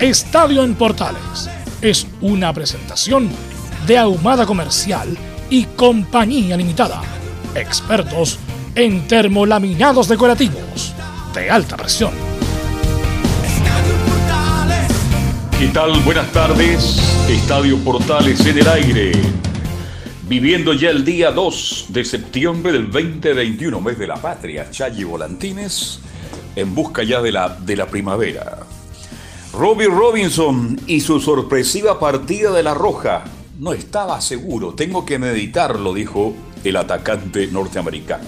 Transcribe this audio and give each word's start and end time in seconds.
Estadio 0.00 0.64
en 0.64 0.76
Portales 0.76 1.50
es 1.82 2.06
una 2.22 2.54
presentación 2.54 3.28
de 3.86 3.98
Ahumada 3.98 4.46
Comercial 4.46 5.14
y 5.50 5.64
Compañía 5.64 6.56
Limitada. 6.56 7.02
Expertos 7.54 8.38
en 8.74 9.06
termolaminados 9.06 10.08
decorativos 10.08 10.94
de 11.34 11.50
alta 11.50 11.76
presión. 11.76 12.12
¿Qué 15.58 15.66
tal? 15.68 16.00
Buenas 16.00 16.32
tardes. 16.32 16.98
Estadio 17.28 17.76
Portales 17.84 18.40
en 18.46 18.58
el 18.58 18.68
aire. 18.68 19.12
Viviendo 20.22 20.72
ya 20.72 20.88
el 20.88 21.04
día 21.04 21.30
2 21.30 21.86
de 21.90 22.06
septiembre 22.06 22.72
del 22.72 22.90
2021, 22.90 23.78
mes 23.82 23.98
de 23.98 24.06
la 24.06 24.16
patria, 24.16 24.70
Chayi 24.70 25.04
Volantines, 25.04 26.00
en 26.56 26.74
busca 26.74 27.02
ya 27.02 27.20
de 27.20 27.32
la, 27.32 27.50
de 27.50 27.76
la 27.76 27.86
primavera. 27.86 28.60
Robbie 29.60 29.88
Robinson 29.88 30.80
y 30.86 31.00
su 31.02 31.20
sorpresiva 31.20 32.00
partida 32.00 32.50
de 32.50 32.62
la 32.62 32.72
Roja. 32.72 33.24
No 33.58 33.74
estaba 33.74 34.18
seguro, 34.22 34.72
tengo 34.72 35.04
que 35.04 35.18
meditarlo, 35.18 35.92
dijo 35.92 36.32
el 36.64 36.76
atacante 36.76 37.46
norteamericano. 37.48 38.24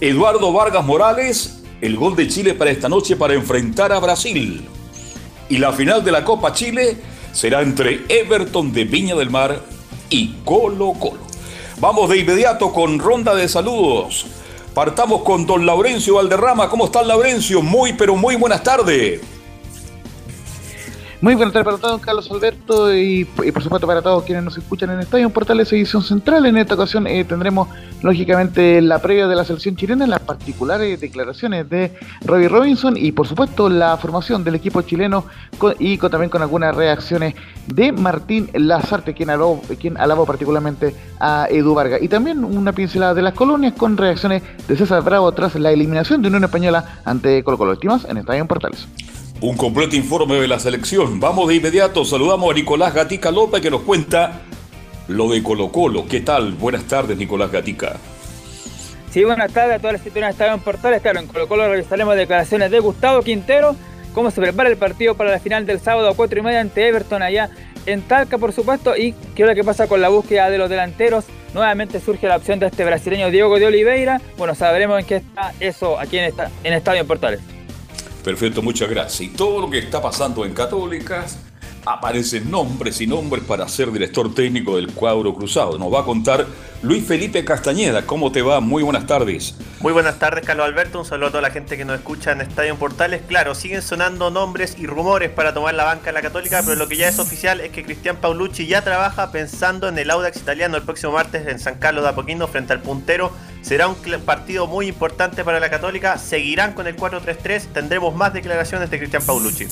Eduardo 0.00 0.52
Vargas 0.52 0.84
Morales, 0.84 1.62
el 1.80 1.96
gol 1.96 2.16
de 2.16 2.26
Chile 2.26 2.54
para 2.54 2.72
esta 2.72 2.88
noche 2.88 3.14
para 3.14 3.34
enfrentar 3.34 3.92
a 3.92 4.00
Brasil. 4.00 4.66
Y 5.48 5.58
la 5.58 5.72
final 5.72 6.02
de 6.02 6.10
la 6.10 6.24
Copa 6.24 6.52
Chile 6.52 6.96
será 7.30 7.62
entre 7.62 8.00
Everton 8.08 8.72
de 8.72 8.84
Viña 8.84 9.14
del 9.14 9.30
Mar 9.30 9.62
y 10.10 10.38
Colo 10.44 10.94
Colo. 10.94 11.20
Vamos 11.78 12.10
de 12.10 12.18
inmediato 12.18 12.72
con 12.72 12.98
ronda 12.98 13.32
de 13.36 13.48
saludos. 13.48 14.26
Partamos 14.74 15.22
con 15.22 15.46
don 15.46 15.66
Laurencio 15.66 16.16
Valderrama. 16.16 16.68
¿Cómo 16.68 16.86
está 16.86 17.00
Laurencio? 17.04 17.62
Muy, 17.62 17.92
pero 17.92 18.16
muy 18.16 18.34
buenas 18.34 18.64
tardes. 18.64 19.20
Muy 21.24 21.36
buenas 21.36 21.54
tardes 21.54 21.64
para 21.64 21.78
todos, 21.78 22.02
Carlos 22.02 22.30
Alberto, 22.30 22.94
y, 22.94 23.24
por 23.24 23.62
supuesto 23.62 23.86
para 23.86 24.02
todos 24.02 24.24
quienes 24.24 24.44
nos 24.44 24.58
escuchan 24.58 24.90
en 24.90 25.00
Estadio 25.00 25.30
Portales 25.30 25.72
Edición 25.72 26.02
Central. 26.02 26.44
En 26.44 26.58
esta 26.58 26.74
ocasión 26.74 27.06
eh, 27.06 27.24
tendremos, 27.24 27.66
lógicamente, 28.02 28.82
la 28.82 29.00
previa 29.00 29.26
de 29.26 29.34
la 29.34 29.42
selección 29.42 29.74
chilena, 29.74 30.06
las 30.06 30.20
particulares 30.20 31.00
declaraciones 31.00 31.70
de 31.70 31.94
Robbie 32.26 32.50
Robinson 32.50 32.98
y, 32.98 33.12
por 33.12 33.26
supuesto, 33.26 33.70
la 33.70 33.96
formación 33.96 34.44
del 34.44 34.56
equipo 34.56 34.82
chileno 34.82 35.24
y 35.78 35.96
también 35.96 36.28
con 36.28 36.42
algunas 36.42 36.76
reacciones 36.76 37.34
de 37.68 37.90
Martín 37.92 38.50
Lazarte, 38.52 39.14
quien 39.14 39.30
alabó, 39.30 39.62
quien 39.80 39.96
alabó 39.96 40.26
particularmente 40.26 40.94
a 41.20 41.46
Edu 41.48 41.72
Vargas. 41.72 42.02
Y 42.02 42.08
también 42.08 42.44
una 42.44 42.74
pincelada 42.74 43.14
de 43.14 43.22
las 43.22 43.32
colonias 43.32 43.72
con 43.72 43.96
reacciones 43.96 44.42
de 44.68 44.76
César 44.76 45.02
Bravo 45.02 45.32
tras 45.32 45.54
la 45.54 45.72
eliminación 45.72 46.20
de 46.20 46.28
Unión 46.28 46.44
Española 46.44 47.00
ante 47.06 47.42
Colo 47.42 47.56
Colo. 47.56 47.72
Estimas 47.72 48.04
en 48.04 48.18
Estadio 48.18 48.46
Portales. 48.46 48.86
Un 49.44 49.58
completo 49.58 49.94
informe 49.94 50.36
de 50.36 50.48
la 50.48 50.58
selección. 50.58 51.20
Vamos 51.20 51.48
de 51.48 51.56
inmediato, 51.56 52.02
saludamos 52.06 52.50
a 52.50 52.54
Nicolás 52.54 52.94
Gatica 52.94 53.30
López 53.30 53.60
que 53.60 53.70
nos 53.70 53.82
cuenta 53.82 54.40
lo 55.08 55.28
de 55.28 55.42
Colo 55.42 55.70
Colo. 55.70 56.06
¿Qué 56.08 56.22
tal? 56.22 56.52
Buenas 56.52 56.84
tardes, 56.84 57.18
Nicolás 57.18 57.52
Gatica. 57.52 57.96
Sí, 59.10 59.22
buenas 59.22 59.52
tardes 59.52 59.76
a 59.76 59.78
todas 59.80 59.92
las 59.92 60.00
que 60.00 60.08
están 60.08 60.54
en 60.54 60.60
portales. 60.60 61.02
Claro, 61.02 61.20
en 61.20 61.26
Colo 61.26 61.46
Colo 61.46 61.68
realizaremos 61.68 62.16
declaraciones 62.16 62.70
de 62.70 62.78
Gustavo 62.80 63.20
Quintero, 63.20 63.76
cómo 64.14 64.30
se 64.30 64.40
prepara 64.40 64.70
el 64.70 64.78
partido 64.78 65.14
para 65.14 65.30
la 65.30 65.38
final 65.38 65.66
del 65.66 65.78
sábado 65.78 66.08
a 66.08 66.16
4 66.16 66.38
y 66.38 66.42
media 66.42 66.62
ante 66.62 66.88
Everton 66.88 67.22
allá 67.22 67.50
en 67.84 68.00
Talca, 68.00 68.38
por 68.38 68.54
supuesto, 68.54 68.96
y 68.96 69.12
qué 69.36 69.42
es 69.42 69.48
lo 69.50 69.54
que 69.54 69.62
pasa 69.62 69.86
con 69.88 70.00
la 70.00 70.08
búsqueda 70.08 70.48
de 70.48 70.56
los 70.56 70.70
delanteros. 70.70 71.26
Nuevamente 71.52 72.00
surge 72.00 72.28
la 72.28 72.36
opción 72.36 72.60
de 72.60 72.68
este 72.68 72.82
brasileño 72.82 73.30
Diego 73.30 73.58
de 73.58 73.66
Oliveira. 73.66 74.22
Bueno, 74.38 74.54
sabremos 74.54 75.00
en 75.00 75.04
qué 75.04 75.16
está 75.16 75.52
eso 75.60 76.00
aquí 76.00 76.16
en, 76.16 76.24
esta, 76.24 76.50
en 76.64 76.72
Estadio 76.72 77.02
en 77.02 77.06
Portales. 77.06 77.53
Perfecto, 78.24 78.62
muchas 78.62 78.88
gracias. 78.88 79.20
Y 79.20 79.28
todo 79.28 79.60
lo 79.60 79.70
que 79.70 79.78
está 79.78 80.00
pasando 80.00 80.46
en 80.46 80.54
Católicas, 80.54 81.38
aparecen 81.86 82.50
nombres 82.50 83.00
y 83.00 83.06
nombres 83.06 83.44
para 83.44 83.68
ser 83.68 83.92
director 83.92 84.34
técnico 84.34 84.76
del 84.76 84.92
cuadro 84.92 85.34
cruzado. 85.34 85.78
Nos 85.78 85.92
va 85.92 86.00
a 86.00 86.04
contar 86.04 86.46
Luis 86.82 87.04
Felipe 87.06 87.44
Castañeda. 87.44 88.06
¿Cómo 88.06 88.32
te 88.32 88.42
va? 88.42 88.60
Muy 88.60 88.82
buenas 88.82 89.06
tardes. 89.06 89.54
Muy 89.80 89.92
buenas 89.92 90.18
tardes, 90.18 90.44
Carlos 90.44 90.66
Alberto. 90.66 91.00
Un 91.00 91.04
saludo 91.04 91.28
a 91.28 91.30
toda 91.30 91.42
la 91.42 91.50
gente 91.50 91.76
que 91.76 91.84
nos 91.84 91.98
escucha 91.98 92.32
en 92.32 92.40
Estadio 92.40 92.76
Portales. 92.76 93.22
Claro, 93.26 93.54
siguen 93.54 93.82
sonando 93.82 94.30
nombres 94.30 94.76
y 94.78 94.86
rumores 94.86 95.30
para 95.30 95.52
tomar 95.52 95.74
la 95.74 95.84
banca 95.84 96.06
de 96.06 96.12
la 96.12 96.22
Católica, 96.22 96.62
pero 96.64 96.76
lo 96.76 96.88
que 96.88 96.96
ya 96.96 97.08
es 97.08 97.18
oficial 97.18 97.60
es 97.60 97.70
que 97.70 97.84
Cristian 97.84 98.16
Paulucci 98.16 98.66
ya 98.66 98.82
trabaja 98.82 99.30
pensando 99.30 99.88
en 99.88 99.98
el 99.98 100.10
Audax 100.10 100.38
italiano 100.38 100.76
el 100.76 100.82
próximo 100.82 101.12
martes 101.12 101.46
en 101.46 101.58
San 101.58 101.78
Carlos 101.78 102.04
de 102.04 102.10
Apoquindo 102.10 102.48
frente 102.48 102.72
al 102.72 102.80
puntero. 102.80 103.32
Será 103.62 103.88
un 103.88 103.96
partido 104.24 104.66
muy 104.66 104.88
importante 104.88 105.44
para 105.44 105.60
la 105.60 105.70
Católica. 105.70 106.18
Seguirán 106.18 106.72
con 106.74 106.86
el 106.86 106.96
4-3-3. 106.96 107.72
Tendremos 107.72 108.14
más 108.14 108.32
declaraciones 108.34 108.90
de 108.90 108.98
Cristian 108.98 109.24
Paulucci. 109.24 109.66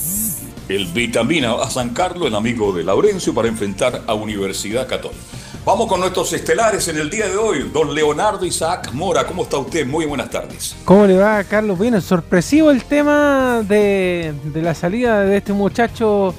El 0.69 0.87
Vitamina 0.87 1.55
a 1.55 1.71
San 1.71 1.91
Carlos, 1.91 2.29
el 2.29 2.35
amigo 2.35 2.73
de 2.73 2.85
Laurencio, 2.85 3.35
para 3.35 3.49
enfrentar 3.49 4.03
a 4.07 4.15
Universidad 4.15 4.87
Católica. 4.87 5.21
Vamos 5.65 5.87
con 5.87 6.01
nuestros 6.01 6.33
estelares 6.33 6.89
en 6.89 6.99
el 6.99 7.09
día 7.09 7.29
de 7.29 7.37
hoy. 7.37 7.71
Don 7.73 7.95
Leonardo 7.95 8.45
Isaac 8.45 8.91
Mora, 8.93 9.25
¿cómo 9.25 9.45
está 9.45 9.59
usted? 9.59 9.87
Muy 9.87 10.07
buenas 10.07 10.29
tardes. 10.29 10.75
¿Cómo 10.85 11.07
le 11.07 11.17
va, 11.17 11.45
Carlos? 11.45 11.79
Bien, 11.79 12.01
sorpresivo 12.01 12.71
el 12.71 12.83
tema 12.85 13.63
de, 13.63 14.35
la 14.55 14.75
salida 14.75 15.21
de 15.21 15.37
este 15.37 15.53
muchacho 15.53 16.35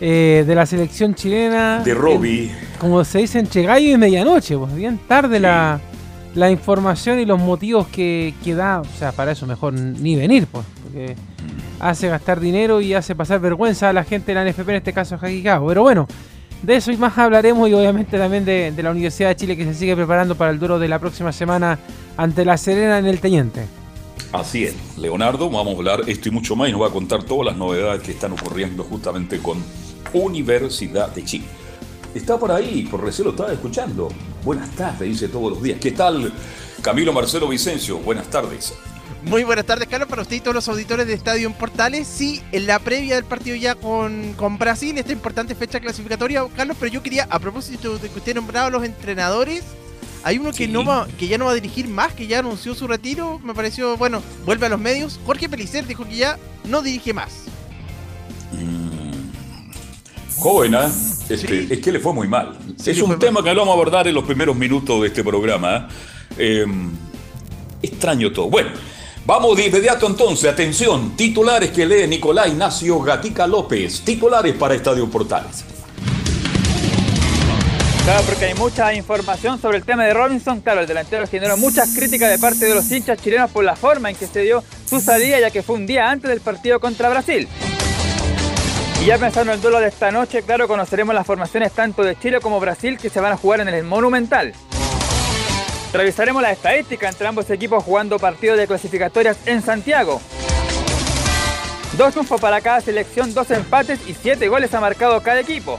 eh, 0.00 0.44
de 0.46 0.54
la 0.54 0.64
selección 0.64 1.14
chilena. 1.14 1.82
De 1.84 1.92
Robbie. 1.92 2.54
como 2.78 3.04
se 3.04 3.18
dice, 3.18 3.38
entre 3.38 3.64
gallo 3.64 3.90
y 3.90 3.98
medianoche, 3.98 4.56
pues 4.56 4.74
bien 4.74 4.98
tarde 5.06 5.40
la, 5.40 5.78
información 6.50 7.20
y 7.20 7.24
los 7.24 7.38
motivos 7.40 7.86
que, 7.88 8.34
que, 8.42 8.54
da. 8.54 8.80
O 8.80 8.98
sea, 8.98 9.12
para 9.12 9.32
eso 9.32 9.46
mejor 9.46 9.72
ni 9.74 10.16
venir, 10.16 10.46
pues. 10.46 10.64
Porque 10.82 11.16
hace 11.80 12.08
gastar 12.08 12.40
dinero 12.40 12.80
y 12.80 12.94
hace 12.94 13.14
pasar 13.14 13.40
vergüenza 13.40 13.88
a 13.88 13.92
la 13.92 14.04
gente 14.04 14.34
de 14.34 14.42
la 14.42 14.50
NFP, 14.50 14.68
en 14.68 14.76
este 14.76 14.92
caso 14.92 15.18
Jaquicago. 15.18 15.68
Pero 15.68 15.82
bueno, 15.82 16.06
de 16.62 16.76
eso 16.76 16.92
y 16.92 16.96
más 16.96 17.16
hablaremos 17.18 17.68
y 17.68 17.74
obviamente 17.74 18.18
también 18.18 18.44
de, 18.44 18.72
la 18.82 18.90
Universidad 18.90 19.28
de 19.28 19.36
Chile 19.36 19.56
que 19.56 19.64
se 19.64 19.74
sigue 19.74 19.94
preparando 19.94 20.34
para 20.34 20.50
el 20.50 20.58
duro 20.58 20.78
de 20.78 20.88
la 20.88 20.98
próxima 20.98 21.32
semana 21.32 21.78
ante 22.16 22.44
la 22.44 22.56
Serena 22.56 22.98
en 22.98 23.06
el 23.06 23.20
Teniente. 23.20 23.66
Así 24.32 24.64
es, 24.64 24.74
Leonardo, 24.98 25.50
vamos 25.50 25.74
a 25.74 25.76
hablar 25.76 26.00
esto 26.06 26.28
y 26.28 26.32
mucho 26.32 26.56
más 26.56 26.68
y 26.68 26.72
nos 26.72 26.82
va 26.82 26.88
a 26.88 26.90
contar 26.90 27.22
todas 27.22 27.46
las 27.46 27.56
novedades 27.56 28.02
que 28.02 28.12
están 28.12 28.32
ocurriendo 28.32 28.82
justamente 28.82 29.38
con 29.38 29.62
Universidad 30.12 31.14
de 31.14 31.24
Chile. 31.24 31.44
Está 32.14 32.38
por 32.38 32.52
ahí, 32.52 32.86
por 32.88 33.02
recién 33.02 33.24
lo 33.24 33.32
estaba 33.32 33.52
escuchando. 33.52 34.08
Buenas 34.44 34.70
tardes, 34.70 35.08
dice 35.08 35.28
todos 35.28 35.52
los 35.52 35.62
días. 35.62 35.80
¿Qué 35.80 35.90
tal, 35.90 36.32
Camilo 36.80 37.12
Marcelo 37.12 37.48
Vicencio? 37.48 37.98
Buenas 37.98 38.28
tardes. 38.28 38.72
Muy 39.24 39.42
buenas 39.42 39.64
tardes, 39.64 39.88
Carlos, 39.88 40.08
para 40.08 40.22
usted 40.22 40.36
y 40.36 40.40
todos 40.40 40.54
los 40.54 40.68
auditores 40.68 41.06
de 41.06 41.14
Estadio 41.14 41.48
en 41.48 41.54
Portales. 41.54 42.06
Sí, 42.06 42.42
en 42.52 42.66
la 42.66 42.78
previa 42.78 43.16
del 43.16 43.24
partido 43.24 43.56
ya 43.56 43.74
con, 43.74 44.34
con 44.34 44.58
Brasil, 44.58 44.96
esta 44.96 45.12
importante 45.12 45.54
fecha 45.54 45.80
clasificatoria, 45.80 46.46
Carlos, 46.54 46.76
pero 46.78 46.92
yo 46.92 47.02
quería, 47.02 47.26
a 47.30 47.38
propósito 47.38 47.98
de 47.98 48.08
que 48.08 48.18
usted 48.18 48.34
nombraba 48.34 48.68
a 48.68 48.70
los 48.70 48.84
entrenadores, 48.84 49.64
hay 50.22 50.38
uno 50.38 50.52
que, 50.52 50.68
no 50.68 50.84
va, 50.84 51.08
que 51.18 51.26
ya 51.26 51.36
no 51.36 51.46
va 51.46 51.50
a 51.50 51.54
dirigir 51.54 51.88
más, 51.88 52.12
que 52.12 52.26
ya 52.26 52.38
anunció 52.38 52.74
su 52.74 52.86
retiro, 52.86 53.40
me 53.40 53.54
pareció, 53.54 53.96
bueno, 53.96 54.22
vuelve 54.44 54.66
a 54.66 54.68
los 54.68 54.80
medios. 54.80 55.18
Jorge 55.26 55.48
Pelicer 55.48 55.86
dijo 55.86 56.06
que 56.06 56.16
ya 56.16 56.38
no 56.64 56.80
dirige 56.82 57.12
más. 57.12 57.44
Mm. 58.52 58.93
Joven, 60.36 60.74
¿eh? 60.74 60.88
Este, 61.28 61.74
Es 61.74 61.80
que 61.80 61.92
le 61.92 62.00
fue 62.00 62.12
muy 62.12 62.28
mal. 62.28 62.58
es 62.84 63.00
un 63.00 63.18
tema 63.18 63.42
que 63.42 63.54
vamos 63.54 63.68
a 63.68 63.72
abordar 63.72 64.06
en 64.08 64.14
los 64.14 64.24
primeros 64.24 64.56
minutos 64.56 65.00
de 65.00 65.08
este 65.08 65.24
programa. 65.24 65.88
¿eh? 66.38 66.62
Em, 66.62 66.90
extraño 67.82 68.32
todo. 68.32 68.50
Bueno. 68.50 68.70
Vamos 69.26 69.56
de 69.56 69.68
inmediato 69.68 70.06
entonces, 70.06 70.52
atención, 70.52 71.16
titulares 71.16 71.70
que 71.70 71.86
lee 71.86 72.06
Nicolás 72.06 72.48
Ignacio 72.48 73.00
Gatica 73.00 73.46
López, 73.46 74.02
titulares 74.02 74.54
para 74.54 74.74
Estadio 74.74 75.08
Portales. 75.08 75.64
Claro, 78.04 78.22
porque 78.26 78.44
hay 78.44 78.54
mucha 78.54 78.92
información 78.92 79.58
sobre 79.58 79.78
el 79.78 79.84
tema 79.84 80.04
de 80.04 80.12
Robinson. 80.12 80.60
Claro, 80.60 80.82
el 80.82 80.86
delantero 80.86 81.26
generó 81.26 81.56
muchas 81.56 81.94
críticas 81.94 82.30
de 82.30 82.38
parte 82.38 82.66
de 82.66 82.74
los 82.74 82.92
hinchas 82.92 83.18
chilenos 83.18 83.50
por 83.50 83.64
la 83.64 83.76
forma 83.76 84.10
en 84.10 84.16
que 84.16 84.26
se 84.26 84.42
dio 84.42 84.62
su 84.84 85.00
salida, 85.00 85.40
ya 85.40 85.50
que 85.50 85.62
fue 85.62 85.76
un 85.76 85.86
día 85.86 86.10
antes 86.10 86.28
del 86.28 86.42
partido 86.42 86.78
contra 86.78 87.08
Brasil. 87.08 87.48
Y 89.00 89.06
ya 89.06 89.18
pensando 89.18 89.52
en 89.52 89.56
el 89.56 89.62
duelo 89.62 89.80
de 89.80 89.88
esta 89.88 90.10
noche, 90.10 90.42
claro, 90.42 90.66
conoceremos 90.66 91.14
las 91.14 91.26
formaciones 91.26 91.72
tanto 91.72 92.02
de 92.02 92.18
Chile 92.18 92.40
como 92.40 92.58
Brasil 92.58 92.96
que 92.98 93.10
se 93.10 93.20
van 93.20 93.32
a 93.32 93.36
jugar 93.36 93.60
en 93.60 93.68
el 93.68 93.84
Monumental. 93.84 94.54
Revisaremos 95.92 96.42
la 96.42 96.50
estadística 96.50 97.08
entre 97.08 97.26
ambos 97.26 97.48
equipos 97.50 97.84
jugando 97.84 98.18
partidos 98.18 98.58
de 98.58 98.66
clasificatorias 98.66 99.36
en 99.46 99.62
Santiago. 99.62 100.20
Dos 101.96 102.10
triunfos 102.10 102.40
para 102.40 102.60
cada 102.60 102.80
selección, 102.80 103.32
dos 103.32 103.50
empates 103.52 104.00
y 104.08 104.14
siete 104.14 104.48
goles 104.48 104.74
ha 104.74 104.80
marcado 104.80 105.22
cada 105.22 105.38
equipo. 105.38 105.78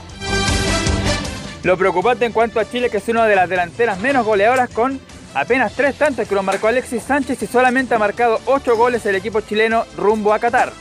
Lo 1.62 1.76
preocupante 1.76 2.24
en 2.24 2.32
cuanto 2.32 2.60
a 2.60 2.70
Chile 2.70 2.88
que 2.88 2.98
es 2.98 3.08
una 3.08 3.26
de 3.26 3.36
las 3.36 3.48
delanteras 3.48 3.98
menos 3.98 4.24
goleadoras 4.24 4.70
con 4.70 5.00
apenas 5.34 5.74
tres 5.74 5.96
tantos 5.96 6.26
que 6.26 6.34
lo 6.34 6.42
marcó 6.42 6.68
Alexis 6.68 7.02
Sánchez 7.02 7.42
y 7.42 7.46
solamente 7.46 7.94
ha 7.94 7.98
marcado 7.98 8.40
ocho 8.46 8.76
goles 8.76 9.04
el 9.04 9.16
equipo 9.16 9.42
chileno 9.42 9.84
rumbo 9.96 10.32
a 10.32 10.38
Qatar. 10.38 10.72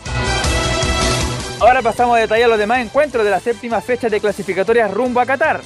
Ahora 1.59 1.81
pasamos 1.81 2.17
a 2.17 2.19
detallar 2.19 2.49
los 2.49 2.59
demás 2.59 2.79
encuentros 2.79 3.23
de 3.23 3.31
la 3.31 3.39
séptima 3.39 3.79
fecha 3.79 4.09
de 4.09 4.19
clasificatorias 4.19 4.91
rumbo 4.91 5.21
a 5.21 5.25
Qatar. 5.25 5.61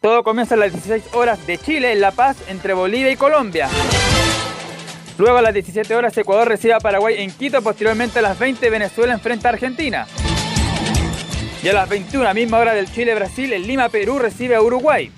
Todo 0.00 0.22
comienza 0.22 0.54
a 0.54 0.58
las 0.58 0.72
16 0.72 1.14
horas 1.14 1.46
de 1.46 1.58
Chile 1.58 1.92
en 1.92 2.00
La 2.00 2.12
Paz 2.12 2.36
entre 2.48 2.72
Bolivia 2.72 3.10
y 3.10 3.16
Colombia. 3.16 3.68
Luego 5.18 5.38
a 5.38 5.42
las 5.42 5.54
17 5.54 5.94
horas 5.94 6.16
Ecuador 6.16 6.48
recibe 6.48 6.74
a 6.74 6.80
Paraguay 6.80 7.16
en 7.18 7.30
Quito, 7.30 7.62
posteriormente 7.62 8.18
a 8.18 8.22
las 8.22 8.38
20 8.38 8.68
Venezuela 8.70 9.12
enfrenta 9.12 9.48
a 9.48 9.52
Argentina. 9.52 10.06
Y 11.62 11.68
a 11.68 11.72
las 11.72 11.88
21, 11.88 12.34
misma 12.34 12.58
hora 12.58 12.74
del 12.74 12.90
Chile-Brasil, 12.90 13.52
en 13.52 13.66
Lima, 13.66 13.88
Perú 13.90 14.18
recibe 14.18 14.54
a 14.54 14.62
Uruguay. 14.62 15.10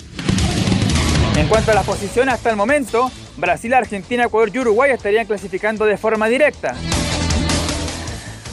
En 1.36 1.48
cuanto 1.48 1.70
a 1.70 1.74
las 1.74 1.86
posiciones 1.86 2.34
hasta 2.34 2.50
el 2.50 2.56
momento, 2.56 3.10
Brasil, 3.36 3.74
Argentina, 3.74 4.24
Ecuador 4.24 4.50
y 4.52 4.58
Uruguay 4.58 4.90
estarían 4.90 5.26
clasificando 5.26 5.84
de 5.84 5.96
forma 5.96 6.28
directa. 6.28 6.74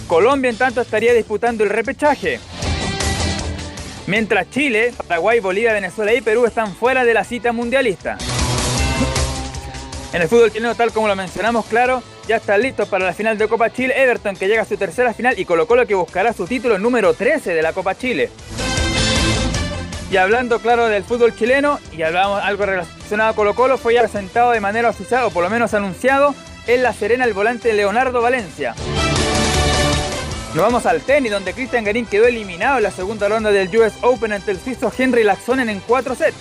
Colombia 0.07 0.49
en 0.49 0.57
tanto 0.57 0.81
estaría 0.81 1.13
disputando 1.13 1.63
el 1.63 1.69
repechaje. 1.69 2.39
Mientras 4.07 4.49
Chile, 4.49 4.93
Paraguay, 5.07 5.39
Bolivia, 5.39 5.73
Venezuela 5.73 6.13
y 6.13 6.21
Perú 6.21 6.45
están 6.45 6.75
fuera 6.75 7.05
de 7.05 7.13
la 7.13 7.23
cita 7.23 7.51
mundialista. 7.53 8.17
En 10.11 10.21
el 10.21 10.27
fútbol 10.27 10.51
chileno, 10.51 10.75
tal 10.75 10.91
como 10.91 11.07
lo 11.07 11.15
mencionamos, 11.15 11.65
claro, 11.65 12.03
ya 12.27 12.35
están 12.35 12.61
listos 12.61 12.87
para 12.87 13.05
la 13.05 13.13
final 13.13 13.37
de 13.37 13.47
Copa 13.47 13.71
Chile. 13.71 13.93
Everton 13.95 14.35
que 14.35 14.47
llega 14.47 14.61
a 14.61 14.65
su 14.65 14.77
tercera 14.77 15.13
final 15.13 15.39
y 15.39 15.45
Colo 15.45 15.65
Colo 15.65 15.87
que 15.87 15.95
buscará 15.95 16.33
su 16.33 16.45
título 16.45 16.77
número 16.77 17.13
13 17.13 17.53
de 17.53 17.61
la 17.61 17.73
Copa 17.73 17.95
Chile. 17.95 18.29
Y 20.11 20.17
hablando, 20.17 20.59
claro, 20.59 20.87
del 20.89 21.03
fútbol 21.03 21.35
chileno, 21.35 21.79
y 21.97 22.03
hablamos 22.03 22.43
algo 22.43 22.67
relacionado 22.67 23.31
a 23.31 23.35
Colo 23.35 23.55
Colo, 23.55 23.79
fue 23.79 23.95
ya 23.95 24.01
presentado 24.01 24.51
de 24.51 24.59
manera 24.59 24.89
oficial, 24.89 25.23
o 25.23 25.31
por 25.31 25.43
lo 25.43 25.49
menos 25.49 25.73
anunciado, 25.73 26.35
en 26.67 26.83
La 26.83 26.93
Serena 26.93 27.25
el 27.25 27.33
volante 27.33 27.73
Leonardo 27.73 28.21
Valencia. 28.21 28.75
Nos 30.53 30.61
vamos 30.61 30.85
al 30.85 31.01
tenis, 31.01 31.31
donde 31.31 31.51
Cristian 31.53 31.83
Garín 31.83 32.05
quedó 32.05 32.27
eliminado 32.27 32.77
en 32.77 32.83
la 32.83 32.91
segunda 32.91 33.27
ronda 33.27 33.51
del 33.51 33.75
US 33.75 33.93
Open 34.01 34.33
ante 34.33 34.51
el 34.51 34.59
suizo 34.59 34.93
Henry 34.95 35.23
Laxonen 35.23 35.67
en 35.67 35.79
4 35.79 36.13
sets. 36.13 36.37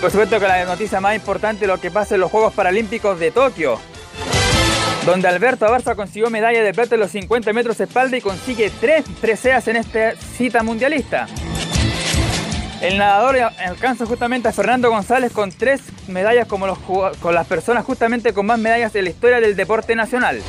Por 0.00 0.10
supuesto 0.10 0.40
que 0.40 0.48
la 0.48 0.64
noticia 0.64 1.02
más 1.02 1.16
importante 1.16 1.66
es 1.66 1.68
lo 1.68 1.78
que 1.78 1.90
pasa 1.90 2.14
en 2.14 2.22
los 2.22 2.30
Juegos 2.30 2.54
Paralímpicos 2.54 3.20
de 3.20 3.30
Tokio, 3.30 3.78
donde 5.04 5.28
Alberto 5.28 5.66
Abarza 5.66 5.94
consiguió 5.96 6.30
medalla 6.30 6.62
de 6.62 6.72
plata 6.72 6.94
en 6.94 7.02
los 7.02 7.10
50 7.10 7.52
metros 7.52 7.76
de 7.76 7.84
espalda 7.84 8.16
y 8.16 8.22
consigue 8.22 8.72
tres 8.80 9.04
preseas 9.20 9.68
en 9.68 9.76
esta 9.76 10.14
cita 10.16 10.62
mundialista. 10.62 11.26
El 12.80 12.96
nadador 12.96 13.36
alcanza 13.36 14.06
justamente 14.06 14.48
a 14.48 14.52
Fernando 14.52 14.88
González 14.88 15.30
con 15.30 15.52
tres 15.52 15.82
medallas 16.08 16.48
como 16.48 16.66
los, 16.66 16.78
con 16.78 17.34
las 17.34 17.46
personas 17.46 17.84
justamente 17.84 18.32
con 18.32 18.46
más 18.46 18.58
medallas 18.58 18.94
en 18.94 19.04
la 19.04 19.10
historia 19.10 19.40
del 19.40 19.56
deporte 19.56 19.94
nacional. 19.94 20.40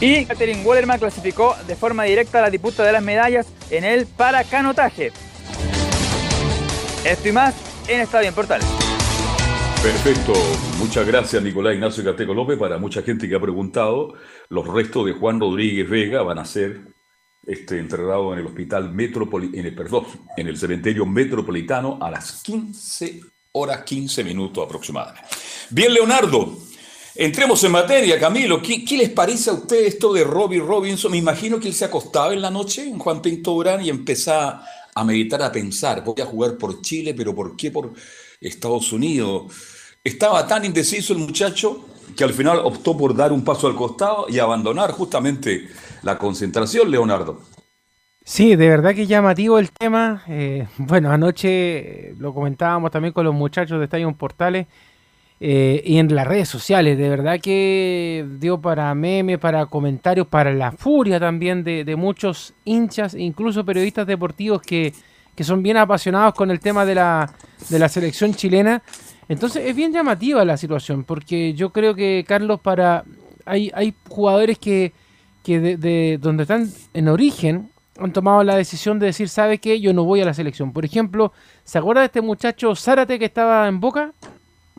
Y 0.00 0.26
Catherine 0.26 0.62
Wallerman 0.62 0.98
clasificó 0.98 1.56
de 1.66 1.74
forma 1.74 2.04
directa 2.04 2.38
a 2.38 2.42
la 2.42 2.50
disputa 2.50 2.84
de 2.84 2.92
las 2.92 3.02
medallas 3.02 3.46
en 3.70 3.84
el 3.84 4.06
paracanotaje. 4.06 5.12
Esto 7.04 7.28
y 7.28 7.32
más 7.32 7.54
en 7.88 8.00
Estadio 8.00 8.28
en 8.28 8.34
Portales. 8.34 8.66
Perfecto, 9.82 10.32
muchas 10.78 11.06
gracias 11.06 11.42
Nicolás 11.42 11.74
Ignacio 11.74 12.04
Cateco 12.04 12.34
López. 12.34 12.58
Para 12.58 12.76
mucha 12.76 13.02
gente 13.02 13.28
que 13.28 13.36
ha 13.36 13.40
preguntado, 13.40 14.14
los 14.48 14.66
restos 14.66 15.06
de 15.06 15.12
Juan 15.12 15.38
Rodríguez 15.40 15.88
Vega 15.88 16.22
van 16.22 16.38
a 16.40 16.44
ser 16.44 16.80
este, 17.46 17.78
enterrados 17.78 18.32
en 18.32 18.40
el 18.40 18.46
hospital 18.46 18.92
metropolitano, 18.92 19.60
en 19.60 19.66
el, 19.66 19.74
perdón, 19.74 20.06
en 20.36 20.48
el 20.48 20.58
cementerio 20.58 21.06
metropolitano 21.06 21.98
a 22.02 22.10
las 22.10 22.42
15 22.42 23.20
horas 23.52 23.82
15 23.84 24.24
minutos 24.24 24.64
aproximadamente. 24.64 25.28
Bien, 25.70 25.94
Leonardo, 25.94 26.58
entremos 27.18 27.62
en 27.64 27.72
materia, 27.72 28.18
Camilo. 28.18 28.60
¿Qué, 28.62 28.84
qué 28.84 28.96
les 28.96 29.10
parece 29.10 29.50
a 29.50 29.54
usted 29.54 29.84
esto 29.84 30.12
de 30.12 30.24
Robbie 30.24 30.60
Robinson? 30.60 31.10
Me 31.10 31.18
imagino 31.18 31.58
que 31.58 31.68
él 31.68 31.74
se 31.74 31.84
acostaba 31.84 32.32
en 32.32 32.42
la 32.42 32.50
noche 32.50 32.82
en 32.82 32.98
Juan 32.98 33.22
Pinto 33.22 33.52
Durán 33.52 33.84
y 33.84 33.90
empezaba 33.90 34.64
a 34.94 35.04
meditar, 35.04 35.42
a 35.42 35.52
pensar, 35.52 36.02
voy 36.02 36.20
a 36.22 36.26
jugar 36.26 36.56
por 36.56 36.80
Chile, 36.80 37.12
pero 37.14 37.34
¿por 37.34 37.54
qué 37.54 37.70
por 37.70 37.92
Estados 38.40 38.92
Unidos? 38.92 39.52
Estaba 40.02 40.46
tan 40.46 40.64
indeciso 40.64 41.12
el 41.12 41.18
muchacho 41.18 41.84
que 42.16 42.24
al 42.24 42.32
final 42.32 42.60
optó 42.64 42.96
por 42.96 43.14
dar 43.14 43.32
un 43.32 43.44
paso 43.44 43.66
al 43.66 43.76
costado 43.76 44.26
y 44.28 44.38
abandonar 44.38 44.92
justamente 44.92 45.68
la 46.02 46.16
concentración, 46.16 46.90
Leonardo. 46.90 47.40
Sí, 48.24 48.56
de 48.56 48.68
verdad 48.68 48.94
que 48.94 49.02
es 49.02 49.08
llamativo 49.08 49.58
el 49.58 49.70
tema. 49.70 50.24
Eh, 50.26 50.66
bueno, 50.78 51.12
anoche 51.12 52.14
lo 52.18 52.32
comentábamos 52.34 52.90
también 52.90 53.12
con 53.12 53.24
los 53.24 53.34
muchachos 53.34 53.78
de 53.78 53.84
Estadio 53.84 54.10
Portales 54.16 54.66
eh, 55.38 55.82
y 55.84 55.98
en 55.98 56.14
las 56.14 56.26
redes 56.26 56.48
sociales. 56.48 56.96
De 56.96 57.08
verdad 57.08 57.40
que 57.40 58.26
dio 58.38 58.60
para 58.60 58.94
memes, 58.94 59.38
para 59.38 59.66
comentarios, 59.66 60.26
para 60.26 60.52
la 60.52 60.72
furia 60.72 61.20
también 61.20 61.62
de, 61.62 61.84
de 61.84 61.96
muchos 61.96 62.54
hinchas, 62.64 63.14
incluso 63.14 63.64
periodistas 63.64 64.06
deportivos 64.06 64.62
que, 64.62 64.94
que, 65.34 65.44
son 65.44 65.62
bien 65.62 65.76
apasionados 65.76 66.34
con 66.34 66.50
el 66.50 66.60
tema 66.60 66.84
de 66.84 66.94
la, 66.94 67.32
de 67.68 67.78
la 67.78 67.88
selección 67.88 68.34
chilena. 68.34 68.82
Entonces 69.28 69.64
es 69.66 69.76
bien 69.76 69.92
llamativa 69.92 70.44
la 70.44 70.56
situación, 70.56 71.04
porque 71.04 71.52
yo 71.54 71.70
creo 71.70 71.94
que, 71.94 72.24
Carlos, 72.26 72.60
para 72.60 73.04
hay, 73.44 73.70
hay 73.74 73.94
jugadores 74.08 74.58
que, 74.58 74.92
que 75.42 75.60
de, 75.60 75.76
de 75.76 76.18
donde 76.20 76.44
están 76.44 76.70
en 76.94 77.08
origen 77.08 77.70
han 77.98 78.12
tomado 78.12 78.44
la 78.44 78.56
decisión 78.56 78.98
de 78.98 79.06
decir, 79.06 79.28
¿sabe 79.28 79.58
qué? 79.58 79.80
Yo 79.80 79.92
no 79.92 80.04
voy 80.04 80.20
a 80.20 80.24
la 80.24 80.34
selección. 80.34 80.72
Por 80.72 80.84
ejemplo, 80.84 81.32
¿se 81.64 81.78
acuerda 81.78 82.02
de 82.02 82.06
este 82.06 82.20
muchacho 82.20 82.74
Zárate 82.74 83.18
que 83.18 83.24
estaba 83.24 83.66
en 83.68 83.80
Boca? 83.80 84.12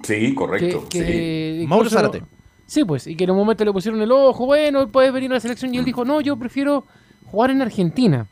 Sí, 0.04 0.34
correcto. 0.34 0.86
Que, 0.90 1.00
que 1.00 1.66
Mauro 1.68 1.90
Zárate. 1.90 2.24
Sí, 2.66 2.84
pues, 2.84 3.08
y 3.08 3.16
que 3.16 3.24
en 3.24 3.32
un 3.32 3.38
momento 3.38 3.64
le 3.64 3.72
pusieron 3.72 4.02
el 4.02 4.12
ojo, 4.12 4.46
bueno, 4.46 4.88
puedes 4.90 5.14
venir 5.14 5.32
a 5.32 5.36
la 5.36 5.40
selección. 5.40 5.74
Y 5.74 5.78
él 5.78 5.86
dijo, 5.86 6.04
no, 6.04 6.20
yo 6.22 6.36
prefiero 6.38 6.86
jugar 7.26 7.52
en 7.52 7.62
Argentina. 7.62 8.28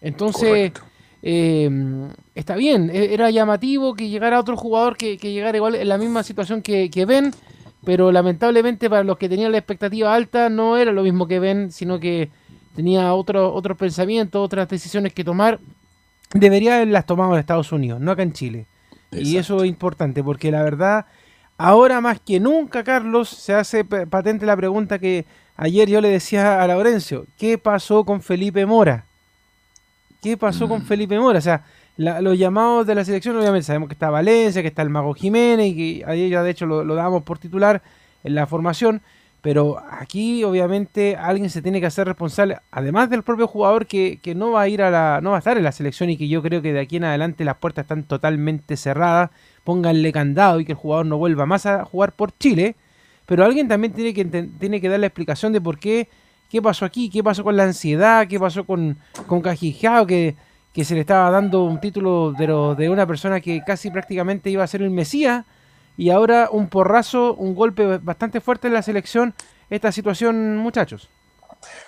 Entonces, 0.00 0.72
eh, 1.22 1.70
está 2.34 2.56
bien, 2.56 2.90
e- 2.92 3.12
era 3.12 3.30
llamativo 3.30 3.94
que 3.94 4.08
llegara 4.08 4.40
otro 4.40 4.56
jugador 4.56 4.96
que, 4.96 5.18
que 5.18 5.32
llegara 5.32 5.56
igual 5.56 5.74
en 5.74 5.88
la 5.88 5.98
misma 5.98 6.22
situación 6.22 6.62
que, 6.62 6.90
que 6.90 7.04
Ben, 7.06 7.32
pero 7.84 8.12
lamentablemente 8.12 8.88
para 8.90 9.04
los 9.04 9.16
que 9.18 9.28
tenían 9.28 9.52
la 9.52 9.58
expectativa 9.58 10.14
alta 10.14 10.48
no 10.48 10.76
era 10.76 10.92
lo 10.92 11.02
mismo 11.02 11.26
que 11.26 11.38
Ben, 11.38 11.70
sino 11.70 12.00
que 12.00 12.30
tenía 12.74 13.12
otro, 13.14 13.52
otros 13.54 13.76
pensamientos, 13.78 14.44
otras 14.44 14.68
decisiones 14.68 15.12
que 15.12 15.24
tomar. 15.24 15.58
Debería 16.32 16.76
haberlas 16.76 17.06
tomado 17.06 17.32
en 17.34 17.40
Estados 17.40 17.72
Unidos, 17.72 18.00
no 18.00 18.10
acá 18.10 18.22
en 18.22 18.32
Chile. 18.32 18.66
Y 19.12 19.36
eso 19.38 19.62
es 19.62 19.68
importante, 19.68 20.22
porque 20.22 20.50
la 20.50 20.62
verdad, 20.62 21.06
ahora 21.58 22.00
más 22.00 22.20
que 22.20 22.40
nunca, 22.40 22.84
Carlos, 22.84 23.28
se 23.28 23.54
hace 23.54 23.84
patente 23.84 24.46
la 24.46 24.56
pregunta 24.56 24.98
que 24.98 25.24
ayer 25.56 25.88
yo 25.88 26.00
le 26.00 26.08
decía 26.08 26.62
a 26.62 26.66
Laurencio, 26.66 27.26
¿qué 27.38 27.56
pasó 27.58 28.04
con 28.04 28.20
Felipe 28.22 28.66
Mora? 28.66 29.04
¿Qué 30.22 30.36
pasó 30.36 30.68
con 30.68 30.82
Felipe 30.82 31.18
Mora? 31.18 31.38
O 31.38 31.42
sea, 31.42 31.64
la- 31.96 32.20
los 32.20 32.36
llamados 32.38 32.86
de 32.86 32.94
la 32.94 33.04
selección, 33.04 33.36
obviamente 33.36 33.64
sabemos 33.66 33.88
que 33.88 33.94
está 33.94 34.10
Valencia, 34.10 34.60
que 34.62 34.68
está 34.68 34.82
el 34.82 34.90
Mago 34.90 35.14
Jiménez, 35.14 35.68
y 35.68 35.76
que 35.76 36.04
ayer 36.06 36.28
ya 36.30 36.42
de 36.42 36.50
hecho 36.50 36.66
lo, 36.66 36.84
lo 36.84 36.94
dábamos 36.94 37.22
por 37.22 37.38
titular 37.38 37.82
en 38.24 38.34
la 38.34 38.46
formación, 38.46 39.02
pero 39.46 39.80
aquí 39.92 40.42
obviamente 40.42 41.14
alguien 41.14 41.50
se 41.50 41.62
tiene 41.62 41.78
que 41.78 41.86
hacer 41.86 42.08
responsable, 42.08 42.58
además 42.72 43.08
del 43.10 43.22
propio 43.22 43.46
jugador 43.46 43.86
que, 43.86 44.18
que 44.20 44.34
no 44.34 44.50
va 44.50 44.62
a 44.62 44.68
ir 44.68 44.82
a 44.82 44.90
la, 44.90 45.20
no 45.22 45.30
va 45.30 45.36
a 45.36 45.38
estar 45.38 45.56
en 45.56 45.62
la 45.62 45.70
selección 45.70 46.10
y 46.10 46.16
que 46.16 46.26
yo 46.26 46.42
creo 46.42 46.62
que 46.62 46.72
de 46.72 46.80
aquí 46.80 46.96
en 46.96 47.04
adelante 47.04 47.44
las 47.44 47.56
puertas 47.56 47.84
están 47.84 48.02
totalmente 48.02 48.76
cerradas, 48.76 49.30
pónganle 49.62 50.10
candado 50.10 50.58
y 50.58 50.64
que 50.64 50.72
el 50.72 50.78
jugador 50.78 51.06
no 51.06 51.16
vuelva 51.18 51.46
más 51.46 51.64
a 51.64 51.84
jugar 51.84 52.10
por 52.10 52.36
Chile, 52.36 52.74
pero 53.24 53.44
alguien 53.44 53.68
también 53.68 53.92
tiene 53.92 54.12
que, 54.14 54.24
tiene 54.24 54.80
que 54.80 54.88
dar 54.88 54.98
la 54.98 55.06
explicación 55.06 55.52
de 55.52 55.60
por 55.60 55.78
qué, 55.78 56.08
qué 56.50 56.60
pasó 56.60 56.84
aquí, 56.84 57.08
qué 57.08 57.22
pasó 57.22 57.44
con 57.44 57.56
la 57.56 57.62
ansiedad, 57.62 58.26
qué 58.26 58.40
pasó 58.40 58.64
con, 58.64 58.96
con 59.28 59.42
Cajijao, 59.42 60.08
que, 60.08 60.34
que 60.72 60.84
se 60.84 60.94
le 60.94 61.02
estaba 61.02 61.30
dando 61.30 61.62
un 61.62 61.80
título 61.80 62.32
de, 62.32 62.48
lo- 62.48 62.74
de 62.74 62.88
una 62.90 63.06
persona 63.06 63.40
que 63.40 63.62
casi 63.64 63.92
prácticamente 63.92 64.50
iba 64.50 64.64
a 64.64 64.66
ser 64.66 64.82
el 64.82 64.90
Mesías, 64.90 65.44
y 65.96 66.10
ahora 66.10 66.48
un 66.50 66.68
porrazo, 66.68 67.34
un 67.34 67.54
golpe 67.54 67.98
bastante 67.98 68.40
fuerte 68.40 68.68
en 68.68 68.74
la 68.74 68.82
selección, 68.82 69.34
esta 69.70 69.92
situación, 69.92 70.56
muchachos. 70.58 71.08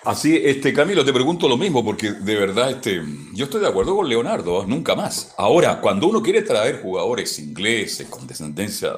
Así, 0.03 0.39
este 0.43 0.73
Camilo, 0.73 1.05
te 1.05 1.13
pregunto 1.13 1.47
lo 1.47 1.57
mismo, 1.57 1.83
porque 1.83 2.11
de 2.11 2.35
verdad, 2.35 2.71
este, 2.71 3.01
yo 3.33 3.45
estoy 3.45 3.61
de 3.61 3.67
acuerdo 3.67 3.95
con 3.95 4.09
Leonardo, 4.09 4.65
nunca 4.65 4.95
más. 4.95 5.33
Ahora, 5.37 5.79
cuando 5.79 6.07
uno 6.07 6.21
quiere 6.21 6.41
traer 6.41 6.81
jugadores 6.81 7.37
ingleses 7.39 8.07
con 8.07 8.25
descendencia 8.25 8.91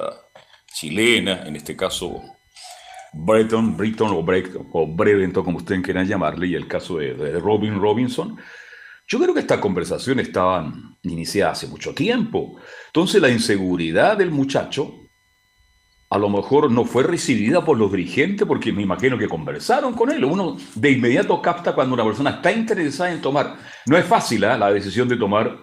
chilena, 0.72 1.42
en 1.46 1.56
este 1.56 1.76
caso 1.76 2.22
Breton, 3.12 3.76
Britton 3.76 4.10
o, 4.10 4.22
Breton, 4.22 4.68
o 4.72 4.86
Breventon, 4.86 5.44
como 5.44 5.58
ustedes 5.58 5.82
quieran 5.82 6.06
llamarle, 6.06 6.46
y 6.46 6.54
el 6.54 6.66
caso 6.66 6.98
de, 6.98 7.38
Robin 7.38 7.78
Robinson, 7.78 8.36
yo 9.06 9.18
creo 9.18 9.34
que 9.34 9.40
estas 9.40 9.58
conversaciones 9.58 10.28
estaban 10.28 10.96
iniciadas 11.02 11.58
hace 11.58 11.66
mucho 11.66 11.94
tiempo. 11.94 12.58
Entonces 12.86 13.20
la 13.20 13.28
inseguridad 13.28 14.16
del 14.16 14.30
muchacho 14.30 15.01
a 16.12 16.18
lo 16.18 16.28
mejor 16.28 16.70
no 16.70 16.84
fue 16.84 17.04
recibida 17.04 17.64
por 17.64 17.78
los 17.78 17.90
dirigentes 17.90 18.46
porque 18.46 18.70
me 18.70 18.82
imagino 18.82 19.16
que 19.16 19.26
conversaron 19.26 19.94
con 19.94 20.12
él. 20.12 20.22
Uno 20.26 20.58
de 20.74 20.90
inmediato 20.90 21.40
capta 21.40 21.74
cuando 21.74 21.94
una 21.94 22.04
persona 22.04 22.32
está 22.32 22.52
interesada 22.52 23.10
en 23.10 23.22
tomar. 23.22 23.56
No 23.86 23.96
es 23.96 24.04
fácil 24.04 24.44
¿eh? 24.44 24.58
la 24.58 24.70
decisión 24.70 25.08
de 25.08 25.16
tomar 25.16 25.56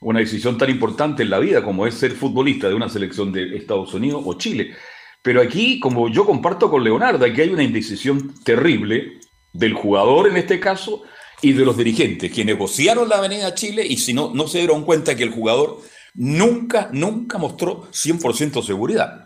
una 0.00 0.18
decisión 0.18 0.58
tan 0.58 0.68
importante 0.68 1.22
en 1.22 1.30
la 1.30 1.38
vida 1.38 1.62
como 1.62 1.86
es 1.86 1.94
ser 1.94 2.10
futbolista 2.10 2.68
de 2.68 2.74
una 2.74 2.88
selección 2.88 3.30
de 3.30 3.56
Estados 3.56 3.94
Unidos 3.94 4.20
o 4.26 4.34
Chile. 4.34 4.74
Pero 5.22 5.40
aquí, 5.40 5.78
como 5.78 6.08
yo 6.08 6.26
comparto 6.26 6.68
con 6.68 6.82
Leonardo, 6.82 7.24
aquí 7.24 7.42
hay 7.42 7.50
una 7.50 7.62
indecisión 7.62 8.34
terrible 8.42 9.20
del 9.52 9.74
jugador 9.74 10.26
en 10.26 10.36
este 10.36 10.58
caso 10.58 11.04
y 11.40 11.52
de 11.52 11.64
los 11.64 11.76
dirigentes 11.76 12.32
que 12.32 12.44
negociaron 12.44 13.08
la 13.08 13.18
Avenida 13.18 13.54
Chile 13.54 13.86
y 13.88 13.98
si 13.98 14.12
no, 14.12 14.32
no 14.34 14.48
se 14.48 14.58
dieron 14.58 14.82
cuenta 14.82 15.14
que 15.14 15.22
el 15.22 15.30
jugador 15.30 15.80
nunca, 16.14 16.90
nunca 16.92 17.38
mostró 17.38 17.88
100% 17.92 18.60
seguridad. 18.64 19.23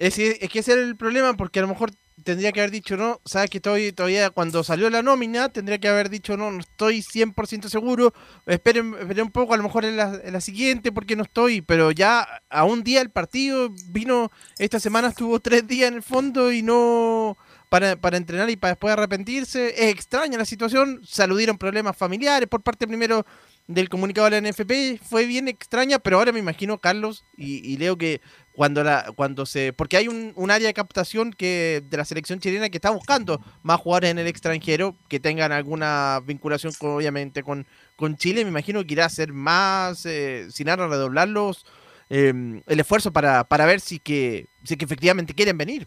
Es, 0.00 0.14
que 0.14 0.58
ese 0.58 0.72
era 0.72 0.80
el 0.80 0.96
problema, 0.96 1.34
porque 1.34 1.58
a 1.58 1.62
lo 1.62 1.68
mejor 1.68 1.90
tendría 2.24 2.52
que 2.52 2.60
haber 2.60 2.70
dicho 2.70 2.96
no, 2.96 3.20
sabes 3.26 3.50
que 3.50 3.58
estoy 3.58 3.92
todavía 3.92 4.30
cuando 4.30 4.64
salió 4.64 4.88
la 4.88 5.02
nómina, 5.02 5.50
tendría 5.50 5.76
que 5.76 5.88
haber 5.88 6.08
dicho 6.08 6.38
no, 6.38 6.50
no 6.50 6.60
estoy 6.60 7.00
100% 7.02 7.68
seguro, 7.68 8.14
esperen, 8.46 8.94
esperen, 8.98 9.26
un 9.26 9.30
poco, 9.30 9.52
a 9.52 9.58
lo 9.58 9.62
mejor 9.62 9.84
en 9.84 9.98
la, 9.98 10.18
en 10.24 10.32
la, 10.32 10.40
siguiente 10.40 10.90
porque 10.90 11.16
no 11.16 11.24
estoy, 11.24 11.60
pero 11.60 11.90
ya 11.90 12.26
a 12.48 12.64
un 12.64 12.82
día 12.82 13.02
el 13.02 13.10
partido 13.10 13.68
vino, 13.88 14.32
esta 14.58 14.80
semana 14.80 15.08
estuvo 15.08 15.38
tres 15.38 15.68
días 15.68 15.88
en 15.88 15.96
el 15.96 16.02
fondo 16.02 16.50
y 16.50 16.62
no 16.62 17.36
para, 17.68 17.96
para 17.96 18.16
entrenar 18.16 18.48
y 18.48 18.56
para 18.56 18.72
después 18.72 18.94
arrepentirse, 18.94 19.84
es 19.84 19.92
extraña 19.92 20.38
la 20.38 20.46
situación, 20.46 21.02
saludieron 21.06 21.58
problemas 21.58 21.94
familiares 21.94 22.48
por 22.48 22.62
parte 22.62 22.86
primero 22.86 23.26
del 23.66 23.90
comunicado 23.90 24.30
de 24.30 24.40
la 24.40 24.48
NFP, 24.48 24.98
fue 25.06 25.26
bien 25.26 25.46
extraña, 25.46 25.98
pero 25.98 26.16
ahora 26.16 26.32
me 26.32 26.38
imagino 26.38 26.78
Carlos 26.78 27.22
y 27.36 27.76
Leo 27.76 27.98
que 27.98 28.20
cuando 28.52 28.82
la 28.82 29.12
cuando 29.14 29.46
se 29.46 29.72
porque 29.72 29.96
hay 29.96 30.08
un, 30.08 30.32
un, 30.34 30.50
área 30.50 30.66
de 30.66 30.74
captación 30.74 31.32
que 31.32 31.82
de 31.88 31.96
la 31.96 32.04
selección 32.04 32.40
chilena 32.40 32.68
que 32.68 32.78
está 32.78 32.90
buscando 32.90 33.40
más 33.62 33.78
jugadores 33.80 34.10
en 34.10 34.18
el 34.18 34.26
extranjero 34.26 34.96
que 35.08 35.20
tengan 35.20 35.52
alguna 35.52 36.20
vinculación 36.24 36.72
obviamente 36.80 37.42
con, 37.42 37.66
con 37.96 38.16
Chile. 38.16 38.44
Me 38.44 38.50
imagino 38.50 38.84
que 38.84 38.94
irá 38.94 39.06
a 39.06 39.10
ser 39.10 39.32
más 39.32 40.04
eh, 40.06 40.46
sin 40.50 40.66
nada 40.66 40.88
redoblarlos 40.88 41.64
eh, 42.08 42.62
el 42.66 42.80
esfuerzo 42.80 43.12
para, 43.12 43.44
para 43.44 43.66
ver 43.66 43.80
si 43.80 43.98
que 43.98 44.48
si 44.64 44.76
que 44.76 44.84
efectivamente 44.84 45.34
quieren 45.34 45.56
venir. 45.56 45.86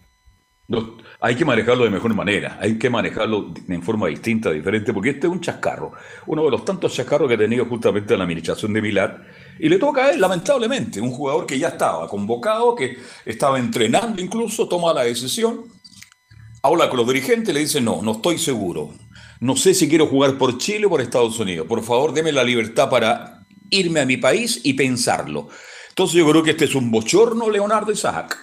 No, 0.66 0.98
hay 1.20 1.36
que 1.36 1.44
manejarlo 1.44 1.84
de 1.84 1.90
mejor 1.90 2.14
manera, 2.14 2.58
hay 2.62 2.80
que 2.80 2.90
manejarlo 2.90 3.54
en 3.68 3.84
forma 3.84 4.08
distinta, 4.08 4.50
diferente, 4.50 4.94
porque 4.94 5.10
este 5.10 5.28
es 5.28 5.34
un 5.34 5.42
chascarro, 5.42 5.92
uno 6.26 6.46
de 6.46 6.52
los 6.52 6.64
tantos 6.64 6.94
chascarros 6.94 7.28
que 7.28 7.34
ha 7.34 7.38
tenido 7.38 7.66
justamente 7.66 8.16
la 8.16 8.24
administración 8.24 8.72
de 8.72 8.82
Milán, 8.82 9.28
y 9.60 9.70
le 9.70 9.78
toca 9.78 10.06
a 10.06 10.12
él, 10.12 10.22
lamentablemente, 10.22 11.00
un 11.00 11.12
jugador 11.12 11.46
que 11.46 11.60
ya 11.60 11.70
estaba 11.70 12.08
convocado, 12.08 12.76
que 12.76 12.98
estaba 13.26 13.60
entrenando 13.60 14.22
incluso, 14.22 14.68
toma 14.68 14.94
la 14.94 15.04
decisión, 15.04 15.66
habla 16.62 16.90
con 16.90 16.98
los 16.98 17.08
dirigentes, 17.08 17.54
le 17.54 17.62
dice, 17.62 17.82
no, 17.82 18.02
no 18.02 18.14
estoy 18.14 18.38
seguro, 18.38 18.92
no 19.40 19.56
sé 19.56 19.74
si 19.74 19.90
quiero 19.90 20.08
jugar 20.08 20.38
por 20.38 20.58
Chile 20.58 20.86
o 20.86 20.90
por 20.90 21.02
Estados 21.02 21.40
Unidos, 21.40 21.68
por 21.68 21.84
favor, 21.84 22.14
deme 22.14 22.32
la 22.32 22.44
libertad 22.44 22.90
para 22.90 23.44
irme 23.70 24.00
a 24.00 24.06
mi 24.06 24.18
país 24.18 24.62
y 24.64 24.74
pensarlo. 24.74 25.50
Entonces 25.90 26.18
yo 26.18 26.30
creo 26.30 26.44
que 26.44 26.52
este 26.52 26.66
es 26.66 26.76
un 26.76 26.90
bochorno, 26.90 27.50
Leonardo 27.50 27.92
Isaac. 27.92 28.38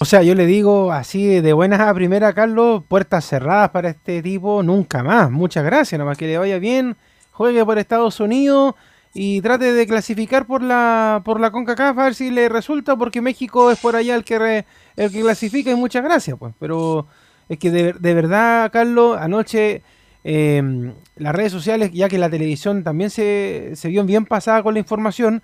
O 0.00 0.04
sea, 0.04 0.22
yo 0.22 0.36
le 0.36 0.46
digo 0.46 0.92
así 0.92 1.40
de 1.40 1.52
buenas 1.52 1.80
a 1.80 1.92
primera, 1.92 2.32
Carlos, 2.32 2.84
puertas 2.86 3.24
cerradas 3.24 3.70
para 3.70 3.90
este 3.90 4.22
tipo, 4.22 4.62
nunca 4.62 5.02
más. 5.02 5.28
Muchas 5.28 5.64
gracias, 5.64 5.98
nomás 5.98 6.16
que 6.16 6.28
le 6.28 6.38
vaya 6.38 6.60
bien, 6.60 6.96
juegue 7.32 7.64
por 7.64 7.78
Estados 7.78 8.20
Unidos 8.20 8.74
y 9.14 9.40
trate 9.40 9.72
de 9.72 9.86
clasificar 9.86 10.46
por 10.46 10.62
la 10.62 11.22
por 11.24 11.40
la 11.40 11.50
CONCACAF 11.50 11.98
a 11.98 12.04
ver 12.04 12.14
si 12.14 12.30
le 12.30 12.48
resulta, 12.48 12.96
porque 12.96 13.20
México 13.20 13.70
es 13.70 13.78
por 13.78 13.96
allá 13.96 14.14
el 14.14 14.24
que 14.24 14.64
el 14.96 15.10
que 15.10 15.20
clasifica 15.20 15.70
y 15.70 15.74
muchas 15.74 16.04
gracias, 16.04 16.36
pues. 16.38 16.54
Pero 16.58 17.06
es 17.48 17.58
que 17.58 17.70
de, 17.70 18.14
verdad, 18.14 18.70
Carlos, 18.70 19.16
anoche 19.18 19.82
em, 20.24 20.92
las 21.16 21.34
redes 21.34 21.52
sociales, 21.52 21.90
ya 21.92 22.08
que 22.08 22.18
la 22.18 22.28
televisión 22.28 22.84
también 22.84 23.10
se, 23.10 23.72
se 23.74 23.88
vio 23.88 24.04
bien 24.04 24.26
pasada 24.26 24.62
con 24.62 24.74
la 24.74 24.80
información, 24.80 25.42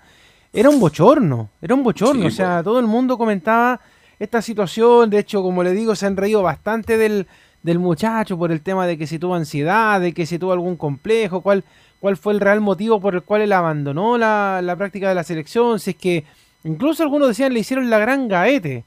era 0.53 0.69
un 0.69 0.79
bochorno, 0.79 1.49
era 1.61 1.73
un 1.73 1.83
bochorno, 1.83 2.27
o 2.27 2.31
sea, 2.31 2.55
pues. 2.55 2.65
todo 2.65 2.79
el 2.79 2.87
mundo 2.87 3.17
comentaba 3.17 3.81
esta 4.19 4.41
situación. 4.41 5.09
De 5.09 5.19
hecho, 5.19 5.41
como 5.41 5.63
le 5.63 5.73
digo, 5.73 5.95
se 5.95 6.05
han 6.05 6.15
reído 6.15 6.41
bastante 6.43 6.97
del, 6.97 7.27
del 7.63 7.79
muchacho 7.79 8.37
por 8.37 8.51
el 8.51 8.61
tema 8.61 8.85
de 8.85 8.97
que 8.97 9.07
si 9.07 9.19
tuvo 9.19 9.35
ansiedad, 9.35 9.99
de 9.99 10.13
que 10.13 10.25
si 10.25 10.37
tuvo 10.37 10.53
algún 10.53 10.77
complejo, 10.77 11.41
cuál, 11.41 11.63
cuál 12.05 12.17
fue 12.17 12.33
el 12.33 12.39
real 12.39 12.61
motivo 12.61 13.01
por 13.01 13.15
el 13.15 13.23
cual 13.23 13.41
él 13.41 13.51
abandonó 13.51 14.15
la, 14.15 14.59
la 14.61 14.75
práctica 14.75 15.09
de 15.09 15.15
la 15.15 15.23
selección. 15.23 15.79
Si 15.79 15.89
es 15.89 15.95
que 15.95 16.23
incluso 16.63 17.01
algunos 17.01 17.29
decían 17.29 17.51
le 17.51 17.61
hicieron 17.61 17.89
la 17.89 17.97
gran 17.97 18.27
gaete. 18.27 18.85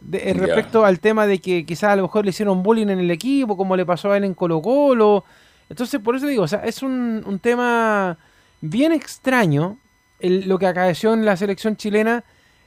De, 0.00 0.30
eh, 0.30 0.34
respecto 0.34 0.84
al 0.84 1.00
tema 1.00 1.26
de 1.26 1.40
que 1.40 1.66
quizás 1.66 1.90
a 1.90 1.96
lo 1.96 2.02
mejor 2.02 2.24
le 2.24 2.30
hicieron 2.30 2.62
bullying 2.62 2.86
en 2.86 3.00
el 3.00 3.10
equipo, 3.10 3.56
como 3.56 3.74
le 3.74 3.84
pasó 3.84 4.12
a 4.12 4.16
él 4.16 4.22
en 4.22 4.34
Colo 4.34 4.62
Colo. 4.62 5.24
Entonces, 5.68 5.98
por 6.00 6.14
eso 6.14 6.28
digo, 6.28 6.44
o 6.44 6.46
sea, 6.46 6.60
es 6.60 6.80
un, 6.84 7.24
un 7.26 7.40
tema 7.40 8.16
bien 8.60 8.92
extraño 8.92 9.76
el, 10.20 10.48
lo 10.48 10.56
que 10.60 10.68
acaeció 10.68 11.12
en 11.12 11.24
la 11.24 11.36
selección 11.36 11.74
chilena 11.74 12.22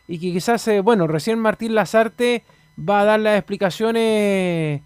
y 0.05 0.19
que 0.19 0.33
quizás, 0.33 0.67
eh, 0.67 0.81
bueno, 0.81 1.07
recién 1.07 1.39
Martín 1.39 1.75
Lazarte 1.75 2.43
va 2.77 2.99
a 2.99 3.05
dar 3.05 3.21
las 3.21 3.37
explicaciones 3.37 4.81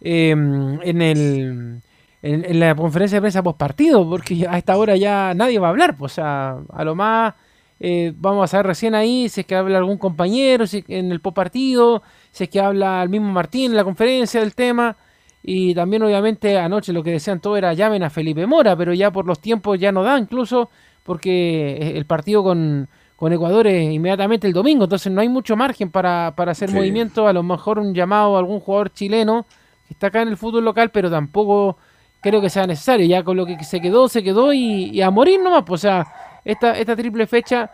em, 0.00 0.80
en, 0.80 1.02
el, 1.02 1.82
en, 2.22 2.60
la 2.60 2.74
conferencia 2.74 3.16
de 3.16 3.22
prensa 3.22 3.42
post 3.42 3.58
partido, 3.58 4.08
porque 4.08 4.46
a 4.48 4.56
esta 4.56 4.76
hora 4.76 4.96
ya 4.96 5.34
nadie 5.34 5.58
va 5.58 5.66
a 5.68 5.70
hablar, 5.70 5.96
pues, 5.96 6.12
o 6.12 6.14
sea, 6.14 6.58
a 6.72 6.84
lo 6.84 6.94
más 6.94 7.34
eh, 7.80 8.12
vamos 8.16 8.44
a 8.44 8.46
saber 8.46 8.66
recién 8.66 8.94
ahí 8.94 9.28
si 9.28 9.40
es 9.40 9.46
que 9.46 9.56
habla 9.56 9.78
algún 9.78 9.98
compañero 9.98 10.68
si 10.68 10.84
en 10.86 11.10
el 11.10 11.20
post 11.20 11.34
partido, 11.34 12.02
si 12.30 12.44
es 12.44 12.50
que 12.50 12.60
habla 12.60 13.02
el 13.02 13.08
mismo 13.08 13.32
Martín 13.32 13.72
en 13.72 13.76
la 13.76 13.82
conferencia 13.82 14.40
del 14.40 14.54
tema. 14.54 14.96
Y 15.42 15.74
también 15.74 16.04
obviamente 16.04 16.56
anoche 16.56 16.92
lo 16.92 17.02
que 17.02 17.10
decían 17.10 17.40
todo 17.40 17.56
era 17.56 17.72
llamen 17.72 18.04
a 18.04 18.10
Felipe 18.10 18.46
Mora, 18.46 18.76
pero 18.76 18.94
ya 18.94 19.10
por 19.10 19.26
los 19.26 19.40
tiempos 19.40 19.80
ya 19.80 19.90
no 19.90 20.04
da 20.04 20.16
incluso 20.16 20.70
porque 21.02 21.96
el 21.96 22.06
partido 22.06 22.44
con, 22.44 22.88
con 23.16 23.32
Ecuador 23.32 23.66
inmediatamente 23.66 24.46
el 24.46 24.52
domingo, 24.52 24.84
entonces 24.84 25.12
no 25.12 25.20
hay 25.20 25.28
mucho 25.28 25.56
margen 25.56 25.90
para, 25.90 26.28
hacer 26.28 26.70
movimiento, 26.70 27.26
a 27.26 27.32
lo 27.32 27.42
mejor 27.42 27.80
un 27.80 27.92
llamado 27.92 28.36
a 28.36 28.38
algún 28.38 28.60
jugador 28.60 28.92
chileno 28.92 29.46
que 29.88 29.94
está 29.94 30.06
acá 30.06 30.22
en 30.22 30.28
el 30.28 30.36
fútbol 30.36 30.64
local, 30.64 30.90
pero 30.92 31.10
tampoco 31.10 31.76
creo 32.22 32.40
que 32.40 32.48
sea 32.48 32.66
necesario, 32.66 33.04
ya 33.06 33.22
con 33.22 33.36
lo 33.36 33.44
que 33.44 33.62
se 33.64 33.80
quedó, 33.80 34.08
se 34.08 34.22
quedó 34.22 34.52
y, 34.52 35.02
a 35.02 35.10
morir 35.10 35.40
nomás, 35.40 35.64
pues, 35.66 35.80
o 35.80 35.82
sea, 35.82 36.06
esta, 36.44 36.78
esta 36.78 36.96
triple 36.96 37.26
fecha, 37.26 37.70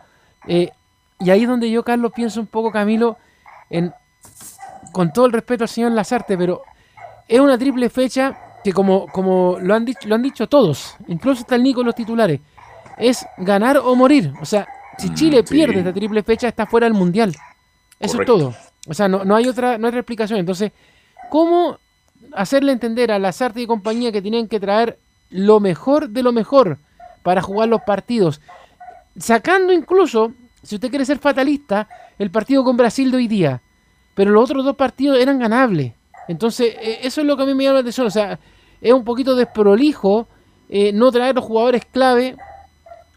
eh, 0.47 0.69
y 1.19 1.29
ahí 1.29 1.43
es 1.43 1.47
donde 1.47 1.69
yo, 1.69 1.83
Carlos, 1.83 2.11
pienso 2.13 2.39
un 2.39 2.47
poco, 2.47 2.71
Camilo, 2.71 3.17
en, 3.69 3.93
con 4.91 5.13
todo 5.13 5.27
el 5.27 5.31
respeto 5.31 5.63
al 5.63 5.69
señor 5.69 5.91
Lazarte, 5.91 6.37
pero 6.37 6.63
es 7.27 7.39
una 7.39 7.57
triple 7.57 7.89
fecha 7.89 8.37
que 8.63 8.73
como, 8.73 9.07
como 9.07 9.57
lo, 9.61 9.75
han 9.75 9.85
dicho, 9.85 10.07
lo 10.07 10.15
han 10.15 10.23
dicho 10.23 10.49
todos, 10.49 10.97
incluso 11.07 11.41
está 11.41 11.55
el 11.55 11.63
Nico 11.63 11.81
en 11.81 11.85
los 11.85 11.95
titulares, 11.95 12.41
es 12.97 13.25
ganar 13.37 13.77
o 13.77 13.95
morir, 13.95 14.33
o 14.41 14.45
sea, 14.45 14.67
si 14.97 15.09
mm, 15.09 15.13
Chile 15.13 15.43
pierde 15.43 15.79
esta 15.79 15.93
triple 15.93 16.23
fecha, 16.23 16.47
está 16.47 16.65
fuera 16.65 16.85
del 16.85 16.93
mundial. 16.93 17.35
Eso 17.99 18.19
es 18.21 18.25
todo. 18.25 18.53
O 18.87 18.93
sea, 18.93 19.07
no, 19.07 19.35
hay 19.35 19.47
otra, 19.47 19.77
no 19.77 19.87
hay 19.87 19.89
otra 19.89 19.99
explicación. 19.99 20.39
Entonces, 20.39 20.71
¿cómo 21.29 21.77
hacerle 22.33 22.71
entender 22.71 23.11
a 23.11 23.19
las 23.19 23.41
artes 23.41 23.63
y 23.63 23.67
compañía 23.67 24.11
que 24.11 24.21
tienen 24.21 24.47
que 24.47 24.59
traer 24.59 24.99
lo 25.29 25.59
mejor 25.59 26.09
de 26.09 26.23
lo 26.23 26.31
mejor 26.31 26.77
para 27.23 27.41
jugar 27.41 27.69
los 27.69 27.81
partidos? 27.81 28.41
Sacando 29.17 29.73
incluso, 29.73 30.33
si 30.63 30.75
usted 30.75 30.89
quiere 30.89 31.05
ser 31.05 31.19
fatalista, 31.19 31.87
el 32.17 32.31
partido 32.31 32.63
con 32.63 32.77
Brasil 32.77 33.11
de 33.11 33.17
hoy 33.17 33.27
día. 33.27 33.61
Pero 34.15 34.31
los 34.31 34.43
otros 34.43 34.65
dos 34.65 34.75
partidos 34.75 35.17
eran 35.19 35.39
ganables. 35.39 35.93
Entonces, 36.27 36.75
e, 36.79 36.99
eso 37.07 37.21
es 37.21 37.27
lo 37.27 37.37
que 37.37 37.43
a 37.43 37.45
mí 37.45 37.53
me 37.53 37.63
llama 37.63 37.75
la 37.75 37.79
atención. 37.79 38.07
O 38.07 38.11
sea, 38.11 38.39
es 38.81 38.93
un 38.93 39.03
poquito 39.03 39.35
desprolijo 39.35 40.27
eh, 40.69 40.91
no 40.93 41.11
traer 41.11 41.35
los 41.35 41.45
jugadores 41.45 41.85
clave, 41.85 42.35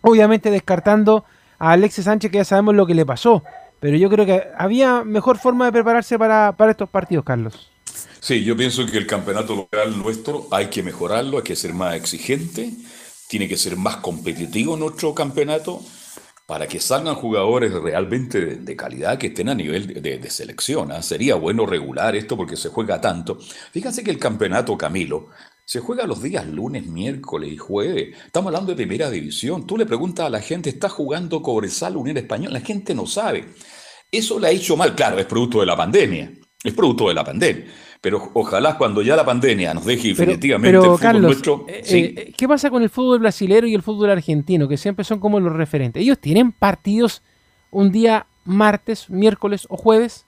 obviamente 0.01 0.51
descartando 0.51 1.25
a 1.59 1.73
Alexis 1.73 2.05
Sánchez 2.05 2.31
que 2.31 2.39
ya 2.39 2.45
sabemos 2.45 2.75
lo 2.75 2.87
que 2.87 2.95
le 2.95 3.05
pasó. 3.05 3.43
Pero 3.81 3.97
yo 3.97 4.09
creo 4.09 4.25
que 4.25 4.45
había 4.57 5.03
mejor 5.03 5.39
forma 5.39 5.65
de 5.65 5.73
prepararse 5.73 6.17
para, 6.17 6.55
estos 6.71 6.89
partidos, 6.89 7.25
Carlos. 7.25 7.72
Sí, 8.21 8.45
yo 8.45 8.57
pienso 8.57 8.87
que 8.87 8.99
el 8.99 9.07
campeonato 9.07 9.57
local 9.57 9.99
nuestro 9.99 10.47
hay 10.51 10.69
que 10.69 10.83
mejorarlo, 10.83 11.39
hay 11.39 11.43
que 11.43 11.57
ser 11.57 11.75
más 11.75 11.97
exigente, 11.97 12.71
tiene 13.29 13.49
que 13.49 13.57
ser 13.57 13.77
más 13.77 13.97
competitivo 13.97 14.77
nuestro 14.77 15.15
campeonato. 15.15 15.81
para 16.47 16.67
que 16.69 16.81
salgan 16.81 17.15
jugadores 17.15 17.73
realmente 17.73 18.57
de, 18.57 18.77
calidad 18.77 19.17
que 19.17 19.29
estén 19.29 19.49
a 19.49 19.55
nivel 19.55 20.03
de, 20.03 20.31
selección. 20.31 20.93
¿ah? 20.93 21.01
Sería 21.01 21.37
bueno 21.37 21.65
regular 21.67 22.15
esto 22.15 22.37
porque 22.37 22.57
se 22.57 22.69
juega 22.69 23.01
tanto. 23.01 23.39
Fíjense 23.73 24.05
que 24.05 24.11
el 24.11 24.19
campeonato 24.19 24.77
Camilo 24.77 25.31
se 25.65 25.81
juega 25.81 26.07
los 26.07 26.23
días 26.23 26.47
lunes, 26.47 26.87
miércoles 26.87 27.51
y 27.53 27.57
jueves. 27.57 28.17
Estamos 28.27 28.49
hablando 28.49 28.73
de 28.73 28.77
primera 28.77 29.11
división. 29.11 29.67
Tú 29.67 29.79
le 29.79 29.87
preguntas 29.87 30.27
a 30.27 30.31
la 30.31 30.41
gente, 30.41 30.71
¿está 30.71 30.89
jugando 30.89 31.41
Cobresal 31.41 31.97
Unión 31.97 32.19
Española? 32.19 32.59
La 32.59 32.67
gente 32.67 32.95
no 32.95 33.07
sabe. 33.07 33.47
Eso 34.11 34.39
le 34.39 34.49
ha 34.49 34.51
hecho 34.51 34.77
mal, 34.77 34.95
claro, 34.95 35.19
es 35.19 35.27
producto 35.27 35.61
de 35.61 35.67
la 35.67 35.77
pandemia. 35.77 36.33
Es 36.65 36.73
producto 36.75 37.09
de 37.09 37.15
la 37.15 37.25
pandemia. 37.25 37.65
Pero 38.01 38.31
ojalá 38.35 38.77
cuando 38.77 39.01
ya 39.03 39.15
la 39.15 39.25
pandemia 39.25 39.75
nos 39.75 39.85
deje 39.85 40.15
Pero, 40.15 40.33
definitivamente 40.33 40.69
pero, 40.71 40.83
el 40.83 40.87
fútbol 40.87 41.01
Carlos, 41.01 41.23
nuestro. 41.23 41.65
eh, 41.69 41.83
sí. 41.85 42.15
eh, 42.17 42.33
¿qué 42.37 42.49
pasa 42.49 42.69
con 42.71 42.83
el 42.83 42.91
fútbol 42.91 43.21
brasilero 43.21 43.67
y 43.67 43.75
el 43.75 43.83
fútbol 43.83 44.11
argentino? 44.11 44.67
Que 44.69 44.77
siempre 44.77 45.05
son 45.05 45.21
como 45.21 45.39
los 45.39 45.53
referentes. 45.53 46.03
¿Ellos 46.03 46.19
tienen 46.19 46.53
partidos 46.53 47.23
un 47.71 47.93
día 47.93 48.27
martes, 48.45 49.09
miércoles 49.09 49.67
o 49.69 49.77
jueves? 49.77 50.27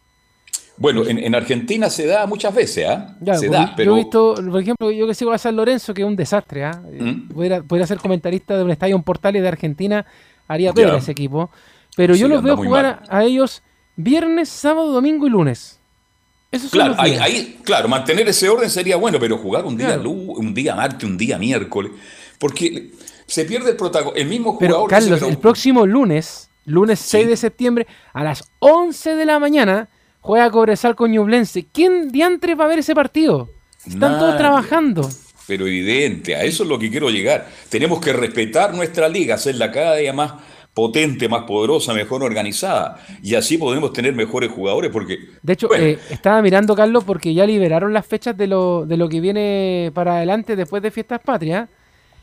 Bueno, 0.76 1.04
en, 1.06 1.18
en 1.18 1.34
Argentina 1.34 1.88
se 1.88 2.06
da 2.06 2.26
muchas 2.26 2.54
veces, 2.54 2.86
¿ah? 2.88 3.16
Se 3.20 3.46
porque 3.46 3.48
da, 3.48 3.74
pero 3.76 3.92
Yo 3.92 3.96
he 3.96 4.00
visto, 4.02 4.34
por 4.34 4.60
ejemplo, 4.60 4.90
yo 4.90 5.06
que 5.06 5.14
sigo 5.14 5.32
a 5.32 5.38
San 5.38 5.54
Lorenzo, 5.54 5.94
que 5.94 6.02
es 6.02 6.08
un 6.08 6.16
desastre. 6.16 6.64
¿ah? 6.64 6.82
Eh, 6.92 7.02
¿Mm? 7.02 7.28
Pudiera, 7.28 7.62
pudiera 7.62 7.86
ser 7.86 7.98
comentarista 7.98 8.56
de 8.56 8.64
un 8.64 8.70
estadio 8.70 8.96
en 8.96 9.02
Portales 9.02 9.42
de 9.42 9.48
Argentina, 9.48 10.04
haría 10.48 10.72
pena 10.72 10.96
ese 10.96 11.12
equipo. 11.12 11.50
Pero 11.96 12.16
yo 12.16 12.26
los 12.26 12.42
veo 12.42 12.56
jugar 12.56 13.02
a 13.08 13.24
ellos 13.24 13.62
viernes, 13.96 14.48
sábado, 14.48 14.92
domingo 14.92 15.26
y 15.26 15.30
lunes. 15.30 15.80
Esos 16.54 16.70
Claro, 16.70 16.94
ahí, 16.98 17.58
claro, 17.64 17.88
mantener 17.88 18.28
ese 18.28 18.48
orden 18.48 18.70
sería 18.70 18.96
bueno, 18.96 19.18
pero 19.18 19.38
jugar 19.38 19.64
un 19.64 19.76
día 19.76 19.88
Claro. 19.88 20.04
lu- 20.04 20.32
un 20.34 20.54
día 20.54 20.74
martes, 20.76 21.02
un 21.08 21.16
día 21.18 21.36
miércoles, 21.38 21.92
porque 22.38 22.92
se 23.26 23.44
pierde 23.44 23.70
el 23.70 23.76
protagonismo. 23.76 24.20
El 24.20 24.28
mismo 24.28 24.58
Pero 24.58 24.74
jugador 24.74 24.90
dice, 24.90 25.00
Carlos, 25.00 25.18
pero- 25.20 25.30
el 25.30 25.38
próximo 25.38 25.86
lunes, 25.86 26.48
lunes 26.66 27.00
6 27.00 27.24
Sí. 27.24 27.30
de 27.30 27.36
septiembre, 27.36 27.86
a 28.12 28.22
las 28.22 28.44
11 28.60 29.16
de 29.16 29.24
la 29.26 29.38
mañana, 29.38 29.88
juega 30.20 30.50
Cobresal 30.50 30.94
con 30.94 31.10
Ñublense. 31.10 31.66
¿Quién 31.72 32.10
diantre 32.12 32.54
va 32.54 32.64
a 32.64 32.68
ver 32.68 32.78
ese 32.78 32.94
partido? 32.94 33.50
Están 33.86 34.18
todos 34.18 34.36
trabajando. 34.38 35.10
Pero 35.46 35.66
evidente, 35.66 36.34
a 36.36 36.44
eso 36.44 36.62
es 36.62 36.68
lo 36.70 36.78
que 36.78 36.90
quiero 36.90 37.10
llegar. 37.10 37.48
Tenemos 37.68 38.00
que 38.00 38.12
respetar 38.14 38.72
nuestra 38.74 39.08
liga, 39.08 39.34
hacerla 39.34 39.70
cada 39.70 39.96
día 39.96 40.12
más 40.14 40.32
potente, 40.74 41.28
más 41.28 41.44
poderosa, 41.44 41.94
mejor 41.94 42.24
organizada. 42.24 42.98
Y 43.22 43.36
así 43.36 43.56
podemos 43.56 43.92
tener 43.92 44.12
mejores 44.14 44.50
jugadores, 44.50 44.90
porque... 44.90 45.18
De 45.40 45.52
hecho, 45.52 45.68
bueno, 45.68 45.84
eh, 45.84 45.98
estaba 46.10 46.42
mirando, 46.42 46.74
Carlos, 46.74 47.04
porque 47.04 47.32
ya 47.32 47.46
liberaron 47.46 47.92
las 47.92 48.04
fechas 48.04 48.36
de 48.36 48.48
lo, 48.48 48.84
de 48.84 48.96
lo 48.96 49.08
que 49.08 49.20
viene 49.20 49.92
para 49.94 50.16
adelante 50.16 50.56
después 50.56 50.82
de 50.82 50.90
Fiestas 50.90 51.20
Patrias. 51.24 51.68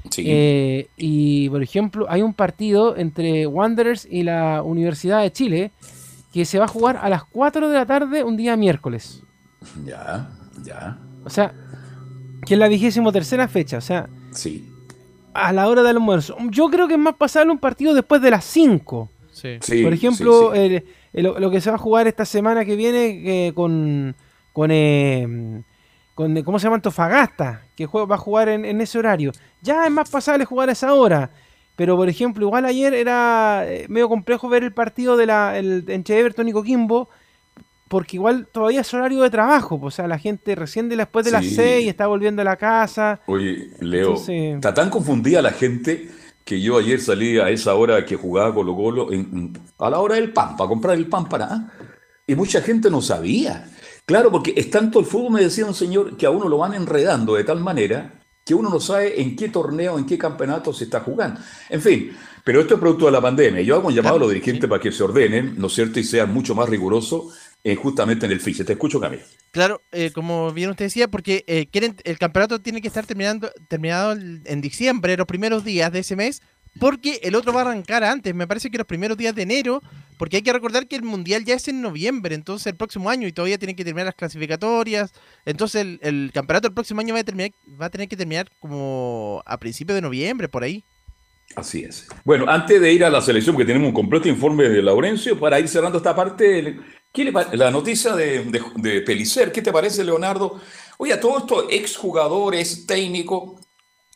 sí, 0.09 0.25
Eh, 0.27 0.87
y, 0.97 1.49
por 1.49 1.63
ejemplo, 1.63 2.05
hay 2.09 2.21
un 2.21 2.33
partido 2.33 2.97
entre 2.97 3.47
Wanderers 3.47 4.05
y 4.09 4.23
la 4.23 4.61
Universidad 4.63 5.21
de 5.21 5.31
Chile 5.31 5.71
que 6.33 6.43
se 6.43 6.59
va 6.59 6.65
a 6.65 6.67
jugar 6.67 6.99
a 7.01 7.09
las 7.09 7.23
4 7.23 7.69
de 7.69 7.75
la 7.75 7.85
tarde 7.85 8.23
un 8.23 8.35
día 8.35 8.57
miércoles. 8.57 9.23
ya, 9.85 10.29
ya, 10.63 10.97
O 11.23 11.29
sea, 11.29 11.53
que 12.45 12.55
es 12.55 12.59
la 12.59 12.67
vigésimo 12.67 13.11
tercera 13.13 13.47
fecha. 13.47 13.77
O 13.77 13.81
sea, 13.81 14.09
sí. 14.31 14.70
A 15.33 15.53
la 15.53 15.67
hora 15.67 15.81
del 15.83 15.97
almuerzo. 15.97 16.35
Yo 16.49 16.69
creo 16.69 16.87
que 16.87 16.93
es 16.95 16.99
más 16.99 17.15
pasable 17.15 17.51
un 17.51 17.59
partido 17.59 17.93
después 17.93 18.21
de 18.21 18.31
las 18.31 18.45
5. 18.45 19.09
Sí. 19.31 19.57
sí, 19.61 19.83
Por 19.83 19.93
ejemplo, 19.93 20.51
sí, 20.53 20.57
sí. 20.57 20.63
el- 20.65 20.83
el- 21.13 21.41
lo, 21.41 21.49
que 21.51 21.61
se 21.61 21.69
va 21.69 21.75
a 21.77 21.79
jugar 21.79 22.07
esta 22.07 22.25
semana 22.25 22.63
que 22.65 22.75
viene 22.75 23.47
eh, 23.47 23.53
con, 23.53 24.15
con, 24.53 24.69
eh, 24.71 25.63
con, 26.15 26.37
eh, 26.37 26.43
¿cómo 26.43 26.59
se 26.59 26.63
llama? 26.65 26.75
Antofagasta, 26.75 27.63
que 27.75 27.87
jue- 27.87 28.09
va 28.09 28.15
a 28.15 28.19
jugar 28.19 28.49
en, 28.49 28.65
en 28.65 28.81
ese 28.81 28.99
horario. 28.99 29.31
Ya 29.61 29.85
es 29.85 29.91
más 29.91 30.09
pasable 30.09 30.45
jugar 30.45 30.69
a 30.69 30.73
esa 30.73 30.93
hora. 30.93 31.31
Pero, 31.75 31.95
por 31.95 32.09
ejemplo, 32.09 32.45
igual 32.45 32.65
ayer 32.65 32.93
era 32.93 33.63
eh, 33.65 33.85
medio 33.89 34.09
complejo 34.09 34.49
ver 34.49 34.63
el 34.63 34.73
partido 34.73 35.17
de 35.17 35.25
la, 35.25 35.57
el, 35.57 35.85
entre 35.87 36.19
Everton 36.19 36.47
y 36.47 36.51
Coquimbo, 36.51 37.09
porque 37.91 38.15
igual 38.15 38.47
todavía 38.49 38.79
es 38.81 38.93
horario 38.93 39.21
de 39.21 39.29
trabajo. 39.29 39.77
pues, 39.79 39.93
O 39.93 39.95
sea, 39.97 40.07
la 40.07 40.17
gente 40.17 40.55
recién 40.55 40.87
de 40.87 40.95
después 40.95 41.25
de 41.25 41.31
las 41.31 41.43
Sí. 41.45 41.55
6 41.55 41.87
está 41.89 42.07
volviendo 42.07 42.41
a 42.41 42.45
la 42.45 42.55
casa. 42.55 43.19
Oye, 43.27 43.71
Leo, 43.81 44.11
Entonces- 44.11 44.55
está 44.55 44.73
tan 44.73 44.89
confundida 44.89 45.41
la 45.41 45.51
gente 45.51 46.09
que 46.45 46.61
yo 46.61 46.77
ayer 46.77 46.99
salí 47.01 47.37
a 47.37 47.49
esa 47.49 47.75
hora 47.75 48.05
que 48.05 48.15
jugaba 48.15 48.53
Colo 48.53 48.75
Colo, 48.75 49.11
en- 49.11 49.51
a 49.77 49.89
la 49.89 49.99
hora 49.99 50.15
del 50.15 50.31
pan, 50.31 50.55
para 50.55 50.69
comprar 50.69 50.95
el 50.97 51.07
pan 51.07 51.27
para... 51.27 51.45
¿ah? 51.53 51.71
Y 52.25 52.33
mucha 52.35 52.61
gente 52.61 52.89
no 52.89 53.01
sabía. 53.01 53.69
Claro, 54.05 54.31
porque 54.31 54.53
es 54.55 54.69
tanto 54.69 54.99
el 55.01 55.05
fútbol, 55.05 55.33
me 55.33 55.41
decía 55.41 55.65
un 55.65 55.73
señor, 55.75 56.15
que 56.15 56.25
a 56.25 56.29
uno 56.31 56.47
lo 56.47 56.57
van 56.59 56.73
enredando 56.73 57.35
de 57.35 57.43
tal 57.43 57.59
manera 57.59 58.13
que 58.45 58.55
uno 58.55 58.69
no 58.69 58.79
sabe 58.79 59.21
en 59.21 59.35
qué 59.35 59.49
torneo, 59.49 59.99
en 59.99 60.05
qué 60.05 60.17
campeonato 60.17 60.73
se 60.73 60.85
está 60.85 61.01
jugando. 61.01 61.39
En 61.69 61.79
fin, 61.79 62.11
pero 62.43 62.59
esto 62.61 62.73
es 62.73 62.79
producto 62.79 63.05
de 63.05 63.11
la 63.11 63.21
pandemia. 63.21 63.61
Yo 63.61 63.75
hago 63.75 63.89
un 63.89 63.93
llamado 63.93 64.15
a 64.15 64.19
los 64.19 64.29
dirigentes 64.29 64.67
para 64.67 64.81
que 64.81 64.91
se 64.91 65.03
ordenen, 65.03 65.53
¿no 65.59 65.67
es 65.67 65.73
cierto?, 65.73 65.99
y 65.99 66.03
sean 66.03 66.33
mucho 66.33 66.55
más 66.55 66.67
rigurosos 66.67 67.33
eh, 67.63 67.75
justamente 67.75 68.25
en 68.25 68.31
el 68.31 68.39
fiche. 68.39 68.63
Te 68.63 68.73
escucho, 68.73 68.99
Camilo. 68.99 69.23
Claro, 69.51 69.81
eh, 69.91 70.11
como 70.11 70.51
bien 70.51 70.69
usted 70.69 70.85
decía, 70.85 71.07
porque 71.07 71.43
eh, 71.47 71.67
quieren, 71.71 71.95
el 72.03 72.17
campeonato 72.17 72.59
tiene 72.59 72.81
que 72.81 72.87
estar 72.87 73.05
terminando, 73.05 73.51
terminado 73.67 74.13
en 74.13 74.61
diciembre, 74.61 75.17
los 75.17 75.27
primeros 75.27 75.63
días 75.63 75.91
de 75.91 75.99
ese 75.99 76.15
mes, 76.15 76.41
porque 76.79 77.19
el 77.23 77.35
otro 77.35 77.51
va 77.51 77.61
a 77.61 77.65
arrancar 77.65 78.03
antes, 78.03 78.33
me 78.33 78.47
parece 78.47 78.71
que 78.71 78.77
los 78.77 78.87
primeros 78.87 79.17
días 79.17 79.35
de 79.35 79.41
enero, 79.41 79.81
porque 80.17 80.37
hay 80.37 80.41
que 80.41 80.53
recordar 80.53 80.87
que 80.87 80.95
el 80.95 81.03
Mundial 81.03 81.43
ya 81.43 81.55
es 81.55 81.67
en 81.67 81.81
noviembre, 81.81 82.33
entonces 82.33 82.67
el 82.67 82.75
próximo 82.75 83.09
año, 83.09 83.27
y 83.27 83.33
todavía 83.33 83.57
tienen 83.57 83.75
que 83.75 83.83
terminar 83.83 84.05
las 84.05 84.15
clasificatorias, 84.15 85.11
entonces 85.45 85.81
el, 85.81 85.99
el 86.01 86.31
campeonato 86.33 86.69
el 86.69 86.73
próximo 86.73 87.01
año 87.01 87.13
va 87.13 87.19
a, 87.19 87.23
terminar, 87.23 87.51
va 87.79 87.87
a 87.87 87.89
tener 87.89 88.07
que 88.07 88.15
terminar 88.15 88.49
como 88.59 89.43
a 89.45 89.57
principios 89.57 89.95
de 89.95 90.01
noviembre, 90.01 90.47
por 90.47 90.63
ahí. 90.63 90.83
Así 91.55 91.83
es. 91.83 92.07
Bueno, 92.23 92.45
antes 92.47 92.79
de 92.79 92.93
ir 92.93 93.03
a 93.03 93.09
la 93.09 93.21
selección, 93.21 93.57
que 93.57 93.65
tenemos 93.65 93.89
un 93.89 93.93
completo 93.93 94.29
informe 94.29 94.69
de 94.69 94.81
Laurencio, 94.81 95.37
para 95.37 95.59
ir 95.59 95.67
cerrando 95.67 95.97
esta 95.97 96.15
parte, 96.15 96.77
¿qué 97.11 97.23
le 97.25 97.33
la 97.53 97.71
noticia 97.71 98.15
de, 98.15 98.43
de, 98.45 98.61
de 98.75 99.01
Pelicer, 99.01 99.51
¿qué 99.51 99.61
te 99.61 99.71
parece, 99.71 100.03
Leonardo? 100.03 100.59
Oye, 100.97 101.13
a 101.13 101.19
todos 101.19 101.41
estos 101.43 101.65
exjugadores, 101.69 102.85
técnicos, 102.85 103.59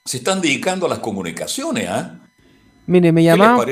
se 0.03 0.17
están 0.17 0.41
dedicando 0.41 0.85
a 0.85 0.89
las 0.89 0.99
comunicaciones, 0.99 1.87
¿ah? 1.89 2.19
Mire, 2.87 3.11
me 3.11 3.23
llamaba, 3.23 3.65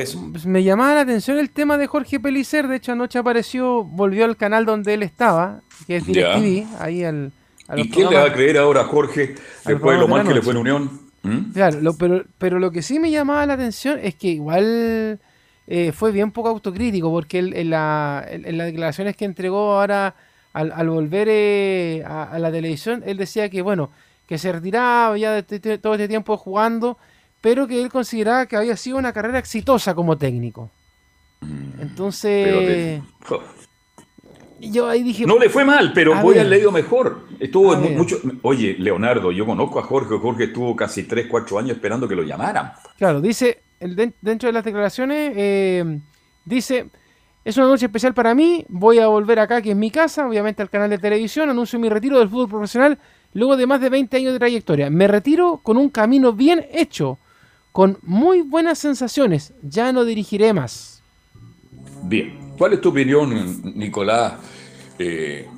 me 0.44 0.64
llamaba 0.64 0.94
la 0.94 1.00
atención 1.02 1.38
el 1.38 1.50
tema 1.50 1.78
de 1.78 1.86
Jorge 1.86 2.18
Pelicer. 2.18 2.66
De 2.66 2.76
hecho, 2.76 2.90
anoche 2.92 3.16
apareció, 3.20 3.84
volvió 3.84 4.24
al 4.24 4.36
canal 4.36 4.66
donde 4.66 4.94
él 4.94 5.04
estaba, 5.04 5.60
que 5.86 5.98
es 5.98 6.06
Ya. 6.06 6.34
DirecTV, 6.36 6.82
ahí 6.82 7.04
al. 7.04 7.30
¿Y 7.76 7.88
quién 7.90 8.10
le 8.10 8.16
va 8.16 8.24
a 8.24 8.32
creer 8.32 8.58
ahora 8.58 8.80
a 8.80 8.84
Jorge 8.84 9.36
después 9.64 9.96
de 9.96 10.00
lo 10.00 10.08
mal 10.08 10.26
que 10.26 10.34
le 10.34 10.42
fue 10.42 10.52
en? 10.52 10.58
Unión? 10.58 11.00
¿Mm? 11.22 11.52
Claro, 11.52 11.80
lo- 11.80 11.96
pero, 11.96 12.24
pero 12.38 12.58
lo 12.58 12.72
que 12.72 12.82
sí 12.82 12.98
me 12.98 13.10
llamaba 13.12 13.46
la 13.46 13.54
atención 13.54 14.00
es 14.02 14.16
que 14.16 14.28
igual 14.28 15.20
eh, 15.66 15.92
fue 15.92 16.12
bien 16.12 16.30
poco 16.30 16.48
autocrítico, 16.50 17.10
porque 17.10 17.38
él, 17.38 17.54
en, 17.54 17.70
la- 17.70 18.24
en- 18.28 18.46
en 18.46 18.58
las 18.58 18.66
declaraciones 18.66 19.16
que 19.16 19.24
entregó 19.24 19.76
ahora 19.78 20.14
al, 20.52 20.72
al 20.72 20.88
volver 20.90 21.28
eh, 21.30 22.02
a, 22.06 22.24
a 22.24 22.38
la 22.38 22.50
televisión, 22.52 23.02
él 23.06 23.16
decía 23.16 23.48
que, 23.48 23.62
bueno, 23.62 23.90
que 24.26 24.38
se 24.38 24.52
retiraba 24.52 25.16
ya 25.18 25.32
de 25.32 25.38
este- 25.40 25.56
este- 25.56 25.78
todo 25.78 25.94
este 25.94 26.08
tiempo 26.08 26.36
jugando, 26.36 26.98
pero 27.40 27.66
que 27.66 27.82
él 27.82 27.90
consideraba 27.90 28.46
que 28.46 28.56
había 28.56 28.76
sido 28.76 28.96
una 28.98 29.12
carrera 29.12 29.38
exitosa 29.38 29.94
como 29.94 30.16
técnico. 30.16 30.70
Pero 31.40 31.82
Entonces, 31.82 33.02
yo 34.60 34.88
ahí 34.88 35.02
dije, 35.02 35.26
No 35.26 35.38
le 35.38 35.50
fue 35.50 35.64
mal, 35.64 35.92
pero 35.92 36.14
voy 36.22 36.38
al 36.38 36.48
leído 36.48 36.72
mejor. 36.72 37.26
Estuvo 37.38 37.76
mucho. 37.76 38.16
Oye, 38.42 38.76
Leonardo, 38.78 39.30
yo 39.32 39.44
conozco 39.44 39.78
a 39.78 39.82
Jorge. 39.82 40.16
Jorge 40.16 40.44
estuvo 40.44 40.74
casi 40.74 41.02
3, 41.02 41.26
4 41.28 41.58
años 41.58 41.72
esperando 41.72 42.08
que 42.08 42.14
lo 42.16 42.22
llamaran. 42.22 42.72
Claro, 42.96 43.20
dice, 43.20 43.63
dentro 43.80 44.48
de 44.48 44.52
las 44.52 44.64
declaraciones, 44.64 45.32
eh, 45.36 46.00
dice, 46.44 46.86
es 47.44 47.56
una 47.56 47.66
noche 47.66 47.86
especial 47.86 48.14
para 48.14 48.34
mí, 48.34 48.64
voy 48.68 48.98
a 48.98 49.06
volver 49.06 49.38
acá, 49.38 49.60
que 49.60 49.70
es 49.70 49.76
mi 49.76 49.90
casa, 49.90 50.26
obviamente 50.26 50.62
al 50.62 50.70
canal 50.70 50.90
de 50.90 50.98
televisión, 50.98 51.50
anuncio 51.50 51.78
mi 51.78 51.88
retiro 51.88 52.18
del 52.18 52.28
fútbol 52.28 52.48
profesional 52.48 52.98
luego 53.34 53.56
de 53.56 53.66
más 53.66 53.80
de 53.80 53.90
20 53.90 54.16
años 54.16 54.32
de 54.32 54.38
trayectoria. 54.38 54.88
Me 54.88 55.06
retiro 55.08 55.60
con 55.62 55.76
un 55.76 55.90
camino 55.90 56.32
bien 56.32 56.66
hecho, 56.72 57.18
con 57.72 57.98
muy 58.02 58.40
buenas 58.42 58.78
sensaciones, 58.78 59.52
ya 59.62 59.92
no 59.92 60.04
dirigiré 60.04 60.52
más. 60.52 61.02
Bien. 62.04 62.54
¿Cuál 62.56 62.74
es 62.74 62.80
tu 62.80 62.90
opinión, 62.90 63.60
Nicolás? 63.74 64.34
Eh, 64.98 65.48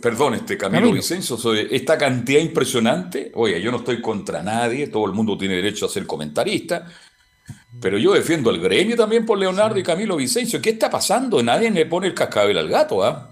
perdón, 0.00 0.34
este 0.34 0.58
Camilo, 0.58 0.80
Camilo. 0.80 0.96
Vicencio, 0.96 1.36
sobre 1.36 1.74
esta 1.74 1.96
cantidad 1.96 2.40
impresionante. 2.40 3.30
Oye, 3.34 3.60
yo 3.62 3.70
no 3.70 3.78
estoy 3.78 4.00
contra 4.00 4.42
nadie, 4.42 4.88
todo 4.88 5.06
el 5.06 5.12
mundo 5.12 5.38
tiene 5.38 5.54
derecho 5.54 5.86
a 5.86 5.88
ser 5.88 6.06
comentarista, 6.06 6.86
pero 7.82 7.98
yo 7.98 8.14
defiendo 8.14 8.48
al 8.48 8.60
gremio 8.60 8.96
también 8.96 9.26
por 9.26 9.36
Leonardo 9.36 9.76
y 9.76 9.82
Camilo 9.82 10.16
Vicencio. 10.16 10.62
¿Qué 10.62 10.70
está 10.70 10.88
pasando? 10.88 11.42
Nadie 11.42 11.68
le 11.72 11.84
pone 11.84 12.06
el 12.06 12.14
cascabel 12.14 12.56
al 12.56 12.68
gato, 12.68 13.02
¿ah? 13.04 13.31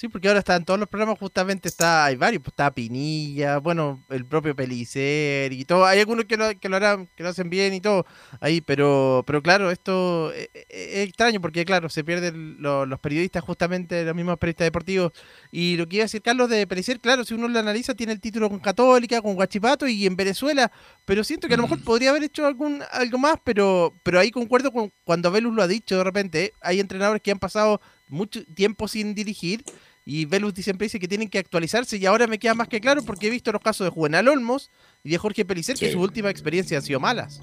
Sí, 0.00 0.08
porque 0.08 0.28
ahora 0.28 0.38
está 0.38 0.56
en 0.56 0.64
todos 0.64 0.80
los 0.80 0.88
programas, 0.88 1.18
justamente 1.18 1.68
está, 1.68 2.06
hay 2.06 2.16
varios, 2.16 2.42
pues 2.42 2.52
está 2.52 2.70
Pinilla, 2.70 3.58
bueno, 3.58 4.02
el 4.08 4.24
propio 4.24 4.56
Pelicer 4.56 5.52
y 5.52 5.66
todo. 5.66 5.84
Hay 5.84 6.00
algunos 6.00 6.24
que 6.24 6.38
lo, 6.38 6.58
que 6.58 6.70
lo 6.70 6.76
harán, 6.76 7.06
que 7.14 7.22
lo 7.22 7.28
hacen 7.28 7.50
bien 7.50 7.74
y 7.74 7.82
todo 7.82 8.06
ahí, 8.40 8.62
pero, 8.62 9.22
pero 9.26 9.42
claro, 9.42 9.70
esto 9.70 10.32
es, 10.32 10.48
es 10.70 11.06
extraño 11.06 11.42
porque, 11.42 11.66
claro, 11.66 11.90
se 11.90 12.02
pierden 12.02 12.56
lo- 12.62 12.86
los 12.86 12.98
periodistas, 12.98 13.44
justamente 13.44 14.02
los 14.02 14.14
mismos 14.14 14.38
periodistas 14.38 14.64
deportivos. 14.68 15.12
Y 15.52 15.76
lo 15.76 15.86
que 15.86 15.96
iba 15.96 16.04
a 16.04 16.06
decir 16.06 16.22
Carlos 16.22 16.48
de 16.48 16.66
Pelicer, 16.66 16.98
claro, 16.98 17.22
si 17.26 17.34
uno 17.34 17.46
lo 17.48 17.58
analiza, 17.58 17.92
tiene 17.94 18.14
el 18.14 18.20
título 18.22 18.48
con 18.48 18.58
Católica, 18.58 19.20
con 19.20 19.34
Guachipato 19.34 19.86
y 19.86 20.06
en 20.06 20.16
Venezuela, 20.16 20.72
pero 21.04 21.22
siento 21.24 21.46
que 21.46 21.52
a 21.52 21.56
lo 21.58 21.64
mejor 21.64 21.84
podría 21.84 22.08
haber 22.08 22.22
hecho 22.22 22.46
algún 22.46 22.82
algo 22.90 23.18
más, 23.18 23.36
pero, 23.44 23.92
pero 24.02 24.18
ahí 24.18 24.30
concuerdo 24.30 24.72
con 24.72 24.90
cuando 25.04 25.30
Velus 25.30 25.54
lo 25.54 25.62
ha 25.62 25.68
dicho 25.68 25.98
de 25.98 26.04
repente, 26.04 26.44
¿eh? 26.46 26.52
hay 26.62 26.80
entrenadores 26.80 27.20
que 27.20 27.32
han 27.32 27.38
pasado 27.38 27.82
mucho 28.08 28.42
tiempo 28.54 28.88
sin 28.88 29.14
dirigir 29.14 29.62
y 30.04 30.24
Velus 30.24 30.54
siempre 30.54 30.86
dice 30.86 30.98
que 30.98 31.06
tienen 31.08 31.28
que 31.28 31.38
actualizarse 31.38 31.96
y 31.96 32.06
ahora 32.06 32.26
me 32.26 32.38
queda 32.38 32.54
más 32.54 32.68
que 32.68 32.80
claro 32.80 33.02
porque 33.02 33.26
he 33.28 33.30
visto 33.30 33.52
los 33.52 33.60
casos 33.60 33.84
de 33.86 33.90
Juvenal 33.90 34.28
Olmos 34.28 34.70
y 35.04 35.10
de 35.10 35.18
Jorge 35.18 35.44
Pelicer 35.44 35.76
que 35.76 35.92
sus 35.92 36.00
últimas 36.02 36.30
experiencias 36.32 36.82
han 36.82 36.86
sido 36.86 37.00
malas. 37.00 37.40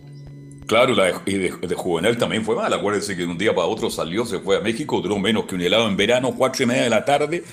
Claro, 0.66 0.94
la 0.94 1.06
de, 1.06 1.14
y 1.28 1.34
de, 1.36 1.52
de 1.66 1.76
Juvenal 1.76 2.18
también 2.18 2.44
fue 2.44 2.56
mal. 2.56 2.74
Acuérdense 2.74 3.16
que 3.16 3.22
de 3.22 3.28
un 3.28 3.38
día 3.38 3.56
para 3.56 3.68
otro 3.68 3.90
salió, 3.90 4.26
se 4.26 4.40
fue 4.40 4.58
a 4.58 4.60
México, 4.60 5.00
duró 5.00 5.18
menos 5.18 5.46
que 5.46 5.56
un 5.56 5.62
helado 5.62 5.88
en 5.88 5.96
verano, 5.96 6.34
cuatro 6.36 6.64
y 6.64 6.66
media 6.66 6.84
de 6.84 6.90
la 6.90 7.06
tarde, 7.06 7.46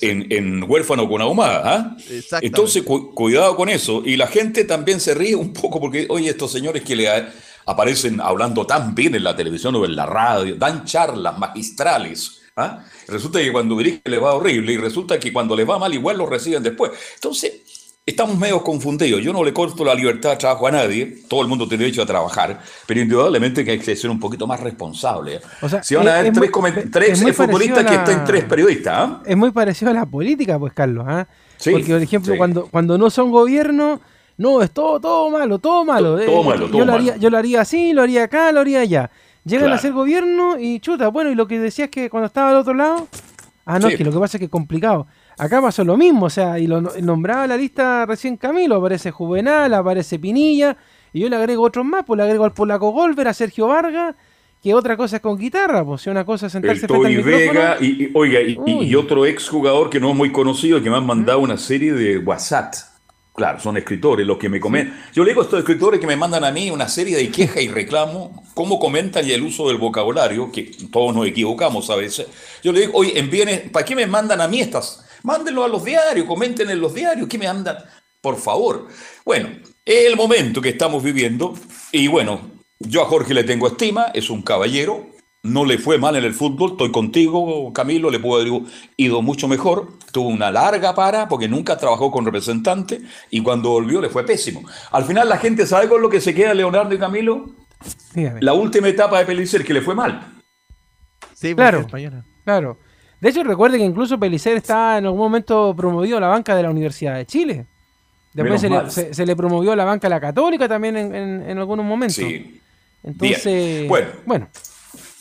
en, 0.00 0.30
en 0.30 0.62
huérfano 0.62 1.08
con 1.08 1.20
ahumada. 1.20 1.62
¿ah? 1.64 1.96
Entonces, 2.42 2.84
cu- 2.84 3.12
cuidado 3.12 3.56
con 3.56 3.68
eso. 3.68 4.02
Y 4.06 4.16
la 4.16 4.28
gente 4.28 4.64
también 4.64 5.00
se 5.00 5.14
ríe 5.14 5.34
un 5.34 5.52
poco 5.52 5.80
porque, 5.80 6.06
oye, 6.08 6.30
estos 6.30 6.52
señores 6.52 6.84
que 6.84 6.94
le 6.94 7.08
aparecen 7.66 8.20
hablando 8.20 8.64
tan 8.66 8.94
bien 8.94 9.16
en 9.16 9.24
la 9.24 9.34
televisión 9.34 9.74
o 9.74 9.84
en 9.84 9.96
la 9.96 10.06
radio, 10.06 10.54
dan 10.54 10.84
charlas 10.84 11.36
magistrales. 11.36 12.40
¿Ah? 12.56 12.84
Resulta 13.08 13.40
que 13.40 13.52
cuando 13.52 13.76
dirigen 13.76 14.00
les 14.04 14.22
va 14.22 14.34
horrible 14.34 14.72
y 14.72 14.76
resulta 14.76 15.18
que 15.18 15.32
cuando 15.32 15.56
les 15.56 15.68
va 15.68 15.78
mal 15.78 15.92
igual 15.92 16.18
lo 16.18 16.26
reciben 16.26 16.62
después. 16.62 16.92
Entonces, 17.16 17.52
estamos 18.06 18.38
medio 18.38 18.62
confundidos. 18.62 19.22
Yo 19.22 19.32
no 19.32 19.42
le 19.42 19.52
corto 19.52 19.84
la 19.84 19.94
libertad 19.94 20.30
de 20.30 20.36
trabajo 20.36 20.66
a 20.66 20.70
nadie. 20.70 21.22
Todo 21.28 21.42
el 21.42 21.48
mundo 21.48 21.66
tiene 21.68 21.84
derecho 21.84 22.02
a 22.02 22.06
trabajar, 22.06 22.60
pero 22.86 23.00
indudablemente 23.00 23.64
que 23.64 23.72
hay 23.72 23.78
que 23.78 23.96
ser 23.96 24.10
un 24.10 24.20
poquito 24.20 24.46
más 24.46 24.60
responsable. 24.60 25.36
¿eh? 25.36 25.40
O 25.62 25.68
sea, 25.68 25.82
si 25.82 25.94
van 25.96 26.08
a 26.08 26.18
haber 26.18 26.26
es 26.32 26.90
tres, 26.90 27.20
muy- 27.20 27.30
es 27.30 27.36
futbolistas 27.36 27.46
parecido 27.46 27.80
a 27.80 27.84
que 27.84 27.94
la- 27.96 28.02
estén 28.12 28.24
tres 28.24 28.44
periodistas. 28.44 28.94
¿ah? 28.96 29.22
Es 29.26 29.36
muy 29.36 29.50
parecido 29.50 29.90
a 29.90 29.94
la 29.94 30.06
política, 30.06 30.58
pues, 30.58 30.72
Carlos. 30.72 31.06
Sí, 31.56 31.70
Porque, 31.70 31.92
por 31.92 32.02
ejemplo, 32.02 32.32
sí. 32.34 32.38
cuando, 32.38 32.66
cuando 32.66 32.98
no 32.98 33.10
son 33.10 33.30
gobierno, 33.30 34.00
no, 34.36 34.60
es 34.62 34.70
todo, 34.72 35.00
todo 35.00 35.30
malo, 35.30 35.58
todo 35.58 35.84
malo. 35.84 36.18
Todo 36.18 36.40
Eh, 36.42 36.44
malo, 36.44 36.66
yo, 36.68 36.78
lo 36.80 36.86
malo. 36.86 36.92
haría, 36.94 37.16
yo 37.16 37.30
lo 37.30 37.38
haría 37.38 37.60
así, 37.62 37.92
lo 37.92 38.02
haría 38.02 38.24
acá, 38.24 38.50
lo 38.52 38.60
haría 38.60 38.80
allá. 38.80 39.10
Llegan 39.44 39.64
Claro. 39.66 39.74
a 39.74 39.78
ser 39.78 39.92
gobierno 39.92 40.58
y 40.58 40.80
chuta, 40.80 41.08
bueno, 41.08 41.30
y 41.30 41.34
lo 41.34 41.46
que 41.46 41.58
decías 41.58 41.90
que 41.90 42.08
cuando 42.08 42.26
estaba 42.26 42.50
al 42.50 42.56
otro 42.56 42.72
lado, 42.74 43.08
ah, 43.66 43.78
no, 43.78 43.88
Sí. 43.88 43.92
es 43.94 43.98
que 43.98 44.04
lo 44.04 44.12
que 44.12 44.18
pasa 44.18 44.36
es 44.36 44.38
que 44.40 44.44
es 44.46 44.50
complicado. 44.50 45.06
Acá 45.36 45.60
pasó 45.60 45.84
lo 45.84 45.96
mismo, 45.96 46.26
o 46.26 46.30
sea, 46.30 46.58
y 46.58 46.66
lo 46.66 46.80
no- 46.80 46.90
nombraba 47.02 47.46
la 47.46 47.56
lista 47.56 48.06
recién 48.06 48.36
Camilo, 48.36 48.76
aparece 48.76 49.10
Juvenal, 49.10 49.74
aparece 49.74 50.18
Pinilla, 50.18 50.76
y 51.12 51.20
yo 51.20 51.28
le 51.28 51.36
agrego 51.36 51.62
otros 51.64 51.84
más, 51.84 52.04
pues 52.06 52.16
le 52.16 52.22
agrego 52.24 52.44
al 52.44 52.52
Polaco 52.52 52.90
Golver, 52.92 53.28
a 53.28 53.34
Sergio 53.34 53.66
Vargas, 53.66 54.14
que 54.62 54.72
otra 54.72 54.96
cosa 54.96 55.16
es 55.16 55.22
con 55.22 55.36
guitarra, 55.36 55.84
pues 55.84 56.00
si 56.02 56.08
una 56.08 56.24
cosa 56.24 56.46
es 56.46 56.52
sentarse 56.52 56.86
El 56.86 56.88
frente 56.88 56.94
al 56.94 57.02
Toby 57.14 57.16
micrófono. 57.16 57.60
Vega 57.60 57.76
y, 57.80 57.86
y- 58.04 58.10
oiga, 58.14 58.40
y, 58.40 58.94
otro 58.94 59.26
exjugador 59.26 59.90
que 59.90 60.00
no 60.00 60.08
es 60.10 60.16
muy 60.16 60.32
conocido 60.32 60.82
que 60.82 60.88
me 60.88 60.96
han 60.96 61.04
mandado 61.04 61.40
una 61.40 61.58
serie 61.58 61.92
de 61.92 62.16
WhatsApp. 62.16 62.72
Claro, 63.34 63.58
son 63.58 63.76
escritores 63.76 64.24
los 64.24 64.38
que 64.38 64.48
me 64.48 64.60
comentan. 64.60 65.06
Yo 65.12 65.24
le 65.24 65.30
digo 65.30 65.40
a 65.40 65.44
estos 65.44 65.58
escritores 65.58 65.98
que 65.98 66.06
me 66.06 66.14
mandan 66.14 66.44
a 66.44 66.52
mí 66.52 66.70
una 66.70 66.88
serie 66.88 67.16
de 67.16 67.32
quejas 67.32 67.62
y 67.62 67.68
reclamos, 67.68 68.30
cómo 68.54 68.78
comentan 68.78 69.26
y 69.28 69.32
el 69.32 69.42
uso 69.42 69.66
del 69.66 69.76
vocabulario, 69.76 70.52
que 70.52 70.70
todos 70.92 71.12
nos 71.16 71.26
equivocamos 71.26 71.90
a 71.90 71.96
veces. 71.96 72.28
Yo 72.62 72.72
le 72.72 72.82
digo, 72.82 72.92
oye, 72.94 73.18
envíen, 73.18 73.70
¿para 73.72 73.84
qué 73.84 73.96
me 73.96 74.06
mandan 74.06 74.40
a 74.40 74.46
mí 74.46 74.60
estas? 74.60 75.04
Mándenlo 75.24 75.64
a 75.64 75.68
los 75.68 75.84
diarios, 75.84 76.26
comenten 76.26 76.70
en 76.70 76.80
los 76.80 76.94
diarios, 76.94 77.26
¿qué 77.26 77.36
me 77.36 77.48
andan? 77.48 77.78
Por 78.20 78.36
favor. 78.36 78.86
Bueno, 79.24 79.48
es 79.84 80.06
el 80.06 80.14
momento 80.14 80.62
que 80.62 80.68
estamos 80.68 81.02
viviendo 81.02 81.54
y 81.90 82.06
bueno, 82.06 82.40
yo 82.78 83.02
a 83.02 83.06
Jorge 83.06 83.34
le 83.34 83.42
tengo 83.42 83.66
estima, 83.66 84.12
es 84.14 84.30
un 84.30 84.42
caballero, 84.42 85.08
no 85.44 85.64
le 85.64 85.78
fue 85.78 85.98
mal 85.98 86.16
en 86.16 86.24
el 86.24 86.34
fútbol, 86.34 86.72
estoy 86.72 86.90
contigo, 86.90 87.72
Camilo, 87.72 88.10
le 88.10 88.18
puedo 88.18 88.40
haber 88.40 88.62
ido 88.96 89.22
mucho 89.22 89.46
mejor. 89.46 89.92
Tuvo 90.10 90.28
una 90.28 90.50
larga 90.50 90.94
para 90.94 91.28
porque 91.28 91.48
nunca 91.48 91.76
trabajó 91.76 92.10
con 92.10 92.24
representante 92.24 93.00
y 93.30 93.42
cuando 93.42 93.70
volvió 93.70 94.00
le 94.00 94.08
fue 94.08 94.24
pésimo. 94.24 94.62
Al 94.90 95.04
final 95.04 95.28
la 95.28 95.38
gente 95.38 95.66
sabe 95.66 95.88
con 95.88 96.02
lo 96.02 96.08
que 96.08 96.20
se 96.20 96.34
queda 96.34 96.52
Leonardo 96.54 96.94
y 96.94 96.98
Camilo, 96.98 97.46
Dígame. 98.14 98.40
la 98.42 98.54
última 98.54 98.88
etapa 98.88 99.18
de 99.18 99.26
Pelicer 99.26 99.64
que 99.64 99.74
le 99.74 99.82
fue 99.82 99.94
mal. 99.94 100.32
Sí, 101.34 101.54
Claro. 101.54 101.82
porque 101.82 101.96
es 101.98 102.04
española. 102.04 102.24
Claro. 102.44 102.78
De 103.20 103.28
hecho, 103.30 103.42
recuerde 103.44 103.78
que 103.78 103.84
incluso 103.84 104.18
Pelicer 104.18 104.56
está 104.56 104.98
en 104.98 105.04
algún 105.06 105.20
momento 105.20 105.74
promovido 105.76 106.18
a 106.18 106.20
la 106.20 106.28
banca 106.28 106.54
de 106.56 106.62
la 106.62 106.70
Universidad 106.70 107.16
de 107.16 107.26
Chile. 107.26 107.66
Después 108.32 108.60
se 108.60 108.68
le, 108.68 108.90
se- 108.90 109.14
se 109.14 109.24
le 109.26 109.36
promovió 109.36 109.72
a 109.72 109.76
la 109.76 109.84
banca 109.84 110.08
de 110.08 110.14
la 110.14 110.20
Católica 110.20 110.68
también 110.68 110.96
en, 110.96 111.14
en- 111.14 111.50
en 111.50 111.58
algunos 111.58 111.84
momentos. 111.84 112.16
Sí. 112.16 112.60
Entonces, 113.02 113.44
Bien. 113.44 113.88
Bueno. 113.88 114.08
bueno, 114.26 114.48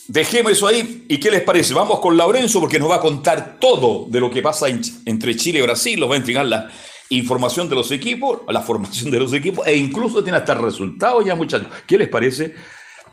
Dejemos 0.07 0.51
eso 0.51 0.67
ahí. 0.67 1.05
¿Y 1.07 1.17
qué 1.19 1.31
les 1.31 1.41
parece? 1.41 1.73
Vamos 1.73 1.99
con 1.99 2.17
Laurenzo 2.17 2.59
porque 2.59 2.77
nos 2.79 2.89
va 2.91 2.95
a 2.95 2.99
contar 2.99 3.57
todo 3.59 4.05
de 4.09 4.19
lo 4.19 4.29
que 4.29 4.41
pasa 4.41 4.67
en- 4.67 4.81
entre 5.05 5.35
Chile 5.35 5.59
y 5.59 5.61
Brasil. 5.61 5.99
Nos 5.99 6.09
va 6.09 6.15
a 6.15 6.17
entregar 6.17 6.45
la 6.45 6.69
información 7.09 7.69
de 7.69 7.75
los 7.75 7.91
equipos, 7.91 8.41
la 8.49 8.61
formación 8.61 9.11
de 9.11 9.19
los 9.19 9.31
equipos 9.33 9.65
e 9.67 9.75
incluso 9.75 10.23
tiene 10.23 10.37
hasta 10.39 10.55
resultados 10.55 11.23
ya, 11.25 11.35
muchachos. 11.35 11.67
¿Qué 11.87 11.97
les 11.97 12.09
parece? 12.09 12.53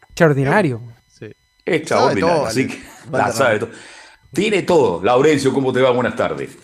extraordinario. 0.09 0.81
Sí. 1.07 1.27
Extraordinario. 1.65 2.37
todo, 2.37 2.47
Así 2.47 2.67
que 2.67 2.79
la 3.13 3.31
sabe 3.33 3.59
todo. 3.61 3.71
Tiene 4.33 4.63
todo. 4.63 5.01
Laurencio, 5.03 5.53
¿cómo 5.53 5.73
te 5.73 5.81
va? 5.81 5.91
Buenas 5.91 6.17
tardes. 6.17 6.57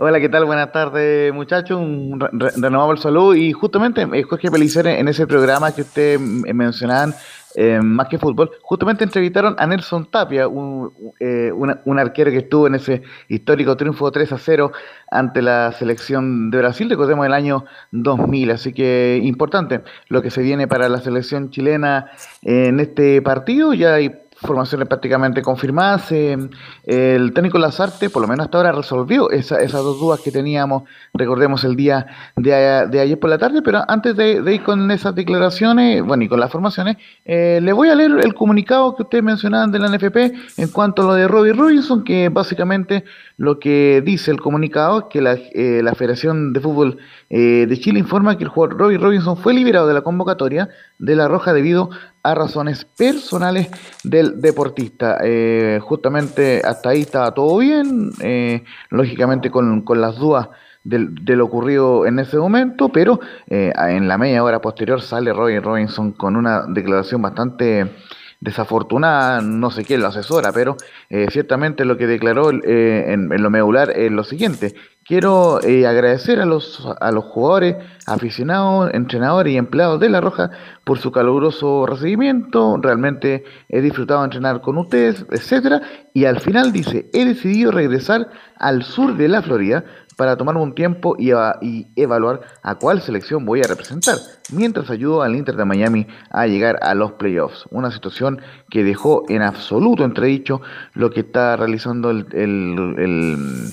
Hola, 0.00 0.20
¿qué 0.20 0.28
tal? 0.28 0.44
Buenas 0.44 0.70
tardes, 0.72 1.32
muchachos. 1.34 1.76
Un 1.78 2.20
re- 2.20 2.28
re- 2.32 2.52
renovamos 2.56 2.96
el 2.96 3.02
saludo. 3.02 3.34
Y 3.34 3.52
justamente, 3.52 4.02
eh, 4.12 4.22
Jorge 4.22 4.50
Pelicer, 4.50 4.86
en 4.86 5.08
ese 5.08 5.26
programa 5.26 5.74
que 5.74 5.82
ustedes 5.82 6.20
mencionaban, 6.20 7.14
eh, 7.54 7.80
más 7.82 8.08
que 8.08 8.18
fútbol, 8.18 8.50
justamente 8.62 9.04
entrevistaron 9.04 9.56
a 9.58 9.66
Nelson 9.66 10.10
Tapia, 10.10 10.48
un, 10.48 10.92
eh, 11.20 11.50
una- 11.54 11.80
un 11.84 11.98
arquero 11.98 12.30
que 12.30 12.38
estuvo 12.38 12.66
en 12.66 12.74
ese 12.76 13.02
histórico 13.28 13.76
triunfo 13.76 14.10
3 14.12 14.32
a 14.32 14.38
0 14.38 14.72
ante 15.10 15.42
la 15.42 15.72
selección 15.72 16.50
de 16.50 16.58
Brasil, 16.58 16.88
recordemos 16.90 17.26
el 17.26 17.32
año 17.32 17.64
2000. 17.90 18.50
Así 18.50 18.72
que 18.72 19.20
importante 19.22 19.80
lo 20.08 20.22
que 20.22 20.30
se 20.30 20.42
viene 20.42 20.68
para 20.68 20.88
la 20.88 20.98
selección 21.00 21.50
chilena 21.50 22.10
en 22.42 22.80
este 22.80 23.22
partido. 23.22 23.72
Ya 23.74 23.94
hay 23.94 24.12
formaciones 24.40 24.88
prácticamente 24.88 25.42
confirmadas. 25.42 26.10
eh, 26.12 26.36
el 26.86 27.32
técnico 27.32 27.58
Lazarte, 27.58 28.08
por 28.10 28.22
lo 28.22 28.28
menos 28.28 28.44
hasta 28.46 28.58
ahora, 28.58 28.72
resolvió 28.72 29.30
esa- 29.30 29.60
esas 29.60 29.82
dos 29.82 29.98
dudas 29.98 30.20
que 30.20 30.30
teníamos, 30.30 30.84
recordemos, 31.14 31.64
el 31.64 31.76
día 31.76 32.06
de, 32.36 32.86
de 32.90 33.00
ayer 33.00 33.18
por 33.18 33.30
la 33.30 33.38
tarde. 33.38 33.62
Pero 33.62 33.82
antes 33.88 34.16
de, 34.16 34.40
de 34.42 34.54
ir 34.54 34.62
con 34.62 34.90
esas 34.90 35.14
declaraciones, 35.14 36.02
bueno, 36.02 36.24
y 36.24 36.28
con 36.28 36.40
las 36.40 36.50
formaciones, 36.50 36.96
eh, 37.24 37.60
le 37.62 37.72
voy 37.72 37.88
a 37.88 37.94
leer 37.94 38.12
el 38.22 38.34
comunicado 38.34 38.94
que 38.96 39.02
ustedes 39.02 39.24
mencionaban 39.24 39.70
de 39.72 39.78
la 39.78 39.88
NFP 39.88 40.16
en 40.56 40.68
cuanto 40.68 41.02
a 41.02 41.06
lo 41.06 41.14
de 41.14 41.26
Robbie 41.28 41.52
Robinson, 41.52 42.04
que 42.04 42.28
básicamente 42.28 43.04
lo 43.36 43.58
que 43.58 44.02
dice 44.04 44.30
el 44.30 44.40
comunicado 44.40 44.98
es 45.00 45.04
que 45.10 45.20
la, 45.22 45.34
eh, 45.34 45.80
la 45.82 45.94
Federación 45.94 46.52
de 46.52 46.60
Fútbol 46.60 46.98
eh, 47.30 47.66
de 47.68 47.78
Chile 47.80 47.98
informa 48.00 48.36
que 48.38 48.44
el 48.44 48.50
jugador 48.50 48.78
Robbie 48.78 48.98
Robinson 48.98 49.36
fue 49.36 49.54
liberado 49.54 49.86
de 49.86 49.94
la 49.94 50.00
convocatoria 50.02 50.68
de 50.98 51.14
la 51.16 51.28
Roja 51.28 51.52
debido 51.52 51.90
a 52.17 52.17
razones 52.34 52.84
personales 52.84 53.68
del 54.04 54.40
deportista. 54.40 55.18
Eh, 55.22 55.80
justamente 55.82 56.62
hasta 56.64 56.90
ahí 56.90 57.00
estaba 57.02 57.32
todo 57.32 57.58
bien, 57.58 58.10
eh, 58.20 58.64
lógicamente 58.90 59.50
con, 59.50 59.82
con 59.82 60.00
las 60.00 60.16
dudas 60.16 60.48
del- 60.84 61.14
de 61.24 61.36
lo 61.36 61.44
ocurrido 61.46 62.06
en 62.06 62.18
ese 62.18 62.38
momento, 62.38 62.88
pero 62.90 63.20
eh, 63.48 63.72
en 63.76 64.08
la 64.08 64.16
media 64.16 64.42
hora 64.44 64.60
posterior 64.60 65.02
sale 65.02 65.32
Robbie 65.32 65.60
Robinson 65.60 66.12
con 66.12 66.36
una 66.36 66.62
declaración 66.68 67.20
bastante 67.20 67.90
desafortunada, 68.40 69.40
no 69.40 69.70
sé 69.70 69.84
quién 69.84 70.00
lo 70.00 70.06
asesora, 70.08 70.52
pero 70.52 70.76
eh, 71.10 71.26
ciertamente 71.30 71.84
lo 71.84 71.96
que 71.96 72.06
declaró 72.06 72.50
eh, 72.52 73.12
en, 73.12 73.32
en 73.32 73.42
lo 73.42 73.50
medular 73.50 73.90
es 73.90 74.12
lo 74.12 74.24
siguiente. 74.24 74.74
Quiero 75.08 75.62
eh, 75.62 75.86
agradecer 75.86 76.38
a 76.38 76.44
los, 76.44 76.86
a 77.00 77.10
los 77.12 77.24
jugadores, 77.24 77.76
aficionados, 78.06 78.90
entrenadores 78.92 79.54
y 79.54 79.56
empleados 79.56 79.98
de 80.00 80.10
La 80.10 80.20
Roja 80.20 80.50
por 80.84 80.98
su 80.98 81.10
caluroso 81.10 81.86
recibimiento. 81.86 82.76
Realmente 82.76 83.42
he 83.70 83.80
disfrutado 83.80 84.20
de 84.20 84.26
entrenar 84.26 84.60
con 84.60 84.76
ustedes, 84.76 85.24
etcétera. 85.30 85.80
Y 86.12 86.26
al 86.26 86.40
final 86.40 86.72
dice, 86.72 87.08
he 87.14 87.24
decidido 87.24 87.72
regresar 87.72 88.28
al 88.58 88.82
sur 88.82 89.16
de 89.16 89.28
la 89.28 89.40
Florida 89.40 89.82
para 90.18 90.36
tomarme 90.36 90.60
un 90.60 90.74
tiempo 90.74 91.14
y, 91.16 91.30
eva- 91.30 91.58
y 91.62 91.86
evaluar 91.94 92.40
a 92.64 92.74
cuál 92.74 93.00
selección 93.00 93.44
voy 93.46 93.60
a 93.60 93.68
representar, 93.68 94.16
mientras 94.52 94.90
ayudo 94.90 95.22
al 95.22 95.36
Inter 95.36 95.54
de 95.54 95.64
Miami 95.64 96.08
a 96.30 96.48
llegar 96.48 96.76
a 96.82 96.92
los 96.96 97.12
playoffs. 97.12 97.66
Una 97.70 97.92
situación 97.92 98.40
que 98.68 98.82
dejó 98.82 99.22
en 99.28 99.42
absoluto 99.42 100.04
entredicho 100.04 100.60
lo 100.94 101.10
que 101.10 101.20
está 101.20 101.56
realizando 101.56 102.10
el, 102.10 102.26
el- 102.32 103.70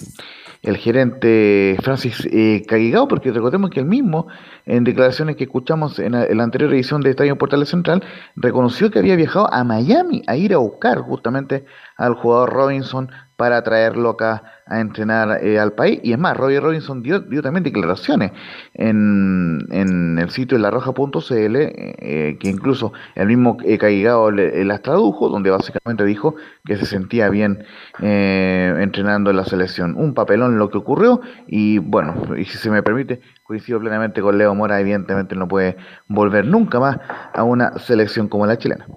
gerente 0.78 1.78
Francis 1.82 2.28
eh, 2.32 2.64
porque 3.08 3.32
recordemos 3.32 3.70
que 3.72 3.80
él 3.80 3.86
mismo 3.88 4.28
en 4.66 4.84
declaraciones 4.84 5.36
que 5.36 5.44
escuchamos 5.46 6.00
en 6.00 6.12
la, 6.14 6.44
anterior 6.44 6.74
edición 6.74 7.02
de 7.02 7.12
Estadio 7.12 7.38
Portales 7.38 7.70
Central, 7.70 8.04
reconoció 8.36 8.90
que 8.92 9.00
había 9.00 9.16
viajado 9.16 9.52
a 9.54 9.64
Miami 9.64 10.24
a 10.28 10.36
ir 10.38 10.54
a 10.54 10.58
buscar 10.58 11.00
justamente 11.00 11.66
al 11.98 12.14
jugador 12.16 12.52
Robinson 12.54 13.10
para 13.38 13.62
traerlo 13.64 14.12
acá 14.12 14.44
a 14.66 14.80
entrenar 14.80 15.44
eh, 15.44 15.60
al 15.60 15.74
país. 15.74 16.00
Y 16.04 16.14
es 16.14 16.20
más, 16.20 16.36
Roger 16.38 16.64
Robinson 16.64 17.04
dio, 17.04 17.20
dio 17.20 17.42
también 17.42 17.64
declaraciones 17.64 18.32
en, 18.74 19.60
en 19.72 20.18
el 20.18 20.30
sitio 20.30 20.58
de 20.58 20.64
larroja.cl, 20.64 21.56
eh, 21.56 22.38
que 22.40 22.50
incluso 22.50 22.94
el 23.16 23.28
mismo 23.28 23.58
eh, 23.64 23.78
Caigao 23.78 24.32
las 24.32 24.82
tradujo, 24.82 25.30
donde 25.30 25.52
básicamente 25.52 26.06
dijo 26.06 26.36
que 26.66 26.78
se 26.78 26.86
sentía 26.86 27.30
bien 27.30 27.64
eh, 28.02 28.76
entrenando 28.80 29.30
en 29.30 29.38
la 29.38 29.46
selección. 29.46 29.96
Un 29.96 30.14
papelón 30.14 30.58
lo 30.58 30.70
que 30.70 30.78
ocurrió 30.78 31.22
y 31.48 31.78
bueno, 31.80 32.36
y 32.38 32.46
si 32.46 32.58
se 32.58 32.70
me 32.70 32.82
permite, 32.82 33.22
coincido 33.44 33.80
plenamente 33.80 34.22
con 34.22 34.38
Leo 34.38 34.56
Mora, 34.56 34.80
evidentemente 34.80 35.36
no 35.36 35.48
puede 35.48 35.78
volver 36.08 36.46
nunca 36.46 36.80
más 36.80 37.00
a 37.34 37.44
una 37.44 37.78
selección 37.80 38.28
como 38.28 38.46
la 38.46 38.58
chilena. 38.58 38.88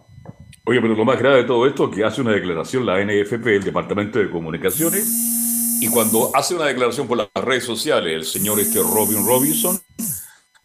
Oye, 0.69 0.83
pero 0.83 0.95
lo 0.95 1.07
más 1.07 1.19
grave 1.19 1.39
de 1.39 1.45
todo 1.45 1.67
esto 1.67 1.89
es 1.89 1.97
que 1.97 2.05
hace 2.05 2.21
una 2.21 2.33
declaración 2.33 2.85
la 2.85 3.03
NFP, 3.03 3.47
el 3.47 3.65
Departamento 3.65 4.19
de 4.19 4.29
Comunicaciones, 4.29 5.09
y 5.81 5.89
cuando 5.89 6.31
hace 6.37 6.55
una 6.55 6.67
declaración 6.67 7.09
por 7.09 7.17
las 7.17 7.29
redes 7.37 7.65
sociales 7.65 8.13
el 8.13 8.27
señor 8.27 8.61
este 8.61 8.81
Robin 8.81 9.27
Robinson, 9.27 9.81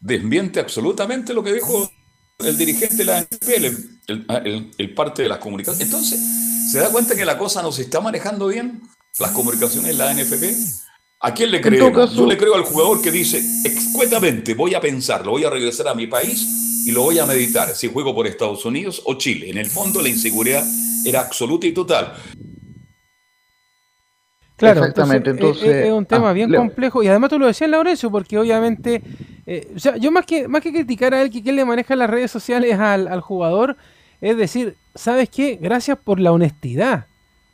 desmiente 0.00 0.60
absolutamente 0.60 1.32
lo 1.32 1.42
que 1.42 1.54
dijo 1.54 1.90
el 2.38 2.58
dirigente 2.58 2.96
de 2.96 3.04
la 3.06 3.22
NFP, 3.22 3.48
el, 4.76 4.94
parte 4.94 5.22
de 5.22 5.30
las 5.30 5.38
comunicaciones. 5.38 5.86
Entonces, 5.86 6.20
¿se 6.70 6.80
da 6.80 6.90
cuenta 6.90 7.16
que 7.16 7.24
la 7.24 7.38
cosa 7.38 7.62
no 7.62 7.72
se 7.72 7.80
está 7.80 8.02
manejando 8.02 8.48
bien? 8.48 8.82
Las 9.18 9.30
comunicaciones 9.30 9.96
la 9.96 10.12
NFP. 10.12 10.83
¿A 11.24 11.32
quién 11.32 11.50
le 11.50 11.58
creo? 11.62 12.06
Yo 12.06 12.26
le 12.26 12.36
creo 12.36 12.54
al 12.54 12.64
jugador 12.64 13.00
que 13.00 13.10
dice, 13.10 13.42
excuetamente, 13.64 14.52
voy 14.52 14.74
a 14.74 14.80
pensarlo, 14.80 15.30
voy 15.30 15.44
a 15.44 15.48
regresar 15.48 15.88
a 15.88 15.94
mi 15.94 16.06
país 16.06 16.84
y 16.86 16.92
lo 16.92 17.00
voy 17.00 17.18
a 17.18 17.24
meditar 17.24 17.70
si 17.70 17.90
juego 17.90 18.14
por 18.14 18.26
Estados 18.26 18.62
Unidos 18.66 19.00
o 19.06 19.14
Chile. 19.14 19.48
En 19.48 19.56
el 19.56 19.70
fondo 19.70 20.02
la 20.02 20.10
inseguridad 20.10 20.62
era 21.06 21.20
absoluta 21.20 21.66
y 21.66 21.72
total. 21.72 22.12
Claro, 24.56 24.80
Exactamente, 24.80 25.30
entonces, 25.30 25.86
es, 25.86 25.90
un 25.92 26.04
tema 26.04 26.28
ah, 26.28 26.32
bien 26.34 26.52
complejo 26.52 27.02
y 27.02 27.08
además 27.08 27.30
tú 27.30 27.38
lo 27.38 27.46
decías, 27.46 27.70
Laurencio, 27.70 28.10
porque 28.10 28.38
obviamente, 28.38 29.02
eh, 29.46 29.72
o 29.74 29.78
sea, 29.78 29.96
yo 29.96 30.12
más 30.12 30.26
que, 30.26 30.46
más 30.46 30.60
que 30.62 30.72
criticar 30.72 31.14
a 31.14 31.22
él 31.22 31.30
que 31.30 31.42
quién 31.42 31.56
le 31.56 31.64
maneja 31.64 31.96
las 31.96 32.10
redes 32.10 32.30
sociales 32.30 32.78
al, 32.78 33.20
jugador, 33.22 33.78
es 34.20 34.36
decir, 34.36 34.76
¿sabes 34.94 35.30
qué? 35.30 35.58
Gracias 35.60 35.96
por 35.96 36.20
la 36.20 36.32
honestidad, 36.32 37.06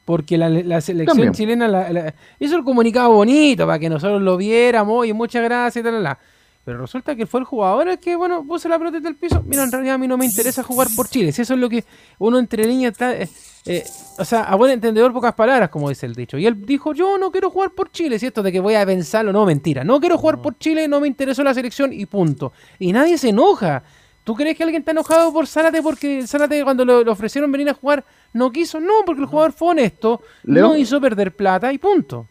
porque 0.04 0.36
la, 0.38 0.80
selección 0.80 1.32
chilena 1.32 2.14
hizo 2.38 2.56
el 2.56 2.64
comunicado 2.64 3.12
bonito 3.12 3.66
para 3.66 3.78
que 3.78 3.88
nosotros 3.88 4.20
lo 4.22 4.36
viéramos 4.36 5.06
y 5.06 5.12
muchas 5.12 5.44
gracias, 5.44 5.84
tal, 5.84 6.02
tal, 6.02 6.18
pero 6.64 6.82
resulta 6.82 7.16
que 7.16 7.26
fue 7.26 7.40
el 7.40 7.46
jugador 7.46 7.88
el 7.88 7.98
que, 7.98 8.14
bueno, 8.16 8.44
puso 8.46 8.68
la 8.68 8.78
pelota 8.78 9.00
del 9.00 9.16
piso. 9.16 9.42
Mira, 9.46 9.64
en 9.64 9.72
realidad 9.72 9.94
a 9.94 9.98
mí 9.98 10.06
no 10.06 10.18
me 10.18 10.26
interesa 10.26 10.62
jugar 10.62 10.88
por 10.94 11.08
Chile. 11.08 11.32
Si 11.32 11.42
eso 11.42 11.54
es 11.54 11.60
lo 11.60 11.68
que 11.70 11.84
uno 12.18 12.38
entre 12.38 12.66
niños 12.66 12.92
está. 12.92 13.16
Eh, 13.16 13.28
eh, 13.66 13.84
o 14.18 14.24
sea, 14.24 14.42
a 14.42 14.54
buen 14.56 14.70
entendedor, 14.70 15.12
pocas 15.12 15.34
palabras, 15.34 15.70
como 15.70 15.88
dice 15.88 16.04
el 16.04 16.14
dicho. 16.14 16.36
Y 16.36 16.46
él 16.46 16.64
dijo: 16.66 16.92
Yo 16.92 17.16
no 17.16 17.32
quiero 17.32 17.50
jugar 17.50 17.70
por 17.70 17.90
Chile. 17.90 18.18
Si 18.18 18.26
esto 18.26 18.42
de 18.42 18.52
que 18.52 18.60
voy 18.60 18.74
a 18.74 18.84
pensarlo, 18.84 19.32
no, 19.32 19.46
mentira. 19.46 19.84
No 19.84 20.00
quiero 20.00 20.18
jugar 20.18 20.42
por 20.42 20.58
Chile, 20.58 20.86
no 20.86 21.00
me 21.00 21.08
interesó 21.08 21.42
la 21.42 21.54
selección 21.54 21.92
y 21.94 22.04
punto. 22.04 22.52
Y 22.78 22.92
nadie 22.92 23.16
se 23.16 23.30
enoja. 23.30 23.82
¿Tú 24.24 24.34
crees 24.34 24.56
que 24.56 24.62
alguien 24.62 24.82
está 24.82 24.92
enojado 24.92 25.32
por 25.32 25.46
Zárate 25.46 25.82
porque 25.82 26.26
Zárate 26.26 26.62
cuando 26.62 26.84
le 26.84 27.10
ofrecieron 27.10 27.50
venir 27.50 27.70
a 27.70 27.74
jugar 27.74 28.04
no 28.32 28.52
quiso? 28.52 28.78
No, 28.78 29.04
porque 29.06 29.22
el 29.22 29.26
jugador 29.26 29.52
fue 29.52 29.68
honesto, 29.68 30.22
no 30.44 30.76
hizo 30.76 31.00
perder 31.00 31.34
plata 31.34 31.72
y 31.72 31.78
punto. 31.78 32.26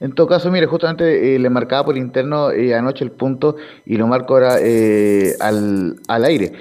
En 0.00 0.12
todo 0.12 0.26
caso, 0.26 0.50
mire, 0.50 0.66
justamente 0.66 1.34
eh, 1.34 1.38
le 1.38 1.50
marcaba 1.50 1.84
por 1.84 1.98
interno 1.98 2.50
eh, 2.50 2.74
anoche 2.74 3.04
el 3.04 3.12
punto 3.12 3.56
y 3.84 3.98
lo 3.98 4.06
marco 4.06 4.32
ahora 4.32 4.56
eh, 4.58 5.34
al, 5.40 5.96
al, 6.08 6.24
aire. 6.24 6.52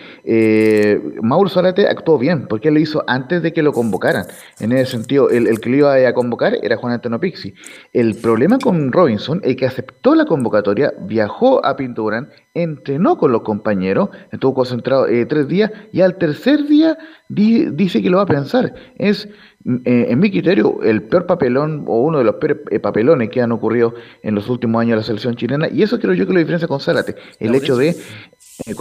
Mauro 1.21 1.49
Zárate 1.49 1.87
actuó 1.87 2.17
bien, 2.17 2.47
porque 2.47 2.67
él 2.67 2.73
lo 2.73 2.81
hizo 2.81 3.01
antes 3.07 3.41
de 3.41 3.53
que 3.53 3.63
lo 3.63 3.71
convocaran. 3.71 4.25
En 4.59 4.73
ese 4.73 4.91
sentido, 4.91 5.29
el, 5.29 5.47
el 5.47 5.61
que 5.61 5.69
lo 5.69 5.77
iba 5.77 5.95
a 5.95 6.13
convocar 6.13 6.57
era 6.61 6.75
Juan 6.75 6.91
Antonio 6.91 7.17
Pixi. 7.17 7.53
El 7.93 8.15
problema 8.15 8.59
con 8.59 8.91
Robinson 8.91 9.39
es 9.43 9.55
que 9.55 9.65
aceptó 9.65 10.15
la 10.15 10.25
convocatoria, 10.25 10.93
viajó 10.99 11.65
a 11.65 11.77
Pinturán, 11.77 12.29
entrenó 12.53 13.17
con 13.17 13.31
los 13.31 13.43
compañeros, 13.43 14.09
estuvo 14.33 14.53
concentrado 14.53 15.05
tres 15.29 15.47
días 15.47 15.71
y 15.93 16.01
al 16.01 16.17
tercer 16.17 16.67
día 16.67 16.97
dice 17.29 18.01
que 18.01 18.09
lo 18.09 18.17
va 18.17 18.23
a 18.23 18.27
pensar. 18.27 18.73
Es 18.97 19.29
eh, 19.65 20.07
en 20.09 20.19
mi 20.19 20.31
criterio, 20.31 20.81
el 20.83 21.03
peor 21.03 21.25
papelón 21.25 21.83
o 21.87 22.01
uno 22.01 22.19
de 22.19 22.23
los 22.23 22.35
peores 22.35 22.59
eh, 22.71 22.79
papelones 22.79 23.29
que 23.29 23.41
han 23.41 23.51
ocurrido 23.51 23.93
en 24.23 24.35
los 24.35 24.49
últimos 24.49 24.81
años 24.81 24.91
de 24.91 24.97
la 24.97 25.03
selección 25.03 25.35
chilena, 25.35 25.67
y 25.69 25.83
eso 25.83 25.99
creo 25.99 26.13
yo 26.13 26.25
que 26.25 26.33
lo 26.33 26.39
diferencia 26.39 26.67
con 26.67 26.79
Zárate, 26.79 27.15
el 27.39 27.53
hecho 27.55 27.75
de... 27.75 27.89
Eh, 27.89 28.75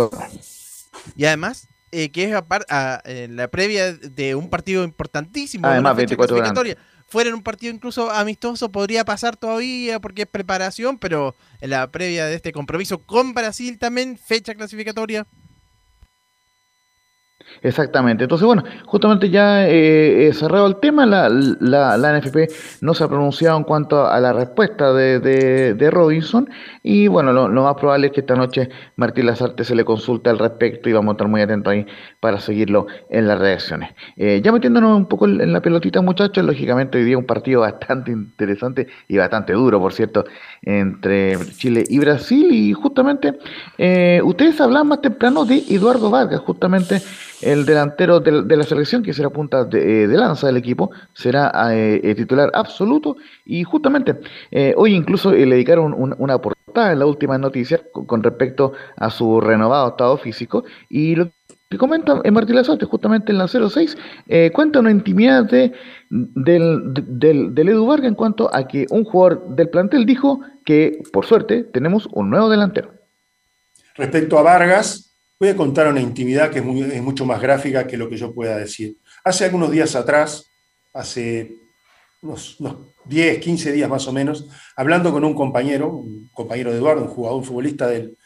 y 1.16 1.24
además, 1.24 1.68
que 1.90 2.10
es 2.14 2.30
la 2.30 3.48
previa 3.48 3.92
de 3.92 4.34
un 4.34 4.48
partido 4.50 4.84
importantísimo, 4.84 5.66
además, 5.66 5.96
24 5.96 6.36
fuera 7.08 7.30
en 7.30 7.34
un 7.34 7.42
partido 7.42 7.72
incluso 7.72 8.10
amistoso, 8.10 8.70
podría 8.70 9.04
pasar 9.04 9.36
todavía 9.36 9.98
porque 9.98 10.22
es 10.22 10.28
preparación, 10.28 10.98
pero 10.98 11.34
en 11.60 11.70
la 11.70 11.90
previa 11.90 12.26
de 12.26 12.34
este 12.34 12.52
compromiso 12.52 12.98
con 12.98 13.32
Brasil 13.32 13.78
también, 13.78 14.18
fecha 14.18 14.54
clasificatoria. 14.54 15.26
Exactamente. 17.62 18.24
Entonces, 18.24 18.46
bueno, 18.46 18.64
justamente 18.86 19.30
ya 19.30 19.68
eh, 19.68 20.30
cerrado 20.32 20.66
el 20.66 20.76
tema, 20.76 21.06
la, 21.06 21.28
la, 21.28 21.96
la, 21.96 22.18
NFP 22.18 22.48
no 22.82 22.94
se 22.94 23.04
ha 23.04 23.08
pronunciado 23.08 23.58
en 23.58 23.64
cuanto 23.64 24.06
a 24.06 24.20
la 24.20 24.32
respuesta 24.32 24.92
de, 24.92 25.20
de, 25.20 25.90
Robinson 25.90 26.48
y 26.82 27.08
bueno, 27.08 27.32
lo, 27.32 27.48
más 27.62 27.74
probable 27.74 28.08
es 28.08 28.12
que 28.12 28.20
esta 28.20 28.36
noche 28.36 28.68
Martín 28.96 29.26
Lazarte 29.26 29.64
se 29.64 29.74
le 29.74 29.84
consulte 29.84 30.30
al 30.30 30.38
respecto 30.38 30.88
y 30.88 30.92
vamos 30.92 31.12
a 31.12 31.14
estar 31.14 31.28
muy 31.28 31.40
atentos 31.40 31.72
ahí 31.72 31.86
para 32.20 32.38
seguirlo 32.38 32.86
en 33.10 33.26
las 33.26 33.38
reacciones. 33.38 33.90
Eh, 34.16 34.40
ya 34.42 34.52
metiéndonos 34.52 34.96
un 34.96 35.06
poco 35.06 35.26
en 35.26 35.52
la 35.52 35.60
pelotita, 35.60 36.00
muchachos, 36.00 36.44
lógicamente 36.44 36.98
hoy 36.98 37.04
día 37.04 37.18
un 37.18 37.26
partido 37.26 37.60
bastante 37.78 38.12
interesante 38.12 38.86
y 39.08 39.16
bastante 39.16 39.52
duro, 39.52 39.80
por 39.80 39.92
cierto, 39.92 40.24
entre 40.62 41.38
Chile 41.56 41.84
y 41.88 41.98
Brasil 41.98 42.48
y 42.52 42.72
justamente 42.72 43.38
eh, 43.76 44.20
ustedes 44.24 44.60
hablaban 44.60 44.88
más 44.88 45.00
temprano 45.00 45.44
de 45.44 45.64
Eduardo 45.68 46.10
Vargas, 46.10 46.40
justamente 46.40 47.00
el 47.42 47.64
delantero 47.64 48.20
de, 48.20 48.56
la 48.56 48.64
selección, 48.64 49.02
que 49.02 49.12
será 49.12 49.30
punta 49.30 49.64
de, 49.64 50.04
eh, 50.04 50.08
lanza 50.08 50.46
del 50.48 50.56
equipo, 50.56 50.90
será 51.12 51.52
eh, 51.72 52.14
titular 52.16 52.50
absoluto. 52.54 53.16
Y 53.44 53.64
justamente 53.64 54.18
eh, 54.50 54.74
hoy 54.76 54.94
incluso 54.94 55.32
le 55.32 55.46
dedicaron 55.46 55.94
una 55.96 56.38
portada 56.38 56.92
en 56.92 56.98
la 56.98 57.06
última 57.06 57.38
noticia 57.38 57.80
con, 57.92 58.22
respecto 58.22 58.72
a 58.96 59.10
su 59.10 59.40
renovado 59.40 59.90
estado 59.90 60.16
físico. 60.18 60.64
Y 60.88 61.14
lo 61.14 61.30
que 61.70 61.78
comenta 61.78 62.20
en 62.24 62.34
Martín 62.34 62.56
Lazarte, 62.56 62.86
justamente 62.86 63.32
en 63.32 63.38
la 63.38 63.46
06, 63.46 63.96
cuenta 64.52 64.80
una 64.80 64.90
intimidad 64.90 65.44
de, 65.44 65.72
del, 66.10 66.94
del, 66.94 67.54
del 67.54 67.68
Edu 67.68 67.86
Vargas 67.86 68.08
en 68.08 68.14
cuanto 68.14 68.54
a 68.54 68.66
que 68.66 68.86
un 68.90 69.04
jugador 69.04 69.54
del 69.54 69.68
plantel 69.68 70.06
dijo 70.06 70.40
que, 70.64 71.02
por 71.12 71.26
suerte, 71.26 71.64
tenemos 71.64 72.08
un 72.12 72.30
nuevo 72.30 72.48
delantero. 72.48 72.92
Respecto 73.96 74.38
a 74.38 74.42
Vargas, 74.42 75.08
Voy 75.40 75.50
a 75.50 75.56
contar 75.56 75.86
una 75.86 76.00
intimidad 76.00 76.50
que 76.50 76.58
es, 76.58 77.02
mucho 77.02 77.24
más 77.24 77.40
gráfica 77.40 77.86
que 77.86 77.96
lo 77.96 78.08
que 78.08 78.16
yo 78.16 78.34
pueda 78.34 78.56
decir. 78.56 78.98
Hace 79.22 79.44
algunos 79.44 79.70
días 79.70 79.94
atrás, 79.94 80.50
hace 80.92 81.52
unos, 82.22 82.58
10, 83.04 83.38
15 83.38 83.70
días 83.70 83.88
más 83.88 84.08
o 84.08 84.12
menos, 84.12 84.48
hablando 84.74 85.12
con 85.12 85.24
un 85.24 85.34
compañero, 85.34 85.90
un 85.90 86.28
compañero 86.34 86.72
de 86.72 86.78
Eduardo, 86.78 87.02
un 87.02 87.08
jugador, 87.08 87.38
un 87.38 87.44
futbolista 87.44 87.86
del, 87.86 88.17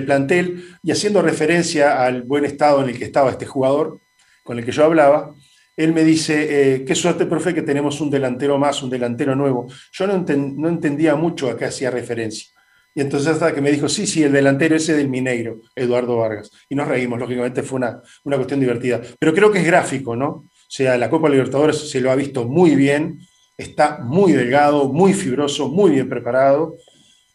plantel, 0.00 0.64
y 0.82 0.92
haciendo 0.92 1.22
referencia 1.22 2.04
al 2.04 2.22
buen 2.22 2.44
estado 2.44 2.82
en 2.82 2.90
el 2.90 2.98
que 2.98 3.04
estaba 3.04 3.30
este 3.30 3.46
jugador 3.46 4.00
con 4.44 4.58
el 4.58 4.64
que 4.64 4.72
yo 4.72 4.84
hablaba, 4.84 5.34
él 5.76 5.92
me 5.94 6.04
dice, 6.04 6.74
eh, 6.74 6.84
qué 6.84 6.94
suerte, 6.94 7.26
profe, 7.26 7.54
que 7.54 7.62
tenemos 7.62 8.00
un 8.00 8.10
delantero 8.10 8.58
más, 8.58 8.82
un 8.82 8.90
delantero 8.90 9.34
nuevo. 9.34 9.66
Yo 9.92 10.06
no, 10.06 10.24
no 10.26 10.68
entendía 10.68 11.14
mucho 11.16 11.48
a 11.50 11.56
qué 11.56 11.64
hacía 11.64 11.90
referencia. 11.90 12.50
Y 12.94 13.00
entonces 13.00 13.28
hasta 13.28 13.54
que 13.54 13.60
me 13.60 13.70
dijo, 13.70 13.88
sí, 13.88 14.06
sí, 14.06 14.22
el 14.22 14.32
delantero 14.32 14.76
ese 14.76 14.94
del 14.94 15.08
Mineiro, 15.08 15.60
Eduardo 15.76 16.16
Vargas. 16.16 16.50
Y 16.68 16.74
nos 16.74 16.88
reímos, 16.88 17.18
lógicamente 17.18 17.62
fue 17.62 17.76
una, 17.76 18.02
una 18.24 18.36
cuestión 18.36 18.60
divertida. 18.60 19.00
Pero 19.18 19.32
creo 19.32 19.50
que 19.52 19.60
es 19.60 19.66
gráfico, 19.66 20.16
¿no? 20.16 20.28
O 20.28 20.48
sea, 20.68 20.98
la 20.98 21.08
Copa 21.08 21.28
Libertadores 21.28 21.88
se 21.88 22.00
lo 22.00 22.10
ha 22.10 22.16
visto 22.16 22.46
muy 22.46 22.74
bien, 22.74 23.20
está 23.56 23.98
muy 23.98 24.32
delgado, 24.32 24.92
muy 24.92 25.14
fibroso, 25.14 25.68
muy 25.68 25.92
bien 25.92 26.08
preparado. 26.08 26.76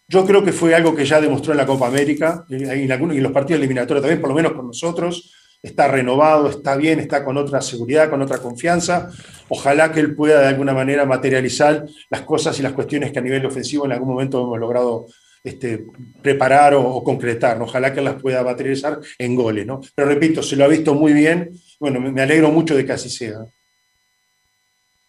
Yo 0.08 0.26
creo 0.26 0.44
que 0.44 0.52
fue 0.52 0.76
algo 0.76 0.96
que 0.96 1.06
ya 1.06 1.20
demostró 1.20 1.54
en 1.54 1.58
la 1.58 1.65
Copa 1.65 1.88
América 1.88 2.46
y 2.48 2.56
en, 2.56 3.24
los 3.24 3.32
partidos 3.32 3.60
eliminatorios 3.60 4.04
también, 4.04 4.22
por 4.22 4.30
lo 4.30 4.36
menos 4.36 4.54
con 4.54 4.68
nosotros. 4.68 5.34
Está 5.63 5.88
renovado, 5.88 6.48
está 6.50 6.76
bien, 6.76 7.00
está 7.00 7.26
con 7.26 7.38
otra 7.38 7.60
seguridad, 7.60 8.10
con 8.10 8.22
otra 8.22 8.38
confianza. 8.38 9.10
Ojalá 9.50 9.91
que 9.91 10.00
él 10.00 10.15
pueda 10.15 10.41
de 10.41 10.48
alguna 10.48 10.76
manera 10.76 11.06
materializar 11.06 11.86
las 12.12 12.22
cosas 12.22 12.60
y 12.60 12.62
las 12.62 12.74
cuestiones 12.74 13.12
que 13.12 13.18
a 13.18 13.24
nivel 13.24 13.44
ofensivo 13.48 13.86
en 13.86 13.94
algún 13.94 14.10
momento 14.10 14.44
hemos 14.44 14.60
logrado 14.60 15.08
este, 15.44 15.86
preparar 16.22 16.76
o, 16.76 17.04
concretar. 17.04 17.60
Ojalá 17.62 17.94
que 17.94 18.02
las 18.02 18.22
pueda 18.22 18.44
materializar 18.44 19.00
en 19.18 19.36
goles. 19.36 19.65
¿no? 19.65 19.82
Pero 19.96 20.08
repito, 20.08 20.44
se 20.44 20.56
lo 20.56 20.65
ha 20.65 20.68
visto 20.68 20.94
muy 20.94 21.13
bien. 21.13 21.52
Bueno, 21.80 22.00
me, 22.00 22.22
alegro 22.22 22.52
mucho 22.52 22.76
de 22.76 22.86
que 22.86 22.91
así 22.91 23.10
sea. 23.10 23.39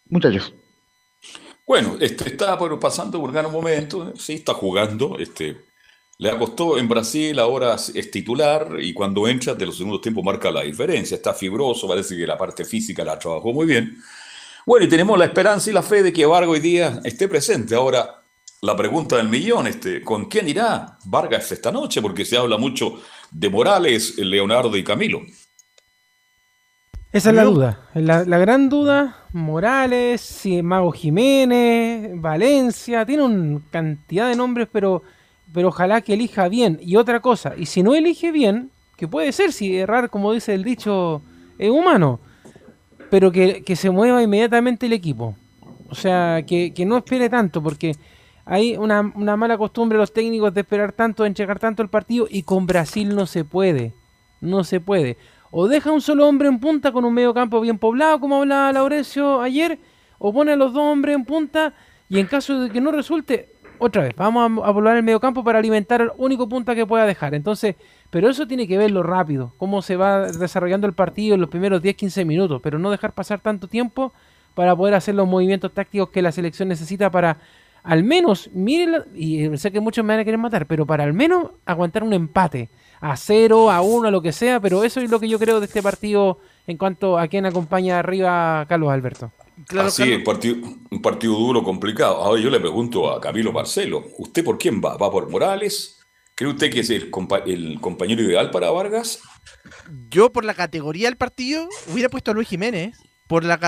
Muchachos. 0.09 0.53
Bueno, 1.67 1.97
este, 1.99 2.29
está 2.29 2.57
pasando 2.79 3.19
por 3.19 3.29
un 3.29 3.51
momento, 3.51 4.13
sí, 4.17 4.35
está 4.35 4.53
jugando. 4.53 5.17
Este, 5.19 5.65
Le 6.19 6.31
acostó 6.31 6.77
en 6.77 6.87
Brasil, 6.89 7.39
ahora 7.39 7.75
es 7.75 8.11
titular 8.11 8.77
y 8.81 8.93
cuando 8.93 9.27
entra 9.27 9.55
de 9.55 9.65
los 9.67 9.77
segundos 9.77 10.01
tiempos 10.01 10.23
marca 10.23 10.51
la 10.51 10.63
diferencia. 10.63 11.15
Está 11.17 11.33
fibroso, 11.33 11.87
parece 11.87 12.17
que 12.17 12.27
la 12.27 12.37
parte 12.37 12.65
física 12.65 13.03
la 13.05 13.19
trabajó 13.19 13.53
muy 13.53 13.65
bien. 13.67 13.97
Bueno, 14.65 14.85
y 14.85 14.89
tenemos 14.89 15.17
la 15.19 15.25
esperanza 15.25 15.69
y 15.69 15.73
la 15.73 15.83
fe 15.83 16.03
de 16.03 16.13
que 16.13 16.25
Vargas 16.25 16.51
hoy 16.51 16.59
día 16.61 17.01
esté 17.05 17.27
presente. 17.27 17.75
Ahora, 17.75 18.23
la 18.61 18.75
pregunta 18.77 19.17
del 19.17 19.29
millón, 19.29 19.67
este, 19.67 20.03
¿con 20.03 20.25
quién 20.27 20.49
irá 20.49 20.97
Vargas 21.05 21.51
esta 21.51 21.71
noche? 21.71 22.01
Porque 22.01 22.25
se 22.25 22.37
habla 22.37 22.57
mucho 22.57 23.01
de 23.31 23.49
Morales, 23.49 24.17
Leonardo 24.17 24.77
y 24.77 24.83
Camilo. 24.83 25.21
Esa 27.11 27.29
es 27.29 27.35
la 27.35 27.43
duda. 27.43 27.79
La, 27.93 28.25
la, 28.25 28.37
gran 28.37 28.69
duda, 28.69 29.25
Morales, 29.33 30.21
si 30.21 30.61
Mago 30.61 30.91
Jiménez, 30.91 32.11
Valencia, 32.15 33.05
tiene 33.05 33.23
una 33.23 33.61
cantidad 33.71 34.29
de 34.29 34.35
nombres, 34.35 34.67
pero 34.71 35.03
pero 35.53 35.69
ojalá 35.69 36.01
que 36.01 36.13
elija 36.13 36.47
bien. 36.49 36.79
Y 36.81 36.95
otra 36.95 37.19
cosa, 37.19 37.53
y 37.57 37.65
si 37.65 37.83
no 37.83 37.95
elige 37.95 38.31
bien, 38.31 38.71
que 38.95 39.07
puede 39.07 39.31
ser, 39.31 39.51
si 39.51 39.77
errar, 39.77 40.09
como 40.09 40.33
dice 40.33 40.53
el 40.53 40.63
dicho, 40.63 41.21
es 41.57 41.69
humano, 41.69 42.19
pero 43.09 43.31
que, 43.31 43.63
se 43.75 43.89
mueva 43.89 44.21
inmediatamente 44.21 44.85
el 44.87 44.93
equipo. 44.93 45.35
O 45.89 45.95
sea, 45.95 46.43
que, 46.45 46.73
no 46.85 46.97
espere 46.97 47.29
tanto, 47.29 47.61
porque 47.61 47.95
hay 48.45 48.75
una, 48.75 49.03
mala 49.03 49.57
costumbre 49.57 49.97
de 49.97 50.01
los 50.01 50.13
técnicos 50.13 50.53
de 50.53 50.61
esperar 50.61 50.91
tanto, 50.91 51.23
de 51.23 51.29
entregar 51.29 51.59
tanto 51.59 51.81
el 51.81 51.89
partido, 51.89 52.27
y 52.29 52.43
con 52.43 52.67
Brasil 52.67 53.15
no 53.15 53.25
se 53.25 53.45
puede. 53.45 53.93
No 54.41 54.63
se 54.63 54.79
puede. 54.79 55.17
O 55.51 55.67
deja 55.67 55.91
un 55.91 56.01
solo 56.01 56.27
hombre 56.27 56.47
en 56.47 56.59
punta 56.59 56.91
con 56.91 57.05
un 57.05 57.13
medio 57.13 57.33
campo 57.33 57.61
bien 57.61 57.77
poblado, 57.77 58.19
como 58.19 58.37
hablaba 58.37 58.73
Laurencio 58.73 59.41
ayer, 59.41 59.79
o 60.19 60.33
pone 60.33 60.53
a 60.53 60.55
los 60.55 60.73
dos 60.73 60.83
hombres 60.83 61.15
en 61.15 61.25
punta, 61.25 61.73
y 62.09 62.19
en 62.19 62.27
caso 62.27 62.59
de 62.59 62.69
que 62.69 62.81
no 62.81 62.91
resulte, 62.91 63.53
otra 63.79 64.03
vez, 64.03 64.15
vamos 64.15 64.63
a, 64.65 64.71
volver 64.71 64.97
al 64.97 65.03
medio 65.03 65.19
campo 65.19 65.43
para 65.43 65.59
alimentar 65.59 66.01
el 66.01 66.11
único 66.17 66.49
punta 66.49 66.73
que 66.73 66.85
pueda 66.85 67.05
dejar. 67.05 67.35
Entonces, 67.35 67.75
pero 68.09 68.29
eso 68.29 68.47
tiene 68.47 68.67
que 68.67 68.77
verlo 68.77 69.03
rápido, 69.03 69.53
cómo 69.57 69.81
se 69.81 69.95
va 69.95 70.31
desarrollando 70.31 70.87
el 70.87 70.93
partido 70.93 71.35
en 71.35 71.41
los 71.41 71.49
primeros 71.49 71.81
10-15 71.81 72.25
minutos, 72.25 72.61
pero 72.63 72.79
no 72.79 72.89
dejar 72.89 73.13
pasar 73.13 73.39
tanto 73.39 73.67
tiempo 73.67 74.13
para 74.55 74.75
poder 74.75 74.95
hacer 74.95 75.15
los 75.15 75.27
movimientos 75.27 75.71
tácticos 75.73 76.09
que 76.09 76.21
la 76.21 76.31
selección 76.31 76.69
necesita 76.69 77.11
para 77.11 77.37
al 77.83 78.03
menos, 78.03 78.49
miren, 78.53 79.03
y 79.15 79.55
sé 79.57 79.71
que 79.71 79.79
muchos 79.79 80.03
me 80.03 80.13
van 80.13 80.19
a 80.19 80.25
querer 80.25 80.37
matar, 80.37 80.65
pero 80.65 80.85
para 80.85 81.05
al 81.05 81.13
menos 81.13 81.51
aguantar 81.65 82.03
un 82.03 82.11
empate, 82.11 82.69
a 82.99 83.15
cero, 83.17 83.71
a 83.71 83.81
uno, 83.81 84.07
a 84.07 84.11
lo 84.11 84.21
que 84.21 84.31
sea, 84.31 84.59
pero 84.59 84.83
eso 84.83 84.99
es 84.99 85.09
lo 85.09 85.19
que 85.19 85.29
yo 85.29 85.39
creo 85.39 85.59
de 85.59 85.65
este 85.65 85.83
partido 85.83 86.39
en 86.65 86.77
cuanto 86.77 87.17
a 87.17 87.27
quien 87.27 87.45
acompaña 87.45 87.99
arriba 87.99 88.65
Carlos 88.67 88.91
Alberto. 88.91 89.31
Claro, 89.67 89.87
Así 89.87 90.11
es, 90.11 90.23
partido, 90.23 90.57
un 90.91 91.01
partido 91.01 91.33
duro, 91.33 91.63
complicado. 91.63 92.17
Ahora 92.17 92.41
yo 92.41 92.49
le 92.49 92.59
pregunto 92.59 93.09
a 93.09 93.19
Camilo 93.19 93.51
Marcelo, 93.51 94.03
¿usted 94.17 94.43
por 94.43 94.57
quién 94.57 94.81
va? 94.83 94.97
¿Va 94.97 95.09
por 95.09 95.29
Morales? 95.29 95.97
¿Cree 96.35 96.51
usted 96.51 96.71
que 96.71 96.81
es 96.81 96.91
el, 96.91 97.09
compañero 97.09 98.21
ideal 98.21 98.51
para 98.51 98.69
Vargas? 98.69 99.19
Yo 100.09 100.31
por 100.31 100.45
la 100.45 100.53
categoría 100.53 101.07
del 101.07 101.17
partido 101.17 101.67
hubiera 101.91 102.09
puesto 102.09 102.29
a 102.29 102.33
Luis 102.35 102.47
Jiménez. 102.47 102.95
Por, 103.27 103.43
la, 103.43 103.59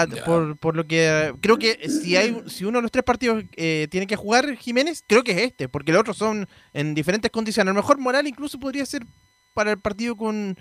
por, 0.61 0.75
lo 0.77 0.87
que 0.87 1.33
creo 1.41 1.59
que 1.59 1.89
si 1.89 2.15
hay 2.15 2.43
si 2.47 2.63
uno 2.63 2.77
de 2.77 2.81
los 2.81 2.91
tres 2.91 3.03
partidos 3.03 3.43
eh, 3.57 3.89
tiene 3.91 4.07
que 4.07 4.15
jugar 4.15 4.55
Jiménez, 4.55 5.03
creo 5.05 5.23
que 5.23 5.33
es 5.33 5.37
este, 5.39 5.67
porque 5.67 5.91
los 5.91 5.99
otros 5.99 6.17
son 6.17 6.47
en 6.73 6.95
diferentes 6.95 7.29
condiciones. 7.29 7.71
A 7.71 7.73
lo 7.73 7.81
mejor 7.81 7.97
Morales 7.97 8.31
incluso 8.31 8.57
podría 8.57 8.85
ser 8.85 9.05
para 9.53 9.71
el 9.71 9.79
partido 9.79 10.15
con, 10.15 10.57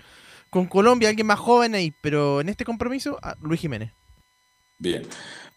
con 0.49 0.65
Colombia, 0.65 1.07
alguien 1.07 1.27
más 1.27 1.39
joven 1.39 1.75
ahí, 1.75 1.93
pero 2.01 2.41
en 2.41 2.49
este 2.49 2.65
compromiso, 2.65 3.17
Luis 3.41 3.61
Jiménez. 3.61 3.93
Bien. 4.77 5.07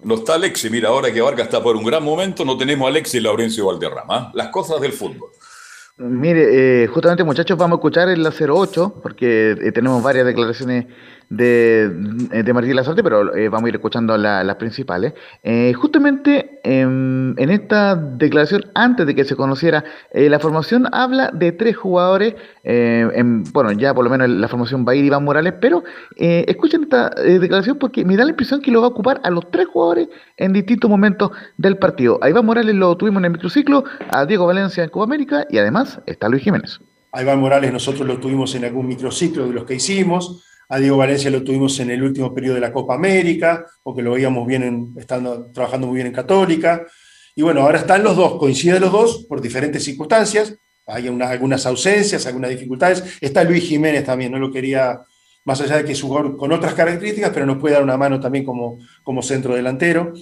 No 0.00 0.16
está 0.16 0.34
Alexi. 0.34 0.68
Mira, 0.68 0.88
ahora 0.88 1.12
que 1.12 1.20
Vargas 1.20 1.46
está 1.46 1.62
por 1.62 1.76
un 1.76 1.84
gran 1.84 2.02
momento, 2.02 2.44
no 2.44 2.58
tenemos 2.58 2.86
a 2.86 2.88
Alexi 2.90 3.18
y 3.18 3.20
Laurencio 3.20 3.66
Valderrama. 3.66 4.16
¿ah? 4.16 4.32
Las 4.34 4.48
cosas 4.48 4.80
del 4.80 4.92
fútbol. 4.92 5.30
Mire, 5.98 6.84
eh, 6.84 6.86
justamente 6.86 7.22
muchachos, 7.22 7.58
vamos 7.58 7.76
a 7.76 7.78
escuchar 7.78 8.08
el 8.08 8.26
08, 8.26 9.00
porque 9.02 9.50
eh, 9.50 9.72
tenemos 9.72 10.02
varias 10.02 10.24
declaraciones 10.24 10.86
de, 11.32 11.88
de 11.88 12.52
Martín 12.52 12.76
Lazarte, 12.76 13.02
pero 13.02 13.34
eh, 13.34 13.48
vamos 13.48 13.66
a 13.66 13.68
ir 13.70 13.74
escuchando 13.76 14.18
las 14.18 14.56
principales. 14.56 15.14
Eh, 15.42 15.72
justamente 15.72 16.60
en, 16.62 17.34
esta 17.38 17.96
declaración, 17.96 18.66
antes 18.74 19.06
de 19.06 19.14
que 19.14 19.24
se 19.24 19.34
conociera 19.34 19.82
eh, 20.12 20.28
la 20.28 20.38
formación, 20.38 20.88
habla 20.92 21.30
de 21.32 21.52
tres 21.52 21.76
jugadores, 21.76 22.34
en, 22.64 23.42
bueno, 23.52 23.72
ya 23.72 23.92
por 23.92 24.04
lo 24.04 24.10
menos 24.10 24.28
la 24.28 24.46
formación 24.46 24.84
va 24.86 24.92
a 24.92 24.94
ir 24.94 25.04
Iván 25.04 25.24
Morales, 25.24 25.54
pero 25.60 25.82
escuchen 26.16 26.84
esta 26.84 27.10
declaración 27.10 27.78
porque 27.78 28.04
me 28.04 28.16
da 28.16 28.24
la 28.24 28.30
impresión 28.30 28.60
que 28.60 28.70
lo 28.70 28.80
va 28.80 28.86
a 28.86 28.90
ocupar 28.90 29.20
a 29.24 29.30
los 29.30 29.50
tres 29.50 29.66
jugadores 29.66 30.08
en 30.36 30.52
distintos 30.52 30.88
momentos 30.88 31.32
del 31.56 31.76
partido. 31.78 32.20
A 32.22 32.30
Iván 32.30 32.46
Morales 32.46 32.76
lo 32.76 32.96
tuvimos 32.96 33.20
en 33.20 33.24
el 33.24 33.30
microciclo, 33.32 33.84
a 34.10 34.26
Diego 34.26 34.46
Valencia 34.46 34.84
en 34.84 34.90
Copa 34.90 35.04
América 35.04 35.44
y 35.50 35.58
además 35.58 35.81
está 36.06 36.28
Luis 36.28 36.42
Jiménez. 36.42 36.80
A 37.12 37.22
Iván 37.22 37.40
Morales 37.40 37.72
nosotros 37.72 38.06
lo 38.06 38.18
tuvimos 38.18 38.54
en 38.54 38.64
algún 38.64 38.86
microciclo 38.86 39.46
de 39.46 39.52
los 39.52 39.64
que 39.64 39.74
hicimos. 39.74 40.44
A 40.68 40.78
Diego 40.78 40.96
Valencia 40.96 41.30
lo 41.30 41.42
tuvimos 41.42 41.78
en 41.80 41.90
el 41.90 42.02
último 42.02 42.32
periodo 42.32 42.54
de 42.54 42.62
la 42.62 42.72
Copa 42.72 42.94
América, 42.94 43.66
porque 43.82 44.00
lo 44.00 44.12
veíamos 44.12 44.46
bien 44.46 44.94
estando, 44.96 45.50
trabajando 45.52 45.86
muy 45.86 45.96
bien 45.96 46.06
en 46.06 46.14
Católica. 46.14 46.86
Y 47.34 47.42
bueno, 47.42 47.60
ahora 47.60 47.78
están 47.78 48.02
los 48.02 48.16
dos, 48.16 48.38
coinciden 48.38 48.80
los 48.80 48.92
dos 48.92 49.26
por 49.28 49.42
diferentes 49.42 49.84
circunstancias. 49.84 50.54
Hay 50.86 51.06
algunas 51.08 51.66
ausencias, 51.66 52.26
algunas 52.26 52.50
dificultades. 52.50 53.18
Está 53.20 53.44
Luis 53.44 53.64
Jiménez 53.64 54.04
también, 54.04 54.32
no 54.32 54.38
lo 54.38 54.50
quería, 54.50 55.00
más 55.44 55.60
allá 55.60 55.76
de 55.76 55.84
que 55.84 55.92
es 55.92 56.02
jugador 56.02 56.36
con 56.36 56.52
otras 56.52 56.74
características, 56.74 57.30
pero 57.34 57.44
nos 57.44 57.58
puede 57.58 57.74
dar 57.74 57.82
una 57.82 57.96
mano 57.96 58.18
también 58.18 58.44
como, 58.44 58.78
como 59.02 59.22
centro 59.22 59.54
delantero. 59.54 60.14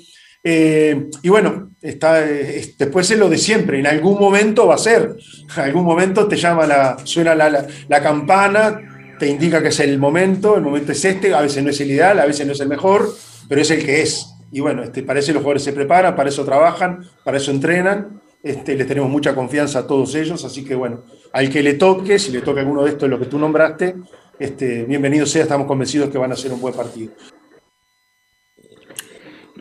Eh, 0.43 1.11
y 1.23 1.29
bueno, 1.29 1.71
está, 1.83 2.21
después 2.23 3.11
es 3.11 3.19
lo 3.19 3.29
de 3.29 3.37
siempre, 3.37 3.79
en 3.79 3.87
algún 3.87 4.19
momento 4.19 4.67
va 4.67 4.77
a 4.77 4.79
ser, 4.79 5.17
en 5.57 5.63
algún 5.63 5.85
momento 5.85 6.27
te 6.27 6.37
llama 6.37 6.67
la, 6.67 6.97
suena 7.05 7.35
la, 7.35 7.67
la 7.89 8.03
campana, 8.03 8.81
te 9.19 9.29
indica 9.29 9.61
que 9.61 9.69
es 9.69 9.81
el 9.81 9.99
momento, 9.99 10.57
el 10.57 10.63
momento 10.63 10.93
es 10.93 11.05
este, 11.05 11.35
a 11.35 11.43
veces 11.43 11.63
no 11.63 11.69
es 11.69 11.81
el 11.81 11.91
ideal, 11.91 12.19
a 12.19 12.25
veces 12.25 12.47
no 12.47 12.53
es 12.53 12.61
el 12.61 12.69
mejor, 12.69 13.15
pero 13.49 13.61
es 13.61 13.71
el 13.71 13.85
que 13.85 14.01
es. 14.01 14.35
Y 14.51 14.61
bueno, 14.61 14.83
este, 14.83 15.03
para 15.03 15.21
eso 15.21 15.33
los 15.33 15.43
jugadores 15.43 15.63
se 15.63 15.75
preparan, 15.75 16.17
para 16.17 16.31
eso 16.31 16.45
trabajan, 16.45 17.05
para 17.23 17.37
eso 17.37 17.51
entrenan. 17.51 18.21
Este, 18.43 18.75
les 18.75 18.87
tenemos 18.87 19.11
mucha 19.11 19.35
confianza 19.35 19.81
a 19.81 19.87
todos 19.87 20.15
ellos, 20.15 20.43
así 20.47 20.65
que 20.65 20.75
bueno, 20.75 21.05
al 21.35 21.51
que 21.51 21.63
le 21.63 21.75
toque, 21.75 22.19
si 22.19 22.33
le 22.33 22.41
toca 22.41 22.61
alguno 22.61 22.83
de 22.85 22.91
estos, 22.93 23.11
lo 23.11 23.19
que 23.19 23.27
tú 23.27 23.39
nombraste, 23.39 23.97
este, 24.39 24.85
bienvenido 24.85 25.27
sea, 25.27 25.43
estamos 25.43 25.67
convencidos 25.67 26.09
que 26.09 26.17
van 26.17 26.33
a 26.33 26.37
ser 26.37 26.51
un 26.53 26.61
buen 26.63 26.75
partido. 26.75 27.13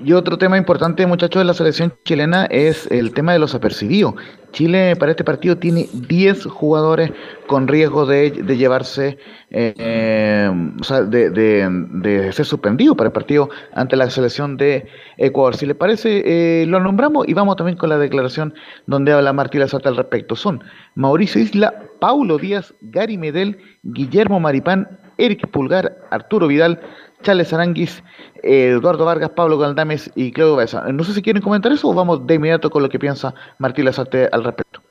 Y 0.03 0.13
otro 0.13 0.37
tema 0.37 0.57
importante, 0.57 1.05
muchachos, 1.05 1.41
de 1.41 1.45
la 1.45 1.53
selección 1.53 1.93
chilena 2.05 2.45
es 2.45 2.89
el 2.89 3.13
tema 3.13 3.33
de 3.33 3.39
los 3.39 3.53
apercibidos. 3.53 4.15
Chile 4.51 4.95
para 4.95 5.11
este 5.11 5.23
partido 5.23 5.57
tiene 5.57 5.87
10 5.93 6.45
jugadores 6.45 7.11
con 7.47 7.67
riesgo 7.67 8.05
de, 8.05 8.31
llevarse, 8.57 9.17
eh, 9.51 10.49
o 10.79 10.83
sea, 10.83 11.01
de, 11.01 12.31
ser 12.31 12.45
suspendido 12.45 12.95
para 12.95 13.09
el 13.09 13.13
partido 13.13 13.49
ante 13.73 13.95
la 13.95 14.09
selección 14.09 14.55
de 14.57 14.87
Ecuador. 15.17 15.55
Si 15.55 15.65
le 15.65 15.75
parece, 15.75 16.23
eh, 16.61 16.65
lo 16.65 16.79
nombramos 16.79 17.27
y 17.27 17.33
vamos 17.33 17.57
también 17.57 17.77
con 17.77 17.89
la 17.89 17.97
declaración 17.97 18.53
donde 18.87 19.11
habla 19.11 19.33
Martí 19.33 19.57
Lazarte 19.57 19.89
al 19.89 19.97
respecto. 19.97 20.35
Son 20.35 20.63
Mauricio 20.95 21.41
Isla, 21.41 21.73
Paulo 21.99 22.37
Díaz, 22.37 22.73
Gary 22.81 23.17
Medel, 23.17 23.57
Guillermo 23.83 24.39
Maripán, 24.39 24.87
Eric 25.17 25.47
Pulgar, 25.49 25.97
Arturo 26.09 26.47
Vidal, 26.47 26.79
Charles 27.23 27.51
Aranguis, 27.53 28.03
Eduardo 28.43 29.05
Vargas, 29.05 29.31
Pablo 29.31 29.57
Galdames 29.57 30.09
y 30.15 30.31
Claudio 30.31 30.55
Baeza. 30.55 30.83
No 30.91 31.03
sé 31.03 31.13
si 31.13 31.21
quieren 31.21 31.41
comentar 31.41 31.71
eso 31.71 31.89
o 31.89 31.93
vamos 31.93 32.25
de 32.25 32.35
inmediato 32.35 32.69
con 32.69 32.83
lo 32.83 32.89
que 32.89 32.99
piensa 32.99 33.33
Martín 33.57 33.85
Lazarte 33.85 34.29
al 34.31 34.43
respecto. 34.43 34.81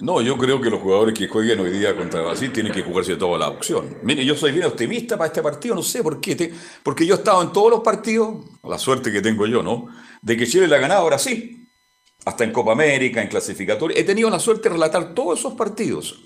No, 0.00 0.20
yo 0.20 0.36
creo 0.36 0.60
que 0.60 0.68
los 0.68 0.80
jugadores 0.80 1.16
que 1.16 1.28
jueguen 1.28 1.60
hoy 1.60 1.70
día 1.70 1.94
contra 1.94 2.22
Brasil 2.22 2.50
tienen 2.52 2.72
que 2.72 2.82
jugarse 2.82 3.14
toda 3.14 3.38
la 3.38 3.48
opción. 3.48 3.98
Mire, 4.02 4.24
yo 4.24 4.34
soy 4.34 4.50
bien 4.50 4.64
optimista 4.64 5.16
para 5.16 5.28
este 5.28 5.42
partido, 5.42 5.76
no 5.76 5.82
sé 5.82 6.02
por 6.02 6.20
qué, 6.20 6.52
porque 6.82 7.06
yo 7.06 7.14
he 7.14 7.18
estado 7.18 7.40
en 7.40 7.52
todos 7.52 7.70
los 7.70 7.80
partidos, 7.80 8.44
la 8.64 8.78
suerte 8.78 9.12
que 9.12 9.22
tengo 9.22 9.46
yo, 9.46 9.62
¿no? 9.62 9.86
De 10.20 10.36
que 10.36 10.44
Chile 10.44 10.66
le 10.66 10.74
ha 10.74 10.80
ganado 10.80 11.02
a 11.02 11.06
Brasil, 11.06 11.68
hasta 12.24 12.42
en 12.42 12.50
Copa 12.50 12.72
América, 12.72 13.22
en 13.22 13.28
clasificatoria. 13.28 13.96
He 13.96 14.02
tenido 14.02 14.28
la 14.28 14.40
suerte 14.40 14.68
de 14.68 14.74
relatar 14.74 15.14
todos 15.14 15.38
esos 15.38 15.54
partidos. 15.54 16.20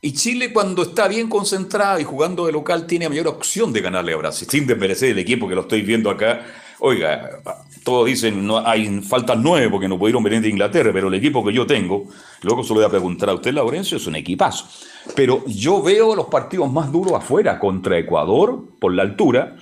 Y 0.00 0.12
Chile 0.12 0.52
cuando 0.52 0.82
está 0.82 1.08
bien 1.08 1.28
concentrado 1.28 1.98
y 1.98 2.04
jugando 2.04 2.46
de 2.46 2.52
local 2.52 2.86
tiene 2.86 3.08
mayor 3.08 3.28
opción 3.28 3.72
de 3.72 3.80
ganarle 3.80 4.12
a 4.12 4.16
Brasil, 4.16 4.46
sin 4.50 4.66
desmerecer 4.66 5.10
el 5.10 5.18
equipo 5.18 5.48
que 5.48 5.54
lo 5.54 5.62
estoy 5.62 5.82
viendo 5.82 6.10
acá. 6.10 6.46
Oiga, 6.78 7.40
todos 7.82 8.06
dicen 8.06 8.46
no 8.46 8.66
hay 8.66 9.00
faltan 9.00 9.42
nueve 9.42 9.70
porque 9.70 9.88
no 9.88 9.98
pudieron 9.98 10.22
venir 10.22 10.42
de 10.42 10.48
Inglaterra, 10.50 10.90
pero 10.92 11.08
el 11.08 11.14
equipo 11.14 11.44
que 11.44 11.52
yo 11.52 11.66
tengo, 11.66 12.08
luego 12.42 12.62
se 12.62 12.68
lo 12.70 12.74
voy 12.76 12.84
a 12.84 12.90
preguntar 12.90 13.30
a 13.30 13.34
usted, 13.34 13.52
Laurencio, 13.52 13.96
es 13.96 14.06
un 14.06 14.16
equipazo. 14.16 14.66
Pero 15.14 15.44
yo 15.46 15.82
veo 15.82 16.14
los 16.14 16.26
partidos 16.26 16.70
más 16.70 16.92
duros 16.92 17.14
afuera 17.14 17.58
contra 17.58 17.98
Ecuador 17.98 18.76
por 18.78 18.92
la 18.92 19.02
altura 19.02 19.56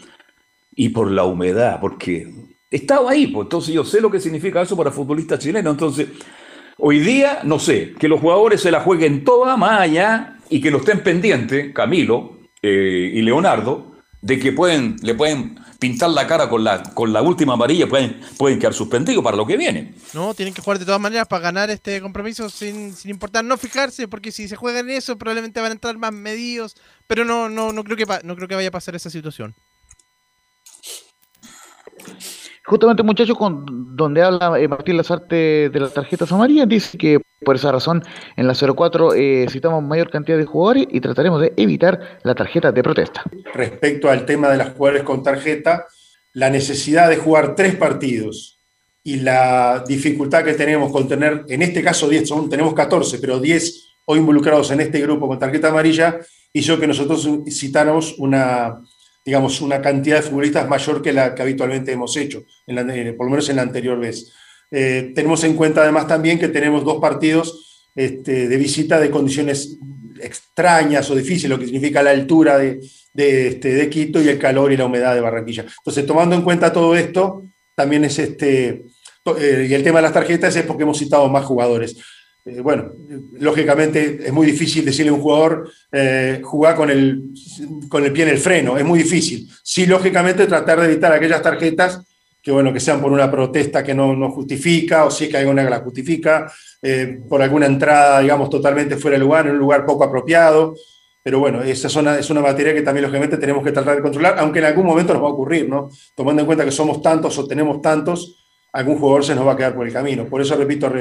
y 0.75 0.89
por 0.89 1.11
la 1.11 1.25
humedad, 1.25 1.79
porque 1.81 2.35
estaba 2.71 3.13
ahí, 3.13 3.29
pues 3.29 3.47
entonces 3.47 3.73
yo 3.73 3.85
sé 3.85 4.01
lo 4.01 4.11
que 4.11 4.19
significa 4.19 4.61
eso 4.61 4.77
para 4.77 4.91
futbolistas 4.91 5.39
chilenos, 5.39 5.73
entonces 5.73 6.09
Hoy 6.79 6.99
día, 6.99 7.41
no 7.45 7.59
sé, 7.59 7.95
que 7.99 8.09
los 8.09 8.21
jugadores 8.21 8.61
se 8.61 8.71
la 8.71 8.81
jueguen 8.81 9.25
toda 9.25 9.57
más 9.57 9.81
allá 9.81 10.39
y 10.51 10.61
que 10.61 10.71
no 10.71 10.79
estén 10.79 11.03
pendientes, 11.03 11.73
Camilo 11.73 12.39
eh, 12.63 13.13
y 13.15 13.23
Leonardo, 13.23 13.95
de 14.21 14.39
que 14.39 14.53
pueden, 14.53 14.97
le 15.03 15.15
pueden 15.15 15.61
pintar 15.79 16.11
la 16.11 16.27
cara 16.27 16.49
con 16.49 16.65
la, 16.65 16.83
con 16.83 17.13
la 17.13 17.23
última 17.23 17.53
amarilla, 17.53 17.87
pueden, 17.87 18.21
pueden 18.39 18.59
quedar 18.59 18.75
suspendidos 18.75 19.23
para 19.23 19.37
lo 19.37 19.47
que 19.47 19.57
viene. 19.57 19.95
No, 20.15 20.35
tienen 20.35 20.55
que 20.55 20.63
jugar 20.63 20.79
de 20.79 20.87
todas 20.87 21.01
maneras 21.01 21.29
para 21.29 21.43
ganar 21.43 21.71
este 21.71 22.01
compromiso 22.01 22.49
sin, 22.49 22.95
sin 22.95 23.11
importar, 23.11 23.45
no 23.45 23.57
fijarse, 23.57 24.09
porque 24.09 24.33
si 24.33 24.49
se 24.49 24.57
juegan 24.57 24.89
eso 24.91 25.19
probablemente 25.19 25.61
van 25.61 25.71
a 25.71 25.75
entrar 25.75 25.97
más 25.99 26.13
medidos, 26.13 26.75
pero 27.07 27.25
no, 27.25 27.49
no, 27.49 27.73
no 27.73 27.85
creo 27.85 27.97
que 27.97 28.07
no 28.25 28.35
creo 28.35 28.49
que 28.49 28.55
vaya 28.55 28.69
a 28.69 28.73
pasar 28.73 28.97
esa 28.97 29.11
situación. 29.11 29.55
Justamente, 32.67 33.03
muchachos, 33.03 33.37
con, 33.37 33.95
donde 33.95 34.23
habla 34.23 34.59
eh, 34.59 34.67
Martín 34.69 34.97
Lazarte 34.97 35.69
de 35.69 35.81
las 35.81 35.93
tarjetas 35.93 36.33
amarillas, 36.33 36.67
dice 36.67 36.97
que 36.97 37.21
por 37.45 37.57
esa 37.57 37.71
razón 37.71 38.03
en 38.37 38.47
la 38.47 38.55
04 38.55 39.13
eh, 39.15 39.47
citamos 39.51 39.83
mayor 39.83 40.11
cantidad 40.11 40.39
de 40.39 40.47
jugadores 40.47 40.87
y 40.91 41.01
trataremos 41.01 41.43
de 41.43 41.53
evitar 41.59 42.19
la 42.23 42.35
tarjeta 42.35 42.73
de 42.73 42.83
protesta. 42.83 43.23
Respecto 43.53 44.09
al 44.09 44.25
tema 44.25 44.49
de 44.49 44.57
las 44.57 44.71
jugadores 44.71 45.03
con 45.03 45.23
tarjeta, 45.23 45.87
la 46.33 46.49
necesidad 46.49 47.11
de 47.11 47.19
jugar 47.19 47.55
tres 47.55 47.77
partidos 47.77 48.59
y 49.03 49.17
la 49.17 49.85
dificultad 49.87 50.43
que 50.43 50.55
tenemos 50.55 50.91
con 50.91 51.07
tener, 51.07 51.45
en 51.49 51.61
este 51.61 51.83
caso 51.83 52.09
10, 52.09 52.27
son, 52.27 52.49
tenemos 52.49 52.73
14, 52.73 53.19
pero 53.19 53.41
10 53.41 53.85
hoy 54.07 54.19
involucrados 54.19 54.71
en 54.71 54.81
este 54.81 55.01
grupo 55.01 55.29
con 55.29 55.39
tarjeta 55.39 55.69
amarilla, 55.69 56.19
hizo 56.53 56.79
que 56.81 56.87
nosotros 56.87 57.29
citáramos 57.51 58.15
una, 58.19 58.81
digamos, 59.25 59.61
una 59.61 59.81
cantidad 59.81 60.17
de 60.17 60.23
futbolistas 60.23 60.69
mayor 60.69 61.01
que 61.01 61.13
la 61.13 61.35
que 61.35 61.43
habitualmente 61.43 61.93
hemos 61.93 62.17
hecho, 62.17 62.45
en 62.67 63.17
por 63.17 63.27
lo 63.27 63.31
menos 63.31 63.49
en 63.49 63.57
la 63.57 63.63
anterior 63.63 63.99
vez. 63.99 64.33
Eh, 64.71 65.13
tenemos 65.15 65.45
en 65.45 65.55
cuenta 65.55 65.83
además 65.83 66.07
también 66.07 66.39
que 66.39 66.49
tenemos 66.49 66.85
dos 66.85 67.01
partidos 67.01 67.89
este, 67.95 68.49
de 68.49 68.57
visita 68.57 68.99
de 68.99 69.11
condiciones 69.11 69.79
extrañas 70.21 71.11
o 71.11 71.15
difíciles, 71.15 71.51
lo 71.51 71.59
que 71.59 71.67
significa 71.67 72.03
la 72.03 72.11
altura 72.11 72.59
de, 72.59 72.81
de, 73.13 73.49
este, 73.49 73.75
de, 73.75 73.89
Quito 73.89 74.21
y 74.23 74.29
el 74.29 74.39
calor 74.39 74.73
y 74.73 74.77
la 74.77 74.87
humedad 74.87 75.15
de 75.15 75.21
Barranquilla. 75.21 75.65
Entonces, 75.79 76.07
tomando 76.07 76.35
en 76.35 76.43
cuenta 76.43 76.73
todo 76.73 76.97
esto, 76.97 77.45
también 77.75 78.05
es 78.05 78.19
este, 78.19 78.85
eh, 79.39 79.67
y 79.69 79.75
el 79.75 79.83
tema 79.83 79.99
de 79.99 80.03
las 80.03 80.13
tarjetas 80.13 80.55
es 80.57 80.65
porque 80.65 80.83
hemos 80.83 80.99
citado 80.99 81.29
más 81.29 81.45
jugadores. 81.45 81.97
Eh, 82.47 82.61
bueno, 82.61 82.93
lógicamente 83.39 84.19
es 84.27 84.33
muy 84.33 84.47
difícil 84.47 84.85
decirle 84.85 85.11
a 85.11 85.15
un 85.15 85.21
jugador 85.21 85.71
eh, 85.91 86.41
jugar 86.43 86.77
con 86.77 86.91
el, 86.91 87.31
con 87.89 88.05
el 88.05 88.13
pie 88.13 88.25
en 88.25 88.31
el 88.31 88.39
freno, 88.39 88.77
es 88.77 88.85
muy 88.85 88.99
difícil. 88.99 89.49
Sí, 89.63 89.87
lógicamente 89.87 90.47
tratar 90.47 90.81
de 90.81 90.87
evitar 90.87 91.13
aquellas 91.13 91.41
tarjetas 91.41 92.03
que, 92.43 92.53
bueno, 92.53 92.75
que 92.75 92.81
sean 92.81 93.01
por 93.01 93.11
una 93.11 93.31
protesta 93.31 93.83
que 93.83 93.95
no, 93.95 94.15
no 94.15 94.31
justifica, 94.31 95.07
o 95.07 95.11
sí 95.11 95.31
que 95.31 95.39
hay 95.39 95.47
una 95.47 95.65
que 95.65 95.71
la 95.71 95.81
justifica, 95.81 96.53
eh, 96.83 97.21
por 97.27 97.41
alguna 97.41 97.65
entrada, 97.65 98.21
digamos, 98.21 98.51
totalmente 98.51 98.99
fuera 98.99 99.17
de 99.17 99.25
lugar, 99.25 99.47
en 99.47 99.53
un 99.53 99.59
lugar 99.59 99.87
poco 99.87 100.05
apropiado. 100.05 100.75
Pero 101.23 101.39
bueno, 101.39 101.63
esa 101.63 101.87
es 101.87 101.97
una, 101.97 102.19
es 102.19 102.29
una 102.29 102.43
materia 102.43 102.75
que 102.75 102.83
también, 102.83 103.05
lógicamente, 103.05 103.39
tenemos 103.39 103.65
que 103.65 103.73
tratar 103.73 103.97
de 103.97 104.03
controlar, 104.03 104.35
aunque 104.39 104.59
en 104.59 104.67
algún 104.67 104.85
momento 104.85 105.15
nos 105.15 105.23
va 105.23 105.29
a 105.29 105.31
ocurrir, 105.31 105.67
¿no? 105.67 105.89
Tomando 106.15 106.43
en 106.43 106.47
cuenta 106.47 106.67
que 106.67 106.71
somos 106.71 107.01
tantos 107.01 107.39
o 107.39 107.47
tenemos 107.47 107.81
tantos, 107.81 108.45
algún 108.75 108.99
jugador 108.99 109.25
se 109.25 109.35
nos 109.35 109.47
va 109.47 109.53
a 109.53 109.57
quedar 109.57 109.75
por 109.75 109.87
el 109.87 109.93
camino. 109.95 110.27
Por 110.27 110.43
eso, 110.43 110.55
repito, 110.55 110.93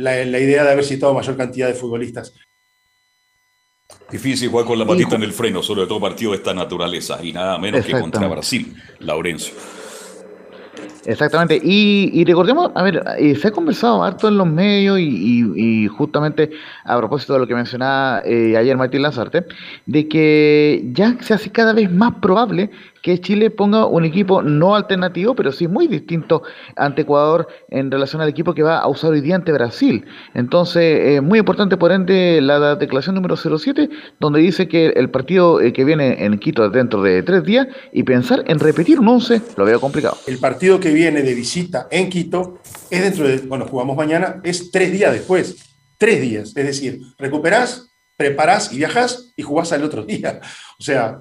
la, 0.00 0.38
idea 0.38 0.64
de 0.64 0.70
haber 0.70 0.84
citado 0.84 1.14
mayor 1.14 1.36
cantidad 1.36 1.68
de 1.68 1.74
futbolistas. 1.74 2.34
Difícil 4.10 4.48
jugar 4.48 4.66
con 4.66 4.78
la 4.78 4.86
patita 4.86 5.16
en 5.16 5.22
el 5.22 5.32
freno, 5.32 5.62
sobre 5.62 5.86
todo 5.86 6.00
partido 6.00 6.32
de 6.32 6.38
esta 6.38 6.52
naturaleza, 6.52 7.18
y 7.22 7.32
nada 7.32 7.58
menos 7.58 7.84
que 7.84 7.92
contra 7.92 8.26
Brasil, 8.26 8.74
Laurencio. 8.98 9.54
Exactamente, 11.06 11.58
y, 11.62 12.24
recordemos, 12.24 12.72
a 12.74 12.82
ver, 12.82 13.02
eh, 13.18 13.34
se 13.34 13.48
ha 13.48 13.50
conversado 13.50 14.02
harto 14.02 14.28
en 14.28 14.36
los 14.36 14.46
medios 14.46 14.98
y, 15.00 15.86
justamente 15.88 16.50
a 16.84 16.98
propósito 16.98 17.34
de 17.34 17.38
lo 17.40 17.46
que 17.46 17.54
mencionaba 17.54 18.22
eh, 18.24 18.56
ayer 18.56 18.76
Martín 18.76 19.02
Lazarte, 19.02 19.46
de 19.86 20.08
que 20.08 20.84
ya 20.92 21.16
se 21.20 21.34
hace 21.34 21.50
cada 21.50 21.72
vez 21.72 21.90
más 21.90 22.14
probable 22.20 22.70
que 23.02 23.20
Chile 23.20 23.50
ponga 23.50 23.86
un 23.86 24.04
equipo 24.04 24.42
no 24.42 24.74
alternativo, 24.74 25.34
pero 25.34 25.52
sí 25.52 25.68
muy 25.68 25.86
distinto 25.86 26.42
ante 26.76 27.02
Ecuador 27.02 27.48
en 27.68 27.90
relación 27.90 28.22
al 28.22 28.28
equipo 28.28 28.54
que 28.54 28.62
va 28.62 28.78
a 28.78 28.88
usar 28.88 29.10
hoy 29.12 29.20
día 29.20 29.36
ante 29.36 29.52
Brasil. 29.52 30.04
Entonces, 30.34 30.82
eh, 30.82 31.20
muy 31.20 31.38
importante 31.38 31.76
por 31.76 31.92
ende 31.92 32.40
la 32.40 32.76
declaración 32.76 33.14
número 33.14 33.36
07, 33.36 33.88
donde 34.18 34.40
dice 34.40 34.68
que 34.68 34.88
el 34.88 35.10
partido 35.10 35.60
eh, 35.60 35.72
que 35.72 35.84
viene 35.84 36.24
en 36.24 36.38
Quito 36.38 36.68
dentro 36.70 37.02
de 37.02 37.22
tres 37.22 37.44
días 37.44 37.68
y 37.92 38.02
pensar 38.02 38.44
en 38.46 38.58
repetir 38.58 39.00
un 39.00 39.08
11 39.08 39.42
lo 39.56 39.64
veo 39.64 39.80
complicado. 39.80 40.16
El 40.26 40.38
partido 40.38 40.80
que 40.80 40.92
viene 40.92 41.22
de 41.22 41.34
visita 41.34 41.88
en 41.90 42.08
Quito 42.08 42.58
es 42.90 43.02
dentro 43.02 43.26
de, 43.26 43.38
bueno, 43.38 43.66
jugamos 43.66 43.96
mañana, 43.96 44.40
es 44.44 44.70
tres 44.70 44.92
días 44.92 45.12
después, 45.12 45.56
tres 45.98 46.20
días, 46.20 46.48
es 46.56 46.66
decir, 46.66 47.00
recuperás, 47.18 47.88
preparás 48.16 48.72
y 48.72 48.78
viajas 48.78 49.32
y 49.36 49.42
jugás 49.42 49.72
al 49.72 49.84
otro 49.84 50.04
día. 50.04 50.40
O 50.80 50.82
sea, 50.82 51.20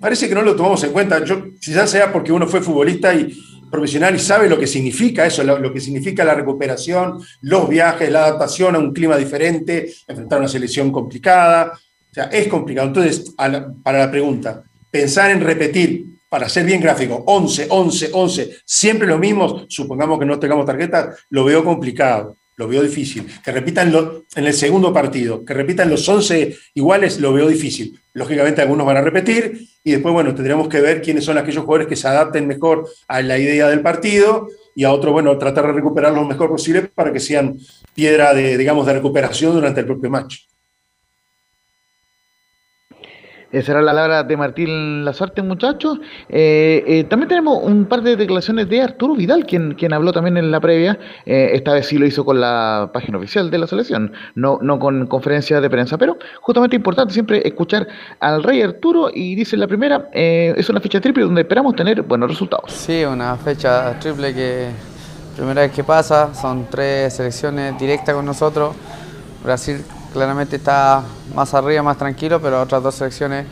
parece 0.00 0.28
que 0.28 0.34
no 0.34 0.42
lo 0.42 0.56
tomamos 0.56 0.82
en 0.84 0.92
cuenta. 0.92 1.24
Yo, 1.24 1.54
quizás 1.60 1.90
sea 1.90 2.12
porque 2.12 2.32
uno 2.32 2.46
fue 2.46 2.60
futbolista 2.60 3.14
y 3.14 3.36
profesional 3.70 4.14
y 4.14 4.18
sabe 4.18 4.48
lo 4.48 4.58
que 4.58 4.66
significa 4.66 5.26
eso, 5.26 5.42
lo, 5.42 5.72
que 5.72 5.80
significa 5.80 6.24
la 6.24 6.34
recuperación, 6.34 7.20
los 7.42 7.68
viajes, 7.68 8.10
la 8.10 8.24
adaptación 8.24 8.74
a 8.74 8.78
un 8.78 8.92
clima 8.92 9.16
diferente, 9.16 9.92
enfrentar 10.06 10.38
una 10.38 10.48
selección 10.48 10.90
complicada. 10.90 11.72
O 12.10 12.14
sea, 12.14 12.24
es 12.24 12.48
complicado. 12.48 12.88
Entonces, 12.88 13.34
para 13.36 13.98
la 13.98 14.10
pregunta, 14.10 14.62
pensar 14.90 15.30
en 15.30 15.40
repetir, 15.40 16.06
para 16.28 16.48
ser 16.48 16.64
bien 16.64 16.80
gráfico, 16.80 17.22
11, 17.26 17.66
11, 17.70 18.10
11, 18.12 18.56
siempre 18.64 19.06
lo 19.06 19.18
mismo, 19.18 19.64
supongamos 19.68 20.18
que 20.18 20.26
no 20.26 20.38
tengamos 20.38 20.66
tarjetas, 20.66 21.26
lo 21.30 21.44
veo 21.44 21.64
complicado 21.64 22.36
lo 22.56 22.68
veo 22.68 22.82
difícil. 22.82 23.26
Que 23.44 23.52
repitan 23.52 23.92
en 24.34 24.46
el 24.46 24.54
segundo 24.54 24.92
partido, 24.92 25.44
que 25.44 25.54
repitan 25.54 25.90
los 25.90 26.08
11 26.08 26.56
iguales, 26.74 27.20
lo 27.20 27.32
veo 27.32 27.48
difícil. 27.48 27.98
Lógicamente 28.14 28.62
algunos 28.62 28.86
van 28.86 28.96
a 28.96 29.02
repetir 29.02 29.68
y 29.84 29.92
después, 29.92 30.12
bueno, 30.12 30.34
tendremos 30.34 30.68
que 30.68 30.80
ver 30.80 31.02
quiénes 31.02 31.24
son 31.24 31.38
aquellos 31.38 31.64
jugadores 31.64 31.86
que 31.86 31.96
se 31.96 32.08
adapten 32.08 32.46
mejor 32.46 32.88
a 33.08 33.22
la 33.22 33.38
idea 33.38 33.68
del 33.68 33.82
partido 33.82 34.48
y 34.74 34.84
a 34.84 34.92
otros, 34.92 35.12
bueno, 35.12 35.36
tratar 35.38 35.66
de 35.66 35.72
recuperarlos 35.72 36.22
lo 36.22 36.28
mejor 36.28 36.48
posible 36.48 36.82
para 36.82 37.12
que 37.12 37.20
sean 37.20 37.56
piedra 37.94 38.34
de, 38.34 38.56
digamos, 38.58 38.86
de 38.86 38.94
recuperación 38.94 39.54
durante 39.54 39.80
el 39.80 39.86
propio 39.86 40.10
match. 40.10 40.40
Esa 43.56 43.72
era 43.72 43.80
la 43.80 43.92
palabra 43.92 44.22
de 44.22 44.36
Martín 44.36 45.02
Lazarte, 45.02 45.40
muchachos. 45.40 45.98
Eh, 46.28 46.84
eh, 46.86 47.04
también 47.04 47.28
tenemos 47.28 47.58
un 47.62 47.86
par 47.86 48.02
de 48.02 48.14
declaraciones 48.14 48.68
de 48.68 48.82
Arturo 48.82 49.14
Vidal, 49.14 49.46
quien, 49.46 49.72
quien 49.72 49.94
habló 49.94 50.12
también 50.12 50.36
en 50.36 50.50
la 50.50 50.60
previa. 50.60 50.98
Eh, 51.24 51.52
esta 51.54 51.72
vez 51.72 51.86
sí 51.86 51.96
lo 51.96 52.04
hizo 52.04 52.22
con 52.22 52.38
la 52.38 52.90
página 52.92 53.16
oficial 53.16 53.50
de 53.50 53.56
la 53.56 53.66
selección, 53.66 54.12
no, 54.34 54.58
no 54.60 54.78
con 54.78 55.06
conferencia 55.06 55.58
de 55.62 55.70
prensa. 55.70 55.96
Pero 55.96 56.18
justamente 56.42 56.76
importante 56.76 57.14
siempre 57.14 57.40
escuchar 57.48 57.88
al 58.20 58.42
rey 58.42 58.60
Arturo 58.60 59.08
y 59.10 59.34
dice 59.34 59.56
la 59.56 59.66
primera, 59.66 60.10
es 60.12 60.68
una 60.68 60.80
fecha 60.80 61.00
triple 61.00 61.24
donde 61.24 61.40
esperamos 61.40 61.74
tener 61.74 62.02
buenos 62.02 62.28
resultados. 62.28 62.70
Sí, 62.70 63.04
una 63.06 63.36
fecha 63.36 63.98
triple 63.98 64.34
que 64.34 64.68
primera 65.34 65.62
vez 65.62 65.72
que 65.72 65.82
pasa, 65.82 66.34
son 66.34 66.66
tres 66.70 67.14
selecciones 67.14 67.78
directas 67.78 68.14
con 68.14 68.26
nosotros. 68.26 68.76
Brasil 69.42 69.82
claramente 70.16 70.56
está 70.56 71.02
más 71.34 71.52
arriba, 71.52 71.82
más 71.82 71.98
tranquilo, 71.98 72.40
pero 72.40 72.62
otras 72.62 72.82
dos 72.82 72.94
selecciones 72.94 73.44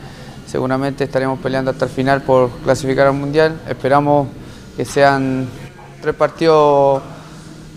seguramente 0.47 1.03
estaremos 1.03 1.37
peleando 1.37 1.69
hasta 1.69 1.85
el 1.85 1.91
final 1.91 2.23
por 2.23 2.49
clasificar 2.63 3.05
al 3.05 3.13
Mundial. 3.13 3.61
Esperamos 3.69 4.27
que 4.75 4.83
sean 4.83 5.47
tres 6.01 6.15
partidos 6.15 7.03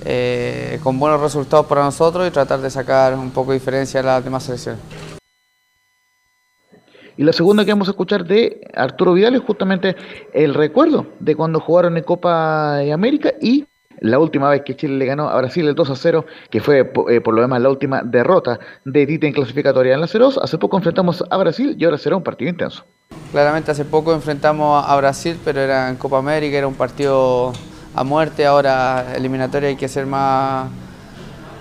eh, 0.07 0.80
con 0.82 0.99
buenos 0.99 1.20
resultados 1.20 1.66
para 1.66 1.82
nosotros 1.82 2.26
y 2.26 2.30
tratar 2.30 2.61
de 2.61 2.70
sacar 2.70 3.12
un 3.12 3.30
poco 3.30 3.51
de 3.53 3.59
diferencia 3.59 4.01
a 4.01 4.05
las 4.05 4.24
demás 4.24 4.45
selecciones. 4.45 4.80
Y 7.18 7.24
la 7.24 7.34
segunda 7.34 7.66
que 7.66 7.72
vamos 7.72 7.89
a 7.89 7.91
escuchar 7.91 8.24
de 8.24 8.70
Arturo 8.72 9.12
Vidal 9.12 9.34
es 9.34 9.43
justamente 9.43 9.97
el 10.32 10.55
recuerdo 10.55 11.09
de 11.20 11.36
cuando 11.36 11.61
jugaron 11.61 11.99
en 11.99 12.05
Copa 12.05 12.76
de 12.76 12.91
América 12.91 13.34
y 13.39 13.66
la 14.01 14.18
última 14.18 14.49
vez 14.51 14.62
que 14.62 14.76
Chile 14.76 14.96
le 14.96 15.07
ganó 15.07 15.28
a 15.28 15.36
Brasil 15.38 15.66
el 15.66 15.74
2 15.74 15.90
a 15.90 15.96
0, 15.96 16.26
que 16.51 16.61
fue 16.61 16.90
eh, 17.11 17.20
por 17.20 17.34
lo 17.34 17.42
demás 17.42 17.61
la 17.61 17.70
última 17.70 18.03
derrota 18.03 18.59
de 18.84 19.07
Tite 19.07 19.26
en 19.26 19.32
clasificatoria 19.32 19.94
en 19.94 20.01
la 20.01 20.07
0 20.07 20.30
hace 20.42 20.59
poco 20.59 20.76
enfrentamos 20.76 21.24
a 21.30 21.36
Brasil 21.36 21.76
y 21.78 21.84
ahora 21.84 21.99
será 21.99 22.16
un 22.16 22.22
partido 22.22 22.51
intenso. 22.51 22.84
Claramente 23.32 23.70
hace 23.70 23.84
poco 23.84 24.12
enfrentamos 24.12 24.84
a 24.86 24.96
Brasil, 24.96 25.38
pero 25.44 25.61
era 25.61 25.88
en 25.88 25.96
Copa 25.96 26.18
América, 26.18 26.57
era 26.57 26.66
un 26.66 26.74
partido 26.74 27.53
a 27.94 28.05
muerte, 28.05 28.46
ahora 28.46 29.14
eliminatoria 29.16 29.68
hay 29.68 29.76
que 29.76 29.88
ser 29.88 30.07
más... 30.07 30.68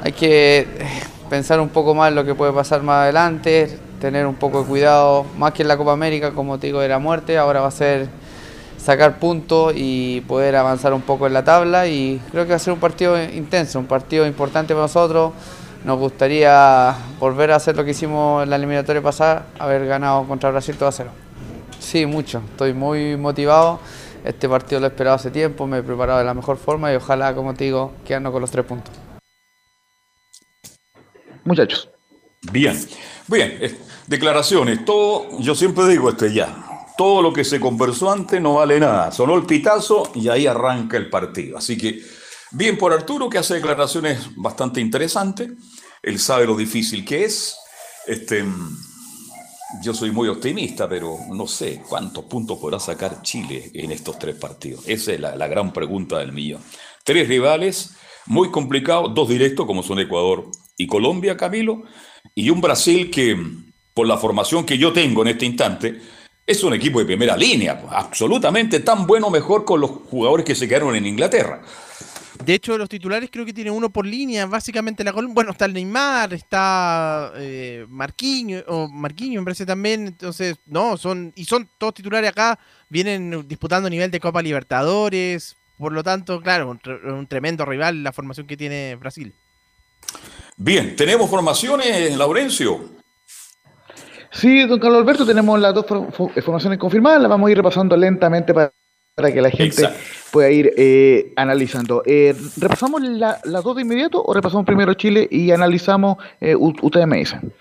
hay 0.04 0.12
que 0.12 0.60
eh, 0.60 0.68
pensar 1.30 1.60
un 1.60 1.70
poco 1.70 1.94
más 1.94 2.14
lo 2.14 2.24
que 2.24 2.36
puede 2.36 2.54
pasar 2.54 2.84
más 2.84 3.04
adelante, 3.04 3.78
tener 4.00 4.26
un 4.26 4.36
poco 4.36 4.62
de 4.62 4.68
cuidado, 4.68 5.26
más 5.38 5.54
que 5.54 5.64
en 5.64 5.68
la 5.68 5.78
Copa 5.78 5.94
América, 5.94 6.32
como 6.32 6.58
te 6.60 6.68
digo, 6.68 6.82
era 6.82 7.00
muerte, 7.00 7.38
ahora 7.38 7.62
va 7.62 7.68
a 7.68 7.72
ser 7.72 8.08
sacar 8.78 9.20
puntos 9.20 9.74
y 9.76 10.22
poder 10.22 10.56
avanzar 10.56 10.94
un 10.94 11.02
poco 11.02 11.28
en 11.28 11.34
la 11.34 11.44
tabla 11.44 11.88
y 11.88 12.22
creo 12.32 12.46
que 12.46 12.52
va 12.52 12.56
a 12.56 12.60
ser 12.60 12.74
un 12.74 12.80
partido 12.80 13.22
intenso, 13.22 13.80
un 13.80 13.88
partido 13.88 14.26
importante 14.26 14.74
para 14.74 14.84
nosotros. 14.84 15.34
Nos 15.84 16.00
gustaría 16.00 16.96
volver 17.20 17.52
a 17.52 17.58
hacer 17.58 17.76
lo 17.76 17.84
que 17.86 17.92
hicimos 17.92 18.44
en 18.44 18.50
la 18.50 18.56
eliminatoria 18.56 19.02
pasada, 19.02 19.48
haber 19.60 19.86
ganado 19.86 20.24
contra 20.28 20.52
Brasil 20.52 20.76
todo 20.76 20.90
a 20.90 20.92
cero. 20.92 21.12
Sí, 21.80 22.06
mucho. 22.06 22.42
Estoy 22.52 22.74
muy 22.74 23.16
motivado. 23.16 23.80
Este 24.24 24.50
partido 24.50 24.82
lo 24.82 24.88
he 24.88 24.90
esperado 24.90 25.16
hace 25.16 25.32
tiempo, 25.32 25.68
me 25.68 25.78
he 25.78 25.84
preparado 25.84 26.20
de 26.20 26.26
la 26.26 26.34
mejor 26.34 26.58
forma 26.58 26.92
y 26.92 26.96
ojalá, 26.96 27.34
como 27.34 27.54
te 27.54 27.66
digo, 27.66 27.94
quedarnos 28.06 28.34
con 28.34 28.42
los 28.42 28.52
tres 28.52 28.66
puntos. 28.66 28.94
Muchachos. 31.46 31.90
Bien, 32.52 32.78
bien. 33.28 33.78
Declaraciones. 34.08 34.84
Todo, 34.84 35.40
yo 35.40 35.56
siempre 35.56 35.88
digo 35.88 36.10
esto 36.10 36.26
ya 36.26 36.67
todo 36.98 37.22
lo 37.22 37.32
que 37.32 37.44
se 37.44 37.60
conversó 37.60 38.12
antes 38.12 38.42
no 38.42 38.56
vale 38.56 38.80
nada. 38.80 39.12
Sonó 39.12 39.36
el 39.36 39.46
pitazo 39.46 40.12
y 40.16 40.30
ahí 40.30 40.48
arranca 40.48 40.98
el 40.98 41.10
partido. 41.10 41.58
Así 41.58 41.78
que 41.78 42.02
bien 42.52 42.78
por 42.78 42.92
Arturo, 42.92 43.30
que 43.30 43.38
hace 43.38 43.56
declaraciones 43.56 44.30
bastante 44.36 44.82
interesantes. 44.82 45.52
Él 46.02 46.20
sabe 46.20 46.46
lo 46.46 46.56
difícil 46.56 47.06
que 47.06 47.24
es. 47.24 47.56
Este, 48.08 48.44
yo 49.82 49.94
soy 49.94 50.12
muy 50.12 50.30
optimista, 50.30 50.88
pero 50.88 51.18
no 51.30 51.46
sé 51.46 51.82
cuántos 51.88 52.26
puntos 52.26 52.58
podrá 52.58 52.80
sacar 52.80 53.22
Chile 53.22 53.70
en 53.74 53.92
estos 53.92 54.18
tres 54.18 54.36
partidos. 54.36 54.88
Esa 54.88 55.14
es 55.14 55.20
la, 55.20 55.48
gran 55.48 55.74
pregunta 55.74 56.20
del 56.20 56.32
millón. 56.32 56.62
Tres 57.04 57.28
rivales, 57.28 57.96
muy 58.26 58.50
complicados, 58.50 59.14
dos 59.14 59.30
directos 59.30 59.66
como 59.66 59.84
son 59.84 60.00
Ecuador 60.00 60.50
y 60.78 60.88
Colombia, 60.88 61.38
Camilo, 61.38 61.84
y 62.34 62.50
un 62.50 62.62
Brasil 62.62 63.12
que, 63.12 63.38
por 63.94 64.08
la 64.08 64.18
formación 64.18 64.66
que 64.66 64.78
yo 64.78 64.94
tengo 64.94 65.22
en 65.22 65.30
este 65.30 65.46
instante, 65.46 66.00
es 66.48 66.64
un 66.64 66.74
equipo 66.74 67.00
de 67.00 67.06
primera 67.06 67.36
línea, 67.36 67.84
absolutamente 67.92 68.80
tan 68.80 69.06
bueno 69.06 69.30
mejor 69.30 69.66
con 69.66 69.82
los 69.82 69.92
jugadores 70.10 70.46
que 70.46 70.56
se 70.56 70.66
quedaron 70.66 70.96
en 70.96 71.06
Inglaterra. 71.06 71.62
De 72.44 72.54
hecho, 72.54 72.78
los 72.78 72.88
titulares 72.88 73.30
creo 73.32 73.46
que 73.46 73.54
tienen 73.54 73.74
uno 73.74 73.90
por 73.90 74.06
línea. 74.06 74.46
Básicamente 74.46 75.04
la 75.04 75.12
Colombia. 75.12 75.34
Bueno, 75.34 75.52
está 75.52 75.66
el 75.66 75.74
Neymar, 75.74 76.34
está 76.34 77.34
eh, 77.36 77.86
Marquinhos, 77.90 78.64
o 78.68 78.88
me 78.88 79.44
parece 79.44 79.66
también. 79.66 80.08
Entonces, 80.08 80.58
no, 80.68 80.98
son. 80.98 81.34
Y 81.36 81.46
son 81.46 81.68
todos 81.78 81.96
titulares 81.96 82.30
acá. 82.30 82.60
Vienen 82.90 83.48
disputando 83.48 83.90
nivel 83.90 84.12
de 84.12 84.20
Copa 84.20 84.42
Libertadores. 84.42 85.58
Por 85.78 85.92
lo 85.92 86.04
tanto, 86.04 86.40
claro, 86.42 86.70
un, 86.70 86.80
un 87.12 87.28
tremendo 87.28 87.66
rival 87.66 88.04
la 88.04 88.14
formación 88.14 88.46
que 88.46 88.56
tiene 88.56 88.96
Brasil. 88.96 89.34
Bien, 90.56 90.96
tenemos 90.96 91.30
formaciones, 91.30 92.16
Laurencio. 92.16 92.98
Sí, 94.32 94.66
don 94.68 94.80
Carlos 94.80 95.02
Alberto, 95.02 95.26
tenemos 95.26 95.60
las 95.60 95.74
dos 95.74 95.86
for- 95.86 96.12
for- 96.12 96.42
formaciones 96.42 96.78
confirmadas, 96.80 97.22
las 97.22 97.30
vamos 97.30 97.48
a 97.48 97.52
ir 97.52 97.58
repasando 97.58 97.96
lentamente 97.96 98.54
para, 98.54 98.72
para 99.16 99.32
que 99.34 99.42
la 99.42 99.50
gente 99.50 99.82
Exacto. 99.82 99.98
pueda 100.32 100.50
ir 100.52 100.74
eh, 100.78 101.34
analizando. 101.36 102.04
Eh, 102.06 102.36
¿Repasamos 102.58 103.02
la- 103.02 103.40
las 103.46 103.64
dos 103.64 103.76
de 103.76 103.82
inmediato 103.84 104.22
o 104.24 104.34
repasamos 104.34 104.66
primero 104.66 104.94
Chile 104.94 105.28
y 105.32 105.52
analizamos, 105.52 106.18
eh, 106.42 106.56
ustedes 106.56 107.08
me 107.08 107.18
dicen? 107.18 107.54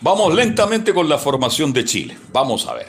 Vamos 0.00 0.34
lentamente 0.34 0.92
con 0.94 1.08
la 1.08 1.18
formación 1.18 1.72
de 1.72 1.84
Chile. 1.84 2.16
Vamos 2.32 2.66
a 2.68 2.74
ver. 2.74 2.86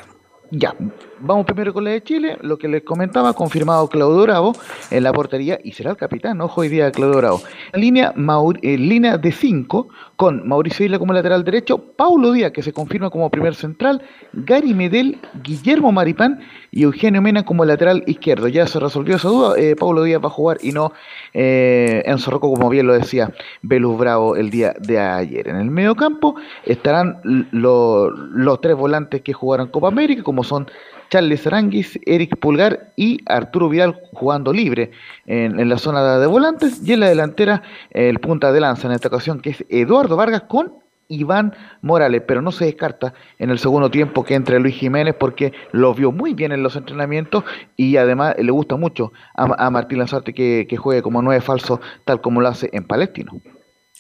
Ya, 0.52 0.76
vamos 1.22 1.46
primero 1.46 1.74
con 1.74 1.84
la 1.84 1.92
de 1.92 2.04
Chile, 2.04 2.38
lo 2.42 2.58
que 2.58 2.68
les 2.68 2.84
comentaba, 2.84 3.34
confirmado 3.34 3.88
Claudio 3.88 4.22
Bravo 4.24 4.54
en 4.92 5.04
la 5.04 5.12
portería 5.14 5.60
y 5.64 5.74
será 5.74 5.92
el 5.92 5.98
capitán, 5.98 6.40
ojo 6.42 6.62
hoy 6.62 6.70
día 6.70 6.92
Claudio 6.92 7.18
Bravo. 7.18 7.42
Línea, 7.74 8.14
Maur- 8.16 8.60
en 8.62 8.88
línea 8.88 9.18
de 9.18 9.32
5 9.32 9.88
con 10.16 10.48
Mauricio 10.48 10.86
Isla 10.86 11.00
como 11.00 11.14
lateral 11.14 11.44
derecho, 11.44 11.78
Paulo 11.78 12.32
Díaz 12.32 12.52
que 12.52 12.64
se 12.64 12.74
confirma 12.74 13.10
como 13.10 13.30
primer 13.30 13.56
central, 13.56 14.02
Gary 14.34 14.74
Medel, 14.74 15.20
Guillermo 15.44 15.92
Maripán 15.92 16.40
y 16.72 16.84
Eugenio 16.84 17.22
Mena 17.22 17.44
como 17.44 17.66
lateral 17.66 18.04
izquierdo. 18.06 18.48
Ya 18.48 18.68
se 18.68 18.80
resolvió 18.80 19.16
esa 19.16 19.28
duda, 19.30 19.58
eh, 19.58 19.76
Paulo 19.78 20.04
Díaz 20.04 20.22
va 20.24 20.28
a 20.28 20.32
jugar 20.32 20.58
y 20.62 20.72
no 20.72 20.94
eh, 21.34 22.04
Enzo 22.06 22.40
como 22.40 22.70
bien 22.70 22.86
lo 22.88 22.94
decía 22.94 23.34
Velus 23.62 23.98
Bravo 23.98 24.36
el 24.36 24.50
día 24.50 24.74
de 24.80 25.00
ayer. 25.00 25.48
En 25.48 25.56
el 25.58 25.72
medio 25.72 25.96
campo 25.96 26.36
estarán 26.66 27.20
los 27.52 28.62
tres 28.62 28.76
volantes 28.76 29.22
que 29.22 29.34
jugaron 29.34 29.68
Copa 29.68 29.88
América 29.88 30.24
como 30.24 30.44
son 30.44 30.68
Charles 31.10 31.46
Aranguis, 31.48 32.00
Eric 32.06 32.38
Pulgar 32.38 32.94
y 32.96 33.20
Arturo 33.26 33.70
Vidal 33.70 34.00
jugando 34.14 34.54
libre 34.54 34.92
en, 35.26 35.68
la 35.68 35.78
zona 35.78 36.20
de 36.20 36.28
volantes 36.28 36.82
y 36.86 36.94
en 36.94 37.02
la 37.02 37.10
delantera 37.10 37.64
el 37.92 38.20
punta 38.20 38.52
de 38.52 38.60
lanza 38.62 38.88
en 38.88 38.94
esta 38.94 39.08
ocasión 39.08 39.42
que 39.42 39.52
es 39.52 39.66
Eduardo 39.70 40.16
Vargas 40.16 40.44
con 40.44 40.74
Iván 41.08 41.56
Morales, 41.82 42.22
pero 42.28 42.42
no 42.42 42.52
se 42.52 42.66
descarta 42.66 43.14
en 43.40 43.50
el 43.50 43.58
segundo 43.58 43.90
tiempo 43.90 44.24
que 44.24 44.36
entre 44.36 44.60
Luis 44.60 44.76
Jiménez 44.76 45.16
porque 45.20 45.54
lo 45.72 45.94
vio 45.96 46.12
muy 46.12 46.36
bien 46.36 46.52
en 46.52 46.62
los 46.62 46.76
entrenamientos 46.76 47.44
y 47.76 47.98
además 47.98 48.36
le 48.38 48.52
gusta 48.52 48.76
mucho 48.76 49.12
a, 49.36 49.70
Martín 49.72 49.98
Lazarte 49.98 50.34
que, 50.34 50.68
que 50.70 50.78
juegue 50.78 51.02
como 51.02 51.22
nueve 51.22 51.42
falso 51.42 51.82
tal 52.06 52.22
como 52.22 52.42
lo 52.42 52.48
hace 52.48 52.70
en 52.74 52.84
Palestino. 52.86 53.42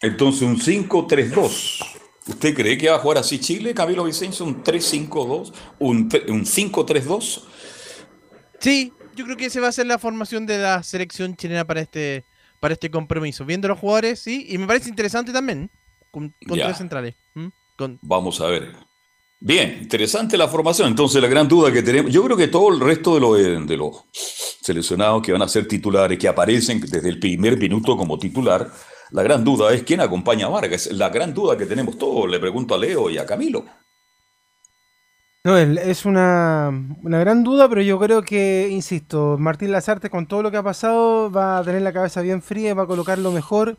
Entonces, 0.01 0.43
un 0.43 0.57
5-3-2. 0.57 2.08
¿Usted 2.29 2.55
cree 2.55 2.77
que 2.77 2.89
va 2.89 2.97
a 2.97 2.99
jugar 2.99 3.17
así 3.17 3.39
Chile, 3.39 3.73
Camilo 3.73 4.03
Vicencio? 4.03 4.45
¿Un 4.45 4.63
3-5-2? 4.63 5.51
¿Un, 5.79 6.09
un 6.29 6.45
5-3-2? 6.45 7.43
Sí, 8.59 8.93
yo 9.15 9.25
creo 9.25 9.35
que 9.35 9.45
esa 9.45 9.59
va 9.59 9.67
a 9.67 9.71
ser 9.71 9.87
la 9.87 9.97
formación 9.97 10.45
de 10.45 10.59
la 10.59 10.83
selección 10.83 11.35
chilena 11.35 11.65
para 11.65 11.81
este 11.81 12.23
para 12.59 12.73
este 12.73 12.91
compromiso. 12.91 13.45
Viendo 13.45 13.67
los 13.67 13.79
jugadores, 13.79 14.19
sí, 14.19 14.45
y 14.49 14.57
me 14.57 14.67
parece 14.67 14.89
interesante 14.89 15.31
también, 15.31 15.71
con, 16.11 16.35
tres 16.45 16.77
centrales. 16.77 17.15
Vamos 18.01 18.41
a 18.41 18.47
ver. 18.47 18.73
Bien, 19.39 19.79
interesante 19.81 20.37
la 20.37 20.49
formación. 20.49 20.89
Entonces, 20.89 21.21
la 21.21 21.29
gran 21.29 21.47
duda 21.47 21.71
que 21.71 21.81
tenemos, 21.81 22.11
yo 22.11 22.23
creo 22.25 22.35
que 22.35 22.49
todo 22.49 22.73
el 22.73 22.79
resto 22.81 23.15
de 23.15 23.21
los, 23.21 23.67
de 23.67 23.77
los 23.77 24.03
seleccionados 24.61 25.21
que 25.23 25.31
van 25.31 25.41
a 25.41 25.47
ser 25.47 25.67
titulares, 25.67 26.19
que 26.19 26.27
aparecen 26.27 26.81
desde 26.81 27.07
el 27.07 27.19
primer 27.19 27.57
minuto 27.57 27.95
como 27.95 28.19
titular, 28.19 28.69
la 29.11 29.23
gran 29.23 29.43
duda 29.43 29.73
es 29.73 29.83
quién 29.83 30.01
acompaña 30.01 30.45
a 30.45 30.49
Vargas. 30.49 30.87
La 30.91 31.09
gran 31.09 31.33
duda 31.33 31.57
que 31.57 31.65
tenemos 31.65 31.97
todos. 31.97 32.29
Le 32.29 32.39
pregunto 32.39 32.75
a 32.75 32.77
Leo 32.77 33.09
y 33.09 33.17
a 33.17 33.25
Camilo. 33.25 33.65
No, 35.43 35.57
es 35.57 36.05
una, 36.05 36.69
una 37.01 37.19
gran 37.19 37.43
duda, 37.43 37.69
pero 37.69 37.81
yo 37.81 37.97
creo 37.97 38.21
que, 38.21 38.67
insisto, 38.69 39.37
Martín 39.39 39.71
Lazarte 39.71 40.09
con 40.09 40.27
todo 40.27 40.43
lo 40.43 40.51
que 40.51 40.57
ha 40.57 40.63
pasado 40.63 41.31
va 41.31 41.57
a 41.57 41.63
tener 41.63 41.81
la 41.81 41.93
cabeza 41.93 42.21
bien 42.21 42.41
fría, 42.41 42.73
va 42.73 42.83
a 42.83 42.87
colocar 42.87 43.17
lo 43.17 43.31
mejor. 43.31 43.77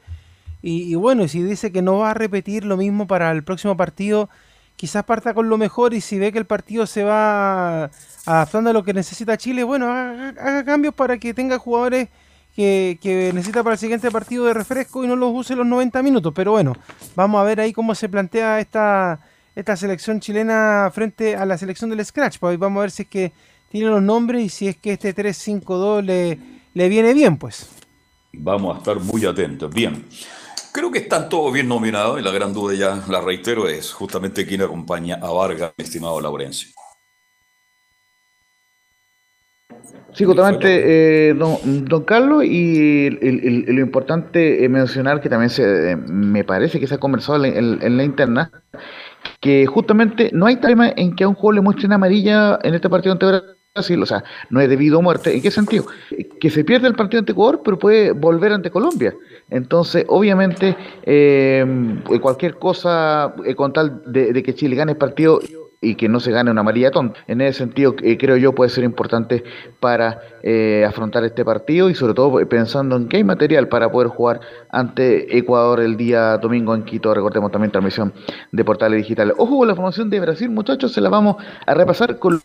Y, 0.63 0.91
y 0.91 0.95
bueno, 0.95 1.29
si 1.29 1.43
dice 1.43 1.71
que 1.71 1.83
no 1.83 1.99
va 1.99 2.11
a 2.11 2.15
repetir 2.15 2.65
lo 2.65 2.77
mismo 2.77 3.07
para 3.07 3.31
el 3.31 3.45
próximo 3.45 3.77
partido, 3.77 4.31
quizás 4.77 5.05
parta 5.05 5.35
con 5.35 5.49
lo 5.51 5.59
mejor 5.59 5.95
y 5.95 6.01
si 6.01 6.19
ve 6.19 6.33
que 6.33 6.39
el 6.39 6.47
partido 6.47 6.87
se 6.87 7.05
va 7.05 7.91
adaptando 8.27 8.71
a 8.71 8.73
lo 8.73 8.83
que 8.83 8.95
necesita 8.95 9.37
Chile, 9.37 9.63
bueno, 9.63 9.91
haga, 9.93 10.31
haga 10.41 10.65
cambios 10.65 10.95
para 10.95 11.19
que 11.19 11.35
tenga 11.35 11.59
jugadores 11.59 12.09
que, 12.55 13.31
necesita 13.35 13.63
para 13.63 13.75
el 13.75 13.79
siguiente 13.79 14.11
partido 14.11 14.45
de 14.45 14.55
refresco 14.55 15.05
y 15.05 15.07
no 15.07 15.17
los 15.17 15.33
use 15.33 15.57
los 15.57 15.67
90 15.67 16.03
minutos. 16.03 16.33
Pero 16.35 16.53
bueno, 16.53 16.77
vamos 17.15 17.41
a 17.41 17.45
ver 17.45 17.61
ahí 17.61 17.73
cómo 17.73 17.95
se 17.95 18.09
plantea 18.09 18.61
esta, 18.61 19.21
esta 19.55 19.77
selección 19.77 20.21
chilena 20.21 20.91
frente 20.93 21.37
a 21.37 21.45
la 21.47 21.57
selección 21.59 21.91
del 21.91 22.05
Scratch. 22.05 22.39
Pues 22.39 22.59
vamos 22.59 22.79
a 22.79 22.83
ver 22.83 22.91
si 22.91 23.03
es 23.03 23.09
que 23.09 23.33
tiene 23.69 23.89
los 23.89 24.03
nombres 24.03 24.43
y 24.45 24.49
si 24.49 24.69
es 24.69 24.77
que 24.77 24.93
este 24.93 25.15
3-5-2 25.15 26.03
le, 26.03 26.39
le 26.75 26.89
viene 26.89 27.15
bien, 27.15 27.37
pues. 27.37 27.69
Vamos 28.33 28.77
a 28.77 28.79
estar 28.79 29.01
muy 29.01 29.25
atentos. 29.25 29.73
Bien. 29.73 30.07
Creo 30.73 30.91
que 30.93 31.01
están 31.01 31.29
todos 31.29 31.53
bien 31.53 31.67
nominados 31.67 32.21
y 32.21 32.23
la 32.23 32.31
gran 32.31 32.53
duda 32.53 32.75
ya, 32.75 33.03
la 33.09 33.21
reitero, 33.21 33.69
es 33.69 33.93
justamente 33.93 34.47
quién 34.47 34.63
acompaña 34.63 35.17
a 35.21 35.31
Vargas, 35.31 35.73
mi 35.77 35.85
estimado 35.85 36.21
Laurencio. 36.21 36.71
Sí, 40.13 40.25
justamente, 40.25 41.29
eh, 41.31 41.35
don, 41.35 41.85
don 41.87 42.05
Carlos, 42.05 42.45
y 42.45 43.07
el- 43.07 43.19
el- 43.23 43.65
el- 43.69 43.75
lo 43.77 43.81
importante 43.81 44.65
es 44.65 44.71
mencionar 44.71 45.21
que 45.21 45.29
también 45.29 45.51
se, 45.51 45.93
eh, 45.93 45.97
me 45.97 46.43
parece 46.45 46.81
que 46.81 46.87
se 46.87 46.97
ha 46.97 46.99
conversado 46.99 47.45
en, 47.45 47.57
en- 47.57 47.79
en 47.81 47.97
la 47.97 48.05
interna, 48.05 48.51
que 49.41 49.67
justamente 49.67 50.31
no 50.33 50.47
hay 50.47 50.57
tema 50.57 50.93
en 50.97 51.15
que 51.15 51.25
a 51.25 51.29
un 51.29 51.35
juego 51.35 51.53
le 51.53 51.61
muestren 51.61 51.93
amarilla 51.93 52.59
en 52.63 52.75
este 52.75 52.89
partido 52.91 53.13
ante 53.13 53.27
Brasil, 53.75 54.03
o 54.03 54.07
sea, 54.07 54.25
no 54.51 54.61
es 54.61 54.69
debido 54.69 54.99
a 54.99 55.03
muerte. 55.03 55.33
¿En 55.35 55.41
qué 55.43 55.51
sentido? 55.51 55.85
Que 56.41 56.51
se 56.51 56.65
pierde 56.65 56.89
el 56.89 56.95
partido 56.95 57.21
ante 57.21 57.33
Ecuador, 57.33 57.61
pero 57.65 57.79
puede 57.79 58.11
volver 58.13 58.53
ante 58.53 58.71
Colombia. 58.71 59.15
Entonces, 59.49 60.05
obviamente, 60.09 60.77
eh, 61.05 61.65
cualquier 62.21 62.57
cosa 62.59 63.33
eh, 63.47 63.55
con 63.55 63.73
tal 63.73 64.03
de, 64.07 64.33
de 64.33 64.43
que 64.43 64.55
Chile 64.55 64.75
gane 64.75 64.93
el 64.93 64.99
partido 64.99 65.41
y 65.81 65.95
que 65.95 66.09
no 66.09 66.21
se 66.21 66.31
gane 66.31 66.51
una 66.51 66.61
amarilla 66.61 66.91
tonta. 66.91 67.21
En 67.27 67.41
ese 67.41 67.59
sentido, 67.59 67.95
eh, 68.03 68.19
creo 68.19 68.37
yo 68.37 68.55
puede 68.55 68.71
ser 68.71 68.85
importante 68.85 69.45
para 69.81 70.21
eh, 70.43 70.85
afrontar 70.87 71.25
este 71.25 71.45
partido 71.45 71.89
y 71.89 71.95
sobre 71.95 72.15
todo 72.15 72.47
pensando 72.49 72.97
en 72.97 73.09
que 73.09 73.17
hay 73.17 73.25
material 73.25 73.69
para 73.69 73.91
poder 73.91 74.09
jugar 74.09 74.41
ante 74.71 75.37
Ecuador 75.39 75.81
el 75.81 75.97
día 75.97 76.37
domingo 76.39 76.75
en 76.75 76.85
Quito. 76.85 77.15
Recordemos 77.15 77.51
también 77.51 77.73
transmisión 77.73 78.13
de 78.53 78.65
portales 78.65 78.99
digitales. 78.99 79.35
Ojo 79.39 79.59
con 79.59 79.69
la 79.69 79.75
formación 79.75 80.11
de 80.11 80.21
Brasil, 80.21 80.51
muchachos, 80.51 80.93
se 80.93 81.01
la 81.01 81.09
vamos 81.09 81.37
a 81.67 81.75
repasar 81.75 82.19
con 82.19 82.41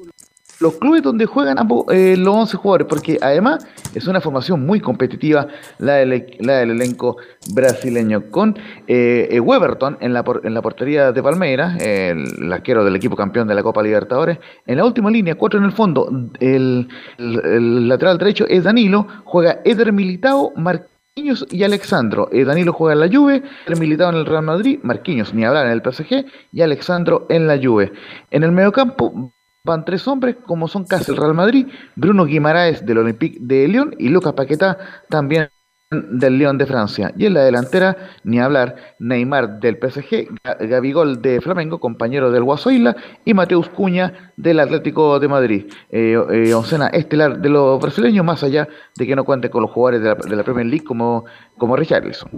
los 0.59 0.75
clubes 0.75 1.01
donde 1.03 1.25
juegan 1.25 1.57
eh, 1.91 2.15
los 2.17 2.35
11 2.35 2.57
jugadores, 2.57 2.87
porque 2.87 3.17
además 3.21 3.67
es 3.93 4.07
una 4.07 4.21
formación 4.21 4.65
muy 4.65 4.79
competitiva 4.79 5.47
la 5.79 5.95
del, 5.95 6.37
del 6.39 6.71
elenco 6.71 7.17
brasileño, 7.53 8.29
con 8.31 8.57
eh, 8.87 9.27
eh, 9.31 9.39
Weberton 9.39 9.97
en 9.99 10.13
la, 10.13 10.23
en 10.43 10.53
la 10.53 10.61
portería 10.61 11.11
de 11.11 11.23
Palmeiras, 11.23 11.81
el 11.81 12.51
arquero 12.51 12.83
del 12.85 12.95
equipo 12.95 13.15
campeón 13.15 13.47
de 13.47 13.55
la 13.55 13.63
Copa 13.63 13.83
Libertadores, 13.83 14.37
en 14.65 14.77
la 14.77 14.85
última 14.85 15.09
línea, 15.11 15.35
cuatro 15.35 15.59
en 15.59 15.65
el 15.65 15.71
fondo, 15.71 16.09
el, 16.39 16.87
el- 17.17 17.87
lateral 17.87 18.17
derecho 18.17 18.45
es 18.47 18.63
Danilo, 18.63 19.07
juega 19.25 19.59
Eder 19.65 19.91
Militao, 19.91 20.53
Marquinhos 20.55 21.45
y 21.51 21.63
Alexandro. 21.63 22.29
Eh, 22.31 22.43
Danilo 22.45 22.73
juega 22.73 22.93
en 22.93 22.99
la 22.99 23.17
Juve, 23.17 23.43
Eder 23.65 23.79
Militao 23.79 24.09
en 24.09 24.15
el 24.15 24.25
Real 24.25 24.43
Madrid, 24.43 24.79
Marquinhos 24.83 25.33
ni 25.33 25.45
hablar 25.45 25.65
en 25.67 25.71
el 25.73 25.81
PSG 25.81 26.25
y 26.51 26.61
Alexandro 26.61 27.25
en 27.29 27.47
la 27.47 27.57
Juve. 27.61 27.91
En 28.31 28.43
el 28.43 28.51
mediocampo 28.51 29.31
Van 29.65 29.83
tres 29.83 30.07
hombres, 30.07 30.35
como 30.45 30.67
son 30.67 30.85
Casel 30.85 31.17
Real 31.17 31.33
Madrid, 31.33 31.67
Bruno 31.95 32.25
Guimaraes 32.25 32.85
del 32.85 32.99
Olympique 32.99 33.39
de 33.41 33.67
Lyon 33.67 33.95
y 33.97 34.09
Lucas 34.09 34.33
Paquetá 34.33 34.77
también 35.09 35.49
del 35.91 36.37
Lyon 36.37 36.57
de 36.57 36.65
Francia. 36.65 37.13
Y 37.17 37.25
en 37.25 37.33
la 37.33 37.43
delantera, 37.43 37.95
ni 38.23 38.39
hablar, 38.39 38.75
Neymar 38.99 39.59
del 39.59 39.77
PSG, 39.77 40.27
Gabigol 40.67 41.21
de 41.21 41.41
Flamengo, 41.41 41.79
compañero 41.79 42.31
del 42.31 42.43
Guasoila, 42.43 42.95
y 43.23 43.33
Mateus 43.33 43.69
Cuña 43.69 44.33
del 44.37 44.59
Atlético 44.59 45.19
de 45.19 45.27
Madrid. 45.27 45.65
Eh, 45.91 46.17
eh, 46.31 46.53
oncena 46.53 46.87
estelar 46.87 47.39
de 47.39 47.49
los 47.49 47.79
brasileños, 47.81 48.25
más 48.25 48.43
allá 48.43 48.67
de 48.95 49.07
que 49.07 49.15
no 49.15 49.23
cuente 49.23 49.49
con 49.49 49.61
los 49.61 49.71
jugadores 49.71 50.01
de 50.01 50.35
la, 50.35 50.43
Premier 50.43 50.67
League 50.67 50.85
como, 50.85 51.25
como 51.57 51.75
Richarlison. 51.75 52.29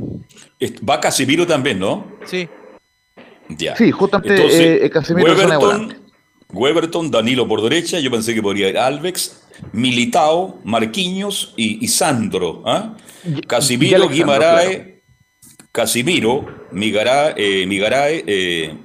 Va 0.87 0.99
Casimiro 0.99 1.45
también, 1.45 1.79
¿no? 1.79 2.05
Sí. 2.25 2.47
Ya. 3.49 3.75
Sí, 3.75 3.91
justamente 3.91 4.85
eh, 4.85 4.89
Casimiro 4.89 5.33
Weberton, 5.33 6.06
Weberton, 6.53 7.11
Danilo 7.11 7.47
por 7.47 7.61
derecha, 7.61 7.99
yo 7.99 8.09
pensé 8.09 8.33
que 8.33 8.41
podría 8.41 8.69
ir 8.69 8.77
Alvex, 8.77 9.43
Militao, 9.73 10.59
Marquinhos 10.63 11.53
y, 11.57 11.87
Sandro. 11.87 12.63
¿ah? 12.65 12.95
Casimiro, 13.47 14.07
Guimarae, 14.07 15.03
Casimiro, 15.71 16.45
Migarae, 16.71 17.33
eh, 17.37 17.65
Migarae 17.67 18.23
eh, 18.25 18.75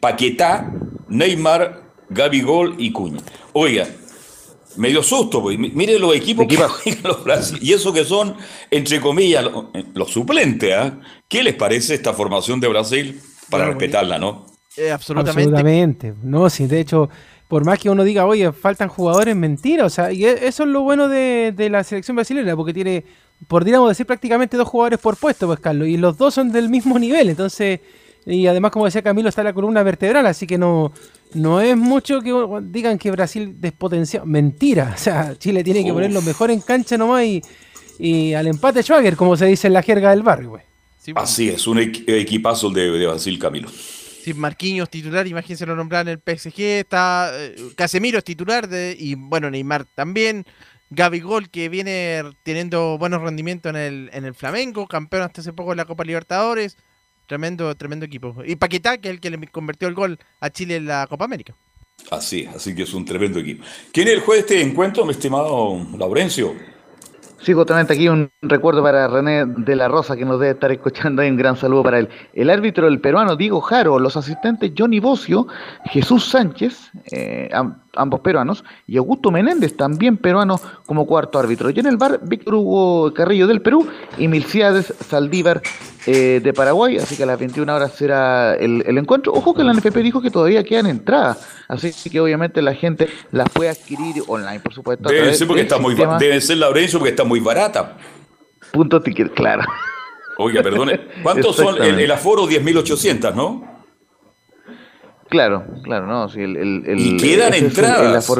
Paquetá, 0.00 0.72
Neymar, 1.08 1.94
Gabigol 2.10 2.74
y 2.78 2.90
Cuña. 2.92 3.20
Oiga, 3.52 3.86
me 4.76 4.88
dio 4.88 5.02
susto, 5.02 5.40
pues. 5.40 5.58
mire 5.58 5.98
los 5.98 6.14
equipos 6.14 6.46
que 6.48 6.56
los 7.02 7.54
y 7.60 7.72
eso 7.72 7.92
que 7.92 8.04
son, 8.04 8.36
entre 8.70 9.00
comillas, 9.00 9.46
los, 9.94 10.10
suplentes. 10.10 10.74
¿ah? 10.74 10.98
¿Qué 11.28 11.42
les 11.42 11.54
parece 11.54 11.94
esta 11.94 12.12
formación 12.12 12.60
de 12.60 12.68
Brasil? 12.68 13.20
Para 13.48 13.66
respetarla, 13.66 14.18
¿no? 14.18 14.53
Eh, 14.76 14.90
absolutamente. 14.90 15.40
Absolutamente. 15.42 16.14
No, 16.22 16.50
sí, 16.50 16.66
de 16.66 16.80
hecho, 16.80 17.08
por 17.48 17.64
más 17.64 17.78
que 17.78 17.90
uno 17.90 18.04
diga, 18.04 18.26
oye, 18.26 18.52
faltan 18.52 18.88
jugadores, 18.88 19.36
mentira. 19.36 19.84
O 19.84 19.90
sea, 19.90 20.12
y 20.12 20.24
e, 20.24 20.46
eso 20.46 20.64
es 20.64 20.68
lo 20.68 20.82
bueno 20.82 21.08
de, 21.08 21.54
la 21.70 21.84
selección 21.84 22.16
brasileña, 22.16 22.56
porque 22.56 22.72
tiene, 22.72 23.04
podríamos 23.46 23.88
decir, 23.88 24.06
prácticamente 24.06 24.56
dos 24.56 24.68
jugadores 24.68 24.98
por 24.98 25.16
puesto, 25.16 25.46
pues, 25.46 25.60
Carlos, 25.60 25.88
y 25.88 25.96
los 25.96 26.16
dos 26.16 26.34
son 26.34 26.50
del 26.50 26.68
mismo 26.68 26.98
nivel. 26.98 27.30
Entonces, 27.30 27.80
y 28.26 28.46
además, 28.46 28.72
como 28.72 28.86
decía 28.86 29.02
Camilo, 29.02 29.28
está 29.28 29.42
la 29.42 29.52
columna 29.52 29.82
vertebral, 29.82 30.26
así 30.26 30.46
que 30.46 30.58
no, 30.58 30.92
no 31.34 31.60
es 31.60 31.76
mucho 31.76 32.20
que 32.20 32.32
digan 32.62 32.98
que 32.98 33.10
Brasil 33.10 33.54
despotencia. 33.60 34.24
Mentira. 34.24 34.92
O 34.94 34.98
sea, 34.98 35.36
Chile 35.38 35.62
tiene 35.62 35.84
que 35.84 35.92
poner 35.92 36.10
lo 36.10 36.22
mejor 36.22 36.50
en 36.50 36.60
cancha 36.60 36.96
nomás 36.96 37.24
y, 37.24 37.42
y 37.98 38.32
al 38.32 38.46
empate 38.46 38.82
Schwager, 38.82 39.16
como 39.16 39.36
se 39.36 39.46
dice 39.46 39.66
en 39.66 39.74
la 39.74 39.82
jerga 39.82 40.10
del 40.10 40.22
barrio, 40.22 40.50
güey. 40.50 40.62
Pues. 41.04 41.16
Así 41.16 41.50
es, 41.50 41.66
un 41.66 41.78
equipazo 41.78 42.70
de, 42.70 42.90
de 42.90 43.06
Brasil, 43.06 43.38
Camilo. 43.38 43.68
Sí, 44.24 44.32
Marquinhos 44.32 44.88
titular, 44.88 45.26
imagínense 45.26 45.66
lo 45.66 45.76
nombraron 45.76 46.08
en 46.08 46.18
el 46.24 46.38
PSG, 46.38 46.58
está 46.80 47.30
eh, 47.34 47.56
Casemiro 47.76 48.16
es 48.16 48.24
titular 48.24 48.66
de, 48.66 48.96
y 48.98 49.16
bueno, 49.16 49.50
Neymar 49.50 49.84
también. 49.94 50.46
Gabigol 50.88 51.50
que 51.50 51.68
viene 51.68 52.22
teniendo 52.42 52.96
buenos 52.96 53.20
rendimientos 53.20 53.68
en 53.68 53.76
el, 53.76 54.10
en 54.14 54.24
el 54.24 54.34
Flamengo, 54.34 54.86
campeón 54.86 55.24
hasta 55.24 55.42
hace 55.42 55.52
poco 55.52 55.72
en 55.72 55.76
la 55.76 55.84
Copa 55.84 56.04
Libertadores. 56.04 56.78
Tremendo, 57.26 57.74
tremendo 57.74 58.06
equipo. 58.06 58.34
Y 58.46 58.56
Paquetá, 58.56 58.96
que 58.96 59.08
es 59.08 59.14
el 59.14 59.20
que 59.20 59.28
le 59.28 59.46
convirtió 59.48 59.88
el 59.88 59.94
gol 59.94 60.18
a 60.40 60.48
Chile 60.48 60.76
en 60.76 60.86
la 60.86 61.06
Copa 61.06 61.26
América. 61.26 61.54
Así, 62.10 62.46
así 62.46 62.74
que 62.74 62.84
es 62.84 62.94
un 62.94 63.04
tremendo 63.04 63.40
equipo. 63.40 63.62
¿Quién 63.92 64.08
es 64.08 64.14
el 64.14 64.20
juez 64.20 64.46
de 64.46 64.54
este 64.54 64.66
encuentro, 64.66 65.04
mi 65.04 65.12
estimado 65.12 65.86
Laurencio? 65.98 66.54
Sí, 67.44 67.52
justamente 67.52 67.92
aquí 67.92 68.08
un 68.08 68.30
recuerdo 68.40 68.82
para 68.82 69.06
René 69.06 69.44
de 69.44 69.76
la 69.76 69.86
Rosa 69.86 70.16
que 70.16 70.24
nos 70.24 70.40
debe 70.40 70.52
estar 70.52 70.72
escuchando 70.72 71.20
ahí, 71.20 71.28
un 71.28 71.36
gran 71.36 71.58
saludo 71.58 71.82
para 71.82 71.98
él. 71.98 72.08
El 72.32 72.48
árbitro, 72.48 72.88
el 72.88 73.02
peruano 73.02 73.36
Diego 73.36 73.60
Jaro, 73.60 73.98
los 73.98 74.16
asistentes 74.16 74.72
Johnny 74.74 74.98
Bocio, 74.98 75.46
Jesús 75.84 76.24
Sánchez, 76.24 76.90
eh, 77.12 77.50
ambos 77.96 78.20
peruanos, 78.20 78.64
y 78.86 78.96
Augusto 78.96 79.30
Menéndez, 79.30 79.76
también 79.76 80.16
peruano 80.16 80.60
como 80.86 81.06
cuarto 81.06 81.38
árbitro. 81.38 81.70
Y 81.70 81.80
en 81.80 81.86
el 81.86 81.96
bar, 81.96 82.20
Víctor 82.22 82.54
Hugo 82.54 83.12
Carrillo 83.14 83.46
del 83.46 83.62
Perú 83.62 83.86
y 84.18 84.28
Milciades 84.28 84.92
Saldívar 85.08 85.62
eh, 86.06 86.40
de 86.42 86.52
Paraguay, 86.52 86.98
así 86.98 87.16
que 87.16 87.22
a 87.22 87.26
las 87.26 87.38
21 87.38 87.74
horas 87.74 87.92
será 87.94 88.54
el, 88.54 88.82
encuentro. 88.98 89.32
Ojo 89.32 89.54
que 89.54 89.64
la 89.64 89.72
NFP 89.72 89.96
dijo 89.98 90.20
que 90.20 90.30
todavía 90.30 90.62
quedan 90.62 90.86
entradas, 90.86 91.48
así 91.68 92.10
que 92.10 92.20
obviamente 92.20 92.60
la 92.60 92.74
gente 92.74 93.08
las 93.30 93.48
puede 93.48 93.70
adquirir 93.70 94.22
online, 94.26 94.60
por 94.60 94.74
supuesto. 94.74 95.08
Debe 95.08 95.32
ser, 95.34 95.46
porque 95.46 95.62
está 95.62 95.78
muy, 95.78 95.94
debe 95.94 96.40
ser 96.40 96.58
Laurencio 96.58 96.98
porque 96.98 97.10
está 97.10 97.24
muy 97.24 97.40
barata. 97.40 97.96
Punto 98.72 99.00
ticket, 99.00 99.32
claro. 99.32 99.62
Oiga, 100.36 100.62
perdone, 100.62 101.00
¿cuántos 101.22 101.56
son? 101.56 101.82
El, 101.82 101.98
el 101.98 102.10
aforo 102.10 102.46
10.800, 102.46 103.34
¿no? 103.34 103.73
Claro, 105.28 105.64
claro, 105.82 106.06
no, 106.06 106.28
sí, 106.28 106.40
el, 106.40 106.56
el, 106.56 106.82
el 106.86 107.00
y 107.00 107.16
quedan 107.16 107.54
entradas. 107.54 108.30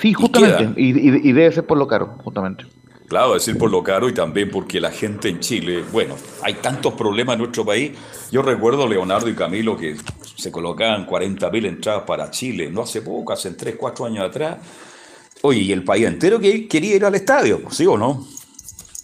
sí, 0.00 0.12
justamente, 0.12 0.80
y, 0.80 0.90
y, 0.90 1.28
y, 1.28 1.32
debe 1.32 1.52
ser 1.52 1.66
por 1.66 1.78
lo 1.78 1.86
caro, 1.86 2.18
justamente. 2.24 2.64
Claro, 3.08 3.34
decir 3.34 3.58
por 3.58 3.70
lo 3.70 3.82
caro 3.82 4.08
y 4.08 4.14
también 4.14 4.50
porque 4.50 4.80
la 4.80 4.90
gente 4.90 5.28
en 5.28 5.38
Chile, 5.38 5.84
bueno, 5.92 6.16
hay 6.42 6.54
tantos 6.54 6.94
problemas 6.94 7.34
en 7.34 7.40
nuestro 7.40 7.62
país. 7.62 7.92
Yo 8.30 8.40
recuerdo 8.40 8.88
Leonardo 8.88 9.28
y 9.28 9.34
Camilo 9.34 9.76
que 9.76 9.96
se 10.34 10.50
colocaban 10.50 11.06
40.000 11.06 11.66
entradas 11.66 12.04
para 12.06 12.30
Chile, 12.30 12.70
no 12.70 12.80
hace 12.82 13.02
poco, 13.02 13.34
hace 13.34 13.50
3, 13.50 13.76
4 13.78 14.06
años 14.06 14.24
atrás. 14.24 14.56
Oye, 15.42 15.60
y 15.60 15.72
el 15.72 15.84
país 15.84 16.06
entero 16.06 16.40
que 16.40 16.66
quería 16.66 16.96
ir 16.96 17.04
al 17.04 17.14
estadio, 17.14 17.60
¿sí 17.70 17.84
o 17.84 17.98
no? 17.98 18.26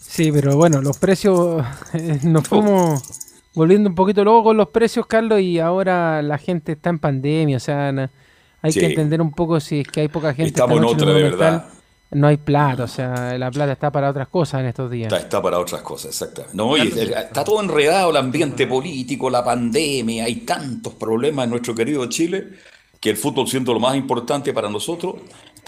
Sí, 0.01 0.32
pero 0.32 0.57
bueno, 0.57 0.80
los 0.80 0.96
precios 0.96 1.62
eh, 1.92 2.20
nos 2.22 2.49
fuimos 2.49 3.03
volviendo 3.55 3.88
un 3.88 3.94
poquito 3.94 4.24
luego 4.24 4.44
con 4.44 4.57
los 4.57 4.68
precios, 4.68 5.07
Carlos, 5.07 5.40
y 5.40 5.59
ahora 5.59 6.22
la 6.22 6.38
gente 6.38 6.72
está 6.72 6.90
en 6.90 6.99
pandemia, 6.99 7.57
o 7.57 7.61
sea, 7.61 8.11
hay 8.62 8.72
que 8.72 8.86
entender 8.86 9.20
un 9.20 9.32
poco 9.32 9.61
si 9.61 9.80
es 9.80 9.88
que 9.88 10.01
hay 10.03 10.09
poca 10.09 10.34
gente. 10.34 10.51
Estamos 10.51 10.78
en 10.78 10.84
otra, 10.84 11.12
de 11.12 11.22
verdad 11.22 11.68
no 12.11 12.26
hay 12.26 12.38
plata, 12.38 12.84
o 12.84 12.88
sea, 12.88 13.36
la 13.36 13.51
plata 13.51 13.72
está 13.72 13.92
para 13.92 14.09
otras 14.09 14.28
cosas 14.28 14.61
en 14.61 14.66
estos 14.66 14.90
días. 14.90 15.12
Está, 15.12 15.42
para 15.42 15.59
otras 15.59 15.82
cosas, 15.82 16.11
exactamente. 16.11 16.57
No, 16.57 16.76
está 16.76 17.44
todo 17.44 17.62
enredado 17.62 18.11
el 18.11 18.16
ambiente 18.16 18.66
político, 18.66 19.28
la 19.28 19.44
pandemia, 19.44 20.24
hay 20.24 20.36
tantos 20.36 20.94
problemas 20.94 21.44
en 21.44 21.51
nuestro 21.51 21.74
querido 21.74 22.07
Chile 22.07 22.49
que 22.99 23.11
el 23.11 23.16
fútbol 23.16 23.46
siendo 23.46 23.74
lo 23.74 23.80
más 23.80 23.94
importante 23.94 24.53
para 24.53 24.70
nosotros, 24.70 25.16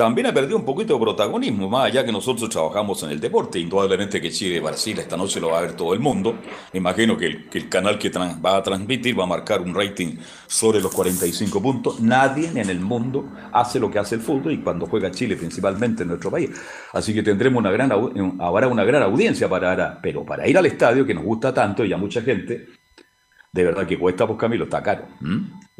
también 0.00 0.28
ha 0.28 0.32
perdido 0.32 0.56
un 0.56 0.64
poquito 0.64 0.94
de 0.94 1.00
protagonismo, 1.00 1.68
más 1.68 1.84
allá 1.84 2.02
que 2.02 2.10
nosotros 2.10 2.48
trabajamos 2.48 3.02
en 3.02 3.10
el 3.10 3.20
deporte. 3.20 3.58
Indudablemente 3.58 4.18
que 4.18 4.30
Chile 4.30 4.58
Brasil 4.58 4.98
esta 4.98 5.14
noche 5.14 5.38
lo 5.38 5.50
va 5.50 5.58
a 5.58 5.60
ver 5.60 5.74
todo 5.74 5.92
el 5.92 6.00
mundo. 6.00 6.38
Imagino 6.72 7.18
que 7.18 7.26
el, 7.52 7.68
canal 7.68 7.98
que 7.98 8.08
va 8.08 8.56
a 8.56 8.62
transmitir 8.62 9.20
va 9.20 9.24
a 9.24 9.26
marcar 9.26 9.60
un 9.60 9.74
rating 9.74 10.16
sobre 10.46 10.80
los 10.80 10.90
45 10.94 11.60
puntos. 11.60 12.00
Nadie 12.00 12.48
en 12.48 12.70
el 12.70 12.80
mundo 12.80 13.28
hace 13.52 13.78
lo 13.78 13.90
que 13.90 13.98
hace 13.98 14.14
el 14.14 14.22
fútbol 14.22 14.54
y 14.54 14.62
cuando 14.62 14.86
juega 14.86 15.10
Chile, 15.10 15.36
principalmente 15.36 16.04
en 16.04 16.08
nuestro 16.08 16.30
país. 16.30 16.48
Así 16.94 17.12
que 17.12 17.22
tendremos 17.22 17.60
una 17.60 17.70
gran, 17.70 17.92
habrá 18.40 18.68
una 18.68 18.84
gran 18.84 19.02
audiencia 19.02 19.50
para, 19.50 20.00
pero 20.00 20.24
para 20.24 20.48
ir 20.48 20.56
al 20.56 20.64
estadio, 20.64 21.04
que 21.04 21.12
nos 21.12 21.24
gusta 21.24 21.52
tanto 21.52 21.84
y 21.84 21.92
a 21.92 21.98
mucha 21.98 22.22
gente, 22.22 22.68
de 23.52 23.64
verdad 23.64 23.86
que 23.86 23.98
cuesta, 23.98 24.26
pues 24.26 24.38
Camilo, 24.38 24.64
está 24.64 24.82
caro. 24.82 25.08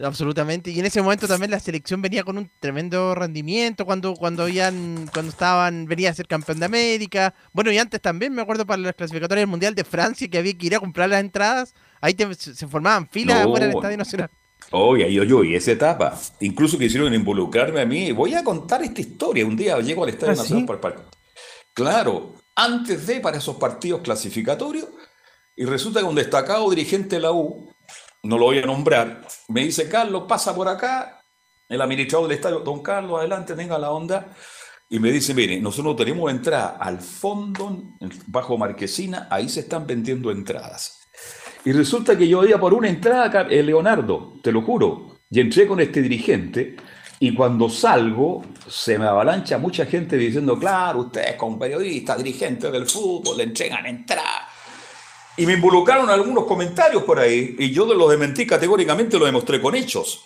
Absolutamente. 0.02 0.70
Y 0.70 0.80
en 0.80 0.86
ese 0.86 1.02
momento 1.02 1.28
también 1.28 1.50
la 1.50 1.60
selección 1.60 2.00
venía 2.00 2.24
con 2.24 2.38
un 2.38 2.50
tremendo 2.58 3.14
rendimiento 3.14 3.84
cuando, 3.84 4.14
cuando 4.14 4.44
habían, 4.44 5.08
cuando 5.12 5.30
estaban, 5.30 5.86
venía 5.86 6.10
a 6.10 6.14
ser 6.14 6.26
campeón 6.26 6.58
de 6.58 6.66
América. 6.66 7.34
Bueno, 7.52 7.70
y 7.70 7.78
antes 7.78 8.00
también 8.00 8.32
me 8.34 8.42
acuerdo 8.42 8.66
para 8.66 8.80
las 8.80 8.94
clasificatorias 8.94 9.42
del 9.42 9.50
Mundial 9.50 9.74
de 9.74 9.84
Francia 9.84 10.28
que 10.28 10.38
había 10.38 10.56
que 10.56 10.66
ir 10.66 10.74
a 10.74 10.80
comprar 10.80 11.08
las 11.08 11.20
entradas. 11.20 11.74
Ahí 12.00 12.16
se 12.36 12.66
formaban 12.66 13.08
filas 13.08 13.44
fuera 13.44 13.66
del 13.66 13.76
Estadio 13.76 13.96
Nacional. 13.96 14.30
Oye, 14.72 15.12
yo, 15.12 15.24
yo, 15.24 15.42
y 15.42 15.54
esa 15.54 15.72
etapa, 15.72 16.18
incluso 16.40 16.78
quisieron 16.78 17.12
involucrarme 17.12 17.80
a 17.80 17.86
mí. 17.86 18.12
Voy 18.12 18.34
a 18.34 18.44
contar 18.44 18.82
esta 18.82 19.00
historia. 19.00 19.44
Un 19.44 19.56
día 19.56 19.78
llego 19.80 20.04
al 20.04 20.10
Estadio 20.10 20.32
¿Ah, 20.32 20.36
Nacional 20.36 20.78
para 20.78 20.94
el. 20.94 21.00
Claro, 21.72 22.34
antes 22.54 23.06
de 23.06 23.20
para 23.20 23.38
esos 23.38 23.56
partidos 23.56 24.00
clasificatorios, 24.02 24.88
y 25.56 25.64
resulta 25.64 26.00
que 26.00 26.06
un 26.06 26.14
destacado 26.14 26.68
dirigente 26.70 27.16
de 27.16 27.22
la 27.22 27.32
U, 27.32 27.69
no 28.22 28.38
lo 28.38 28.46
voy 28.46 28.58
a 28.58 28.66
nombrar, 28.66 29.22
me 29.48 29.64
dice, 29.64 29.88
Carlos, 29.88 30.24
pasa 30.28 30.54
por 30.54 30.68
acá, 30.68 31.22
el 31.68 31.80
administrador 31.80 32.28
del 32.28 32.36
estadio, 32.36 32.60
don 32.60 32.82
Carlos, 32.82 33.18
adelante, 33.18 33.54
tenga 33.54 33.78
la 33.78 33.90
onda, 33.90 34.34
y 34.88 34.98
me 34.98 35.12
dice, 35.12 35.34
mire, 35.34 35.60
nosotros 35.60 35.96
tenemos 35.96 36.30
entrada 36.30 36.76
al 36.80 36.98
fondo, 36.98 37.82
bajo 38.26 38.58
Marquesina, 38.58 39.28
ahí 39.30 39.48
se 39.48 39.60
están 39.60 39.86
vendiendo 39.86 40.30
entradas. 40.30 40.98
Y 41.64 41.72
resulta 41.72 42.16
que 42.16 42.26
yo 42.26 42.44
iba 42.44 42.58
por 42.58 42.74
una 42.74 42.88
entrada, 42.88 43.46
eh, 43.48 43.62
Leonardo, 43.62 44.34
te 44.42 44.50
lo 44.50 44.62
juro, 44.62 45.20
y 45.30 45.40
entré 45.40 45.66
con 45.66 45.78
este 45.80 46.02
dirigente, 46.02 46.76
y 47.22 47.34
cuando 47.34 47.68
salgo, 47.68 48.42
se 48.66 48.98
me 48.98 49.06
avalancha 49.06 49.58
mucha 49.58 49.84
gente 49.84 50.16
diciendo, 50.16 50.58
claro, 50.58 51.00
ustedes 51.00 51.36
como 51.36 51.58
periodista, 51.58 52.16
dirigente 52.16 52.70
del 52.70 52.86
fútbol, 52.86 53.36
le 53.36 53.44
entregan 53.44 53.84
entrada. 53.84 54.39
Y 55.40 55.46
me 55.46 55.54
involucraron 55.54 56.10
algunos 56.10 56.44
comentarios 56.44 57.02
por 57.04 57.18
ahí 57.18 57.56
y 57.58 57.70
yo 57.70 57.86
los 57.86 58.10
desmentí 58.10 58.46
categóricamente, 58.46 59.18
lo 59.18 59.24
demostré 59.24 59.58
con 59.58 59.74
hechos. 59.74 60.22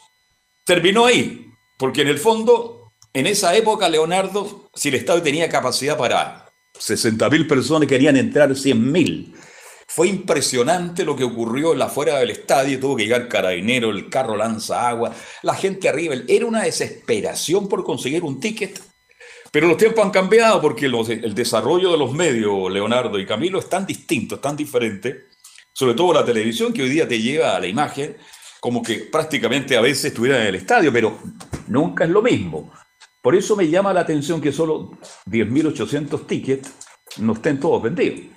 Terminó 0.66 1.06
ahí, 1.06 1.52
porque 1.78 2.02
en 2.02 2.08
el 2.08 2.18
fondo, 2.18 2.94
en 3.12 3.28
esa 3.28 3.54
época, 3.54 3.88
Leonardo, 3.88 4.68
si 4.74 4.88
el 4.88 4.96
Estado 4.96 5.22
tenía 5.22 5.48
capacidad 5.48 5.96
para 5.96 6.48
60.000 6.76 7.46
personas, 7.46 7.88
querían 7.88 8.16
entrar 8.16 8.50
100.000. 8.50 9.36
Fue 9.86 10.08
impresionante 10.08 11.04
lo 11.04 11.14
que 11.14 11.22
ocurrió 11.22 11.74
en 11.74 11.78
la 11.78 11.84
afuera 11.84 12.18
del 12.18 12.30
estadio, 12.30 12.80
tuvo 12.80 12.96
que 12.96 13.04
llegar 13.04 13.28
carabinero, 13.28 13.90
el 13.90 14.10
carro 14.10 14.36
lanza 14.36 14.88
agua, 14.88 15.12
la 15.44 15.54
gente 15.54 15.88
arriba, 15.88 16.16
era 16.26 16.44
una 16.44 16.64
desesperación 16.64 17.68
por 17.68 17.84
conseguir 17.84 18.24
un 18.24 18.40
ticket 18.40 18.80
Pero 19.54 19.68
los 19.68 19.76
tiempos 19.76 20.04
han 20.04 20.10
cambiado 20.10 20.60
porque 20.60 20.86
el 20.86 21.32
desarrollo 21.32 21.92
de 21.92 21.96
los 21.96 22.12
medios, 22.12 22.72
Leonardo 22.72 23.20
y 23.20 23.24
Camilo, 23.24 23.60
es 23.60 23.68
tan 23.68 23.86
distinto, 23.86 24.34
es 24.34 24.40
tan 24.40 24.56
diferente, 24.56 25.26
sobre 25.72 25.94
todo 25.94 26.12
la 26.12 26.24
televisión 26.24 26.72
que 26.72 26.82
hoy 26.82 26.88
día 26.88 27.06
te 27.06 27.20
lleva 27.20 27.54
a 27.54 27.60
la 27.60 27.68
imagen 27.68 28.16
como 28.58 28.82
que 28.82 28.96
prácticamente 29.12 29.76
a 29.76 29.80
veces 29.80 30.06
estuviera 30.06 30.40
en 30.40 30.48
el 30.48 30.56
estadio, 30.56 30.92
pero 30.92 31.20
nunca 31.68 32.02
es 32.02 32.10
lo 32.10 32.20
mismo. 32.20 32.72
Por 33.22 33.36
eso 33.36 33.54
me 33.54 33.68
llama 33.68 33.92
la 33.92 34.00
atención 34.00 34.40
que 34.40 34.50
solo 34.50 34.90
10.800 35.26 36.26
tickets 36.26 36.72
no 37.18 37.34
estén 37.34 37.60
todos 37.60 37.80
vendidos. 37.80 38.36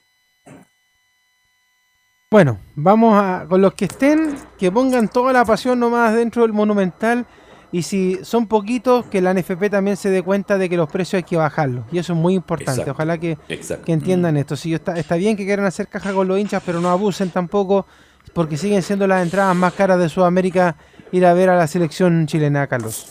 Bueno, 2.30 2.60
vamos 2.76 3.16
a, 3.16 3.48
con 3.50 3.60
los 3.60 3.74
que 3.74 3.86
estén, 3.86 4.38
que 4.60 4.72
pongan 4.72 5.08
toda 5.08 5.34
la 5.34 5.44
pasión 5.46 5.80
nomás 5.80 6.14
dentro 6.14 6.44
del 6.44 6.54
Monumental. 6.54 7.26
Y 7.72 7.82
si 7.82 8.20
son 8.24 8.48
poquitos, 8.48 9.06
que 9.08 9.20
la 9.22 9.34
NFP 9.34 9.70
también 9.70 9.98
se 9.98 10.10
dé 10.10 10.22
cuenta 10.24 10.58
de 10.58 10.70
que 10.70 10.78
los 10.78 10.90
precios 10.90 11.16
hay 11.18 11.24
que 11.24 11.36
bajarlos. 11.36 11.86
Y 11.92 11.98
eso 11.98 12.14
es 12.14 12.20
muy 12.20 12.34
importante. 12.34 12.82
Exacto. 12.82 12.92
Ojalá 12.94 13.18
que, 13.18 13.38
que 13.86 13.92
entiendan 13.92 14.38
esto. 14.38 14.56
Sí, 14.56 14.74
está, 14.74 14.98
está 14.98 15.16
bien 15.16 15.36
que 15.36 15.46
quieran 15.46 15.66
hacer 15.66 15.88
caja 15.88 16.14
con 16.14 16.28
los 16.28 16.40
hinchas, 16.40 16.64
pero 16.66 16.80
no 16.80 16.90
abusen 16.90 17.30
tampoco, 17.30 17.86
porque 18.34 18.56
siguen 18.56 18.82
siendo 18.84 19.06
las 19.06 19.22
entradas 19.22 19.56
más 19.56 19.74
caras 19.74 20.00
de 20.00 20.08
Sudamérica 20.08 20.76
ir 21.12 21.26
a 21.26 21.34
ver 21.34 21.50
a 21.50 21.58
la 21.58 21.68
selección 21.68 22.26
chilena, 22.26 22.68
Carlos. 22.68 23.08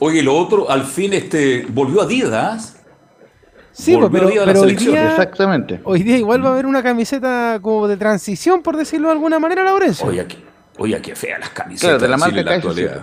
Oye, 0.00 0.20
lo 0.22 0.36
otro, 0.36 0.68
al 0.68 0.84
fin 0.84 1.12
este, 1.12 1.64
volvió 1.68 2.02
Adidas. 2.02 2.76
Sí, 3.70 3.96
pues, 3.96 4.10
Volvió 4.10 4.18
pero, 4.18 4.26
Adidas 4.28 4.42
a 4.42 4.46
la 4.46 4.52
pero 4.52 4.60
hoy, 4.62 4.68
selección. 4.68 4.94
día, 4.94 5.10
Exactamente. 5.10 5.80
hoy 5.84 6.02
día 6.02 6.18
igual 6.18 6.44
va 6.44 6.48
a 6.48 6.52
haber 6.54 6.66
una 6.66 6.82
camiseta 6.82 7.58
como 7.62 7.86
de 7.86 7.96
transición, 7.96 8.62
por 8.62 8.76
decirlo 8.76 9.08
de 9.08 9.12
alguna 9.12 9.38
manera, 9.38 9.62
Laurencio. 9.62 10.06
Oye, 10.08 10.26
qué, 10.26 10.38
oye, 10.78 11.00
qué 11.00 11.14
fea 11.14 11.38
las 11.38 11.50
camisetas 11.50 11.88
Claro, 11.90 12.02
de 12.02 12.08
la 12.08 12.16
marca 12.16 12.30
Chile 12.30 12.40
en 12.40 12.46
la 12.46 12.54
actualidad. 12.54 13.02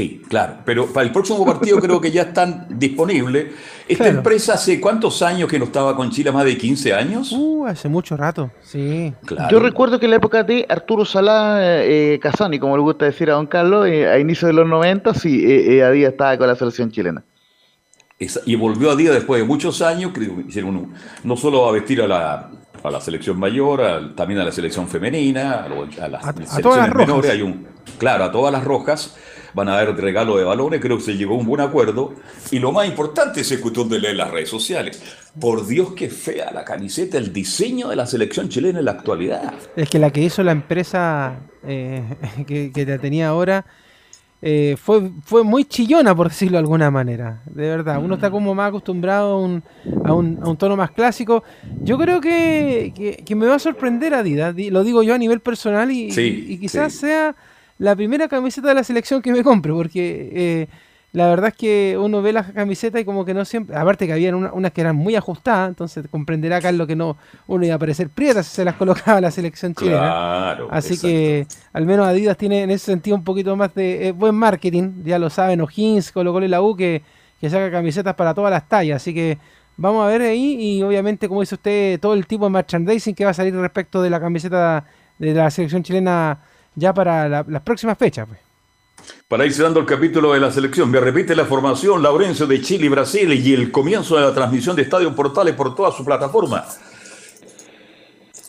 Sí, 0.00 0.22
claro. 0.28 0.54
Pero 0.64 0.86
para 0.86 1.04
el 1.06 1.12
próximo 1.12 1.44
partido 1.44 1.78
creo 1.78 2.00
que 2.00 2.10
ya 2.10 2.22
están 2.22 2.66
disponibles. 2.70 3.48
Esta 3.86 4.04
Claro. 4.04 4.18
empresa 4.18 4.54
hace 4.54 4.80
cuántos 4.80 5.20
años 5.20 5.46
que 5.46 5.58
no 5.58 5.66
estaba 5.66 5.94
con 5.94 6.10
Chile, 6.10 6.32
más 6.32 6.46
de 6.46 6.56
15 6.56 6.94
años. 6.94 7.32
Uh, 7.32 7.66
hace 7.66 7.86
mucho 7.90 8.16
rato, 8.16 8.50
sí. 8.62 9.12
Claro. 9.26 9.50
Yo 9.50 9.60
recuerdo 9.60 10.00
que 10.00 10.06
en 10.06 10.10
la 10.12 10.16
época 10.16 10.42
de 10.42 10.64
Arturo 10.70 11.04
Salá 11.04 11.58
eh, 11.84 12.18
Casani, 12.22 12.58
como 12.58 12.76
le 12.78 12.82
gusta 12.82 13.04
decir 13.04 13.28
a 13.30 13.34
don 13.34 13.46
Carlos, 13.46 13.86
eh, 13.88 14.08
a 14.08 14.18
inicios 14.18 14.46
de 14.48 14.54
los 14.54 14.66
90, 14.66 15.12
sí, 15.12 15.44
eh, 15.44 15.76
eh, 15.76 15.82
Adidas 15.84 16.12
estaba 16.12 16.38
con 16.38 16.46
la 16.46 16.54
selección 16.56 16.90
chilena. 16.90 17.22
Esa- 18.18 18.40
y 18.46 18.54
volvió 18.54 18.90
a 18.92 18.96
día 18.96 19.10
después 19.12 19.42
de 19.42 19.46
muchos 19.46 19.82
años, 19.82 20.12
creo 20.14 20.34
que 20.36 20.42
hicieron 20.48 20.76
un- 20.76 20.94
no 21.24 21.36
solo 21.36 21.68
a 21.68 21.72
vestir 21.72 22.00
a 22.00 22.06
la, 22.08 22.50
a 22.82 22.90
la 22.90 23.00
selección 23.02 23.38
mayor, 23.38 24.14
también 24.14 24.40
a 24.40 24.44
la 24.44 24.52
selección 24.52 24.88
femenina, 24.88 25.64
a, 25.64 25.68
lo- 25.68 25.82
a 26.02 26.08
las 26.08 26.24
A- 26.24 26.30
a 26.30 26.32
todas 26.32 26.48
selecciones 26.50 26.90
rojas. 26.90 27.06
menores, 27.08 27.30
hay 27.32 27.42
un, 27.42 27.66
claro, 27.98 28.24
a 28.24 28.32
todas 28.32 28.50
las 28.50 28.64
rojas 28.64 29.14
van 29.54 29.68
a 29.68 29.78
haber 29.78 29.94
regalo 29.96 30.36
de 30.36 30.44
balones, 30.44 30.80
creo 30.80 30.96
que 30.98 31.02
se 31.04 31.16
llegó 31.16 31.34
a 31.34 31.38
un 31.38 31.46
buen 31.46 31.60
acuerdo, 31.60 32.14
y 32.50 32.58
lo 32.58 32.72
más 32.72 32.86
importante 32.86 33.40
es 33.40 33.58
cuestión 33.58 33.88
de 33.88 33.98
leer 34.00 34.16
las 34.16 34.30
redes 34.30 34.48
sociales. 34.48 35.02
Por 35.38 35.66
Dios, 35.66 35.92
qué 35.94 36.08
fea 36.08 36.50
la 36.52 36.64
camiseta, 36.64 37.18
el 37.18 37.32
diseño 37.32 37.88
de 37.88 37.96
la 37.96 38.06
selección 38.06 38.48
chilena 38.48 38.78
en 38.80 38.84
la 38.84 38.92
actualidad. 38.92 39.54
Es 39.76 39.88
que 39.88 39.98
la 39.98 40.10
que 40.10 40.22
hizo 40.22 40.42
la 40.42 40.52
empresa 40.52 41.38
eh, 41.66 42.02
que, 42.46 42.72
que 42.72 42.84
la 42.86 42.98
tenía 42.98 43.28
ahora 43.28 43.64
eh, 44.42 44.76
fue, 44.82 45.10
fue 45.22 45.44
muy 45.44 45.66
chillona, 45.66 46.14
por 46.14 46.28
decirlo 46.30 46.52
de 46.56 46.60
alguna 46.60 46.90
manera. 46.90 47.42
De 47.44 47.68
verdad, 47.68 47.98
uno 47.98 48.08
Mm. 48.08 48.18
está 48.18 48.30
como 48.30 48.54
más 48.54 48.68
acostumbrado 48.70 49.32
a 49.34 49.38
un, 49.38 49.62
a 50.02 50.14
un, 50.14 50.38
a 50.42 50.48
un 50.48 50.56
tono 50.56 50.76
más 50.78 50.90
clásico. 50.92 51.44
Yo 51.82 51.98
creo 51.98 52.20
que, 52.22 52.90
que- 52.96 53.22
que 53.22 53.34
me 53.34 53.46
va 53.46 53.56
a 53.56 53.58
sorprender 53.58 54.14
Adidas, 54.14 54.54
di- 54.56 54.70
lo 54.70 54.82
digo 54.82 55.02
yo 55.02 55.14
a 55.14 55.18
nivel 55.18 55.40
personal, 55.40 55.90
y, 55.90 56.10
Sí, 56.10 56.46
y 56.48 56.56
quizás 56.58 56.92
sí. 56.94 57.00
sea 57.00 57.36
la 57.80 57.96
primera 57.96 58.28
camiseta 58.28 58.68
de 58.68 58.74
la 58.74 58.84
selección 58.84 59.22
que 59.22 59.32
me 59.32 59.42
compre, 59.42 59.72
porque 59.72 60.30
eh, 60.34 60.66
la 61.12 61.28
verdad 61.28 61.48
es 61.48 61.54
que 61.54 61.96
uno 61.98 62.20
ve 62.20 62.30
las 62.30 62.52
camisetas 62.52 63.00
y 63.00 63.06
como 63.06 63.24
que 63.24 63.32
no 63.32 63.46
siempre, 63.46 63.74
aparte 63.74 64.06
que 64.06 64.12
había 64.12 64.36
unas 64.36 64.72
que 64.72 64.82
eran 64.82 64.96
muy 64.96 65.16
ajustadas, 65.16 65.70
entonces 65.70 66.06
comprenderá 66.10 66.60
Carlos 66.60 66.86
que 66.86 66.94
no 66.94 67.16
uno 67.46 67.64
iba 67.64 67.76
a 67.76 67.78
parecer 67.78 68.10
prieta 68.10 68.42
si 68.42 68.54
se 68.54 68.66
las 68.66 68.74
colocaba 68.76 69.22
la 69.22 69.30
selección 69.30 69.74
chilena. 69.74 69.98
Claro. 69.98 70.68
Así 70.70 70.92
exacto. 70.92 71.08
que 71.08 71.46
al 71.72 71.86
menos 71.86 72.06
Adidas 72.06 72.36
tiene 72.36 72.64
en 72.64 72.70
ese 72.70 72.84
sentido 72.84 73.16
un 73.16 73.24
poquito 73.24 73.56
más 73.56 73.74
de 73.74 74.08
eh, 74.08 74.12
buen 74.12 74.34
marketing, 74.34 75.02
ya 75.02 75.18
lo 75.18 75.30
saben, 75.30 75.62
O'Higgins, 75.62 76.12
Colo 76.12 76.34
Colo 76.34 76.44
y 76.44 76.50
la 76.50 76.60
U 76.60 76.76
que, 76.76 77.02
que 77.40 77.48
saca 77.48 77.70
camisetas 77.70 78.14
para 78.14 78.34
todas 78.34 78.50
las 78.50 78.68
tallas, 78.68 78.96
así 78.96 79.14
que 79.14 79.38
vamos 79.78 80.04
a 80.04 80.08
ver 80.08 80.20
ahí 80.20 80.58
y 80.60 80.82
obviamente 80.82 81.28
como 81.28 81.40
dice 81.40 81.54
usted 81.54 81.98
todo 81.98 82.12
el 82.12 82.26
tipo 82.26 82.44
de 82.44 82.50
merchandising 82.50 83.14
que 83.14 83.24
va 83.24 83.30
a 83.30 83.34
salir 83.34 83.54
respecto 83.54 84.02
de 84.02 84.10
la 84.10 84.20
camiseta 84.20 84.84
de 85.18 85.32
la 85.32 85.50
selección 85.50 85.82
chilena 85.82 86.40
ya 86.74 86.92
para 86.94 87.28
la- 87.28 87.44
las 87.48 87.62
próximas 87.62 87.96
fechas. 87.98 88.26
pues. 88.28 88.40
Para 89.28 89.46
ir 89.46 89.52
cerrando 89.52 89.80
el 89.80 89.86
capítulo 89.86 90.32
de 90.32 90.40
la 90.40 90.50
selección, 90.50 90.90
me 90.90 91.00
repite 91.00 91.34
la 91.34 91.44
formación 91.44 92.02
Laurencio 92.02 92.46
de 92.46 92.60
Chile 92.60 92.86
y 92.86 92.88
Brasil 92.88 93.32
y 93.32 93.54
el 93.54 93.70
comienzo 93.72 94.16
de 94.16 94.22
la 94.22 94.34
transmisión 94.34 94.76
de 94.76 94.82
Estadio 94.82 95.14
Portales 95.14 95.54
por 95.54 95.74
toda 95.74 95.90
su 95.92 96.04
plataforma. 96.04 96.64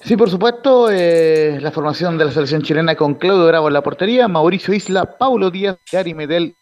Sí, 0.03 0.17
por 0.17 0.29
supuesto, 0.29 0.89
eh, 0.91 1.59
la 1.61 1.71
formación 1.71 2.17
de 2.17 2.25
la 2.25 2.31
selección 2.31 2.63
chilena 2.63 2.95
con 2.95 3.13
Claudio 3.15 3.45
Bravo 3.47 3.67
en 3.67 3.73
la 3.73 3.83
portería, 3.83 4.27
Mauricio 4.27 4.73
Isla, 4.73 5.05
Paulo 5.17 5.51
Díaz, 5.51 5.77
Gary 5.91 6.15
Medel, 6.15 6.55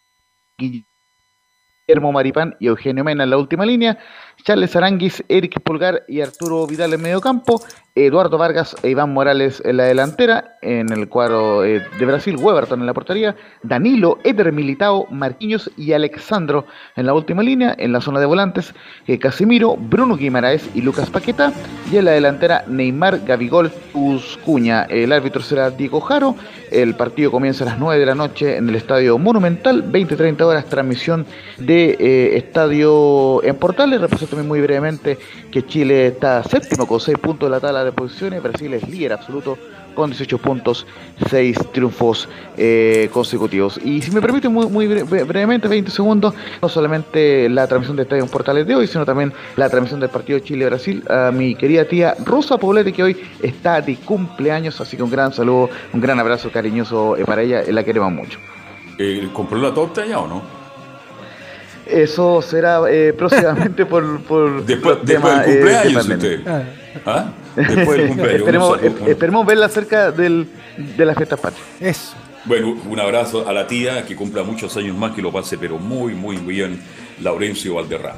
Guillermo 0.57 2.12
Maripán 2.12 2.55
y 2.60 2.68
Eugenio 2.68 3.03
Mena 3.03 3.24
en 3.24 3.30
la 3.30 3.38
última 3.38 3.66
línea, 3.66 3.97
Charles 4.43 4.76
Aranguis, 4.76 5.24
Eric 5.30 5.62
Pulgar 5.62 6.03
y 6.07 6.20
Arturo 6.22 6.68
Vidal 6.68 6.93
en 6.93 7.01
medio 7.01 7.22
campo, 7.22 7.64
Eduardo 7.96 8.38
Vargas 8.38 8.76
e 8.84 8.90
Iván 8.90 9.14
Morales 9.14 9.62
en 9.66 9.78
la 9.78 9.84
delantera, 9.86 10.58
en 10.62 10.92
el 10.92 11.10
cuadro 11.10 11.64
eh, 11.66 11.82
de 11.98 12.06
Brasil, 12.06 12.38
Weberton 12.38 12.80
en 12.80 12.86
la 12.86 12.94
portería, 12.94 13.36
Danilo, 13.64 14.20
Eder 14.24 14.52
Militao, 14.52 15.08
Marquinhos 15.10 15.72
y 15.78 15.94
Alexandro 15.94 16.66
en 16.96 17.06
la 17.06 17.14
última 17.14 17.44
línea, 17.44 17.76
en 17.78 17.92
la 17.92 18.02
zona 18.02 18.20
de 18.20 18.26
volantes, 18.26 18.74
eh, 19.08 19.20
Casimiro, 19.20 19.76
Bruno 19.76 20.16
Guimaraes 20.16 20.70
y 20.74 20.82
Lucas 20.82 21.10
Paqueta, 21.10 21.52
y 21.92 21.98
en 21.98 22.06
la 22.06 22.12
delantera 22.12 22.64
Neymar, 22.68 23.26
Gabigol, 23.26 23.72
Uscuña. 23.94 24.84
El 24.84 25.12
árbitro 25.12 25.42
será 25.42 25.70
Diego 25.72 26.00
Jaro, 26.02 26.36
el 26.72 26.96
partido 26.96 27.32
comienza 27.32 27.64
a 27.64 27.68
las 27.68 27.80
9 27.80 28.00
de 28.00 28.06
la 28.06 28.16
noche 28.16 28.58
en 28.58 28.70
el 28.70 28.76
Estadio 28.76 29.18
Monumental, 29.18 29.92
20-30 29.92 30.42
horas, 30.42 30.66
transmisión 30.66 31.26
de 31.58 31.98
eh, 32.00 32.38
Estadio 32.38 33.44
en 33.44 33.56
Portales, 33.56 34.02
repaso 34.02 34.28
también 34.28 34.48
muy 34.48 34.62
brevemente 34.62 35.18
que 35.52 35.66
Chile 35.66 36.08
está 36.08 36.44
séptimo 36.44 36.88
con 36.88 37.00
6 37.00 37.18
puntos 37.18 37.50
de 37.50 37.52
la 37.52 37.60
tabla 37.60 37.79
de 37.86 37.92
posiciones, 37.92 38.42
Brasil 38.44 38.74
es 38.74 38.88
líder 38.88 39.14
absoluto 39.14 39.58
con 39.96 40.12
18 40.12 40.38
puntos, 40.38 40.86
6 41.30 41.58
triunfos 41.74 42.30
eh, 42.56 43.10
consecutivos. 43.12 43.80
Y 43.84 44.02
si 44.02 44.12
me 44.12 44.22
permite 44.22 44.48
muy, 44.48 44.68
muy 44.68 44.88
bre- 44.88 45.04
bre- 45.06 45.26
brevemente, 45.26 45.68
20 45.68 45.92
segundos, 45.92 46.34
no 46.62 46.70
solamente 46.70 47.50
la 47.50 47.68
transmisión 47.68 47.98
de 47.98 48.04
Estadio 48.04 48.24
en 48.24 48.30
Portales 48.30 48.66
de 48.66 48.76
hoy, 48.76 48.88
sino 48.88 49.04
también 49.04 49.34
la 49.58 49.68
transmisión 49.70 50.00
del 50.00 50.10
partido 50.10 50.40
Chile-Brasil 50.40 51.04
a 51.10 51.32
mi 51.32 51.56
querida 51.56 51.84
tía 51.86 52.16
Rosa 52.24 52.58
Poblete, 52.58 52.94
que 52.94 53.04
hoy 53.04 53.18
está 53.42 53.82
de 53.82 53.96
cumpleaños, 53.98 54.80
así 54.80 54.96
que 54.96 55.04
un 55.04 55.12
gran 55.12 55.34
saludo, 55.34 55.70
un 55.92 56.00
gran 56.00 56.18
abrazo 56.20 56.50
cariñoso 56.52 57.18
eh, 57.18 57.26
para 57.26 57.42
ella, 57.42 57.62
eh, 57.64 57.74
la 57.74 57.84
queremos 57.84 58.12
mucho. 58.14 58.40
Eh, 58.98 59.28
¿Compró 59.34 59.58
la 59.58 59.74
torta 59.74 60.06
ya 60.06 60.20
o 60.20 60.28
no? 60.28 60.42
Eso 61.88 62.42
será 62.42 62.82
eh, 62.90 63.14
próximamente 63.18 63.86
por, 63.86 64.22
por 64.22 64.64
Después, 64.64 64.98
después 65.04 65.22
tema, 65.34 65.42
del 65.42 65.50
eh, 65.50 65.54
de 65.54 65.60
cumpleaños, 65.60 66.08
usted. 66.08 66.42
¿Ah? 67.06 67.32
Después 67.56 67.89
del 67.97 68.08
cumpleaños. 68.10 68.39
esperemos, 68.41 68.82
un- 68.82 69.08
esperemos 69.10 69.45
verla 69.45 69.70
cerca 69.70 70.12
del, 70.12 70.47
de 70.97 71.06
las 71.06 71.16
fiestas 71.18 71.39
patrias. 71.39 71.66
Eso. 71.80 72.14
Bueno, 72.45 72.78
un 72.89 73.00
abrazo 73.00 73.47
a 73.47 73.54
la 73.54 73.68
tía, 73.68 74.06
que 74.06 74.16
cumpla 74.16 74.43
muchos 74.43 74.76
años 74.78 74.95
más, 74.97 75.14
que 75.14 75.22
lo 75.22 75.32
pase, 75.32 75.58
pero 75.58 75.78
muy, 75.78 76.14
muy 76.14 76.38
bien, 76.38 76.82
Laurencio 77.22 77.76
Valderrama. 77.76 78.18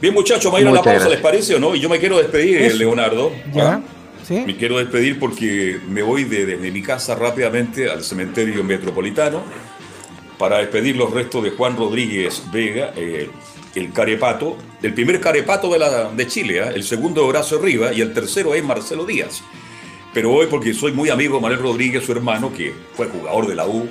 Bien, 0.00 0.14
muchachos, 0.14 0.44
vamos 0.44 0.58
a 0.58 0.62
ir 0.62 0.68
a 0.68 0.70
la 0.70 0.76
pausa, 0.76 0.90
gracias. 0.92 1.10
¿les 1.12 1.20
parece 1.20 1.54
o 1.56 1.58
no? 1.60 1.74
Y 1.74 1.80
yo 1.80 1.88
me 1.88 1.98
quiero 1.98 2.18
despedir, 2.18 2.56
eh, 2.56 2.66
Eso. 2.68 2.76
Leonardo. 2.78 3.30
¿Ya? 3.52 3.72
¿ah? 3.74 3.80
¿Sí? 4.26 4.42
Me 4.46 4.56
quiero 4.56 4.78
despedir 4.78 5.18
porque 5.18 5.78
me 5.88 6.02
voy 6.02 6.24
de- 6.24 6.46
desde 6.46 6.70
mi 6.70 6.82
casa 6.82 7.14
rápidamente 7.14 7.90
al 7.90 8.02
cementerio 8.04 8.62
metropolitano 8.64 9.42
para 10.38 10.58
despedir 10.58 10.96
los 10.96 11.10
restos 11.12 11.42
de 11.44 11.50
Juan 11.50 11.76
Rodríguez 11.76 12.42
Vega, 12.52 12.92
eh, 12.96 13.28
el 13.78 13.92
carepato, 13.92 14.56
el 14.82 14.92
primer 14.92 15.20
carepato 15.20 15.72
de, 15.72 15.78
la, 15.78 16.10
de 16.10 16.26
Chile, 16.26 16.60
¿ah? 16.60 16.72
el 16.74 16.82
segundo 16.82 17.24
Horacio 17.26 17.58
Riva 17.58 17.92
y 17.92 18.00
el 18.00 18.12
tercero 18.12 18.54
es 18.54 18.64
Marcelo 18.64 19.06
Díaz. 19.06 19.42
Pero 20.12 20.32
hoy, 20.32 20.46
porque 20.48 20.74
soy 20.74 20.92
muy 20.92 21.10
amigo 21.10 21.36
de 21.36 21.42
Manuel 21.42 21.60
Rodríguez, 21.60 22.04
su 22.04 22.12
hermano, 22.12 22.52
que 22.52 22.74
fue 22.94 23.06
jugador 23.06 23.46
de 23.46 23.54
la 23.54 23.66
U 23.66 23.88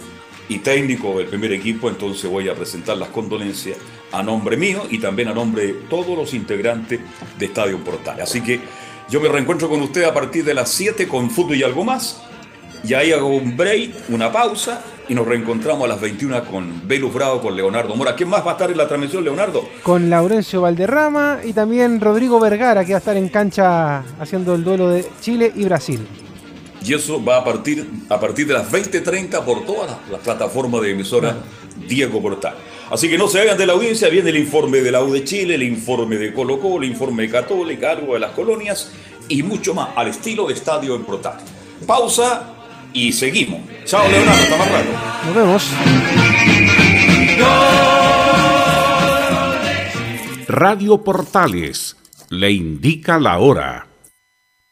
y 0.50 0.60
técnico 0.60 1.18
del 1.18 1.28
primer 1.28 1.54
equipo, 1.54 1.90
entonces 1.90 2.30
voy 2.30 2.50
a 2.50 2.56
presentar 2.56 2.98
las 2.98 3.10
condolencias 3.10 3.78
a 4.12 4.24
nombre 4.24 4.58
mío 4.58 4.84
y 4.90 5.00
también 5.00 5.28
a 5.30 5.34
nombre 5.34 5.68
de 5.68 5.74
todos 5.90 6.18
los 6.18 6.34
integrantes 6.34 7.00
de 7.38 7.46
Estadio 7.46 7.78
Portal. 7.84 8.22
Así 8.22 8.42
que 8.42 8.60
yo 9.10 9.22
me 9.22 9.30
reencuentro 9.30 9.70
con 9.70 9.82
usted 9.82 10.04
a 10.04 10.14
partir 10.14 10.44
de 10.44 10.54
las 10.54 10.70
7 10.72 11.08
con 11.08 11.30
fútbol 11.30 11.56
y 11.58 11.64
algo 11.64 11.84
más. 11.84 12.22
Y 12.84 12.94
ahí 12.94 13.12
hago 13.12 13.28
un 13.28 13.56
break, 13.58 14.10
una 14.10 14.32
pausa 14.32 14.84
y 15.10 15.16
nos 15.16 15.28
reencontramos 15.28 15.86
a 15.86 15.88
las 15.88 16.02
21 16.02 16.44
con 16.46 16.88
Velus 16.88 17.14
Bravo, 17.14 17.42
con 17.42 17.56
Leonardo 17.56 17.96
Mora. 17.96 18.16
¿Quién 18.16 18.30
más 18.30 18.46
va 18.46 18.52
a 18.52 18.54
estar 18.54 18.72
en 18.72 18.78
la 18.78 18.88
transmisión, 18.88 19.24
Leonardo? 19.24 19.68
Con 19.84 20.10
Laurencio 20.10 20.62
Valderrama 20.62 21.40
y 21.44 21.54
también 21.54 22.02
Rodrigo 22.02 22.40
Vergara 22.40 22.84
que 22.84 22.94
va 22.94 22.98
a 22.98 23.00
estar 23.00 23.18
en 23.18 23.30
cancha 23.30 24.04
haciendo 24.20 24.56
el 24.56 24.64
duelo 24.64 24.90
de 24.90 25.06
Chile 25.22 25.52
y 25.56 25.66
Brasil. 25.66 26.06
Y 26.84 26.94
eso 26.94 27.24
va 27.24 27.38
a 27.38 27.44
partir, 27.44 27.88
a 28.10 28.20
partir 28.20 28.48
de 28.48 28.54
las 28.54 28.72
20.30 28.72 29.44
por 29.44 29.66
todas 29.66 29.92
las, 29.92 30.10
las 30.10 30.22
plataformas 30.22 30.82
de 30.82 30.92
emisora 30.92 31.38
Diego 31.88 32.22
Portal. 32.22 32.56
Así 32.90 33.10
que 33.10 33.18
no 33.18 33.28
se 33.28 33.42
hagan 33.42 33.58
de 33.58 33.66
la 33.66 33.74
audiencia, 33.74 34.08
viene 34.08 34.30
el 34.30 34.38
informe 34.38 34.80
de 34.80 34.92
la 34.92 35.04
U 35.04 35.12
de 35.12 35.24
Chile, 35.24 35.56
el 35.56 35.64
informe 35.64 36.18
de 36.18 36.34
Colo 36.34 36.60
Colo, 36.60 36.84
el 36.84 36.92
informe 36.92 37.24
de 37.24 37.30
Católica, 37.30 37.92
algo 37.92 38.14
de 38.14 38.20
las 38.20 38.32
colonias 38.32 38.92
y 39.28 39.44
mucho 39.44 39.74
más 39.74 39.90
al 39.96 40.08
estilo 40.08 40.48
de 40.48 40.54
estadio 40.54 40.96
en 40.96 41.04
Protal. 41.04 41.38
Pausa 41.86 42.57
y 42.94 43.12
seguimos. 43.14 43.62
Chao 43.86 44.08
Leonardo, 44.10 44.42
hasta 44.42 44.58
más 44.58 44.72
rato. 44.72 44.90
Nos 45.26 45.36
vemos. 45.36 45.72
Radio 50.48 51.04
Portales 51.04 51.96
le 52.30 52.52
indica 52.52 53.20
la 53.20 53.40
hora. 53.40 53.88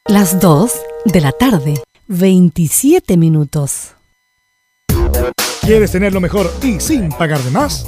Las 0.08 0.40
2 0.40 0.72
de 1.06 1.22
la 1.22 1.32
tarde, 1.32 1.76
27 2.08 3.18
minutos. 3.18 3.94
¿Quieres 5.62 5.92
tener 5.92 6.14
lo 6.14 6.22
mejor 6.22 6.52
y 6.62 6.80
sin 6.80 7.10
pagar 7.10 7.40
de 7.40 7.52
más? 7.52 7.88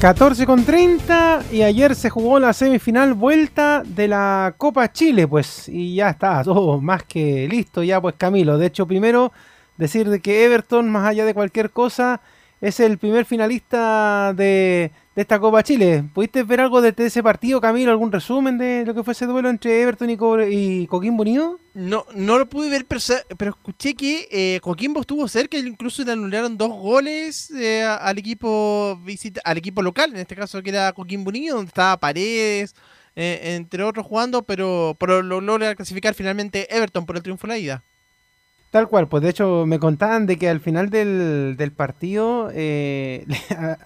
14 0.00 0.44
con 0.44 0.62
30 0.62 1.44
y 1.50 1.62
ayer 1.62 1.94
se 1.94 2.10
jugó 2.10 2.38
la 2.38 2.52
semifinal 2.52 3.14
vuelta 3.14 3.82
de 3.82 4.08
la 4.08 4.54
Copa 4.58 4.92
Chile, 4.92 5.26
pues, 5.26 5.70
y 5.70 5.94
ya 5.94 6.10
está 6.10 6.44
todo 6.44 6.80
más 6.82 7.02
que 7.04 7.48
listo 7.48 7.82
ya, 7.82 7.98
pues 7.98 8.14
Camilo. 8.18 8.58
De 8.58 8.66
hecho, 8.66 8.86
primero 8.86 9.32
decir 9.78 10.10
de 10.10 10.20
que 10.20 10.44
Everton, 10.44 10.90
más 10.90 11.08
allá 11.08 11.24
de 11.24 11.32
cualquier 11.32 11.70
cosa, 11.70 12.20
es 12.60 12.80
el 12.80 12.98
primer 12.98 13.24
finalista 13.24 14.32
de, 14.34 14.90
esta 15.14 15.38
Copa 15.38 15.62
Chile. 15.62 16.04
¿Pudiste 16.12 16.42
ver 16.42 16.60
algo 16.60 16.80
de 16.80 16.94
ese 16.96 17.22
partido, 17.22 17.60
Camilo? 17.60 17.90
¿Algún 17.90 18.12
resumen 18.12 18.58
de 18.58 18.84
lo 18.84 18.94
que 18.94 19.02
fue 19.02 19.12
ese 19.12 19.26
duelo 19.26 19.48
entre 19.48 19.82
Everton 19.82 20.10
y, 20.10 20.16
Co 20.16 20.42
y 20.42 20.86
Coquimbo 20.86 21.22
Unido? 21.22 21.58
No, 21.74 22.06
no 22.14 22.38
lo 22.38 22.48
pude 22.48 22.70
ver, 22.70 22.86
pero, 22.86 23.00
escuché 23.50 23.94
que 23.94 24.28
eh, 24.30 24.60
Coquimbo 24.62 25.00
estuvo 25.00 25.26
cerca 25.28 25.58
incluso 25.58 26.04
le 26.04 26.12
anularon 26.12 26.56
dos 26.56 26.70
goles 26.70 27.50
eh, 27.50 27.82
al 27.82 28.18
equipo 28.18 28.98
visita, 29.04 29.40
al 29.44 29.58
equipo 29.58 29.82
local, 29.82 30.10
en 30.10 30.18
este 30.18 30.36
caso 30.36 30.62
que 30.62 30.70
era 30.70 30.92
Coquimbo 30.92 31.28
Unido, 31.28 31.56
donde 31.56 31.68
estaba 31.68 31.98
Paredes, 31.98 32.74
eh, 33.14 33.56
entre 33.56 33.82
otros 33.82 34.06
jugando, 34.06 34.42
pero, 34.42 34.96
pero 34.98 35.22
lo 35.22 35.40
logra 35.40 35.74
clasificar 35.74 36.14
finalmente 36.14 36.74
Everton 36.74 37.06
por 37.06 37.16
el 37.16 37.22
triunfo 37.22 37.46
de 37.46 37.52
la 37.52 37.58
ida. 37.58 37.84
Tal 38.76 38.88
cual, 38.88 39.08
pues 39.08 39.22
de 39.22 39.30
hecho 39.30 39.64
me 39.64 39.78
contaban 39.78 40.26
de 40.26 40.36
que 40.36 40.50
al 40.50 40.60
final 40.60 40.90
del, 40.90 41.54
del 41.56 41.72
partido 41.72 42.50
eh, 42.52 43.24
a, 43.56 43.78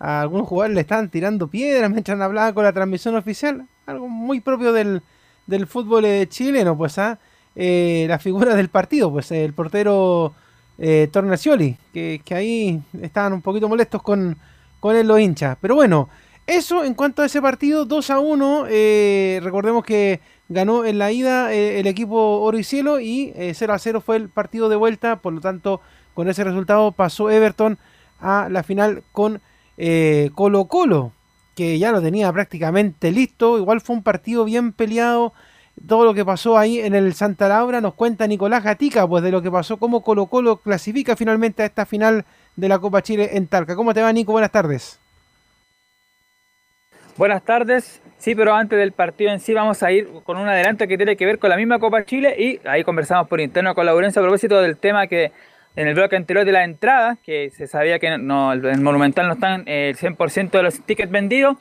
a, 0.00 0.22
algunos 0.22 0.48
jugadores 0.48 0.74
le 0.74 0.80
estaban 0.80 1.08
tirando 1.08 1.46
piedras 1.46 1.88
mientras 1.88 2.20
hablaban 2.20 2.52
con 2.52 2.64
la 2.64 2.72
transmisión 2.72 3.14
oficial, 3.14 3.68
algo 3.86 4.08
muy 4.08 4.40
propio 4.40 4.72
del, 4.72 5.02
del 5.46 5.68
fútbol 5.68 6.04
eh, 6.06 6.26
chileno, 6.28 6.76
pues 6.76 6.98
¿ah? 6.98 7.20
eh, 7.54 8.06
la 8.08 8.18
figura 8.18 8.56
del 8.56 8.70
partido, 8.70 9.12
pues 9.12 9.30
el 9.30 9.52
portero 9.52 10.34
eh, 10.78 11.08
Tornacioli, 11.12 11.76
que, 11.92 12.20
que, 12.24 12.34
ahí 12.34 12.82
estaban 13.02 13.34
un 13.34 13.40
poquito 13.40 13.68
molestos 13.68 14.02
con, 14.02 14.36
con 14.80 14.96
él 14.96 15.06
los 15.06 15.20
hinchas. 15.20 15.56
Pero 15.60 15.76
bueno, 15.76 16.08
eso 16.46 16.84
en 16.84 16.94
cuanto 16.94 17.22
a 17.22 17.26
ese 17.26 17.40
partido, 17.40 17.84
2 17.84 18.10
a 18.10 18.20
1, 18.20 18.66
recordemos 19.40 19.84
que 19.84 20.20
ganó 20.48 20.84
en 20.84 20.98
la 20.98 21.10
ida 21.12 21.52
eh, 21.52 21.80
el 21.80 21.86
equipo 21.86 22.40
Oro 22.40 22.58
y 22.58 22.64
Cielo 22.64 23.00
y 23.00 23.32
eh, 23.34 23.52
0 23.54 23.72
a 23.72 23.78
0 23.78 24.00
fue 24.00 24.16
el 24.16 24.28
partido 24.28 24.68
de 24.68 24.76
vuelta, 24.76 25.16
por 25.16 25.32
lo 25.32 25.40
tanto 25.40 25.80
con 26.12 26.28
ese 26.28 26.44
resultado 26.44 26.92
pasó 26.92 27.30
Everton 27.30 27.78
a 28.20 28.48
la 28.50 28.62
final 28.62 29.02
con 29.12 29.40
eh, 29.76 30.30
Colo 30.34 30.66
Colo, 30.66 31.12
que 31.54 31.78
ya 31.78 31.92
lo 31.92 32.02
tenía 32.02 32.32
prácticamente 32.32 33.10
listo, 33.10 33.58
igual 33.58 33.80
fue 33.80 33.96
un 33.96 34.02
partido 34.02 34.44
bien 34.44 34.72
peleado, 34.72 35.32
todo 35.88 36.04
lo 36.04 36.14
que 36.14 36.24
pasó 36.24 36.56
ahí 36.56 36.78
en 36.78 36.94
el 36.94 37.14
Santa 37.14 37.48
Laura 37.48 37.80
nos 37.80 37.94
cuenta 37.94 38.26
Nicolás 38.26 38.62
Gatica, 38.62 39.08
pues 39.08 39.24
de 39.24 39.32
lo 39.32 39.42
que 39.42 39.50
pasó, 39.50 39.78
cómo 39.78 40.02
Colo 40.02 40.26
Colo 40.26 40.58
clasifica 40.58 41.16
finalmente 41.16 41.62
a 41.62 41.66
esta 41.66 41.86
final 41.86 42.24
de 42.54 42.68
la 42.68 42.78
Copa 42.78 43.02
Chile 43.02 43.30
en 43.32 43.48
Talca. 43.48 43.74
¿Cómo 43.74 43.92
te 43.92 44.02
va 44.02 44.12
Nico? 44.12 44.30
Buenas 44.30 44.52
tardes. 44.52 45.03
Buenas 47.16 47.44
tardes. 47.44 48.02
Sí, 48.18 48.34
pero 48.34 48.54
antes 48.54 48.76
del 48.76 48.90
partido 48.90 49.30
en 49.30 49.38
sí 49.38 49.54
vamos 49.54 49.84
a 49.84 49.92
ir 49.92 50.08
con 50.24 50.36
un 50.36 50.48
adelanto 50.48 50.88
que 50.88 50.96
tiene 50.96 51.16
que 51.16 51.26
ver 51.26 51.38
con 51.38 51.48
la 51.50 51.56
misma 51.56 51.78
Copa 51.78 52.04
Chile 52.04 52.34
y 52.36 52.60
ahí 52.66 52.82
conversamos 52.82 53.28
por 53.28 53.40
interno 53.40 53.72
con 53.74 53.86
la 53.86 53.92
Laurencia 53.92 54.20
a 54.20 54.24
propósito 54.24 54.60
del 54.60 54.76
tema 54.78 55.06
que 55.06 55.30
en 55.76 55.86
el 55.86 55.94
bloque 55.94 56.16
anterior 56.16 56.44
de 56.44 56.50
la 56.50 56.64
entrada, 56.64 57.18
que 57.22 57.50
se 57.50 57.68
sabía 57.68 58.00
que 58.00 58.18
no, 58.18 58.52
el 58.52 58.80
Monumental 58.80 59.28
no 59.28 59.34
están 59.34 59.62
eh, 59.66 59.90
el 59.90 59.96
100% 59.96 60.50
de 60.50 60.62
los 60.62 60.80
tickets 60.80 61.10
vendidos, 61.10 61.56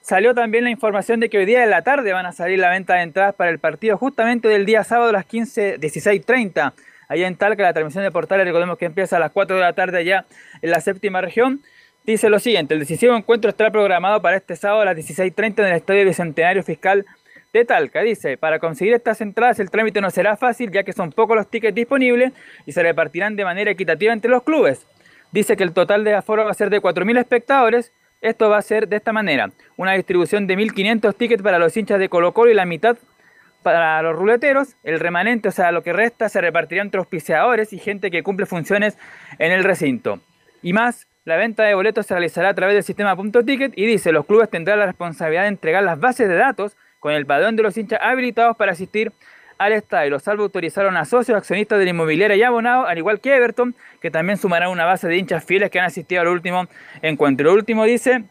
salió 0.00 0.34
también 0.34 0.64
la 0.64 0.70
información 0.70 1.20
de 1.20 1.28
que 1.28 1.36
hoy 1.36 1.44
día 1.44 1.60
de 1.60 1.66
la 1.66 1.82
tarde 1.82 2.12
van 2.12 2.24
a 2.24 2.32
salir 2.32 2.58
la 2.58 2.70
venta 2.70 2.94
de 2.94 3.02
entradas 3.02 3.34
para 3.34 3.50
el 3.50 3.58
partido 3.58 3.98
justamente 3.98 4.48
del 4.48 4.64
día 4.64 4.84
sábado 4.84 5.10
a 5.10 5.12
las 5.12 5.26
15, 5.26 5.80
16.30 5.80 6.72
allá 7.08 7.26
en 7.26 7.36
Talca. 7.36 7.62
La 7.62 7.72
transmisión 7.72 8.04
de 8.04 8.10
Portales, 8.10 8.46
recordemos 8.46 8.78
que 8.78 8.86
empieza 8.86 9.16
a 9.16 9.20
las 9.20 9.32
4 9.32 9.56
de 9.56 9.62
la 9.62 9.72
tarde 9.74 10.04
ya 10.04 10.24
en 10.62 10.70
la 10.70 10.80
séptima 10.80 11.20
región. 11.20 11.60
Dice 12.06 12.28
lo 12.28 12.38
siguiente, 12.38 12.74
el 12.74 12.80
decisivo 12.80 13.16
encuentro 13.16 13.48
estará 13.48 13.70
programado 13.70 14.20
para 14.20 14.36
este 14.36 14.56
sábado 14.56 14.82
a 14.82 14.84
las 14.84 14.96
16.30 14.98 15.60
en 15.60 15.64
el 15.64 15.72
Estadio 15.72 16.04
Bicentenario 16.04 16.62
Fiscal 16.62 17.06
de 17.54 17.64
Talca. 17.64 18.02
Dice, 18.02 18.36
para 18.36 18.58
conseguir 18.58 18.92
estas 18.92 19.22
entradas 19.22 19.58
el 19.58 19.70
trámite 19.70 20.02
no 20.02 20.10
será 20.10 20.36
fácil 20.36 20.70
ya 20.70 20.82
que 20.82 20.92
son 20.92 21.12
pocos 21.12 21.34
los 21.34 21.48
tickets 21.48 21.74
disponibles 21.74 22.34
y 22.66 22.72
se 22.72 22.82
repartirán 22.82 23.36
de 23.36 23.44
manera 23.44 23.70
equitativa 23.70 24.12
entre 24.12 24.30
los 24.30 24.42
clubes. 24.42 24.86
Dice 25.32 25.56
que 25.56 25.64
el 25.64 25.72
total 25.72 26.04
de 26.04 26.12
aforo 26.12 26.44
va 26.44 26.50
a 26.50 26.54
ser 26.54 26.68
de 26.68 26.82
4.000 26.82 27.18
espectadores. 27.18 27.90
Esto 28.20 28.50
va 28.50 28.58
a 28.58 28.62
ser 28.62 28.86
de 28.86 28.96
esta 28.96 29.14
manera, 29.14 29.50
una 29.78 29.92
distribución 29.92 30.46
de 30.46 30.58
1.500 30.58 31.16
tickets 31.16 31.42
para 31.42 31.58
los 31.58 31.74
hinchas 31.74 31.98
de 31.98 32.10
Colo 32.10 32.34
Colo 32.34 32.50
y 32.50 32.54
la 32.54 32.66
mitad 32.66 32.98
para 33.62 34.02
los 34.02 34.14
ruleteros. 34.14 34.76
El 34.82 35.00
remanente, 35.00 35.48
o 35.48 35.52
sea, 35.52 35.72
lo 35.72 35.82
que 35.82 35.94
resta, 35.94 36.28
se 36.28 36.42
repartirá 36.42 36.82
entre 36.82 36.98
auspiciadores 36.98 37.72
y 37.72 37.78
gente 37.78 38.10
que 38.10 38.22
cumple 38.22 38.44
funciones 38.44 38.98
en 39.38 39.52
el 39.52 39.64
recinto. 39.64 40.20
Y 40.62 40.74
más, 40.74 41.06
la 41.24 41.36
venta 41.36 41.62
de 41.62 41.74
boletos 41.74 42.06
se 42.06 42.14
realizará 42.14 42.50
a 42.50 42.54
través 42.54 42.74
del 42.74 42.82
sistema 42.82 43.16
Ticket 43.16 43.72
y 43.76 43.86
dice, 43.86 44.12
los 44.12 44.26
clubes 44.26 44.50
tendrán 44.50 44.78
la 44.78 44.86
responsabilidad 44.86 45.42
de 45.42 45.48
entregar 45.48 45.82
las 45.82 45.98
bases 45.98 46.28
de 46.28 46.34
datos 46.34 46.76
con 47.00 47.12
el 47.12 47.24
padrón 47.24 47.56
de 47.56 47.62
los 47.62 47.76
hinchas 47.76 48.00
habilitados 48.02 48.56
para 48.56 48.72
asistir 48.72 49.12
al 49.56 49.72
estadio. 49.72 50.10
Los 50.10 50.24
salvos 50.24 50.44
autorizaron 50.44 50.96
a 50.96 51.04
socios, 51.04 51.36
accionistas 51.36 51.78
de 51.78 51.84
la 51.84 51.90
inmobiliaria 51.90 52.36
y 52.36 52.42
abonados, 52.42 52.86
al 52.88 52.98
igual 52.98 53.20
que 53.20 53.34
Everton, 53.34 53.74
que 54.00 54.10
también 54.10 54.36
sumará 54.36 54.68
una 54.68 54.84
base 54.84 55.08
de 55.08 55.16
hinchas 55.16 55.44
fieles 55.44 55.70
que 55.70 55.78
han 55.78 55.86
asistido 55.86 56.20
al 56.20 56.28
último 56.28 56.66
encuentro. 57.00 57.50
Lo 57.50 57.54
último 57.54 57.84
dice, 57.84 58.24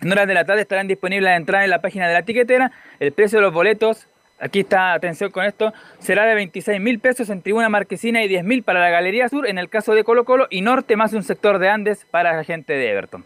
en 0.00 0.12
horas 0.12 0.26
de 0.26 0.34
la 0.34 0.44
tarde 0.44 0.62
estarán 0.62 0.88
disponibles 0.88 1.24
las 1.24 1.36
entradas 1.36 1.64
en 1.64 1.70
la 1.70 1.82
página 1.82 2.08
de 2.08 2.14
la 2.14 2.22
tiquetera. 2.22 2.72
El 3.00 3.12
precio 3.12 3.38
de 3.38 3.42
los 3.42 3.52
boletos, 3.52 4.08
aquí 4.40 4.60
está, 4.60 4.94
atención 4.94 5.30
con 5.30 5.44
esto, 5.44 5.72
será 5.98 6.24
de 6.24 6.34
26 6.34 6.80
mil 6.80 6.98
pesos 6.98 7.30
en 7.30 7.42
tribuna 7.42 7.68
marquesina 7.68 8.22
y 8.22 8.28
10 8.28 8.44
mil 8.44 8.62
para 8.62 8.80
la 8.80 8.90
Galería 8.90 9.28
Sur 9.28 9.46
en 9.46 9.58
el 9.58 9.68
caso 9.68 9.92
de 9.92 10.04
Colo 10.04 10.24
Colo 10.24 10.46
y 10.50 10.62
Norte 10.62 10.96
más 10.96 11.12
un 11.12 11.22
sector 11.22 11.58
de 11.58 11.68
Andes 11.68 12.06
para 12.10 12.36
la 12.36 12.44
gente 12.44 12.72
de 12.72 12.90
Everton. 12.90 13.24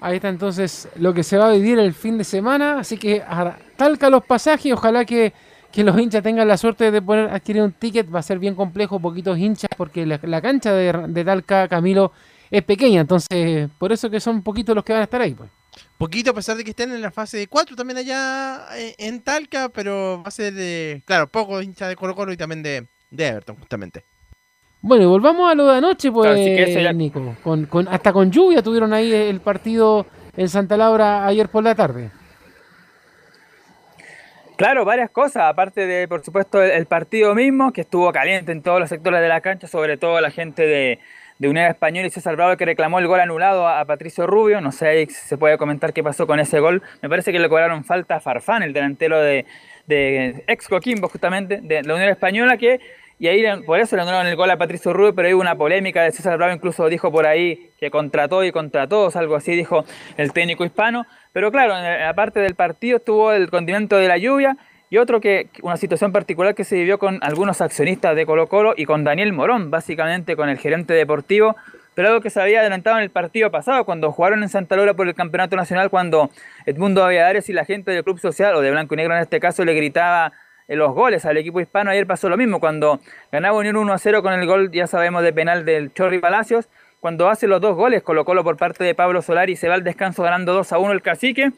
Ahí 0.00 0.16
está 0.16 0.28
entonces 0.28 0.88
lo 0.96 1.14
que 1.14 1.22
se 1.22 1.38
va 1.38 1.48
a 1.48 1.52
vivir 1.52 1.78
el 1.78 1.94
fin 1.94 2.18
de 2.18 2.24
semana. 2.24 2.78
Así 2.78 2.98
que 2.98 3.22
talca 3.76 4.10
los 4.10 4.24
pasajes. 4.24 4.72
Ojalá 4.72 5.04
que, 5.04 5.32
que 5.72 5.82
los 5.84 5.98
hinchas 5.98 6.22
tengan 6.22 6.46
la 6.46 6.56
suerte 6.56 6.90
de 6.90 7.00
poder 7.00 7.30
adquirir 7.30 7.62
un 7.62 7.72
ticket. 7.72 8.14
Va 8.14 8.18
a 8.18 8.22
ser 8.22 8.38
bien 8.38 8.54
complejo, 8.54 9.00
poquitos 9.00 9.38
hinchas, 9.38 9.70
porque 9.76 10.04
la, 10.04 10.40
cancha 10.40 10.72
de, 10.72 10.92
de, 11.08 11.24
Talca, 11.24 11.66
Camilo, 11.68 12.12
es 12.50 12.62
pequeña. 12.62 13.00
Entonces, 13.00 13.70
por 13.78 13.90
eso 13.90 14.10
que 14.10 14.20
son 14.20 14.42
poquitos 14.42 14.74
los 14.74 14.84
que 14.84 14.92
van 14.92 15.00
a 15.00 15.04
estar 15.04 15.20
ahí. 15.22 15.34
Pues. 15.34 15.50
Poquito, 15.98 16.30
a 16.30 16.34
pesar 16.34 16.56
de 16.56 16.64
que 16.64 16.70
estén 16.70 16.92
en 16.92 17.00
la 17.00 17.10
fase 17.10 17.38
de 17.38 17.46
4 17.46 17.76
también 17.76 17.98
allá 17.98 18.66
eh, 18.76 18.94
en, 18.98 19.22
Talca, 19.22 19.68
pero 19.68 20.22
va 20.22 20.28
a 20.28 20.30
ser 20.30 20.52
de, 20.54 21.02
claro, 21.04 21.28
pocos 21.28 21.62
hinchas 21.62 21.88
de 21.88 21.96
Colo 21.96 22.14
Colo 22.14 22.32
y 22.32 22.36
también 22.36 22.62
de, 22.62 22.86
de 23.10 23.26
Everton, 23.26 23.56
justamente. 23.56 24.04
Bueno, 24.80 25.04
y 25.04 25.06
volvamos 25.06 25.50
a 25.50 25.54
lo 25.54 25.66
de 25.66 25.78
anoche, 25.78 26.12
pues, 26.12 26.94
Nico. 26.94 27.36
Con, 27.42 27.88
hasta 27.88 28.12
con 28.12 28.30
lluvia 28.30 28.62
tuvieron 28.62 28.92
ahí 28.92 29.12
el 29.12 29.40
partido 29.40 30.06
en 30.36 30.48
Santa 30.48 30.76
Laura 30.76 31.26
ayer 31.26 31.48
por 31.48 31.64
la 31.64 31.74
tarde. 31.74 32.10
Claro, 34.56 34.86
varias 34.86 35.10
cosas, 35.10 35.44
aparte 35.44 35.86
de, 35.86 36.08
por 36.08 36.24
supuesto, 36.24 36.62
el, 36.62 36.86
partido 36.86 37.34
mismo, 37.34 37.72
que 37.72 37.82
estuvo 37.82 38.10
caliente 38.10 38.52
en 38.52 38.62
todos 38.62 38.80
los 38.80 38.88
sectores 38.88 39.20
de 39.20 39.28
la 39.28 39.42
cancha, 39.42 39.66
sobre 39.66 39.98
todo 39.98 40.18
la 40.20 40.30
gente 40.30 40.66
de, 40.66 40.98
de 41.38 41.48
Unidad 41.48 41.70
Española 41.70 42.06
y 42.06 42.10
César 42.10 42.36
Bravo 42.36 42.56
que 42.56 42.64
reclamó 42.64 42.98
el 42.98 43.06
gol 43.06 43.20
anulado 43.20 43.66
a, 43.66 43.80
a, 43.80 44.26
Rubio. 44.26 44.60
No 44.60 44.72
sé 44.72 45.06
si 45.06 45.14
se 45.14 45.36
puede 45.36 45.58
comentar 45.58 45.92
qué 45.92 46.02
pasó 46.02 46.26
con 46.26 46.40
ese 46.40 46.60
gol. 46.60 46.82
Me 47.02 47.08
parece 47.08 47.32
que 47.32 47.38
le 47.38 47.48
cobraron 47.48 47.84
falta 47.84 48.16
a 48.16 48.20
Farfán, 48.20 48.62
el 48.62 48.72
delantero 48.72 49.20
de, 49.20 49.44
de 49.86 50.44
ex 50.46 50.68
Coquimbo, 50.68 51.08
justamente, 51.08 51.60
de 51.62 51.82
la 51.82 51.94
Unión 51.94 52.08
Española, 52.08 52.56
que 52.56 52.80
y 53.18 53.28
ahí 53.28 53.42
por 53.64 53.80
eso 53.80 53.96
le 53.96 54.02
anularon 54.02 54.26
el 54.26 54.36
gol 54.36 54.50
a 54.50 54.58
Patricio 54.58 54.92
Rubio, 54.92 55.14
pero 55.14 55.28
hay 55.28 55.34
una 55.34 55.56
polémica 55.56 56.02
de 56.02 56.12
César 56.12 56.36
Bravo, 56.36 56.52
incluso 56.52 56.86
dijo 56.88 57.10
por 57.10 57.26
ahí 57.26 57.70
que 57.80 57.90
contrató 57.90 58.44
y 58.44 58.52
contra 58.52 58.86
todos, 58.86 59.16
algo 59.16 59.36
así 59.36 59.52
dijo 59.52 59.86
el 60.18 60.32
técnico 60.32 60.66
hispano. 60.66 61.06
Pero 61.32 61.50
claro, 61.50 61.74
aparte 62.06 62.40
del 62.40 62.54
partido 62.54 62.98
estuvo 62.98 63.32
el 63.32 63.48
condimento 63.48 63.96
de 63.96 64.08
la 64.08 64.18
lluvia 64.18 64.58
y 64.88 64.98
otro 64.98 65.20
que, 65.20 65.48
una 65.62 65.76
situación 65.76 66.12
particular 66.12 66.54
que 66.54 66.64
se 66.64 66.76
vivió 66.76 66.98
con 66.98 67.18
algunos 67.22 67.60
accionistas 67.60 68.14
de 68.14 68.24
Colo 68.26 68.46
Colo 68.46 68.74
y 68.76 68.84
con 68.84 69.04
Daniel 69.04 69.32
Morón, 69.32 69.70
básicamente 69.70 70.36
con 70.36 70.48
el 70.48 70.58
gerente 70.58 70.94
deportivo, 70.94 71.56
pero 71.94 72.08
algo 72.08 72.20
que 72.20 72.30
se 72.30 72.40
había 72.40 72.60
adelantado 72.60 72.98
en 72.98 73.02
el 73.02 73.10
partido 73.10 73.50
pasado, 73.50 73.84
cuando 73.84 74.12
jugaron 74.12 74.42
en 74.42 74.50
Santa 74.50 74.76
Laura 74.76 74.94
por 74.94 75.08
el 75.08 75.14
Campeonato 75.14 75.56
Nacional, 75.56 75.88
cuando 75.88 76.30
Edmundo 76.66 77.02
Aviadares 77.02 77.48
y 77.48 77.52
la 77.52 77.64
gente 77.64 77.90
del 77.90 78.04
Club 78.04 78.18
Social, 78.20 78.54
o 78.54 78.60
de 78.60 78.70
Blanco 78.70 78.94
y 78.94 78.98
Negro 78.98 79.16
en 79.16 79.22
este 79.22 79.40
caso, 79.40 79.64
le 79.64 79.72
gritaba 79.72 80.32
en 80.68 80.78
los 80.78 80.92
goles 80.92 81.24
al 81.24 81.36
equipo 81.38 81.60
hispano. 81.60 81.90
Ayer 81.90 82.06
pasó 82.06 82.28
lo 82.28 82.36
mismo, 82.36 82.60
cuando 82.60 83.00
ganaba 83.32 83.56
Unión 83.56 83.76
1 83.76 83.92
a 83.92 83.98
0 83.98 84.22
con 84.22 84.34
el 84.34 84.46
gol, 84.46 84.70
ya 84.72 84.86
sabemos, 84.86 85.22
de 85.22 85.32
penal 85.32 85.64
del 85.64 85.92
Chorri 85.94 86.18
Palacios. 86.18 86.68
Cuando 87.00 87.28
hace 87.28 87.46
los 87.46 87.60
dos 87.60 87.76
goles, 87.76 88.02
Colo 88.02 88.24
Colo 88.24 88.44
por 88.44 88.56
parte 88.56 88.84
de 88.84 88.94
Pablo 88.94 89.22
Solari 89.22 89.52
y 89.52 89.56
se 89.56 89.68
va 89.68 89.74
al 89.74 89.84
descanso 89.84 90.22
ganando 90.22 90.52
2 90.52 90.72
a 90.72 90.78
1 90.78 90.92
el 90.92 91.02
cacique. 91.02 91.52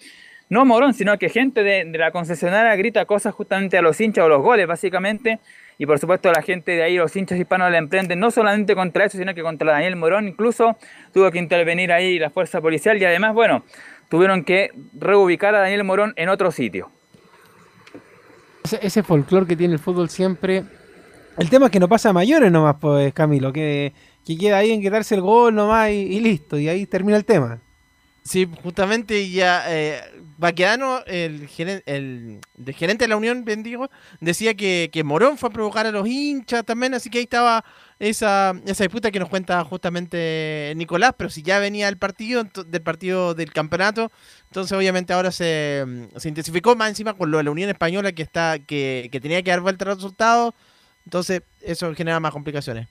No 0.50 0.64
Morón, 0.64 0.94
sino 0.94 1.18
que 1.18 1.28
gente 1.28 1.62
de, 1.62 1.84
la 1.98 2.10
concesionaria 2.10 2.74
grita 2.76 3.04
cosas 3.04 3.34
justamente 3.34 3.76
a 3.76 3.82
los 3.82 4.00
hinchas 4.00 4.24
o 4.24 4.28
los 4.28 4.42
goles, 4.42 4.66
básicamente. 4.66 5.40
Y 5.76 5.86
por 5.86 5.98
supuesto 5.98 6.32
la 6.32 6.42
gente 6.42 6.72
de 6.72 6.82
ahí, 6.82 6.96
los 6.96 7.14
hinchas 7.14 7.38
hispanos, 7.38 7.70
le 7.70 7.78
emprenden 7.78 8.18
no 8.18 8.30
solamente 8.30 8.74
contra 8.74 9.04
eso, 9.04 9.18
sino 9.18 9.34
que 9.34 9.42
contra 9.42 9.72
Daniel 9.72 9.96
Morón. 9.96 10.26
Incluso 10.28 10.76
tuvo 11.12 11.30
que 11.30 11.38
intervenir 11.38 11.92
ahí 11.92 12.18
la 12.18 12.30
fuerza 12.30 12.60
policial 12.60 13.00
y 13.00 13.04
además, 13.04 13.34
bueno, 13.34 13.62
tuvieron 14.08 14.44
que 14.44 14.70
reubicar 14.98 15.54
a 15.54 15.60
Daniel 15.60 15.84
Morón 15.84 16.14
en 16.16 16.28
otro 16.28 16.50
sitio 16.50 16.90
ese, 18.76 19.02
folclore 19.02 19.46
que 19.46 19.56
tiene 19.56 19.74
el 19.74 19.78
fútbol 19.78 20.08
siempre. 20.08 20.64
El 21.36 21.50
tema 21.50 21.66
es 21.66 21.72
que 21.72 21.80
no 21.80 21.88
pasa 21.88 22.10
a 22.10 22.12
mayores 22.12 22.50
nomás, 22.50 22.76
pues, 22.80 23.12
Camilo, 23.12 23.52
que, 23.52 23.92
que 24.26 24.36
queda 24.36 24.58
ahí 24.58 24.72
en 24.72 24.82
quedarse 24.82 25.14
el 25.14 25.20
gol 25.20 25.54
nomás 25.54 25.90
y, 25.90 26.20
listo, 26.20 26.58
y 26.58 26.68
ahí 26.68 26.86
termina 26.86 27.16
el 27.16 27.24
tema. 27.24 27.60
Sí, 28.22 28.46
justamente 28.62 29.30
ya 29.30 29.64
eh, 29.68 30.02
Baquedano, 30.36 31.00
el, 31.06 31.48
gerente, 31.48 31.82
de 31.86 33.08
la 33.08 33.16
Unión, 33.16 33.44
bendigo, 33.44 33.90
decía 34.20 34.54
que, 34.54 35.02
Morón 35.02 35.38
fue 35.38 35.48
a 35.48 35.52
provocar 35.52 35.86
a 35.86 35.90
los 35.90 36.06
hinchas 36.06 36.64
también, 36.64 36.92
así 36.92 37.08
que 37.08 37.18
ahí 37.18 37.24
estaba 37.24 37.64
esa, 37.98 38.52
esa 38.66 38.84
disputa 38.84 39.10
que 39.10 39.18
nos 39.18 39.30
cuenta 39.30 39.64
justamente 39.64 40.74
Nicolás, 40.76 41.14
pero 41.16 41.30
si 41.30 41.42
ya 41.42 41.58
venía 41.58 41.88
el 41.88 41.96
partido, 41.96 42.44
del 42.44 42.82
partido 42.82 43.34
del 43.34 43.50
campeonato, 43.52 44.12
entonces 44.44 44.76
obviamente 44.76 45.14
ahora 45.14 45.32
se, 45.32 46.08
se 46.16 46.28
intensificó 46.28 46.76
más 46.76 46.90
encima 46.90 47.14
con 47.14 47.30
lo 47.30 47.38
de 47.38 47.44
la 47.44 47.50
Unión 47.50 47.70
Española 47.70 48.12
que 48.12 48.22
está 48.22 48.58
que, 48.58 49.08
que 49.10 49.20
tenía 49.20 49.42
que 49.42 49.50
dar 49.50 49.62
vuelta 49.62 49.86
al 49.86 49.96
resultado, 49.96 50.54
entonces 51.06 51.42
eso 51.62 51.94
genera 51.94 52.20
más 52.20 52.32
complicaciones. 52.32 52.88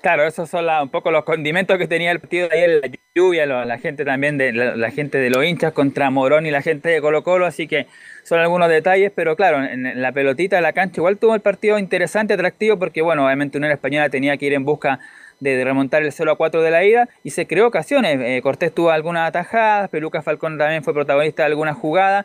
Claro, 0.00 0.24
esos 0.24 0.48
son 0.48 0.64
un 0.68 0.90
poco 0.90 1.10
los 1.10 1.24
condimentos 1.24 1.76
que 1.76 1.88
tenía 1.88 2.12
el 2.12 2.20
partido 2.20 2.48
de 2.48 2.56
ayer, 2.56 2.80
la 2.82 2.98
lluvia, 3.16 3.46
la, 3.46 3.78
gente 3.78 4.04
también 4.04 4.38
de 4.38 4.52
la, 4.52 4.90
gente 4.92 5.18
de 5.18 5.28
los 5.28 5.44
hinchas 5.44 5.72
contra 5.72 6.08
Morón 6.10 6.46
y 6.46 6.52
la 6.52 6.62
gente 6.62 6.88
de 6.88 7.00
Colo 7.00 7.24
Colo, 7.24 7.46
así 7.46 7.66
que 7.66 7.88
son 8.22 8.38
algunos 8.38 8.68
detalles, 8.68 9.10
pero 9.12 9.34
claro, 9.34 9.64
en, 9.64 10.00
la 10.00 10.12
pelotita 10.12 10.54
de 10.54 10.62
la 10.62 10.72
cancha 10.72 11.00
igual 11.00 11.18
tuvo 11.18 11.34
el 11.34 11.40
partido 11.40 11.80
interesante, 11.80 12.34
atractivo, 12.34 12.78
porque 12.78 13.02
bueno, 13.02 13.26
obviamente 13.26 13.58
Unión 13.58 13.72
Española 13.72 14.08
tenía 14.08 14.36
que 14.36 14.46
ir 14.46 14.52
en 14.52 14.64
busca 14.64 15.00
de, 15.40 15.64
remontar 15.64 16.04
el 16.04 16.12
0 16.12 16.30
a 16.30 16.36
4 16.36 16.62
de 16.62 16.70
la 16.70 16.84
ida 16.84 17.08
y 17.24 17.30
se 17.30 17.48
creó 17.48 17.66
ocasiones. 17.66 18.20
Eh, 18.20 18.40
Cortés 18.40 18.72
tuvo 18.72 18.90
algunas 18.90 19.28
atajadas, 19.28 19.90
Peluca 19.90 20.22
Falcón 20.22 20.58
también 20.58 20.84
fue 20.84 20.94
protagonista 20.94 21.42
de 21.42 21.48
algunas 21.48 21.76
jugadas 21.76 22.24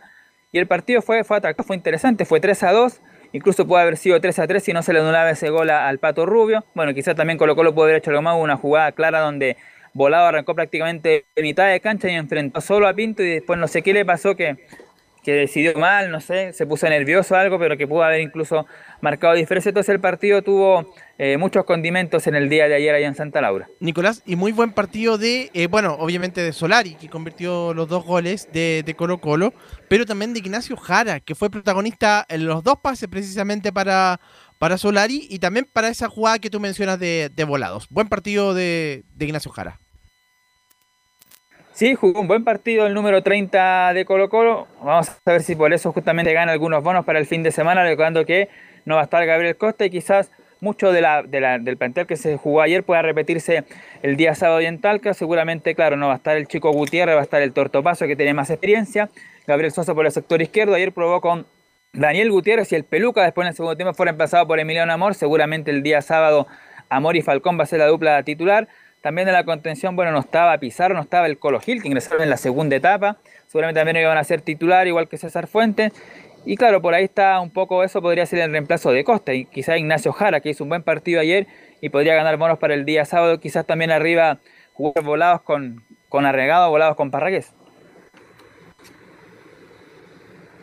y 0.51 0.59
el 0.59 0.67
partido 0.67 1.01
fue, 1.01 1.23
fue 1.23 1.37
atractivo, 1.37 1.65
fue 1.65 1.75
interesante, 1.75 2.25
fue 2.25 2.39
3 2.39 2.63
a 2.63 2.71
2 2.71 3.01
Incluso 3.33 3.65
puede 3.67 3.81
haber 3.81 3.97
sido 3.97 4.21
3 4.21 4.39
a 4.39 4.47
3 4.47 4.63
si 4.63 4.73
no 4.73 4.83
se 4.83 4.93
le 4.93 4.99
anulaba 4.99 5.31
ese 5.31 5.49
gol 5.49 5.71
al 5.71 5.97
Pato 5.97 6.25
Rubio. 6.25 6.63
Bueno, 6.75 6.93
quizás 6.93 7.15
también 7.15 7.37
Colo 7.39 7.55
Colo 7.55 7.73
puede 7.73 7.89
haber 7.89 7.97
hecho 7.97 8.11
algo 8.11 8.21
más, 8.21 8.37
una 8.39 8.57
jugada 8.57 8.91
clara 8.91 9.19
donde 9.19 9.57
Volado 9.93 10.27
arrancó 10.27 10.55
prácticamente 10.55 11.25
en 11.35 11.43
mitad 11.43 11.69
de 11.69 11.79
cancha 11.79 12.09
y 12.09 12.13
enfrentó 12.13 12.61
solo 12.61 12.87
a 12.87 12.93
Pinto 12.93 13.21
y 13.23 13.29
después 13.29 13.59
no 13.59 13.67
sé 13.67 13.81
qué 13.81 13.93
le 13.93 14.05
pasó 14.05 14.35
que 14.35 14.57
que 15.23 15.31
decidió 15.31 15.73
mal, 15.75 16.11
no 16.11 16.19
sé, 16.19 16.53
se 16.53 16.65
puso 16.65 16.87
nervioso 16.87 17.33
o 17.33 17.37
algo, 17.37 17.57
pero 17.57 17.77
que 17.77 17.87
pudo 17.87 18.03
haber 18.03 18.21
incluso 18.21 18.65
marcado 19.01 19.33
diferencia. 19.33 19.69
Entonces 19.69 19.93
el 19.93 20.01
partido 20.01 20.41
tuvo 20.41 20.93
eh, 21.17 21.37
muchos 21.37 21.63
condimentos 21.65 22.27
en 22.27 22.35
el 22.35 22.49
día 22.49 22.67
de 22.67 22.75
ayer 22.75 22.93
allá 22.93 23.07
en 23.07 23.15
Santa 23.15 23.41
Laura. 23.41 23.67
Nicolás, 23.79 24.21
y 24.25 24.35
muy 24.35 24.51
buen 24.51 24.73
partido 24.73 25.17
de, 25.17 25.49
eh, 25.53 25.67
bueno, 25.67 25.95
obviamente 25.99 26.41
de 26.41 26.51
Solari, 26.51 26.95
que 26.95 27.09
convirtió 27.09 27.73
los 27.73 27.87
dos 27.87 28.03
goles 28.05 28.49
de, 28.51 28.93
Colo 28.97 29.19
Colo, 29.19 29.53
pero 29.87 30.05
también 30.05 30.33
de 30.33 30.39
Ignacio 30.39 30.75
Jara, 30.75 31.19
que 31.19 31.35
fue 31.35 31.49
protagonista 31.49 32.25
en 32.29 32.45
los 32.45 32.63
dos 32.63 32.75
pases 32.81 33.07
precisamente 33.07 33.71
para, 33.71 34.19
para 34.59 34.77
Solari 34.77 35.27
y 35.29 35.39
también 35.39 35.67
para 35.71 35.87
esa 35.87 36.09
jugada 36.09 36.39
que 36.39 36.49
tú 36.49 36.59
mencionas 36.59 36.99
de, 36.99 37.31
de 37.33 37.43
volados. 37.45 37.87
Buen 37.89 38.09
partido 38.09 38.53
de, 38.53 39.03
de 39.15 39.25
Ignacio 39.25 39.51
Jara. 39.51 39.79
Sí, 41.73 41.95
jugó 41.95 42.21
un 42.21 42.27
buen 42.27 42.43
partido 42.43 42.85
el 42.85 42.93
número 42.93 43.23
30 43.23 43.93
de 43.95 44.05
Colo 44.05 44.29
Colo. 44.29 44.67
Vamos 44.83 45.09
a 45.09 45.31
ver 45.31 45.41
si 45.41 45.55
por 45.55 45.73
eso 45.73 45.91
justamente 45.91 46.31
gana 46.31 46.51
algunos 46.51 46.83
bonos 46.83 47.03
para 47.03 47.17
el 47.17 47.25
fin 47.25 47.41
de 47.41 47.51
semana, 47.51 47.83
recordando 47.83 48.25
que 48.25 48.47
no 48.85 48.93
va 48.93 49.01
a 49.01 49.03
estar 49.05 49.25
Gabriel 49.25 49.57
Costa 49.57 49.83
y 49.85 49.89
quizás 49.89 50.29
mucho 50.61 50.91
de 50.91 51.01
la, 51.01 51.23
del 51.23 51.77
plantel 51.77 52.05
que 52.05 52.15
se 52.15 52.37
jugó 52.37 52.61
ayer 52.61 52.83
pueda 52.83 53.01
repetirse 53.01 53.63
el 54.03 54.17
día 54.17 54.35
sábado 54.35 54.61
y 54.61 54.67
en 54.67 54.81
Talca. 54.81 55.15
Seguramente, 55.15 55.73
claro, 55.73 55.97
no 55.97 56.07
va 56.07 56.13
a 56.13 56.17
estar 56.17 56.37
el 56.37 56.47
chico 56.47 56.71
Gutiérrez, 56.71 57.15
va 57.15 57.21
a 57.21 57.23
estar 57.23 57.41
el 57.41 57.53
Tortopaso 57.53 58.05
que 58.05 58.15
tiene 58.15 58.35
más 58.35 58.51
experiencia. 58.51 59.09
Gabriel 59.47 59.71
Sosa 59.71 59.95
por 59.95 60.05
el 60.05 60.11
sector 60.11 60.43
izquierdo. 60.43 60.75
Ayer 60.75 60.91
probó 60.91 61.21
con 61.21 61.47
Daniel 61.91 62.29
Gutiérrez 62.29 62.71
y 62.71 62.75
el 62.75 62.83
Peluca 62.83 63.23
después 63.23 63.45
en 63.45 63.49
el 63.49 63.55
segundo 63.55 63.75
tiempo 63.75 63.95
fueron 63.95 64.11
reemplazados 64.11 64.47
por 64.47 64.59
Emiliano 64.59 64.93
Amor. 64.93 65.15
Seguramente 65.15 65.71
el 65.71 65.81
día 65.81 66.03
sábado 66.03 66.45
Amor 66.89 67.15
y 67.15 67.23
Falcón 67.23 67.57
va 67.57 67.63
a 67.63 67.65
ser 67.65 67.79
la 67.79 67.87
dupla 67.87 68.21
titular. 68.21 68.67
También 69.03 69.27
en 69.27 69.33
la 69.33 69.43
contención, 69.43 69.97
bueno, 69.97 70.13
no 70.13 70.19
estaba 70.19 70.57
Pizarro, 70.59 70.95
no 70.95 71.01
estaba 71.01 71.25
el 71.25 71.37
Colo 71.37 71.59
Gil, 71.59 71.81
que 71.81 71.89
ingresaron 71.89 72.23
en 72.23 72.29
la 72.29 72.37
segunda 72.37 72.77
etapa. 72.77 73.17
Seguramente 73.47 73.81
también 73.81 73.97
iban 73.97 74.17
a 74.17 74.23
ser 74.23 74.39
titular, 74.39 74.87
igual 74.87 75.09
que 75.09 75.17
César 75.17 75.47
Fuentes. 75.47 75.91
Y 76.45 76.55
claro, 76.55 76.81
por 76.81 76.93
ahí 76.93 77.03
está 77.03 77.41
un 77.41 77.49
poco 77.49 77.83
eso, 77.83 78.01
podría 78.01 78.25
ser 78.25 78.39
el 78.39 78.51
reemplazo 78.51 78.93
de 78.93 79.03
Costa. 79.03 79.33
Y 79.33 79.43
quizás 79.43 79.77
Ignacio 79.77 80.13
Jara, 80.13 80.39
que 80.39 80.51
hizo 80.51 80.63
un 80.63 80.69
buen 80.69 80.83
partido 80.83 81.19
ayer 81.19 81.47
y 81.81 81.89
podría 81.89 82.15
ganar 82.15 82.37
monos 82.37 82.59
para 82.59 82.75
el 82.75 82.85
día 82.85 83.03
sábado. 83.03 83.41
Quizás 83.41 83.65
también 83.65 83.91
arriba 83.91 84.39
jugar 84.71 85.03
volados 85.03 85.41
con, 85.41 85.83
con 86.07 86.25
Arregado, 86.25 86.69
volados 86.69 86.95
con 86.95 87.11
Parragués. 87.11 87.51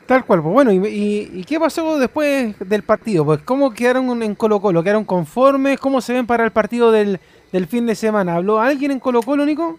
Tal 0.06 0.24
cual, 0.24 0.40
pues 0.40 0.54
bueno, 0.54 0.72
y, 0.72 1.44
qué 1.46 1.60
pasó 1.60 1.98
después 1.98 2.58
del 2.58 2.82
partido? 2.84 3.26
Pues 3.26 3.42
cómo 3.42 3.70
quedaron 3.74 4.22
en 4.22 4.34
Colo 4.34 4.62
Colo, 4.62 4.82
quedaron 4.82 5.04
conformes, 5.04 5.78
cómo 5.78 6.00
se 6.00 6.14
ven 6.14 6.26
para 6.26 6.42
el 6.42 6.52
partido 6.52 6.90
del, 6.90 7.20
fin 7.66 7.86
de 7.86 7.94
semana. 7.94 8.36
¿Habló 8.36 8.60
alguien 8.60 8.90
en 8.90 9.00
Colo 9.00 9.22
Colo, 9.22 9.44
Nico? 9.44 9.78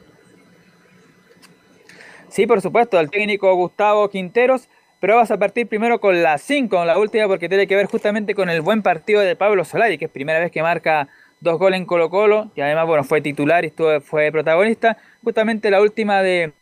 Sí, 2.30 2.48
por 2.48 2.62
supuesto, 2.62 3.00
el 3.00 3.10
técnico 3.10 3.54
Gustavo 3.56 4.10
Quinteros, 4.10 4.70
pero 5.02 5.18
vas 5.18 5.32
a 5.32 5.38
partir 5.38 5.68
primero 5.68 6.00
con 6.00 6.24
la 6.24 6.38
5, 6.38 6.86
la 6.86 6.98
última, 6.98 7.28
porque 7.28 7.50
tiene 7.50 7.68
que 7.68 7.76
ver 7.76 7.88
justamente 7.88 8.36
con 8.36 8.50
el 8.50 8.62
buen 8.62 8.82
partido 8.82 9.20
de 9.22 9.36
Pablo 9.36 9.66
Solari, 9.66 9.98
que 9.98 10.06
es 10.06 10.12
primera 10.12 10.40
vez 10.40 10.52
que 10.52 10.62
marca 10.62 11.10
dos 11.42 11.58
goles 11.60 11.80
en 11.80 11.86
Colo 11.86 12.10
Colo 12.10 12.52
y 12.56 12.62
además 12.62 12.86
bueno 12.88 13.04
fue 13.04 13.20
titular 13.20 13.64
y 13.66 13.68
estuvo, 13.68 14.00
fue 14.00 14.32
protagonista. 14.32 14.98
Justamente 15.24 15.70
la 15.70 15.82
última 15.82 16.22
de, 16.22 16.54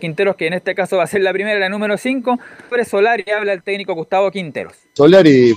Quinteros, 0.00 0.36
que 0.36 0.46
en 0.46 0.52
este 0.52 0.74
caso 0.74 0.98
va 0.98 1.04
a 1.04 1.06
ser 1.08 1.22
la 1.22 1.32
primera, 1.32 1.58
la 1.58 1.68
número 1.68 1.98
5, 1.98 2.38
sobre 2.68 2.84
Solari 2.84 3.24
habla 3.30 3.52
el 3.52 3.62
técnico 3.62 3.94
Gustavo 3.94 4.30
Quinteros. 4.30 4.74
Solari, 4.92 5.54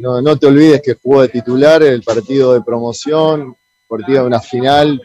no, 0.00 0.36
te 0.38 0.46
olvides 0.46 0.80
que 0.82 0.94
jugó 0.94 1.22
de 1.22 1.28
titular 1.28 1.82
el 1.82 2.02
partido 2.02 2.54
de 2.54 2.62
promoción, 2.62 3.56
partido 3.92 4.22
de 4.22 4.26
una 4.26 4.40
final, 4.40 5.00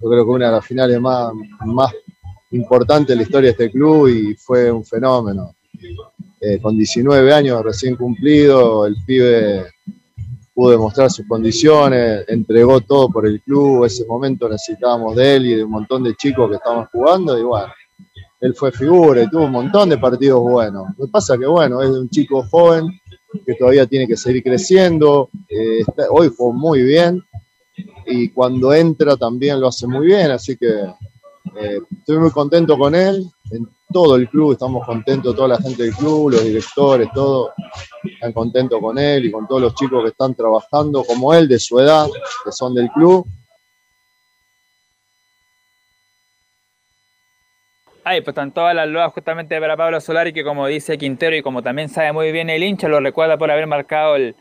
yo 0.00 0.08
creo 0.08 0.24
que 0.24 0.30
una 0.30 0.46
de 0.46 0.52
las 0.52 0.64
finales 0.64 1.00
más, 1.00 1.32
más 1.66 1.92
importantes 2.52 3.08
de 3.08 3.16
la 3.16 3.22
historia 3.22 3.48
de 3.48 3.50
este 3.50 3.70
club 3.70 4.08
y 4.08 4.34
fue 4.34 4.70
un 4.70 4.84
fenómeno. 4.84 5.56
Eh, 6.40 6.60
con 6.60 6.76
19 6.76 7.32
años 7.32 7.64
recién 7.64 7.96
cumplido, 7.96 8.86
el 8.86 8.96
pibe 9.04 9.66
pudo 10.54 10.70
demostrar 10.70 11.10
sus 11.10 11.26
condiciones, 11.26 12.24
entregó 12.28 12.80
todo 12.80 13.08
por 13.08 13.26
el 13.26 13.40
club, 13.42 13.84
ese 13.84 14.06
momento 14.06 14.48
necesitábamos 14.48 15.16
de 15.16 15.36
él 15.36 15.46
y 15.46 15.54
de 15.56 15.64
un 15.64 15.70
montón 15.72 16.04
de 16.04 16.14
chicos 16.14 16.48
que 16.48 16.56
estaban 16.56 16.86
jugando 16.92 17.36
y 17.36 17.42
bueno, 17.42 17.72
él 18.40 18.54
fue 18.54 18.70
figura 18.70 19.22
y 19.22 19.28
tuvo 19.28 19.46
un 19.46 19.52
montón 19.52 19.88
de 19.88 19.98
partidos 19.98 20.40
buenos. 20.40 20.86
Lo 20.96 21.06
que 21.06 21.10
pasa 21.10 21.36
que 21.36 21.46
bueno, 21.46 21.82
es 21.82 21.90
un 21.90 22.08
chico 22.08 22.44
joven 22.44 22.86
que 23.44 23.54
todavía 23.54 23.86
tiene 23.86 24.06
que 24.06 24.16
seguir 24.16 24.44
creciendo, 24.44 25.28
eh, 25.48 25.82
hoy 26.10 26.28
fue 26.30 26.52
muy 26.52 26.82
bien 26.82 27.20
y 28.08 28.30
cuando 28.30 28.72
entra 28.72 29.16
también 29.16 29.60
lo 29.60 29.68
hace 29.68 29.86
muy 29.86 30.06
bien, 30.06 30.30
así 30.30 30.56
que 30.56 30.66
eh, 30.66 31.80
estoy 31.98 32.18
muy 32.18 32.30
contento 32.30 32.78
con 32.78 32.94
él, 32.94 33.30
todo 33.92 34.16
el 34.16 34.28
club, 34.28 34.52
estamos 34.52 34.84
contentos, 34.86 35.34
toda 35.34 35.48
la 35.48 35.58
gente 35.58 35.82
del 35.84 35.94
club, 35.94 36.30
los 36.30 36.44
directores, 36.44 37.08
todos 37.12 37.50
están 38.04 38.32
contentos 38.32 38.80
con 38.80 38.98
él 38.98 39.26
y 39.26 39.30
con 39.30 39.46
todos 39.46 39.62
los 39.62 39.74
chicos 39.74 40.02
que 40.02 40.10
están 40.10 40.34
trabajando 40.34 41.04
como 41.04 41.32
él, 41.34 41.48
de 41.48 41.58
su 41.58 41.78
edad, 41.78 42.06
que 42.44 42.52
son 42.52 42.74
del 42.74 42.90
club. 42.90 43.26
Ahí, 48.04 48.20
pues 48.22 48.28
están 48.28 48.52
todas 48.52 48.74
las 48.74 48.88
loas 48.88 49.12
justamente 49.12 49.60
para 49.60 49.76
Pablo 49.76 50.00
Solari, 50.00 50.32
que 50.32 50.44
como 50.44 50.66
dice 50.66 50.96
Quintero 50.96 51.36
y 51.36 51.42
como 51.42 51.62
también 51.62 51.90
sabe 51.90 52.12
muy 52.12 52.32
bien 52.32 52.48
el 52.48 52.62
hincha, 52.62 52.88
lo 52.88 53.00
recuerda 53.00 53.36
por 53.36 53.50
haber 53.50 53.66
marcado 53.66 54.16
el 54.16 54.34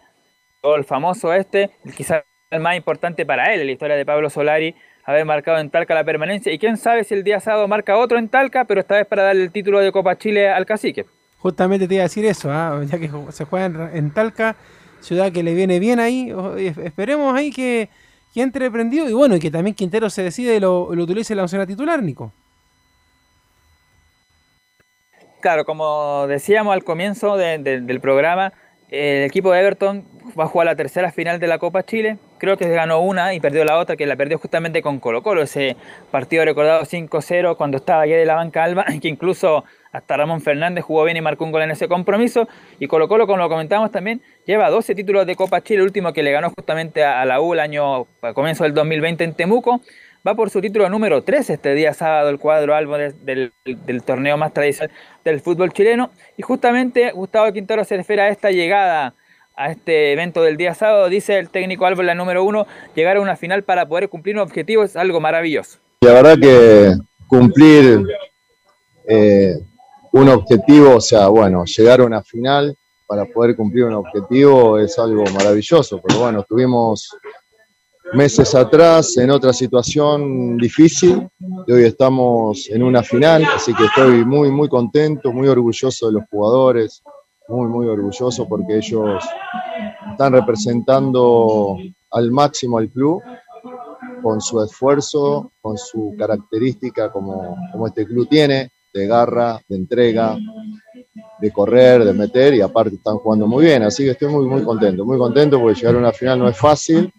gol 0.64 0.86
famoso 0.86 1.34
este, 1.34 1.72
quizás 1.96 2.24
el 2.24 2.37
más 2.52 2.78
importante 2.78 3.26
para 3.26 3.54
él 3.54 3.62
en 3.62 3.68
la 3.68 3.74
historia 3.74 3.96
de 3.96 4.06
Pablo 4.06 4.30
Solari, 4.30 4.76
haber 5.04 5.26
marcado 5.26 5.58
en 5.60 5.70
Talca 5.70 5.94
la 5.94 6.04
permanencia. 6.04 6.52
Y 6.52 6.60
quién 6.60 6.78
sabe 6.78 7.04
si 7.04 7.14
el 7.14 7.24
día 7.24 7.40
sábado 7.40 7.68
marca 7.68 7.98
otro 7.98 8.18
en 8.18 8.30
Talca, 8.30 8.66
pero 8.66 8.82
esta 8.82 8.96
vez 8.96 9.06
para 9.06 9.24
darle 9.24 9.44
el 9.44 9.52
título 9.52 9.80
de 9.80 9.92
Copa 9.92 10.18
Chile 10.18 10.50
al 10.50 10.66
cacique. 10.66 11.06
Justamente 11.40 11.88
te 11.88 11.96
iba 11.96 12.04
a 12.04 12.08
decir 12.08 12.26
eso, 12.26 12.50
¿ah? 12.52 12.82
ya 12.86 12.98
que 12.98 13.10
se 13.32 13.46
juega 13.46 13.92
en, 13.94 14.12
Talca, 14.12 14.56
ciudad 15.02 15.32
que 15.32 15.44
le 15.44 15.54
viene 15.54 15.80
bien 15.80 16.00
ahí. 16.00 16.34
Esperemos 16.84 17.36
ahí 17.36 17.52
que, 17.52 17.90
que 18.34 18.42
entre 18.42 18.72
prendido 18.72 19.10
y 19.10 19.14
bueno, 19.14 19.36
y 19.36 19.40
que 19.40 19.52
también 19.52 19.76
Quintero 19.76 20.10
se 20.10 20.24
decide 20.24 20.56
y 20.56 20.60
lo, 20.60 20.94
lo 20.96 21.04
utilice 21.04 21.36
la 21.36 21.44
opción 21.44 21.66
titular, 21.68 22.02
Nico. 22.02 22.34
Claro, 25.42 25.66
como 25.66 26.26
decíamos 26.28 26.74
al 26.74 26.84
comienzo 26.84 27.38
del 27.38 28.00
programa, 28.02 28.54
el 28.90 29.24
equipo 29.24 29.52
de 29.52 29.60
Everton 29.60 30.17
va 30.38 30.46
a 30.46 30.48
jugar 30.48 30.66
la 30.66 30.76
tercera 30.76 31.12
final 31.12 31.40
de 31.40 31.48
la 31.48 31.58
Copa 31.58 31.84
Chile. 31.84 32.18
Creo 32.38 32.58
que 32.58 32.68
ganó 32.70 33.00
una 33.00 33.34
y 33.34 33.40
perdió 33.40 33.66
la 33.66 33.78
otra, 33.78 33.96
que 33.96 34.06
la 34.06 34.16
perdió 34.16 34.38
justamente 34.38 34.82
con 34.82 35.00
Colo 35.00 35.24
Colo. 35.24 35.42
Ese 35.42 35.76
partido 36.12 36.46
recordado 36.46 36.84
5-0 36.84 37.58
cuando 37.58 37.78
estaba 37.78 38.02
allí 38.02 38.14
de 38.14 38.26
la 38.26 38.36
banca 38.36 38.64
Alba, 38.64 38.86
que 39.02 39.08
incluso 39.08 39.64
hasta 39.92 40.18
Ramón 40.18 40.42
Fernández 40.42 40.84
jugó 40.84 41.04
bien 41.04 41.18
y 41.18 41.22
marcó 41.22 41.46
un 41.46 41.52
gol 41.52 41.64
en 41.64 41.72
ese 41.72 41.88
compromiso. 41.88 42.48
Y 42.80 42.88
Colo 42.88 43.08
Colo, 43.08 43.28
como 43.28 43.38
lo 43.38 43.50
comentamos 43.50 43.92
también, 43.92 44.22
lleva 44.46 44.70
12 44.70 44.96
títulos 44.96 45.26
de 45.26 45.36
Copa 45.36 45.62
Chile, 45.62 45.80
el 45.80 45.86
último 45.86 46.14
que 46.14 46.24
le 46.24 46.32
ganó 46.32 46.50
justamente 46.50 47.04
a 47.04 47.24
la 47.26 47.42
U 47.42 47.54
el 47.54 47.60
año, 47.60 48.08
a 48.22 48.34
comienzo 48.34 48.64
del 48.64 48.74
2020 48.74 49.24
en 49.24 49.34
Temuco 49.34 49.82
va 50.28 50.36
por 50.36 50.50
su 50.50 50.60
título 50.60 50.90
número 50.90 51.24
3 51.24 51.50
este 51.52 51.74
día 51.74 51.94
sábado, 51.94 52.30
el 52.30 52.38
cuadro 52.38 52.76
albo 52.76 52.98
del, 52.98 53.54
torneo 54.06 54.36
más 54.38 54.54
tradicional 54.54 54.92
del 55.24 55.40
fútbol 55.40 55.72
chileno. 55.72 56.12
Y 56.36 56.42
justamente 56.42 57.12
Gustavo 57.12 57.52
Quintero 57.54 57.84
se 57.86 57.96
refiere 57.96 58.24
a 58.24 58.30
esta 58.30 58.52
llegada 58.52 59.14
a 59.58 59.72
este 59.72 60.14
evento 60.14 60.44
del 60.44 60.56
día 60.56 60.76
sábado, 60.76 61.10
dice 61.10 61.38
el 61.40 61.50
técnico 61.50 61.88
en 61.88 62.06
la 62.06 62.16
número 62.16 62.44
1, 62.44 62.68
llegar 62.96 63.18
a 63.18 63.22
una 63.22 63.36
final 63.36 63.64
para 63.64 63.88
poder 63.88 64.08
cumplir 64.08 64.36
un 64.36 64.42
objetivo 64.42 64.84
es 64.84 64.96
algo 64.96 65.20
maravilloso. 65.20 65.80
La 66.02 66.14
verdad 66.14 66.38
que 66.40 66.94
cumplir 67.28 68.04
eh, 69.08 69.56
un 70.12 70.30
objetivo, 70.30 70.98
o 70.98 71.02
sea, 71.02 71.28
bueno, 71.28 71.66
llegar 71.66 72.02
a 72.02 72.06
una 72.06 72.22
final 72.22 72.78
para 73.08 73.26
poder 73.26 73.56
cumplir 73.56 73.86
un 73.86 73.96
objetivo 73.96 74.78
es 74.78 75.00
algo 75.00 75.24
maravilloso, 75.34 76.00
pero 76.06 76.20
bueno, 76.20 76.46
tuvimos 76.48 77.10
meses 78.14 78.54
atrás 78.54 79.18
en 79.18 79.32
otra 79.32 79.54
situación 79.54 80.58
difícil 80.58 81.28
y 81.66 81.72
hoy 81.72 81.84
estamos 81.84 82.70
en 82.70 82.84
una 82.84 83.02
final, 83.02 83.44
así 83.56 83.74
que 83.74 83.86
estoy 83.86 84.24
muy, 84.24 84.52
muy 84.52 84.70
contento, 84.70 85.34
muy 85.34 85.48
orgulloso 85.48 86.08
de 86.08 86.14
los 86.14 86.24
jugadores, 86.30 87.02
muy, 87.48 87.68
muy 87.68 87.88
orgulloso 87.88 88.48
porque 88.48 88.78
ellos 88.78 89.24
están 90.12 90.34
representando 90.34 91.78
al 92.12 92.32
máximo 92.32 92.78
al 92.78 92.90
club 92.90 93.22
con 94.22 94.42
su 94.42 94.62
esfuerzo, 94.62 95.52
con 95.62 95.78
su 95.78 96.16
característica 96.18 97.12
como, 97.12 97.56
como 97.72 97.88
este 97.88 98.06
club 98.06 98.28
tiene, 98.28 98.72
de 98.94 99.08
garra, 99.08 99.60
de 99.68 99.76
entrega, 99.76 100.38
de 101.40 101.52
correr, 101.52 102.04
de 102.04 102.14
meter 102.14 102.56
y 102.56 102.62
aparte 102.62 102.96
están 102.96 103.18
jugando 103.18 103.46
muy 103.46 103.66
bien, 103.66 103.84
así 103.84 104.04
que 104.04 104.12
estoy 104.12 104.30
muy, 104.30 104.46
muy 104.48 104.64
contento, 104.64 105.06
muy 105.06 105.18
contento 105.18 105.60
porque 105.60 105.80
llegar 105.80 105.96
a 105.96 106.00
una 106.00 106.12
final 106.12 106.40
no 106.40 106.48
es 106.48 106.58
fácil 106.58 107.12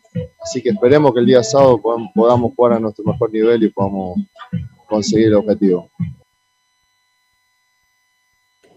Así 0.42 0.62
que 0.62 0.70
esperemos 0.70 1.12
que 1.12 1.20
el 1.20 1.26
día 1.26 1.42
sábado 1.42 1.80
podamos 2.14 2.52
jugar 2.54 2.74
a 2.74 2.80
nuestro 2.80 3.04
mejor 3.04 3.32
nivel 3.32 3.62
y 3.62 3.68
podamos 3.68 4.18
conseguir 4.88 5.28
el 5.28 5.34
objetivo. 5.34 5.90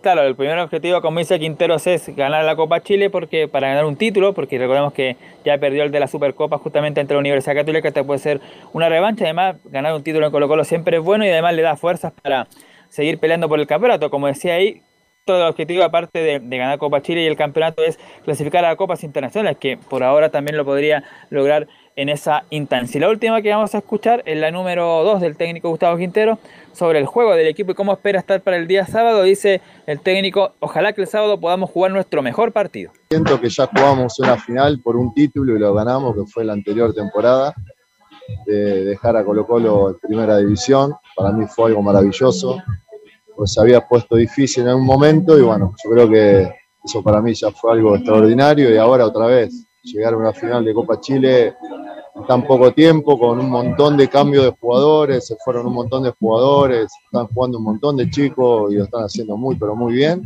Claro, 0.01 0.23
el 0.23 0.35
primer 0.35 0.57
objetivo, 0.57 0.99
como 0.99 1.19
dice 1.19 1.39
Quinteros, 1.39 1.85
es 1.85 2.15
ganar 2.15 2.43
la 2.43 2.55
Copa 2.55 2.81
Chile 2.81 3.11
porque 3.11 3.47
para 3.47 3.67
ganar 3.67 3.85
un 3.85 3.95
título, 3.95 4.33
porque 4.33 4.57
recordemos 4.57 4.93
que 4.93 5.15
ya 5.45 5.59
perdió 5.59 5.83
el 5.83 5.91
de 5.91 5.99
la 5.99 6.07
Supercopa 6.07 6.57
justamente 6.57 6.99
entre 6.99 7.13
la 7.13 7.19
Universidad 7.19 7.53
Católica, 7.53 7.87
esta 7.87 8.03
puede 8.03 8.17
ser 8.19 8.41
una 8.73 8.89
revancha. 8.89 9.25
Además, 9.25 9.57
ganar 9.65 9.93
un 9.93 10.01
título 10.01 10.25
en 10.25 10.31
Colo 10.31 10.47
Colo 10.47 10.63
siempre 10.63 10.97
es 10.97 11.03
bueno 11.03 11.23
y 11.23 11.29
además 11.29 11.53
le 11.53 11.61
da 11.61 11.75
fuerzas 11.75 12.13
para 12.19 12.47
seguir 12.89 13.19
peleando 13.19 13.47
por 13.47 13.59
el 13.59 13.67
campeonato. 13.67 14.09
Como 14.09 14.25
decía 14.25 14.55
ahí, 14.55 14.81
todo 15.23 15.37
el 15.37 15.49
objetivo, 15.49 15.83
aparte 15.83 16.19
de, 16.19 16.39
ganar 16.39 16.79
Copa 16.79 17.03
Chile 17.03 17.21
y 17.21 17.27
el 17.27 17.35
campeonato, 17.35 17.83
es 17.83 17.99
clasificar 18.23 18.65
a 18.65 18.75
Copas 18.75 19.03
Internacionales, 19.03 19.59
que 19.59 19.77
por 19.77 20.03
ahora 20.03 20.29
también 20.29 20.57
lo 20.57 20.65
podría 20.65 21.03
lograr 21.29 21.67
en 21.95 22.09
esa 22.09 22.43
instancia. 22.49 22.97
Y 22.97 23.01
la 23.01 23.09
última 23.09 23.41
que 23.41 23.49
vamos 23.49 23.75
a 23.75 23.79
escuchar 23.79 24.23
es 24.25 24.37
la 24.37 24.51
número 24.51 25.03
2 25.03 25.21
del 25.21 25.35
técnico 25.35 25.69
Gustavo 25.69 25.97
Quintero 25.97 26.39
sobre 26.73 26.99
el 26.99 27.05
juego 27.05 27.35
del 27.35 27.47
equipo 27.47 27.71
y 27.71 27.75
cómo 27.75 27.93
espera 27.93 28.19
estar 28.19 28.41
para 28.41 28.57
el 28.57 28.67
día 28.67 28.85
sábado. 28.85 29.23
Dice 29.23 29.61
el 29.87 29.99
técnico, 29.99 30.53
ojalá 30.59 30.93
que 30.93 31.01
el 31.01 31.07
sábado 31.07 31.39
podamos 31.39 31.69
jugar 31.69 31.91
nuestro 31.91 32.21
mejor 32.21 32.51
partido. 32.51 32.91
Siento 33.09 33.39
que 33.39 33.49
ya 33.49 33.67
jugamos 33.67 34.19
una 34.19 34.37
final 34.37 34.79
por 34.81 34.95
un 34.95 35.13
título 35.13 35.55
y 35.55 35.59
lo 35.59 35.73
ganamos, 35.73 36.15
que 36.15 36.25
fue 36.25 36.45
la 36.45 36.53
anterior 36.53 36.93
temporada, 36.93 37.53
de 38.45 38.85
dejar 38.85 39.17
a 39.17 39.23
Colo 39.23 39.45
Colo 39.45 39.89
en 39.89 39.99
primera 39.99 40.37
división. 40.37 40.93
Para 41.15 41.31
mí 41.31 41.45
fue 41.47 41.69
algo 41.69 41.81
maravilloso 41.81 42.57
pues 43.41 43.53
se 43.53 43.61
había 43.61 43.81
puesto 43.81 44.15
difícil 44.15 44.67
en 44.67 44.75
un 44.75 44.85
momento 44.85 45.35
y 45.35 45.41
bueno, 45.41 45.73
yo 45.83 45.89
creo 45.89 46.07
que 46.07 46.53
eso 46.83 47.03
para 47.03 47.21
mí 47.23 47.33
ya 47.33 47.49
fue 47.49 47.73
algo 47.73 47.95
extraordinario 47.95 48.71
y 48.71 48.77
ahora 48.77 49.05
otra 49.05 49.25
vez 49.25 49.65
llegar 49.81 50.13
a 50.13 50.17
una 50.17 50.31
final 50.31 50.63
de 50.63 50.73
Copa 50.75 50.99
Chile 50.99 51.55
tan 52.27 52.45
poco 52.45 52.71
tiempo, 52.73 53.17
con 53.17 53.39
un 53.39 53.49
montón 53.49 53.97
de 53.97 54.07
cambios 54.07 54.45
de 54.45 54.55
jugadores, 54.59 55.27
se 55.27 55.35
fueron 55.43 55.67
un 55.67 55.73
montón 55.73 56.03
de 56.03 56.11
jugadores, 56.11 56.91
están 57.05 57.27
jugando 57.27 57.57
un 57.57 57.63
montón 57.65 57.97
de 57.97 58.09
chicos 58.09 58.71
y 58.71 58.75
lo 58.75 58.85
están 58.85 59.03
haciendo 59.03 59.37
muy, 59.37 59.55
pero 59.55 59.75
muy 59.75 59.93
bien. 59.93 60.23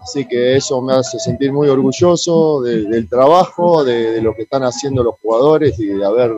Así 0.00 0.26
que 0.26 0.56
eso 0.56 0.80
me 0.80 0.94
hace 0.94 1.18
sentir 1.18 1.52
muy 1.52 1.68
orgulloso 1.68 2.62
del 2.62 3.08
trabajo, 3.08 3.84
de, 3.84 4.20
lo 4.22 4.34
que 4.34 4.42
están 4.42 4.62
haciendo 4.62 5.02
los 5.02 5.16
jugadores 5.20 5.78
y 5.78 5.86
de 5.86 6.04
haber 6.04 6.32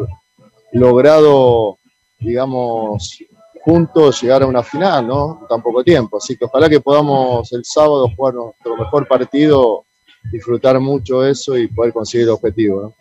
logrado, 0.72 1.78
digamos, 2.18 3.18
juntos 3.64 4.22
llegar 4.22 4.42
a 4.42 4.46
una 4.46 4.62
final, 4.62 5.06
¿no? 5.06 5.46
Tan 5.48 5.62
poco 5.62 5.84
tiempo. 5.84 6.18
Así 6.18 6.36
que 6.36 6.44
ojalá 6.46 6.68
que 6.68 6.80
podamos 6.80 7.52
el 7.52 7.64
sábado 7.64 8.08
jugar 8.16 8.34
nuestro 8.34 8.76
mejor 8.76 9.06
partido, 9.06 9.84
disfrutar 10.32 10.80
mucho 10.80 11.24
eso 11.24 11.56
y 11.56 11.68
poder 11.68 11.92
conseguir 11.92 12.28
el 12.28 12.34
objetivo, 12.34 12.82
¿no? 12.82 12.94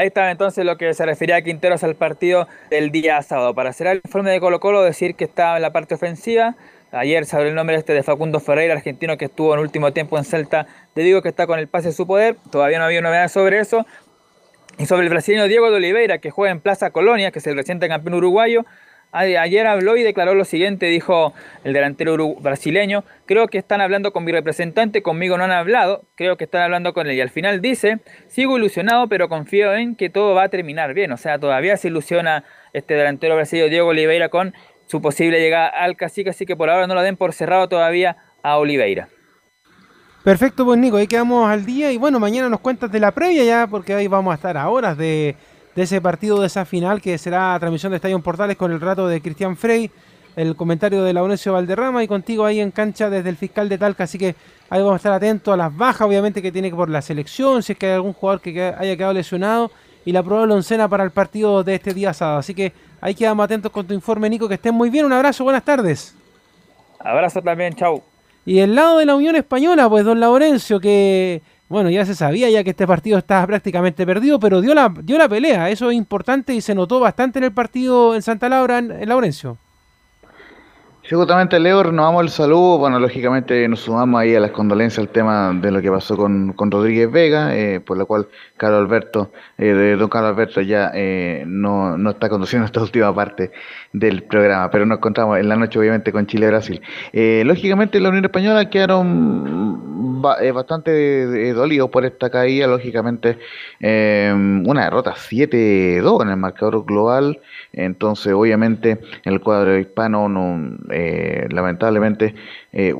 Ahí 0.00 0.06
está 0.06 0.30
entonces 0.30 0.64
lo 0.64 0.78
que 0.78 0.94
se 0.94 1.04
refería 1.04 1.36
a 1.36 1.42
Quinteros 1.42 1.84
al 1.84 1.94
partido 1.94 2.48
del 2.70 2.90
día 2.90 3.20
sábado. 3.20 3.54
Para 3.54 3.74
cerrar 3.74 3.96
el 3.96 4.02
informe 4.02 4.30
de 4.30 4.40
Colo 4.40 4.58
Colo, 4.58 4.82
decir 4.82 5.14
que 5.14 5.24
estaba 5.24 5.56
en 5.56 5.62
la 5.62 5.74
parte 5.74 5.94
ofensiva. 5.94 6.54
Ayer 6.90 7.26
se 7.26 7.38
el 7.38 7.54
nombre 7.54 7.76
este 7.76 7.92
de 7.92 8.02
Facundo 8.02 8.40
Ferreira, 8.40 8.72
argentino 8.72 9.18
que 9.18 9.26
estuvo 9.26 9.52
en 9.52 9.60
último 9.60 9.92
tiempo 9.92 10.16
en 10.16 10.24
Celta. 10.24 10.66
Te 10.94 11.02
digo 11.02 11.20
que 11.20 11.28
está 11.28 11.46
con 11.46 11.58
el 11.58 11.68
pase 11.68 11.88
de 11.88 11.92
su 11.92 12.06
poder. 12.06 12.36
Todavía 12.50 12.78
no 12.78 12.86
había 12.86 13.02
novedades 13.02 13.30
sobre 13.32 13.58
eso. 13.58 13.84
Y 14.78 14.86
sobre 14.86 15.02
el 15.02 15.10
brasileño 15.10 15.46
Diego 15.48 15.70
de 15.70 15.76
Oliveira, 15.76 16.16
que 16.16 16.30
juega 16.30 16.50
en 16.50 16.60
Plaza 16.60 16.92
Colonia, 16.92 17.30
que 17.30 17.40
es 17.40 17.46
el 17.46 17.54
reciente 17.56 17.86
campeón 17.86 18.14
uruguayo, 18.14 18.64
Ayer 19.12 19.66
habló 19.66 19.96
y 19.96 20.04
declaró 20.04 20.34
lo 20.34 20.44
siguiente, 20.44 20.86
dijo 20.86 21.34
el 21.64 21.72
delantero 21.72 22.16
brasileño, 22.36 23.04
creo 23.26 23.48
que 23.48 23.58
están 23.58 23.80
hablando 23.80 24.12
con 24.12 24.24
mi 24.24 24.30
representante, 24.30 25.02
conmigo 25.02 25.36
no 25.36 25.44
han 25.44 25.50
hablado, 25.50 26.04
creo 26.14 26.36
que 26.36 26.44
están 26.44 26.62
hablando 26.62 26.92
con 26.92 27.08
él. 27.08 27.16
Y 27.16 27.20
al 27.20 27.30
final 27.30 27.60
dice, 27.60 27.98
sigo 28.28 28.56
ilusionado, 28.56 29.08
pero 29.08 29.28
confío 29.28 29.74
en 29.74 29.96
que 29.96 30.10
todo 30.10 30.34
va 30.34 30.44
a 30.44 30.48
terminar 30.48 30.94
bien. 30.94 31.10
O 31.10 31.16
sea, 31.16 31.38
todavía 31.38 31.76
se 31.76 31.88
ilusiona 31.88 32.44
este 32.72 32.94
delantero 32.94 33.34
brasileño 33.34 33.68
Diego 33.68 33.88
Oliveira 33.88 34.28
con 34.28 34.54
su 34.86 35.00
posible 35.02 35.40
llegada 35.40 35.68
al 35.68 35.96
cacique, 35.96 36.30
así 36.30 36.46
que 36.46 36.56
por 36.56 36.70
ahora 36.70 36.86
no 36.86 36.94
lo 36.94 37.02
den 37.02 37.16
por 37.16 37.32
cerrado 37.32 37.68
todavía 37.68 38.16
a 38.42 38.58
Oliveira. 38.58 39.08
Perfecto, 40.22 40.64
pues 40.64 40.78
Nico, 40.78 40.98
ahí 40.98 41.06
quedamos 41.06 41.48
al 41.48 41.64
día 41.64 41.90
y 41.92 41.96
bueno, 41.96 42.20
mañana 42.20 42.48
nos 42.48 42.60
cuentas 42.60 42.92
de 42.92 43.00
la 43.00 43.10
previa 43.10 43.42
ya, 43.42 43.66
porque 43.66 43.94
ahí 43.94 44.06
vamos 44.06 44.32
a 44.32 44.34
estar 44.34 44.56
a 44.56 44.68
horas 44.68 44.98
de 44.98 45.34
de 45.80 45.84
ese 45.84 46.02
partido, 46.02 46.38
de 46.38 46.46
esa 46.46 46.66
final, 46.66 47.00
que 47.00 47.16
será 47.16 47.58
transmisión 47.58 47.90
de 47.90 47.96
Estadio 47.96 48.20
Portales 48.20 48.58
con 48.58 48.70
el 48.70 48.82
rato 48.82 49.08
de 49.08 49.22
Cristian 49.22 49.56
Frey, 49.56 49.90
el 50.36 50.54
comentario 50.54 51.02
de 51.02 51.14
Laurencio 51.14 51.54
Valderrama 51.54 52.04
y 52.04 52.06
contigo 52.06 52.44
ahí 52.44 52.60
en 52.60 52.70
cancha 52.70 53.08
desde 53.08 53.30
el 53.30 53.36
fiscal 53.38 53.70
de 53.70 53.78
Talca. 53.78 54.04
Así 54.04 54.18
que 54.18 54.34
ahí 54.68 54.80
vamos 54.80 54.92
a 54.92 54.96
estar 54.96 55.12
atentos 55.12 55.54
a 55.54 55.56
las 55.56 55.74
bajas, 55.74 56.06
obviamente, 56.06 56.42
que 56.42 56.52
tiene 56.52 56.68
que 56.68 56.76
por 56.76 56.90
la 56.90 57.00
selección, 57.00 57.62
si 57.62 57.72
es 57.72 57.78
que 57.78 57.86
hay 57.86 57.92
algún 57.94 58.12
jugador 58.12 58.42
que 58.42 58.62
haya 58.62 58.94
quedado 58.94 59.14
lesionado 59.14 59.70
y 60.04 60.12
la 60.12 60.22
probable 60.22 60.52
oncena 60.52 60.86
para 60.86 61.02
el 61.02 61.12
partido 61.12 61.64
de 61.64 61.76
este 61.76 61.94
día 61.94 62.12
sábado. 62.12 62.40
Así 62.40 62.52
que 62.54 62.74
ahí 63.00 63.14
quedamos 63.14 63.42
atentos 63.42 63.72
con 63.72 63.86
tu 63.86 63.94
informe, 63.94 64.28
Nico. 64.28 64.48
Que 64.48 64.56
estén 64.56 64.74
muy 64.74 64.90
bien. 64.90 65.06
Un 65.06 65.14
abrazo, 65.14 65.44
buenas 65.44 65.64
tardes. 65.64 66.14
Abrazo 66.98 67.40
también, 67.40 67.72
chau. 67.72 68.02
Y 68.44 68.58
el 68.58 68.74
lado 68.74 68.98
de 68.98 69.06
la 69.06 69.14
Unión 69.14 69.34
Española, 69.34 69.88
pues 69.88 70.04
don 70.04 70.20
Laurencio, 70.20 70.78
que 70.78 71.40
bueno, 71.70 71.88
ya 71.88 72.04
se 72.04 72.16
sabía 72.16 72.50
ya 72.50 72.64
que 72.64 72.70
este 72.70 72.84
partido 72.84 73.16
estaba 73.16 73.46
prácticamente 73.46 74.04
perdido, 74.04 74.40
pero 74.40 74.60
dio 74.60 74.74
la, 74.74 74.92
dio 75.02 75.16
la 75.16 75.28
pelea. 75.28 75.70
Eso 75.70 75.88
es 75.88 75.96
importante 75.96 76.52
y 76.52 76.60
se 76.60 76.74
notó 76.74 76.98
bastante 76.98 77.38
en 77.38 77.44
el 77.44 77.52
partido 77.52 78.16
en 78.16 78.22
Santa 78.22 78.48
Laura, 78.48 78.78
en, 78.78 78.90
en 78.90 79.08
Laurencio. 79.08 79.56
Sí, 81.02 81.16
justamente 81.16 81.58
Leo, 81.58 81.82
renovamos 81.82 82.22
el 82.22 82.28
saludo. 82.28 82.78
Bueno, 82.78 83.00
lógicamente 83.00 83.66
nos 83.68 83.80
sumamos 83.80 84.20
ahí 84.20 84.34
a 84.34 84.40
las 84.40 84.50
condolencias 84.50 84.98
al 84.98 85.08
tema 85.08 85.52
de 85.54 85.70
lo 85.70 85.80
que 85.80 85.90
pasó 85.90 86.16
con, 86.16 86.52
con 86.52 86.70
Rodríguez 86.70 87.10
Vega, 87.10 87.56
eh, 87.56 87.80
por 87.80 87.96
lo 87.96 88.06
cual 88.06 88.28
Carlos 88.60 88.82
Alberto, 88.82 89.32
eh, 89.56 89.96
don 89.98 90.10
Carlos 90.10 90.32
Alberto 90.32 90.60
ya 90.60 90.90
eh, 90.94 91.44
no, 91.46 91.96
no, 91.96 92.10
está 92.10 92.28
conduciendo 92.28 92.66
esta 92.66 92.80
última 92.82 93.14
parte 93.14 93.50
del 93.94 94.22
programa, 94.24 94.70
pero 94.70 94.84
nos 94.84 94.98
encontramos 94.98 95.38
en 95.38 95.48
la 95.48 95.56
noche 95.56 95.78
obviamente 95.78 96.12
con 96.12 96.26
Chile-Brasil. 96.26 96.82
Eh, 97.14 97.42
lógicamente 97.46 97.98
la 97.98 98.10
Unión 98.10 98.26
Española 98.26 98.68
quedaron 98.68 100.20
bastante 100.20 101.52
dolidos 101.54 101.88
por 101.88 102.04
esta 102.04 102.28
caída, 102.28 102.66
lógicamente 102.66 103.38
una 103.80 104.84
derrota 104.84 105.14
7-2 105.14 106.22
en 106.22 106.28
el 106.28 106.36
marcador 106.36 106.84
global, 106.84 107.40
entonces 107.72 108.34
obviamente 108.34 109.00
el 109.24 109.40
cuadro 109.40 109.78
hispano 109.78 110.28
no 110.28 110.70
eh, 110.92 111.46
lamentablemente 111.50 112.34
eh, 112.72 112.94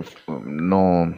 no, 0.45 1.13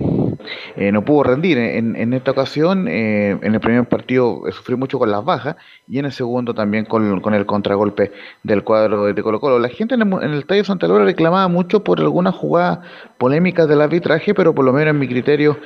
eh, 0.76 0.92
no 0.92 1.04
pudo 1.04 1.24
rendir 1.24 1.58
en, 1.58 2.12
esta 2.12 2.30
ocasión. 2.32 2.88
en 2.88 3.54
el 3.54 3.60
primer 3.60 3.86
partido 3.88 4.42
sufrió 4.50 4.76
mucho 4.78 4.98
con 4.98 5.10
las 5.10 5.24
bajas 5.24 5.56
y 5.88 5.98
en 5.98 6.06
el 6.06 6.12
segundo 6.12 6.54
también 6.54 6.84
con, 6.84 7.34
el 7.34 7.46
contragolpe 7.46 8.12
del 8.42 8.64
cuadro 8.64 9.12
de 9.12 9.22
Colo 9.22 9.40
Colo. 9.40 9.58
La 9.58 9.68
gente 9.68 9.94
en 9.94 10.12
el, 10.12 10.38
Estadio 10.38 10.64
Santa 10.64 10.88
Laura 10.88 11.04
reclamaba 11.04 11.48
mucho 11.48 11.84
por 11.84 12.00
algunas 12.00 12.34
jugadas 12.34 12.80
polémicas 13.18 13.68
del 13.68 13.80
arbitraje, 13.80 14.34
pero 14.34 14.54
por 14.54 14.64
lo 14.64 14.72
menos 14.72 14.94
en 14.94 14.98
mi 14.98 15.08
criterio, 15.08 15.58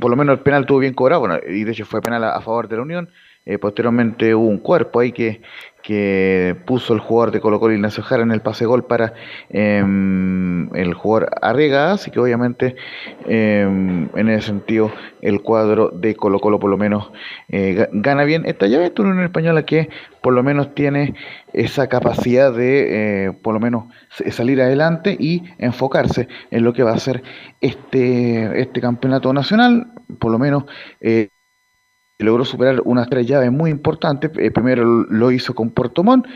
por 0.00 0.10
lo 0.10 0.16
menos 0.16 0.38
el 0.38 0.40
penal 0.40 0.62
estuvo 0.62 0.78
bien 0.78 0.94
cobrado, 0.94 1.20
bueno, 1.20 1.38
y 1.48 1.64
de 1.64 1.72
hecho 1.72 1.86
fue 1.86 2.00
penal 2.00 2.24
a, 2.24 2.40
favor 2.40 2.68
de 2.68 2.76
la 2.76 2.82
Unión. 2.82 3.08
Posteriormente 3.60 4.34
hubo 4.34 4.48
un 4.48 4.58
cuerpo 4.58 5.00
ahí 5.00 5.12
que, 5.12 5.40
que 5.86 6.56
puso 6.66 6.94
el 6.94 6.98
jugador 6.98 7.30
de 7.30 7.40
Colo 7.40 7.60
Colo 7.60 7.72
Ignacio 7.72 8.02
Jara 8.02 8.24
en 8.24 8.32
el 8.32 8.40
pase 8.40 8.66
gol 8.66 8.86
para 8.86 9.14
em, 9.50 10.74
el 10.74 10.94
jugador 10.94 11.30
Arrega, 11.40 11.92
así 11.92 12.10
que 12.10 12.18
obviamente 12.18 12.74
em, 13.24 14.08
en 14.16 14.28
ese 14.28 14.48
sentido 14.48 14.90
el 15.22 15.42
cuadro 15.42 15.90
de 15.90 16.16
Colo 16.16 16.40
Colo 16.40 16.58
por 16.58 16.70
lo 16.70 16.76
menos 16.76 17.12
eh, 17.48 17.86
gana 17.92 18.24
bien. 18.24 18.42
Esta 18.46 18.66
llave, 18.66 18.86
esta 18.86 19.02
Unión 19.02 19.22
Española 19.22 19.64
que 19.64 19.88
por 20.22 20.34
lo 20.34 20.42
menos 20.42 20.74
tiene 20.74 21.14
esa 21.52 21.86
capacidad 21.86 22.52
de 22.52 23.26
eh, 23.26 23.32
por 23.32 23.54
lo 23.54 23.60
menos 23.60 23.84
salir 24.30 24.60
adelante 24.60 25.16
y 25.16 25.44
enfocarse 25.58 26.26
en 26.50 26.64
lo 26.64 26.72
que 26.72 26.82
va 26.82 26.94
a 26.94 26.98
ser 26.98 27.22
este, 27.60 28.60
este 28.60 28.80
campeonato 28.80 29.32
nacional, 29.32 29.86
por 30.18 30.32
lo 30.32 30.40
menos 30.40 30.64
eh, 31.00 31.28
logró 32.18 32.44
superar 32.44 32.80
unas 32.84 33.08
tres 33.08 33.26
llaves 33.26 33.52
muy 33.52 33.70
importantes. 33.70 34.30
Eh, 34.36 34.50
primero 34.50 34.84
lo 34.84 35.30
hizo 35.30 35.54
con 35.54 35.70
Puerto 35.70 36.02
Montt, 36.02 36.26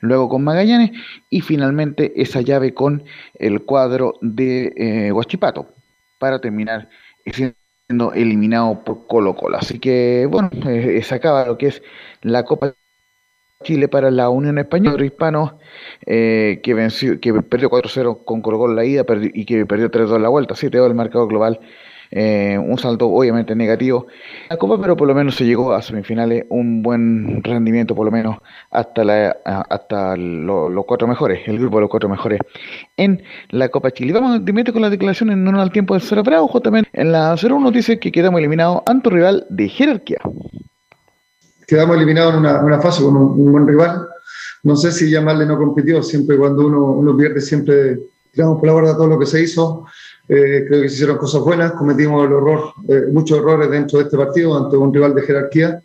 luego 0.00 0.28
con 0.28 0.44
Magallanes 0.44 0.90
y 1.30 1.40
finalmente 1.40 2.12
esa 2.20 2.40
llave 2.40 2.74
con 2.74 3.04
el 3.34 3.62
cuadro 3.64 4.14
de 4.20 4.72
eh, 4.76 5.12
Huachipato 5.12 5.68
para 6.18 6.40
terminar 6.40 6.88
siendo 7.32 8.12
eliminado 8.12 8.84
por 8.84 9.06
Colo 9.06 9.34
Colo. 9.34 9.56
Así 9.56 9.78
que 9.78 10.26
bueno, 10.30 10.50
eh, 10.66 11.02
se 11.02 11.14
acaba 11.14 11.46
lo 11.46 11.58
que 11.58 11.68
es 11.68 11.82
la 12.22 12.44
Copa 12.44 12.74
Chile 13.62 13.88
para 13.88 14.10
la 14.10 14.30
Unión 14.30 14.58
Española, 14.58 15.04
hispano 15.04 15.58
que 16.06 16.74
venció, 16.74 17.20
que 17.20 17.34
perdió 17.42 17.68
4-0 17.68 18.24
con 18.24 18.40
Colo 18.40 18.58
Colo 18.58 18.74
la 18.74 18.86
ida 18.86 19.04
y 19.34 19.44
que 19.44 19.66
perdió 19.66 19.90
3-2 19.90 20.18
la 20.18 20.30
vuelta, 20.30 20.54
7-2 20.54 20.86
el 20.86 20.94
marcador 20.94 21.28
global 21.28 21.60
eh, 22.10 22.58
un 22.58 22.78
salto 22.78 23.08
obviamente 23.08 23.54
negativo 23.54 24.06
la 24.48 24.56
Copa, 24.56 24.80
pero 24.80 24.96
por 24.96 25.06
lo 25.06 25.14
menos 25.14 25.36
se 25.36 25.44
llegó 25.44 25.72
a 25.72 25.82
semifinales, 25.82 26.44
un 26.48 26.82
buen 26.82 27.42
rendimiento 27.42 27.94
por 27.94 28.04
lo 28.04 28.10
menos 28.10 28.38
hasta 28.70 29.04
la 29.04 29.30
hasta 29.44 30.16
los 30.16 30.84
cuatro 30.86 31.06
mejores, 31.06 31.46
el 31.46 31.58
grupo 31.58 31.76
de 31.76 31.82
los 31.82 31.90
cuatro 31.90 32.08
mejores 32.08 32.40
en 32.96 33.22
la 33.50 33.68
Copa 33.68 33.90
Chile. 33.90 34.12
Vamos 34.12 34.44
de 34.44 34.72
con 34.72 34.82
las 34.82 34.90
declaraciones 34.90 35.36
no 35.36 35.60
al 35.60 35.72
tiempo 35.72 35.94
de 35.94 36.00
Cero 36.00 36.22
Bravo, 36.22 36.60
también 36.60 36.86
en 36.92 37.12
la 37.12 37.34
0-1 37.34 37.72
dice 37.72 37.98
que 37.98 38.12
quedamos 38.12 38.38
eliminados 38.38 38.82
ante 38.86 39.08
un 39.08 39.14
rival 39.14 39.46
de 39.48 39.68
jerarquía. 39.68 40.18
Quedamos 41.66 41.96
eliminados 41.96 42.34
en 42.34 42.40
una, 42.40 42.80
fase 42.80 43.02
con 43.02 43.16
un, 43.16 43.52
buen 43.52 43.66
rival. 43.66 44.06
No 44.62 44.76
sé 44.76 44.92
si 44.92 45.10
llamarle 45.10 45.46
no 45.46 45.56
competido, 45.56 46.02
siempre 46.02 46.36
cuando 46.36 46.66
uno, 46.66 46.92
uno 46.92 47.16
pierde, 47.16 47.40
siempre 47.40 47.98
tiramos 48.32 48.58
por 48.58 48.66
la 48.66 48.72
borda 48.72 48.96
todo 48.96 49.06
lo 49.06 49.18
que 49.18 49.26
se 49.26 49.42
hizo. 49.42 49.86
Eh, 50.32 50.64
creo 50.68 50.82
que 50.82 50.88
se 50.88 50.94
hicieron 50.94 51.16
cosas 51.16 51.40
buenas, 51.42 51.72
cometimos 51.72 52.24
el 52.24 52.32
horror, 52.32 52.72
eh, 52.88 53.06
muchos 53.10 53.36
errores 53.36 53.68
dentro 53.68 53.98
de 53.98 54.04
este 54.04 54.16
partido 54.16 54.56
ante 54.56 54.76
un 54.76 54.94
rival 54.94 55.12
de 55.12 55.22
jerarquía. 55.22 55.82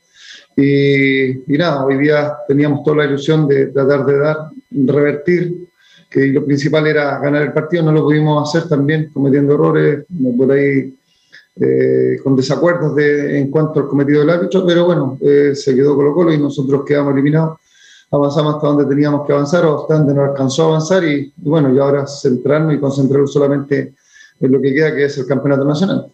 Y, 0.56 1.52
y, 1.52 1.58
nada, 1.58 1.84
hoy 1.84 1.98
día 1.98 2.32
teníamos 2.48 2.84
toda 2.84 2.98
la 2.98 3.06
ilusión 3.06 3.48
de 3.48 3.68
tratar 3.68 4.06
de 4.06 4.20
dar, 4.20 4.38
revertir, 4.70 5.68
que 6.12 6.28
lo 6.28 6.46
principal 6.46 6.86
era 6.86 7.18
ganar 7.18 7.42
el 7.42 7.54
partido, 7.54 7.82
no 7.86 7.92
lo 7.92 8.04
pudimos 8.04 8.48
hacer 8.48 8.70
también, 8.70 9.10
cometiendo 9.12 9.56
errores, 9.56 10.06
por 10.38 10.52
ahí 10.52 10.96
eh, 11.60 12.20
con 12.24 12.36
desacuerdos 12.36 12.96
de, 12.96 13.40
en 13.40 13.50
cuanto 13.50 13.80
al 13.80 13.88
cometido 13.88 14.20
del 14.20 14.30
árbitro, 14.30 14.64
pero 14.64 14.86
bueno, 14.86 15.18
se 15.56 15.76
quedó 15.76 15.96
Colo 15.96 16.14
Colo 16.14 16.32
y 16.32 16.38
nosotros 16.38 16.84
quedamos 16.86 17.14
eliminados. 17.14 17.58
Avanzamos 18.12 18.56
hasta 18.56 18.68
donde 18.68 18.86
teníamos 18.86 19.26
que 19.26 19.34
avanzar 19.34 19.66
o 19.66 19.82
hasta 19.82 19.96
donde 19.96 20.14
nos 20.14 20.30
alcanzó 20.30 20.66
a 20.66 20.68
avanzar. 20.68 21.04
Y, 21.04 21.34
y 21.36 21.50
bueno, 21.50 21.74
y 21.74 21.80
ahora 21.80 22.06
centrarnos 22.06 22.76
y 22.76 22.80
concentrarnos 22.80 23.34
solamente 23.34 23.96
en 24.40 24.52
lo 24.52 24.62
que 24.62 24.74
queda, 24.74 24.96
que 24.96 25.06
es 25.06 25.18
el 25.18 25.28
campeonato 25.28 25.66
nacional. 25.66 26.12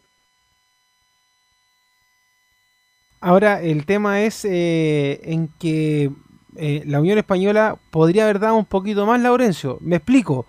Ahora, 3.20 3.62
el 3.62 3.86
tema 3.86 4.22
es 4.24 4.46
eh, 4.46 5.22
en 5.24 5.48
que 5.60 6.12
eh, 6.56 6.84
la 6.88 7.00
Unión 7.00 7.20
Española 7.20 7.78
podría 7.92 8.24
haber 8.24 8.40
dado 8.40 8.56
un 8.56 8.66
poquito 8.66 9.06
más, 9.06 9.22
Laurencio. 9.22 9.78
Me 9.80 9.98
explico. 9.98 10.48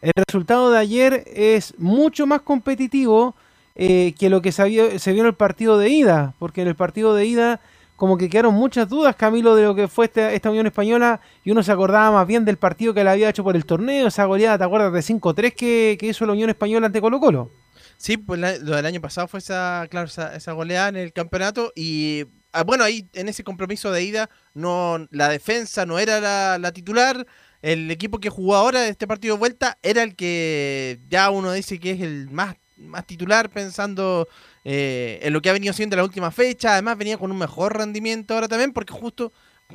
El 0.00 0.12
resultado 0.26 0.70
de 0.70 0.78
ayer 0.78 1.24
es 1.26 1.74
mucho 1.78 2.26
más 2.26 2.42
competitivo 2.42 3.34
eh, 3.74 4.14
que 4.18 4.30
lo 4.30 4.40
que 4.40 4.52
se, 4.52 4.64
vio, 4.64 4.98
se 4.98 5.12
vio 5.12 5.22
en 5.22 5.28
el 5.28 5.34
partido 5.34 5.78
de 5.78 5.90
ida, 5.90 6.34
porque 6.38 6.62
en 6.62 6.68
el 6.68 6.76
partido 6.76 7.14
de 7.14 7.26
ida 7.26 7.60
como 7.96 8.16
que 8.18 8.28
quedaron 8.28 8.54
muchas 8.54 8.88
dudas, 8.88 9.14
Camilo, 9.16 9.54
de 9.54 9.64
lo 9.64 9.74
que 9.74 9.88
fue 9.88 10.06
esta, 10.06 10.32
esta 10.32 10.50
Unión 10.50 10.66
Española 10.66 11.20
y 11.44 11.50
uno 11.50 11.62
se 11.62 11.72
acordaba 11.72 12.10
más 12.10 12.26
bien 12.26 12.44
del 12.44 12.56
partido 12.56 12.92
que 12.94 13.04
le 13.04 13.10
había 13.10 13.28
hecho 13.28 13.44
por 13.44 13.54
el 13.56 13.64
torneo, 13.64 14.08
esa 14.08 14.24
goleada, 14.24 14.58
¿te 14.58 14.64
acuerdas 14.64 14.92
de 14.92 15.02
5-3 15.14 15.54
que, 15.54 15.96
que 15.98 16.06
hizo 16.06 16.26
la 16.26 16.32
Unión 16.32 16.50
Española 16.50 16.86
ante 16.86 17.00
Colo 17.00 17.20
Colo? 17.20 17.50
Sí, 17.96 18.16
pues 18.16 18.40
la- 18.40 18.58
lo 18.58 18.74
del 18.76 18.86
año 18.86 19.00
pasado 19.00 19.28
fue 19.28 19.38
esa, 19.38 19.86
claro, 19.90 20.06
esa, 20.08 20.34
esa 20.34 20.52
goleada 20.52 20.88
en 20.88 20.96
el 20.96 21.12
campeonato 21.12 21.72
y 21.76 22.24
ah, 22.52 22.64
bueno, 22.64 22.82
ahí 22.84 23.08
en 23.14 23.28
ese 23.28 23.44
compromiso 23.44 23.92
de 23.92 24.02
ida 24.02 24.28
no 24.52 25.06
la 25.10 25.28
defensa 25.28 25.86
no 25.86 25.98
era 26.00 26.20
la, 26.20 26.58
la 26.58 26.72
titular, 26.72 27.24
el 27.62 27.90
equipo 27.90 28.18
que 28.18 28.28
jugó 28.30 28.56
ahora 28.56 28.88
este 28.88 29.06
partido 29.06 29.36
de 29.36 29.38
vuelta 29.38 29.78
era 29.82 30.02
el 30.02 30.16
que 30.16 31.00
ya 31.08 31.30
uno 31.30 31.52
dice 31.52 31.78
que 31.78 31.92
es 31.92 32.00
el 32.00 32.28
más, 32.30 32.56
más 32.84 33.06
titular 33.06 33.50
pensando 33.50 34.28
eh, 34.64 35.18
en 35.22 35.32
lo 35.32 35.40
que 35.42 35.50
ha 35.50 35.52
venido 35.52 35.72
siendo 35.72 35.96
la 35.96 36.04
última 36.04 36.30
fecha, 36.30 36.72
además 36.72 36.96
venía 36.98 37.18
con 37.18 37.30
un 37.30 37.38
mejor 37.38 37.76
rendimiento 37.76 38.34
ahora 38.34 38.48
también 38.48 38.72
porque 38.72 38.92
justo 38.92 39.32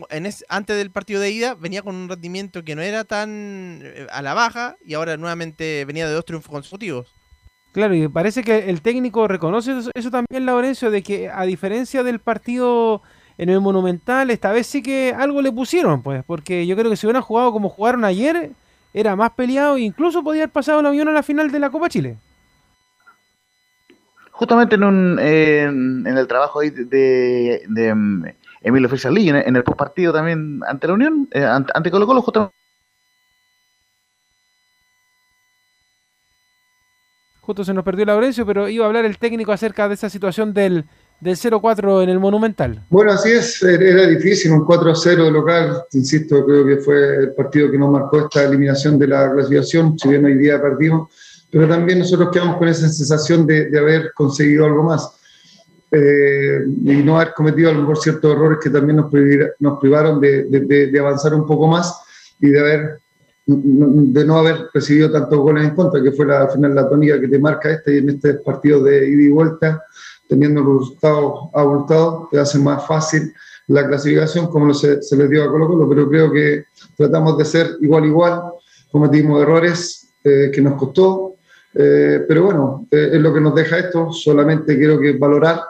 en 0.09 0.25
ese- 0.25 0.45
antes 0.49 0.77
del 0.77 0.91
partido 0.91 1.19
de 1.19 1.31
ida 1.31 1.55
venía 1.55 1.81
con 1.81 1.95
un 1.95 2.09
rendimiento 2.09 2.63
que 2.63 2.75
no 2.75 2.81
era 2.81 3.03
tan 3.05 3.81
eh, 3.83 4.07
a 4.11 4.21
la 4.21 4.33
baja 4.33 4.77
y 4.85 4.93
ahora 4.93 5.17
nuevamente 5.17 5.83
venía 5.85 6.07
de 6.07 6.13
dos 6.13 6.25
triunfos 6.25 6.51
consecutivos. 6.51 7.13
Claro, 7.71 7.93
y 7.93 8.07
parece 8.07 8.43
que 8.43 8.69
el 8.69 8.81
técnico 8.81 9.27
reconoce 9.27 9.77
eso, 9.77 9.91
eso 9.93 10.09
también, 10.09 10.45
Laurencio, 10.45 10.89
de 10.89 11.03
que 11.03 11.29
a 11.29 11.43
diferencia 11.43 12.01
del 12.03 12.19
partido 12.19 13.01
en 13.37 13.49
el 13.49 13.61
Monumental, 13.61 14.31
esta 14.31 14.51
vez 14.51 14.65
sí 14.67 14.81
que 14.81 15.13
algo 15.15 15.41
le 15.41 15.51
pusieron, 15.51 16.01
pues, 16.01 16.23
porque 16.25 16.65
yo 16.65 16.75
creo 16.75 16.89
que 16.89 16.97
si 16.97 17.05
hubieran 17.05 17.21
jugado 17.21 17.51
como 17.51 17.69
jugaron 17.69 18.03
ayer, 18.05 18.51
era 18.91 19.15
más 19.15 19.31
peleado 19.31 19.77
e 19.77 19.81
incluso 19.81 20.23
podía 20.23 20.43
haber 20.43 20.51
pasado 20.51 20.81
la 20.81 20.89
Unión 20.89 21.07
a 21.09 21.11
la 21.11 21.21
final 21.23 21.51
de 21.51 21.59
la 21.59 21.69
Copa 21.69 21.89
Chile. 21.89 22.17
Justamente 24.39 24.75
en, 24.75 24.83
un, 24.85 25.19
eh, 25.21 25.63
en 25.63 26.07
el 26.17 26.25
trabajo 26.25 26.61
ahí 26.61 26.69
de, 26.69 26.85
de, 26.85 27.61
de, 27.67 27.93
mm, 27.93 28.23
Emilio 28.61 28.87
Frisalí, 28.87 29.27
en, 29.27 29.35
el- 29.35 29.47
en 29.47 29.55
el 29.57 29.63
postpartido 29.63 30.13
también 30.13 30.61
ante 30.65 30.87
la 30.87 30.93
Unión, 30.93 31.27
eh, 31.31 31.43
ante, 31.43 31.73
ante 31.75 31.91
Colo 31.91 32.07
Colo, 32.07 32.21
justamente 32.21 32.53
Justo 37.41 37.65
se 37.65 37.73
nos 37.73 37.83
perdió 37.83 38.05
Laurencio, 38.05 38.45
pero 38.45 38.69
iba 38.69 38.85
a 38.85 38.87
hablar 38.87 39.03
el 39.03 39.17
técnico 39.17 39.51
acerca 39.51 39.87
de 39.89 39.95
esa 39.95 40.09
situación 40.09 40.53
del, 40.53 40.85
del 41.19 41.35
0-4 41.35 42.01
en 42.03 42.09
el 42.09 42.19
Monumental. 42.19 42.85
Bueno, 42.89 43.11
así 43.11 43.31
es, 43.31 43.61
era 43.63 44.05
difícil, 44.07 44.51
un 44.53 44.63
4-0 44.65 45.29
local, 45.31 45.83
insisto, 45.93 46.45
creo 46.45 46.65
que 46.65 46.77
fue 46.77 47.15
el 47.17 47.33
partido 47.33 47.69
que 47.71 47.77
nos 47.77 47.89
marcó 47.91 48.19
esta 48.19 48.45
eliminación 48.45 48.97
de 48.99 49.07
la 49.07 49.31
clasificación, 49.33 49.97
si 49.99 50.07
bien 50.09 50.23
hoy 50.25 50.35
día 50.37 50.61
perdimos, 50.61 51.09
pero 51.51 51.67
también 51.67 51.99
nosotros 51.99 52.29
quedamos 52.31 52.57
con 52.57 52.67
esa 52.67 52.87
sensación 52.89 53.45
de, 53.47 53.69
de 53.69 53.79
haber 53.79 54.11
conseguido 54.13 54.65
algo 54.65 54.83
más 54.83 55.09
eh, 55.91 56.59
y 56.85 56.93
no 57.03 57.19
haber 57.19 57.33
cometido 57.33 57.69
a 57.71 57.73
lo 57.73 57.79
mejor 57.79 57.97
ciertos 57.97 58.31
errores 58.35 58.59
que 58.61 58.69
también 58.69 58.97
nos, 58.97 59.11
privir- 59.11 59.53
nos 59.59 59.79
privaron 59.79 60.19
de, 60.21 60.43
de- 60.43 60.87
de- 60.87 60.99
avanzar 60.99 61.33
un 61.33 61.45
poco 61.47 61.67
más 61.67 61.99
y 62.39 62.49
de 62.49 62.59
haber 62.59 62.99
de 63.51 64.25
no 64.25 64.37
haber 64.37 64.67
recibido 64.71 65.11
tantos 65.11 65.39
goles 65.39 65.63
en 65.63 65.73
contra, 65.73 66.03
que 66.03 66.11
fue 66.11 66.27
la, 66.27 66.41
al 66.41 66.51
final 66.51 66.75
la 66.75 66.87
tónica 66.87 67.19
que 67.19 67.27
te 67.27 67.39
marca 67.39 67.71
este 67.71 67.95
y 67.95 67.97
en 67.97 68.09
este 68.09 68.35
partido 68.35 68.83
de 68.83 69.09
ida 69.09 69.23
y 69.23 69.29
vuelta, 69.31 69.83
teniendo 70.27 70.61
los 70.61 70.81
resultados 70.81 71.49
abultados, 71.55 72.29
te 72.29 72.37
hace 72.39 72.59
más 72.59 72.85
fácil 72.85 73.33
la 73.65 73.87
clasificación 73.87 74.45
como 74.51 74.71
se, 74.75 75.01
se 75.01 75.15
les 75.17 75.27
dio 75.31 75.43
a 75.43 75.47
Colo 75.51 75.67
Colo, 75.67 75.89
pero 75.89 76.07
creo 76.07 76.31
que 76.31 76.65
tratamos 76.95 77.39
de 77.39 77.45
ser 77.45 77.71
igual 77.81 78.05
igual, 78.05 78.39
cometimos 78.91 79.41
errores 79.41 80.13
eh, 80.23 80.51
que 80.53 80.61
nos 80.61 80.75
costó, 80.75 81.37
eh, 81.73 82.25
pero 82.27 82.43
bueno, 82.43 82.87
eh, 82.91 83.11
es 83.13 83.21
lo 83.21 83.33
que 83.33 83.41
nos 83.41 83.55
deja 83.55 83.77
esto, 83.77 84.11
solamente 84.11 84.77
quiero 84.77 84.99
que 84.99 85.13
valorar 85.13 85.61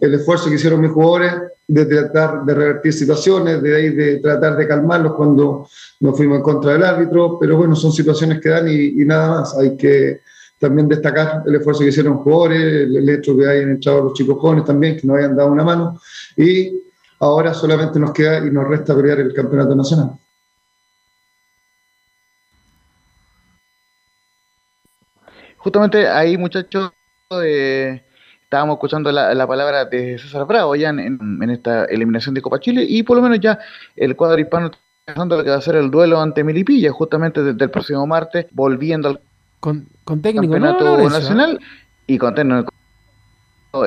el 0.00 0.14
esfuerzo 0.14 0.48
que 0.48 0.56
hicieron 0.56 0.80
mis 0.80 0.90
jugadores 0.90 1.32
de 1.66 1.86
tratar 1.86 2.44
de 2.44 2.54
revertir 2.54 2.92
situaciones, 2.92 3.62
de 3.62 3.76
ahí 3.76 3.90
de 3.90 4.18
tratar 4.18 4.56
de 4.56 4.66
calmarlos 4.66 5.14
cuando 5.14 5.66
nos 6.00 6.16
fuimos 6.16 6.38
en 6.38 6.42
contra 6.42 6.72
del 6.72 6.82
árbitro, 6.82 7.38
pero 7.38 7.56
bueno, 7.56 7.74
son 7.74 7.92
situaciones 7.92 8.40
que 8.40 8.48
dan 8.48 8.68
y, 8.68 9.00
y 9.00 9.04
nada 9.04 9.40
más. 9.40 9.56
Hay 9.56 9.76
que 9.76 10.20
también 10.58 10.88
destacar 10.88 11.42
el 11.46 11.54
esfuerzo 11.54 11.82
que 11.82 11.88
hicieron 11.88 12.14
los 12.14 12.22
jugadores, 12.22 12.60
el, 12.62 13.08
hecho 13.08 13.36
que 13.36 13.46
hayan 13.46 13.70
entrado 13.70 14.04
los 14.04 14.14
chicos 14.14 14.38
jóvenes 14.38 14.64
también, 14.64 14.96
que 14.96 15.06
nos 15.06 15.18
hayan 15.18 15.36
dado 15.36 15.52
una 15.52 15.64
mano, 15.64 16.00
y 16.36 16.72
ahora 17.20 17.54
solamente 17.54 17.98
nos 17.98 18.12
queda 18.12 18.38
y 18.38 18.50
nos 18.50 18.66
resta 18.66 18.94
pelear 18.94 19.20
el 19.20 19.32
campeonato 19.32 19.74
nacional. 19.74 20.12
Justamente 25.64 26.06
ahí, 26.06 26.36
muchachos, 26.36 26.92
eh, 27.42 28.02
estábamos 28.42 28.74
escuchando 28.74 29.10
la, 29.10 29.32
la 29.32 29.46
palabra 29.46 29.86
de 29.86 30.18
César 30.18 30.46
Bravo 30.46 30.76
ya 30.76 30.90
en, 30.90 31.50
esta 31.50 31.86
eliminación 31.86 32.34
de 32.34 32.42
Copa 32.42 32.60
Chile 32.60 32.84
y 32.86 33.02
por 33.02 33.16
lo 33.16 33.22
menos 33.22 33.40
ya 33.40 33.58
el 33.96 34.14
cuadro 34.14 34.38
hispano 34.38 34.66
está 34.66 34.78
pensando 35.06 35.38
lo 35.38 35.42
que 35.42 35.48
va 35.48 35.56
a 35.56 35.62
ser 35.62 35.76
el 35.76 35.90
duelo 35.90 36.20
ante 36.20 36.44
Milipilla, 36.44 36.92
justamente 36.92 37.42
desde 37.42 37.64
el 37.64 37.70
próximo 37.70 38.06
martes, 38.06 38.44
volviendo 38.50 39.08
al 39.08 39.20
Con, 39.60 39.88
con 40.04 40.20
técnico, 40.20 40.58
¿no, 40.58 40.66
campeonato 40.66 40.84
Laurencio? 40.84 41.18
nacional 41.18 41.60
y 42.06 42.18
con 42.18 42.34
técnico 42.34 42.70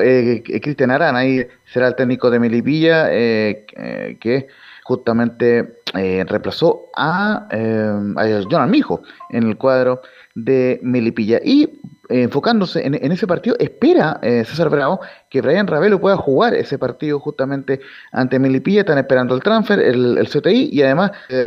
eh, 0.02 0.42
eh, 0.48 0.60
Cristian 0.60 0.90
Arana, 0.90 1.20
ahí 1.20 1.46
será 1.72 1.86
el 1.86 1.94
técnico 1.94 2.28
de 2.28 2.40
Melipilla 2.40 3.06
eh, 3.12 3.66
eh, 3.76 4.18
que 4.20 4.48
justamente 4.82 5.80
eh, 5.94 6.24
reemplazó 6.26 6.86
a, 6.96 7.46
eh, 7.50 7.92
a 8.16 8.26
Jonathan 8.26 8.70
Mijo 8.70 9.02
en 9.30 9.44
el 9.44 9.56
cuadro 9.58 10.00
de 10.44 10.78
Melipilla. 10.82 11.40
Y 11.44 11.64
eh, 12.08 12.22
enfocándose 12.22 12.86
en, 12.86 12.94
en 12.94 13.12
ese 13.12 13.26
partido, 13.26 13.56
espera 13.58 14.18
eh, 14.22 14.44
César 14.44 14.70
Bravo 14.70 15.00
que 15.30 15.40
Brian 15.40 15.66
Ravelo 15.66 16.00
pueda 16.00 16.16
jugar 16.16 16.54
ese 16.54 16.78
partido 16.78 17.18
justamente 17.20 17.80
ante 18.12 18.38
Melipilla. 18.38 18.80
Están 18.80 18.98
esperando 18.98 19.34
el 19.34 19.42
transfer, 19.42 19.80
el, 19.80 20.18
el 20.18 20.28
CTI 20.28 20.70
y 20.72 20.82
además 20.82 21.12
eh, 21.28 21.46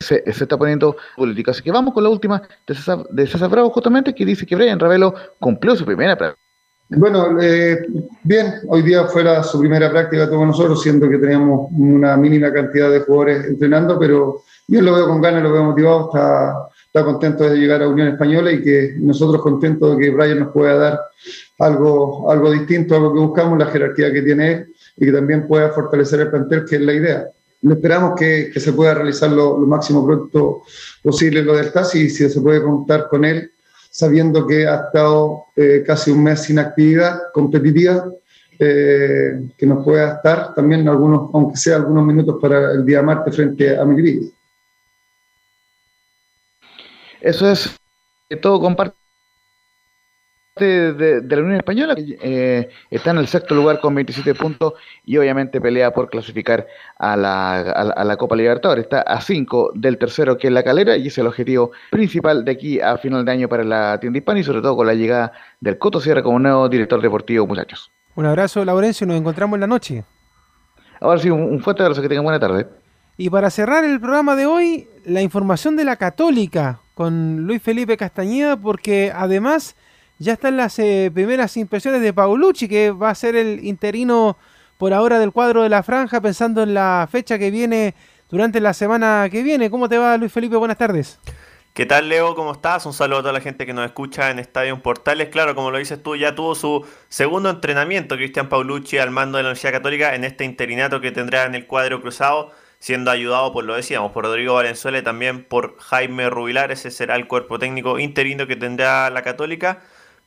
se, 0.00 0.32
se 0.32 0.44
está 0.44 0.56
poniendo 0.58 0.96
política. 1.16 1.52
Así 1.52 1.62
que 1.62 1.70
vamos 1.70 1.94
con 1.94 2.02
la 2.02 2.10
última 2.10 2.42
de 2.66 2.74
César, 2.74 3.04
de 3.10 3.26
César 3.26 3.48
Bravo, 3.48 3.70
justamente, 3.70 4.14
que 4.14 4.26
dice 4.26 4.46
que 4.46 4.56
Brian 4.56 4.80
Ravelo 4.80 5.14
cumplió 5.38 5.76
su 5.76 5.84
primera 5.84 6.16
práctica. 6.16 6.42
Bueno, 6.88 7.40
eh, 7.40 7.86
bien, 8.22 8.54
hoy 8.68 8.82
día 8.82 9.06
fue 9.06 9.24
la- 9.24 9.42
su 9.42 9.58
primera 9.60 9.90
práctica 9.90 10.28
todos 10.28 10.46
nosotros, 10.46 10.82
siendo 10.82 11.08
que 11.08 11.18
teníamos 11.18 11.70
una 11.72 12.16
mínima 12.16 12.52
cantidad 12.52 12.90
de 12.90 13.00
jugadores 13.00 13.46
entrenando, 13.46 13.98
pero 13.98 14.42
yo 14.68 14.82
lo 14.82 14.94
veo 14.94 15.08
con 15.08 15.20
ganas, 15.22 15.42
lo 15.42 15.52
veo 15.52 15.64
motivado, 15.64 16.10
está, 16.12 16.68
está 16.86 17.04
contento 17.04 17.44
de 17.44 17.56
llegar 17.56 17.82
a 17.82 17.88
Unión 17.88 18.08
Española 18.08 18.52
y 18.52 18.62
que 18.62 18.94
nosotros 18.98 19.40
contentos 19.40 19.96
de 19.96 20.04
que 20.04 20.10
Brian 20.10 20.40
nos 20.40 20.52
pueda 20.52 20.74
dar 20.76 21.00
algo, 21.60 22.30
algo 22.30 22.50
distinto, 22.50 22.94
algo 22.94 23.14
que 23.14 23.20
buscamos, 23.20 23.58
la 23.58 23.66
jerarquía 23.66 24.12
que 24.12 24.22
tiene 24.22 24.52
él 24.52 24.66
y 24.98 25.06
que 25.06 25.12
también 25.12 25.46
pueda 25.48 25.70
fortalecer 25.70 26.20
el 26.20 26.30
plantel, 26.30 26.66
que 26.66 26.76
es 26.76 26.82
la 26.82 26.92
idea. 26.92 27.26
Esperamos 27.62 28.18
que, 28.18 28.52
se 28.54 28.72
pueda 28.72 28.92
realizar 28.92 29.30
lo, 29.30 29.58
lo 29.58 29.66
máximo 29.66 30.04
pronto 30.04 30.62
posible 31.02 31.42
lo 31.42 31.56
del 31.56 31.72
TAS 31.72 31.94
y 31.94 32.10
si 32.10 32.28
se 32.28 32.40
puede 32.40 32.62
contar 32.62 33.08
con 33.08 33.24
él 33.24 33.50
sabiendo 33.92 34.46
que 34.46 34.66
ha 34.66 34.86
estado 34.86 35.44
eh, 35.54 35.84
casi 35.86 36.10
un 36.10 36.24
mes 36.24 36.44
sin 36.44 36.58
actividad 36.58 37.30
competitiva, 37.34 38.10
eh, 38.58 39.50
que 39.56 39.66
nos 39.66 39.84
pueda 39.84 40.14
estar 40.14 40.54
también 40.54 40.88
algunos, 40.88 41.30
aunque 41.34 41.58
sea 41.58 41.76
algunos 41.76 42.04
minutos 42.06 42.38
para 42.40 42.72
el 42.72 42.86
día 42.86 43.02
martes 43.02 43.36
frente 43.36 43.78
a 43.78 43.84
Milipilla. 43.84 44.32
Eso 47.20 47.50
es 47.50 47.76
eh, 48.30 48.36
todo 48.36 48.58
comparte 48.60 49.01
de, 50.56 51.20
de 51.20 51.36
la 51.36 51.42
Unión 51.42 51.56
Española, 51.56 51.94
que 51.94 52.18
eh, 52.20 52.68
está 52.90 53.10
en 53.10 53.18
el 53.18 53.26
sexto 53.26 53.54
lugar 53.54 53.80
con 53.80 53.94
27 53.94 54.34
puntos 54.34 54.74
y 55.04 55.16
obviamente 55.16 55.60
pelea 55.60 55.92
por 55.92 56.10
clasificar 56.10 56.66
a 56.98 57.16
la, 57.16 57.60
a 57.60 57.84
la, 57.84 57.92
a 57.92 58.04
la 58.04 58.16
Copa 58.16 58.36
Libertadores. 58.36 58.84
Está 58.84 59.00
a 59.02 59.20
5 59.20 59.72
del 59.74 59.98
tercero 59.98 60.36
que 60.36 60.48
es 60.48 60.52
la 60.52 60.62
calera 60.62 60.96
y 60.96 61.08
es 61.08 61.18
el 61.18 61.26
objetivo 61.26 61.72
principal 61.90 62.44
de 62.44 62.52
aquí 62.52 62.80
a 62.80 62.98
final 62.98 63.24
de 63.24 63.32
año 63.32 63.48
para 63.48 63.64
la 63.64 63.98
tienda 64.00 64.18
hispana 64.18 64.40
y 64.40 64.44
sobre 64.44 64.60
todo 64.60 64.76
con 64.76 64.86
la 64.86 64.94
llegada 64.94 65.32
del 65.60 65.78
Coto 65.78 66.00
Sierra 66.00 66.22
como 66.22 66.38
nuevo 66.38 66.68
director 66.68 67.00
deportivo, 67.00 67.46
muchachos. 67.46 67.90
Un 68.14 68.26
abrazo, 68.26 68.64
Laurencio, 68.64 69.06
nos 69.06 69.16
encontramos 69.16 69.56
en 69.56 69.60
la 69.62 69.66
noche. 69.66 70.04
Ahora 71.00 71.18
sí, 71.18 71.30
un, 71.30 71.42
un 71.42 71.60
fuerte 71.60 71.82
abrazo, 71.82 72.02
que 72.02 72.08
tengan 72.08 72.24
buena 72.24 72.38
tarde. 72.38 72.66
Y 73.16 73.30
para 73.30 73.50
cerrar 73.50 73.84
el 73.84 74.00
programa 74.00 74.36
de 74.36 74.46
hoy, 74.46 74.88
la 75.04 75.22
información 75.22 75.76
de 75.76 75.84
la 75.84 75.96
Católica 75.96 76.80
con 76.94 77.46
Luis 77.46 77.62
Felipe 77.62 77.96
Castañeda, 77.96 78.56
porque 78.56 79.12
además 79.14 79.76
ya 80.22 80.34
están 80.34 80.56
las 80.56 80.78
eh, 80.78 81.10
primeras 81.12 81.56
impresiones 81.56 82.00
de 82.00 82.12
Paulucci, 82.12 82.68
que 82.68 82.92
va 82.92 83.10
a 83.10 83.14
ser 83.14 83.34
el 83.34 83.64
interino 83.64 84.36
por 84.78 84.92
ahora 84.92 85.18
del 85.18 85.32
cuadro 85.32 85.62
de 85.62 85.68
la 85.68 85.82
franja, 85.82 86.20
pensando 86.20 86.62
en 86.62 86.74
la 86.74 87.08
fecha 87.10 87.38
que 87.38 87.50
viene 87.50 87.94
durante 88.30 88.60
la 88.60 88.72
semana 88.72 89.28
que 89.30 89.42
viene. 89.42 89.68
¿Cómo 89.68 89.88
te 89.88 89.98
va, 89.98 90.16
Luis 90.16 90.32
Felipe? 90.32 90.56
Buenas 90.56 90.78
tardes. 90.78 91.18
¿Qué 91.74 91.86
tal, 91.86 92.08
Leo? 92.08 92.34
¿Cómo 92.36 92.52
estás? 92.52 92.86
Un 92.86 92.92
saludo 92.92 93.18
a 93.18 93.22
toda 93.22 93.32
la 93.32 93.40
gente 93.40 93.66
que 93.66 93.72
nos 93.72 93.84
escucha 93.84 94.30
en 94.30 94.38
Estadio 94.38 94.80
Portales. 94.80 95.28
Claro, 95.28 95.54
como 95.54 95.70
lo 95.70 95.78
dices 95.78 96.00
tú, 96.02 96.14
ya 96.14 96.34
tuvo 96.34 96.54
su 96.54 96.86
segundo 97.08 97.50
entrenamiento 97.50 98.16
Cristian 98.16 98.48
Paulucci 98.48 98.98
al 98.98 99.10
mando 99.10 99.38
de 99.38 99.44
la 99.44 99.48
Universidad 99.48 99.72
Católica 99.72 100.14
en 100.14 100.24
este 100.24 100.44
interinato 100.44 101.00
que 101.00 101.10
tendrá 101.10 101.44
en 101.44 101.54
el 101.54 101.66
cuadro 101.66 102.00
cruzado, 102.00 102.52
siendo 102.78 103.10
ayudado, 103.10 103.52
por 103.52 103.64
lo 103.64 103.74
decíamos, 103.74 104.12
por 104.12 104.24
Rodrigo 104.24 104.54
Valenzuela 104.54 104.98
y 104.98 105.02
también 105.02 105.44
por 105.44 105.78
Jaime 105.78 106.30
Rubilar. 106.30 106.70
Ese 106.70 106.92
será 106.92 107.16
el 107.16 107.26
cuerpo 107.26 107.58
técnico 107.58 107.98
interino 107.98 108.46
que 108.46 108.54
tendrá 108.54 109.10
la 109.10 109.22
Católica. 109.22 109.82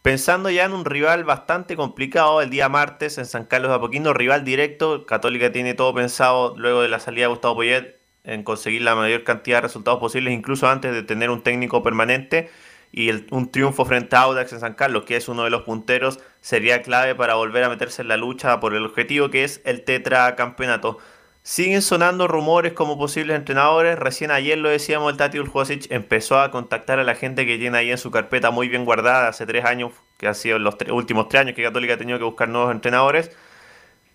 Pensando 0.06 0.52
ya 0.52 0.66
en 0.66 0.74
un 0.74 0.86
rival 0.86 1.24
bastante 1.24 1.76
complicado 1.76 2.40
el 2.40 2.52
día 2.52 2.70
martes 2.70 3.18
en 3.18 3.26
San 3.26 3.46
Carlos 3.46 3.70
de 3.70 3.78
Apoquindo, 3.78 4.14
rival 4.14 4.46
directo, 4.46 5.04
Católica 5.08 5.52
tiene 5.52 5.74
todo 5.74 5.96
pensado 5.96 6.54
luego 6.58 6.84
de 6.84 6.90
la 6.90 7.00
salida 7.00 7.24
de 7.24 7.30
Gustavo 7.30 7.56
Poyet 7.56 7.98
en 8.24 8.44
conseguir 8.44 8.84
la 8.84 8.94
mayor 8.94 9.24
cantidad 9.24 9.58
de 9.58 9.62
resultados 9.62 10.00
posibles, 10.00 10.32
incluso 10.32 10.70
antes 10.70 10.94
de 10.94 11.02
tener 11.02 11.32
un 11.32 11.42
técnico 11.42 11.82
permanente 11.82 12.52
y 12.92 13.10
un 13.32 13.50
triunfo 13.50 13.84
frente 13.84 14.16
a 14.16 14.20
Audax 14.20 14.54
en 14.54 14.60
San 14.60 14.76
Carlos, 14.76 15.06
que 15.06 15.16
es 15.16 15.28
uno 15.28 15.44
de 15.44 15.50
los 15.50 15.64
punteros, 15.64 16.20
sería 16.40 16.84
clave 16.84 17.16
para 17.16 17.34
volver 17.34 17.64
a 17.64 17.70
meterse 17.70 18.04
en 18.04 18.10
la 18.10 18.18
lucha 18.18 18.60
por 18.60 18.76
el 18.76 18.86
objetivo 18.86 19.32
que 19.32 19.44
es 19.44 19.60
el 19.66 19.84
tetracampeonato. 19.86 21.00
Siguen 21.48 21.84
sonando 21.84 22.28
rumores 22.28 22.74
como 22.74 22.98
posibles 22.98 23.38
entrenadores. 23.38 24.00
Recién 24.00 24.32
ayer 24.32 24.58
lo 24.58 24.68
decíamos, 24.68 25.12
el 25.12 25.18
Tati 25.18 25.38
Uljosic 25.38 25.92
empezó 25.92 26.40
a 26.40 26.50
contactar 26.50 26.98
a 26.98 27.04
la 27.04 27.14
gente 27.14 27.46
que 27.46 27.60
tiene 27.60 27.78
ahí 27.78 27.92
en 27.92 28.00
su 28.00 28.10
carpeta 28.10 28.50
muy 28.50 28.68
bien 28.68 28.84
guardada 28.84 29.28
hace 29.28 29.46
tres 29.46 29.64
años, 29.64 29.92
que 30.18 30.28
ha 30.28 30.34
sido 30.34 30.58
los 30.58 30.76
últimos 30.90 31.30
tres 31.30 31.42
años 31.42 31.56
que 31.56 31.62
Católica 31.62 31.94
ha 31.94 31.98
tenido 31.98 32.18
que 32.18 32.24
buscar 32.26 32.50
nuevos 32.50 32.72
entrenadores. 32.72 33.30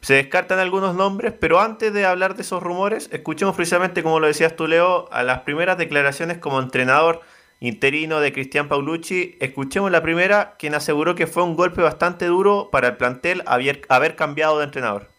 Se 0.00 0.14
descartan 0.14 0.58
algunos 0.58 0.96
nombres, 0.96 1.32
pero 1.38 1.60
antes 1.60 1.92
de 1.92 2.04
hablar 2.04 2.34
de 2.34 2.42
esos 2.42 2.60
rumores, 2.64 3.08
escuchemos 3.12 3.54
precisamente, 3.54 4.02
como 4.02 4.18
lo 4.18 4.26
decías 4.26 4.56
tú, 4.56 4.66
Leo, 4.66 5.08
a 5.12 5.22
las 5.22 5.42
primeras 5.42 5.78
declaraciones 5.78 6.38
como 6.38 6.58
entrenador 6.58 7.20
interino 7.60 8.18
de 8.18 8.32
Cristian 8.32 8.66
Paulucci. 8.66 9.36
Escuchemos 9.40 9.92
la 9.92 10.02
primera, 10.02 10.56
quien 10.58 10.74
aseguró 10.74 11.14
que 11.14 11.28
fue 11.28 11.44
un 11.44 11.54
golpe 11.54 11.80
bastante 11.80 12.26
duro 12.26 12.70
para 12.72 12.88
el 12.88 12.96
plantel 12.96 13.44
haber, 13.46 13.82
haber 13.88 14.16
cambiado 14.16 14.58
de 14.58 14.64
entrenador. 14.64 15.09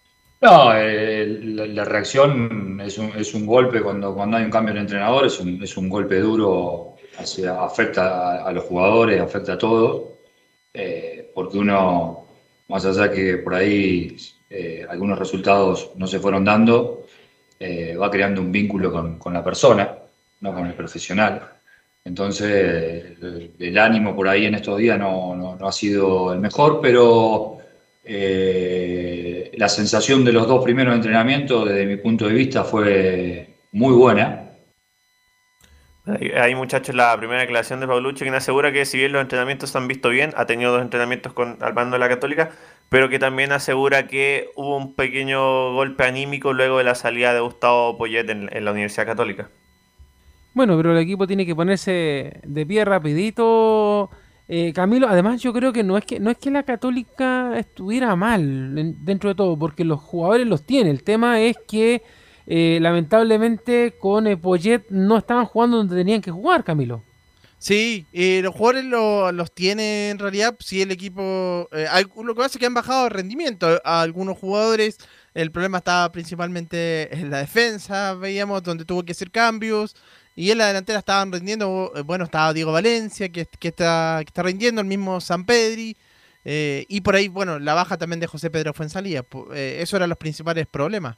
No, 0.41 0.76
eh, 0.76 1.26
la, 1.27 1.85
reacción 1.85 2.81
es 2.81 2.97
un, 2.97 3.11
es 3.15 3.34
un, 3.35 3.45
golpe 3.45 3.81
cuando, 3.81 4.13
cuando 4.15 4.38
hay 4.38 4.43
un 4.43 4.49
cambio 4.49 4.73
de 4.73 4.80
entrenador, 4.81 5.26
es 5.27 5.39
un, 5.39 5.61
es 5.61 5.77
un 5.77 5.88
golpe 5.88 6.19
duro, 6.19 6.95
afecta 7.59 8.43
a, 8.43 8.51
los 8.51 8.63
jugadores, 8.63 9.22
afecta 9.22 9.53
a 9.53 9.57
todos, 9.57 10.03
eh, 10.73 11.31
porque 11.35 11.59
uno, 11.59 12.26
más 12.69 12.84
allá 12.85 13.11
que 13.11 13.38
por 13.38 13.53
ahí 13.53 14.18
eh, 14.49 14.85
algunos 14.89 15.19
resultados 15.19 15.91
no 15.95 16.07
se 16.07 16.19
fueron 16.19 16.43
dando, 16.43 17.05
va 18.01 18.09
creando 18.09 18.41
un 18.41 18.51
vínculo 18.51 18.91
con, 18.91 19.19
con 19.19 19.34
la 19.34 19.43
persona, 19.43 19.95
no 20.39 20.53
con 20.53 20.65
el 20.65 20.73
profesional. 20.73 21.51
Entonces, 22.03 23.18
el, 23.59 23.77
ánimo 23.77 24.15
por 24.15 24.27
ahí 24.27 24.45
en 24.45 24.55
estos 24.55 24.77
días 24.80 24.97
no, 24.97 25.57
ha 25.61 25.72
sido 25.72 26.34
el 26.34 26.39
mejor, 26.39 26.80
pero 26.81 27.57
eh, 28.03 29.10
la 29.61 29.69
sensación 29.69 30.25
de 30.25 30.33
los 30.33 30.47
dos 30.47 30.63
primeros 30.63 30.95
entrenamientos, 30.95 31.69
desde 31.69 31.85
mi 31.85 31.95
punto 31.95 32.27
de 32.27 32.33
vista, 32.33 32.63
fue 32.63 33.59
muy 33.71 33.93
buena. 33.93 34.49
Hay 36.35 36.55
muchachos, 36.55 36.95
la 36.95 37.15
primera 37.15 37.41
declaración 37.41 37.79
de 37.79 37.85
Paulucci 37.85 38.23
quien 38.23 38.33
asegura 38.33 38.71
que 38.71 38.85
si 38.85 38.97
bien 38.97 39.11
los 39.11 39.21
entrenamientos 39.21 39.69
se 39.69 39.77
han 39.77 39.88
visto 39.88 40.09
bien, 40.09 40.33
ha 40.35 40.47
tenido 40.47 40.71
dos 40.71 40.81
entrenamientos 40.81 41.33
con, 41.33 41.59
al 41.61 41.75
mando 41.75 41.93
de 41.93 41.99
la 41.99 42.09
Católica, 42.09 42.49
pero 42.89 43.07
que 43.07 43.19
también 43.19 43.51
asegura 43.51 44.07
que 44.07 44.49
hubo 44.55 44.75
un 44.77 44.95
pequeño 44.95 45.73
golpe 45.73 46.05
anímico 46.05 46.53
luego 46.53 46.79
de 46.79 46.85
la 46.85 46.95
salida 46.95 47.31
de 47.31 47.41
Gustavo 47.41 47.99
Poyet 47.99 48.27
en 48.31 48.65
la 48.65 48.71
Universidad 48.71 49.05
Católica. 49.05 49.51
Bueno, 50.55 50.75
pero 50.75 50.91
el 50.91 50.97
equipo 50.97 51.27
tiene 51.27 51.45
que 51.45 51.55
ponerse 51.55 52.41
de 52.43 52.65
pie 52.65 52.83
rapidito. 52.83 54.09
Eh, 54.53 54.73
Camilo, 54.73 55.07
además 55.07 55.41
yo 55.41 55.53
creo 55.53 55.72
que 55.72 55.82
no 55.82 55.98
es 55.98 56.03
que 56.03 56.19
no 56.19 56.30
es 56.30 56.38
que 56.38 56.52
la 56.52 56.64
Católica 56.64 57.57
estuviera 57.57 58.18
mal 58.18 58.76
dentro 59.06 59.30
de 59.30 59.36
todo, 59.36 59.57
porque 59.57 59.86
los 59.86 60.02
jugadores 60.02 60.45
los 60.45 60.64
tiene. 60.64 60.90
El 60.90 61.03
tema 61.03 61.40
es 61.40 61.56
que 61.65 62.03
eh, 62.48 62.78
lamentablemente 62.82 63.94
con 63.98 64.26
Poyet 64.41 64.82
no 64.90 65.18
estaban 65.18 65.45
jugando 65.45 65.78
donde 65.78 65.95
tenían 65.95 66.19
que 66.19 66.32
jugar, 66.32 66.65
Camilo. 66.65 67.02
Sí, 67.60 68.06
eh, 68.11 68.41
los 68.44 68.53
jugadores 68.53 68.84
los 68.84 69.53
tiene 69.53 70.10
en 70.10 70.19
realidad. 70.19 70.57
Sí, 70.60 70.82
el 70.82 70.91
equipo. 70.91 71.69
lo 71.72 72.36
que 72.36 72.41
pasa 72.41 72.57
es 72.57 72.57
que 72.57 72.65
han 72.65 72.73
bajado 72.73 73.06
el 73.06 73.11
rendimiento 73.11 73.80
a 73.86 74.02
algunos 74.02 74.38
jugadores. 74.38 74.98
El 75.34 75.52
problema 75.52 75.78
estaba 75.78 76.11
principalmente 76.11 77.07
en 77.15 77.32
la 77.32 77.38
defensa, 77.38 78.15
veíamos, 78.15 78.64
donde 78.64 78.84
tuvo 78.84 79.03
que 79.03 79.14
hacer 79.14 79.32
cambios. 79.32 79.95
Y 80.36 80.52
en 80.52 80.58
la 80.58 80.68
delantera 80.68 80.99
estaban 80.99 81.32
rindiendo, 81.32 81.91
eh, 81.95 82.02
bueno, 82.02 82.24
estaba 82.24 82.53
Diego 82.53 82.72
Valencia, 82.72 83.30
que, 83.30 83.41
está, 83.41 84.20
que 84.24 84.28
está 84.28 84.44
rindiendo, 84.44 84.82
el 84.82 84.88
mismo 84.88 85.20
San 85.20 85.45
Pedri. 85.45 85.98
Eh, 86.45 86.86
y 86.88 87.02
por 87.02 87.16
ahí, 87.16 87.28
bueno, 87.28 87.60
la 87.60 87.74
baja 87.74 87.98
también 87.98 88.20
de 88.20 88.28
José 88.28 88.49
Pedro 88.49 88.74
Fuensalía. 88.74 89.26
Eh, 89.53 89.78
esos 89.82 89.95
eran 89.95 90.10
los 90.10 90.18
principales 90.18 90.68
problemas. 90.68 91.18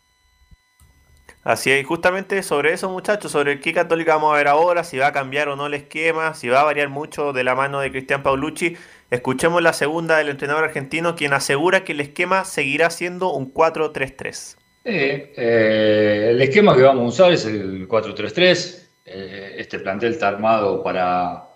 Así 1.43 1.71
es, 1.71 1.85
justamente 1.85 2.41
sobre 2.41 2.73
eso, 2.73 2.89
muchachos, 2.89 3.31
sobre 3.31 3.59
qué 3.59 3.73
Católica 3.73 4.15
vamos 4.15 4.33
a 4.33 4.37
ver 4.37 4.47
ahora, 4.47 4.83
si 4.85 4.97
va 4.97 5.07
a 5.07 5.11
cambiar 5.11 5.49
o 5.49 5.57
no 5.57 5.67
el 5.67 5.73
esquema, 5.73 6.33
si 6.33 6.47
va 6.47 6.61
a 6.61 6.63
variar 6.63 6.87
mucho 6.87 7.33
de 7.33 7.43
la 7.43 7.53
mano 7.53 7.81
de 7.81 7.91
Cristian 7.91 8.23
Paulucci. 8.23 8.77
Escuchemos 9.11 9.61
la 9.61 9.73
segunda 9.73 10.17
del 10.17 10.29
entrenador 10.29 10.63
argentino, 10.63 11.15
quien 11.15 11.33
asegura 11.33 11.83
que 11.83 11.91
el 11.91 11.99
esquema 11.99 12.45
seguirá 12.45 12.89
siendo 12.89 13.33
un 13.33 13.53
4-3-3. 13.53 14.55
el 14.85 16.41
esquema 16.41 16.75
que 16.75 16.81
vamos 16.81 17.03
a 17.03 17.07
usar 17.07 17.33
es 17.33 17.45
el 17.45 17.87
4-3-3. 17.89 18.82
Eh, 19.15 19.57
este 19.59 19.77
plantel 19.77 20.13
está 20.13 20.29
armado 20.29 20.81
para 20.81 21.47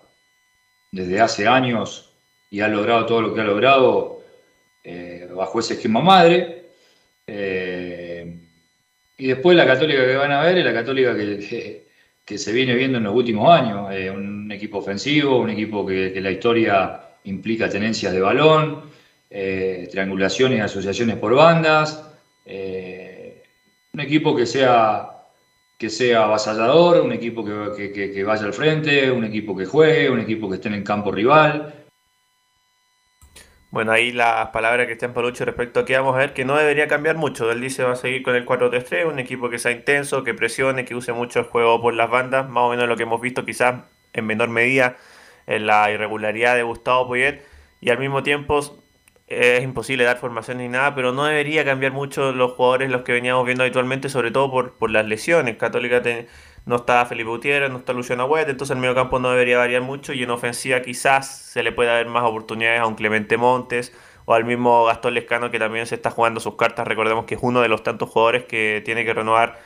desde 0.92 1.20
hace 1.20 1.48
años 1.48 2.12
y 2.50 2.60
ha 2.60 2.68
logrado 2.68 3.04
todo 3.04 3.20
lo 3.20 3.34
que 3.34 3.40
ha 3.40 3.44
logrado 3.44 4.22
eh, 4.84 5.28
bajo 5.34 5.58
ese 5.58 5.74
esquema 5.74 6.00
madre. 6.00 6.66
Eh, 7.26 8.32
y 9.16 9.26
después 9.26 9.56
la 9.56 9.66
católica 9.66 10.06
que 10.06 10.14
van 10.14 10.30
a 10.30 10.42
ver 10.42 10.58
es 10.58 10.64
la 10.64 10.72
católica 10.72 11.16
que, 11.16 11.84
que, 12.24 12.38
se 12.38 12.52
viene 12.52 12.76
viendo 12.76 12.98
en 12.98 13.04
los 13.04 13.14
últimos 13.14 13.50
años. 13.50 13.88
un 14.14 14.52
equipo 14.52 14.78
ofensivo, 14.78 15.38
un 15.38 15.50
equipo 15.50 15.84
que, 15.84 16.12
que, 16.12 16.20
la 16.20 16.30
historia 16.30 17.00
implica 17.24 17.68
tenencias 17.68 18.12
de 18.12 18.20
balón, 18.20 18.84
triangulaciones 19.28 20.58
y 20.58 20.60
asociaciones 20.60 21.16
por 21.16 21.34
bandas. 21.34 22.04
un 22.46 24.00
equipo 24.00 24.36
que 24.36 24.46
sea 24.46 25.17
que 25.78 25.90
sea 25.90 26.24
avasallador, 26.24 27.00
un 27.02 27.12
equipo 27.12 27.44
que, 27.44 28.24
vaya 28.24 28.44
al 28.44 28.52
frente, 28.52 29.10
un 29.12 29.24
equipo 29.24 29.56
que 29.56 29.64
juegue, 29.64 30.10
un 30.10 30.18
equipo 30.18 30.48
que 30.48 30.56
esté 30.56 30.68
en 30.68 30.74
el 30.74 30.84
campo 30.84 31.12
rival. 31.12 31.86
Bueno, 33.70 33.92
ahí 33.92 34.10
las 34.10 34.48
palabras 34.48 34.86
que 34.86 34.94
están 34.94 35.14
Palucho 35.14 35.44
respecto 35.44 35.80
a 35.80 35.84
que 35.84 35.96
vamos 35.96 36.16
a 36.16 36.18
ver 36.18 36.32
que 36.32 36.44
no 36.44 36.56
debería 36.56 36.88
cambiar 36.88 37.16
mucho. 37.16 37.50
Él 37.52 37.60
dice 37.60 37.84
va 37.84 37.92
a 37.92 37.96
seguir 37.96 38.24
con 38.24 38.34
el 38.34 38.44
4-3-3, 38.44 39.06
un 39.06 39.20
equipo 39.20 39.50
que 39.50 39.58
sea 39.60 39.70
intenso, 39.70 40.24
que 40.24 40.34
presione, 40.34 40.84
que 40.84 40.96
use 40.96 41.12
mucho 41.12 41.38
el 41.40 41.44
juego 41.44 41.80
por 41.80 41.94
las 41.94 42.10
bandas, 42.10 42.48
más 42.48 42.64
o 42.64 42.70
menos 42.70 42.88
lo 42.88 42.96
que 42.96 43.04
hemos 43.04 43.20
visto 43.20 43.44
quizás 43.44 43.84
en 44.14 44.26
menor 44.26 44.48
medida 44.48 44.96
en 45.46 45.66
la 45.66 45.90
irregularidad 45.92 46.56
de 46.56 46.62
Gustavo 46.64 47.06
Poyet 47.06 47.44
y 47.80 47.90
al 47.90 47.98
mismo 47.98 48.24
tiempo 48.24 48.77
es 49.28 49.62
imposible 49.62 50.04
dar 50.04 50.18
formación 50.18 50.58
ni 50.58 50.68
nada, 50.68 50.94
pero 50.94 51.12
no 51.12 51.24
debería 51.24 51.64
cambiar 51.64 51.92
mucho 51.92 52.32
los 52.32 52.52
jugadores 52.52 52.90
los 52.90 53.02
que 53.02 53.12
veníamos 53.12 53.44
viendo 53.44 53.62
habitualmente, 53.64 54.08
sobre 54.08 54.30
todo 54.30 54.50
por, 54.50 54.72
por 54.74 54.90
las 54.90 55.06
lesiones. 55.06 55.56
Católica 55.56 56.02
no 56.66 56.76
está 56.76 57.04
Felipe 57.06 57.30
Gutiérrez, 57.30 57.70
no 57.70 57.78
está 57.78 57.92
Luciano 57.92 58.24
Agüete, 58.24 58.50
entonces 58.50 58.74
el 58.74 58.80
medio 58.80 58.94
campo 58.94 59.18
no 59.18 59.30
debería 59.30 59.58
variar 59.58 59.82
mucho 59.82 60.12
y 60.12 60.22
en 60.22 60.30
ofensiva 60.30 60.82
quizás 60.82 61.28
se 61.28 61.62
le 61.62 61.72
pueda 61.72 61.94
dar 61.94 62.06
más 62.06 62.24
oportunidades 62.24 62.80
a 62.80 62.86
un 62.86 62.94
Clemente 62.94 63.36
Montes 63.36 63.92
o 64.24 64.34
al 64.34 64.44
mismo 64.44 64.84
Gastón 64.84 65.14
Lescano 65.14 65.50
que 65.50 65.58
también 65.58 65.86
se 65.86 65.94
está 65.94 66.10
jugando 66.10 66.40
sus 66.40 66.56
cartas. 66.56 66.86
Recordemos 66.86 67.24
que 67.24 67.34
es 67.36 67.40
uno 67.42 67.60
de 67.62 67.68
los 67.68 67.82
tantos 67.82 68.10
jugadores 68.10 68.44
que 68.44 68.82
tiene 68.84 69.04
que 69.04 69.14
renovar 69.14 69.58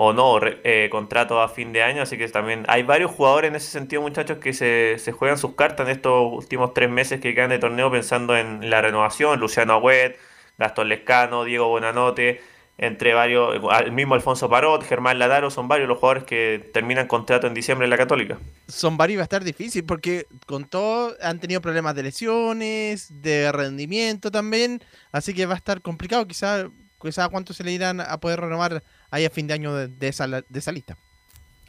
o 0.00 0.12
no 0.12 0.38
eh, 0.44 0.88
contrato 0.92 1.42
a 1.42 1.48
fin 1.48 1.72
de 1.72 1.82
año, 1.82 2.02
así 2.02 2.16
que 2.16 2.28
también 2.28 2.64
hay 2.68 2.84
varios 2.84 3.10
jugadores 3.10 3.48
en 3.48 3.56
ese 3.56 3.68
sentido, 3.68 4.00
muchachos, 4.00 4.38
que 4.38 4.52
se, 4.52 4.96
juegan 5.10 5.38
sus 5.38 5.56
cartas 5.56 5.88
en 5.88 5.92
estos 5.92 6.32
últimos 6.32 6.72
tres 6.72 6.88
meses 6.88 7.20
que 7.20 7.34
quedan 7.34 7.50
de 7.50 7.58
torneo 7.58 7.90
pensando 7.90 8.36
en 8.36 8.70
la 8.70 8.80
renovación, 8.80 9.40
Luciano 9.40 9.72
Agüet, 9.72 10.16
Gastón 10.56 10.88
Lescano, 10.88 11.42
Diego 11.42 11.66
Bonanote, 11.66 12.40
entre 12.78 13.12
varios, 13.12 13.60
el 13.84 13.90
mismo 13.90 14.14
Alfonso 14.14 14.48
Parot, 14.48 14.84
Germán 14.84 15.18
Ladaro, 15.18 15.50
son 15.50 15.66
varios 15.66 15.88
los 15.88 15.98
jugadores 15.98 16.22
que 16.22 16.70
terminan 16.72 17.08
contrato 17.08 17.48
en 17.48 17.54
diciembre 17.54 17.84
en 17.84 17.90
la 17.90 17.98
Católica. 17.98 18.38
Son 18.68 18.96
varios 18.96 19.18
va 19.18 19.22
a 19.22 19.24
estar 19.24 19.42
difícil 19.42 19.82
porque 19.82 20.26
con 20.46 20.66
todo 20.66 21.16
han 21.20 21.40
tenido 21.40 21.60
problemas 21.60 21.96
de 21.96 22.04
lesiones, 22.04 23.20
de 23.20 23.50
rendimiento 23.50 24.30
también, 24.30 24.80
así 25.10 25.34
que 25.34 25.44
va 25.46 25.54
a 25.54 25.56
estar 25.56 25.82
complicado, 25.82 26.24
quizá, 26.28 26.68
quizá 27.02 27.28
cuánto 27.30 27.52
se 27.52 27.64
le 27.64 27.72
irán 27.72 28.00
a 28.00 28.20
poder 28.20 28.42
renovar 28.42 28.84
ahí 29.10 29.24
a 29.24 29.30
fin 29.30 29.46
de 29.46 29.54
año 29.54 29.74
de, 29.74 30.08
esa, 30.08 30.26
de 30.26 30.58
esa 30.58 30.72
lista. 30.72 30.96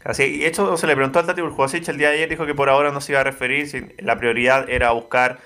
Así, 0.04 0.38
y 0.38 0.46
esto 0.46 0.78
se 0.78 0.88
le 0.88 0.96
preguntó 0.96 1.20
al 1.20 1.26
Tati 1.26 1.42
Burjosic 1.42 1.88
el 1.90 1.98
día 1.98 2.10
de 2.10 2.16
ayer, 2.16 2.30
dijo 2.30 2.46
que 2.46 2.56
por 2.56 2.70
ahora 2.70 2.92
no 2.92 3.02
se 3.02 3.12
iba 3.12 3.22
a 3.22 3.24
referir, 3.24 3.68
si 3.68 3.86
la 3.98 4.18
prioridad 4.18 4.70
era 4.70 4.92
buscar 4.92 5.40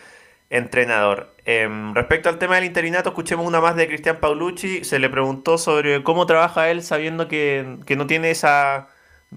entrenador. 0.49 1.36
Em, 1.45 1.95
respecto 1.95 2.30
al 2.30 2.38
tema 2.38 2.56
del 2.56 2.65
interinato, 2.65 3.10
escuchemos 3.10 3.48
una 3.48 3.60
más 3.60 3.76
de 3.76 3.88
Cristian 3.88 4.18
Paulucci, 4.20 4.84
se 4.84 4.99
le 4.99 5.10
preguntó 5.10 5.57
sobre 5.57 6.03
cómo 6.03 6.28
trabaja 6.28 6.70
él 6.70 6.84
sabiendo 6.84 7.28
que, 7.28 7.78
que 7.86 7.95
no 7.95 8.06
tiene 8.06 8.30
esa 8.30 8.90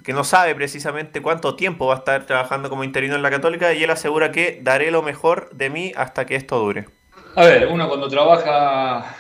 que 0.04 0.12
no 0.12 0.24
sabe 0.24 0.54
precisamente 0.54 1.22
cuánto 1.22 1.56
tiempo 1.56 1.86
va 1.86 1.94
a 1.94 1.98
estar 1.98 2.26
trabajando 2.26 2.68
como 2.68 2.84
interino 2.84 3.14
en 3.14 3.22
la 3.22 3.30
Católica 3.30 3.72
y 3.72 3.82
él 3.82 3.90
asegura 3.90 4.30
que 4.30 4.60
daré 4.62 4.90
lo 4.90 5.02
mejor 5.02 5.48
de 5.52 5.70
mí 5.70 5.92
hasta 5.96 6.26
que 6.26 6.36
esto 6.36 6.58
dure. 6.58 6.86
A 7.34 7.44
ver, 7.44 7.68
uno 7.68 7.88
cuando 7.88 8.08
trabaja 8.08 9.16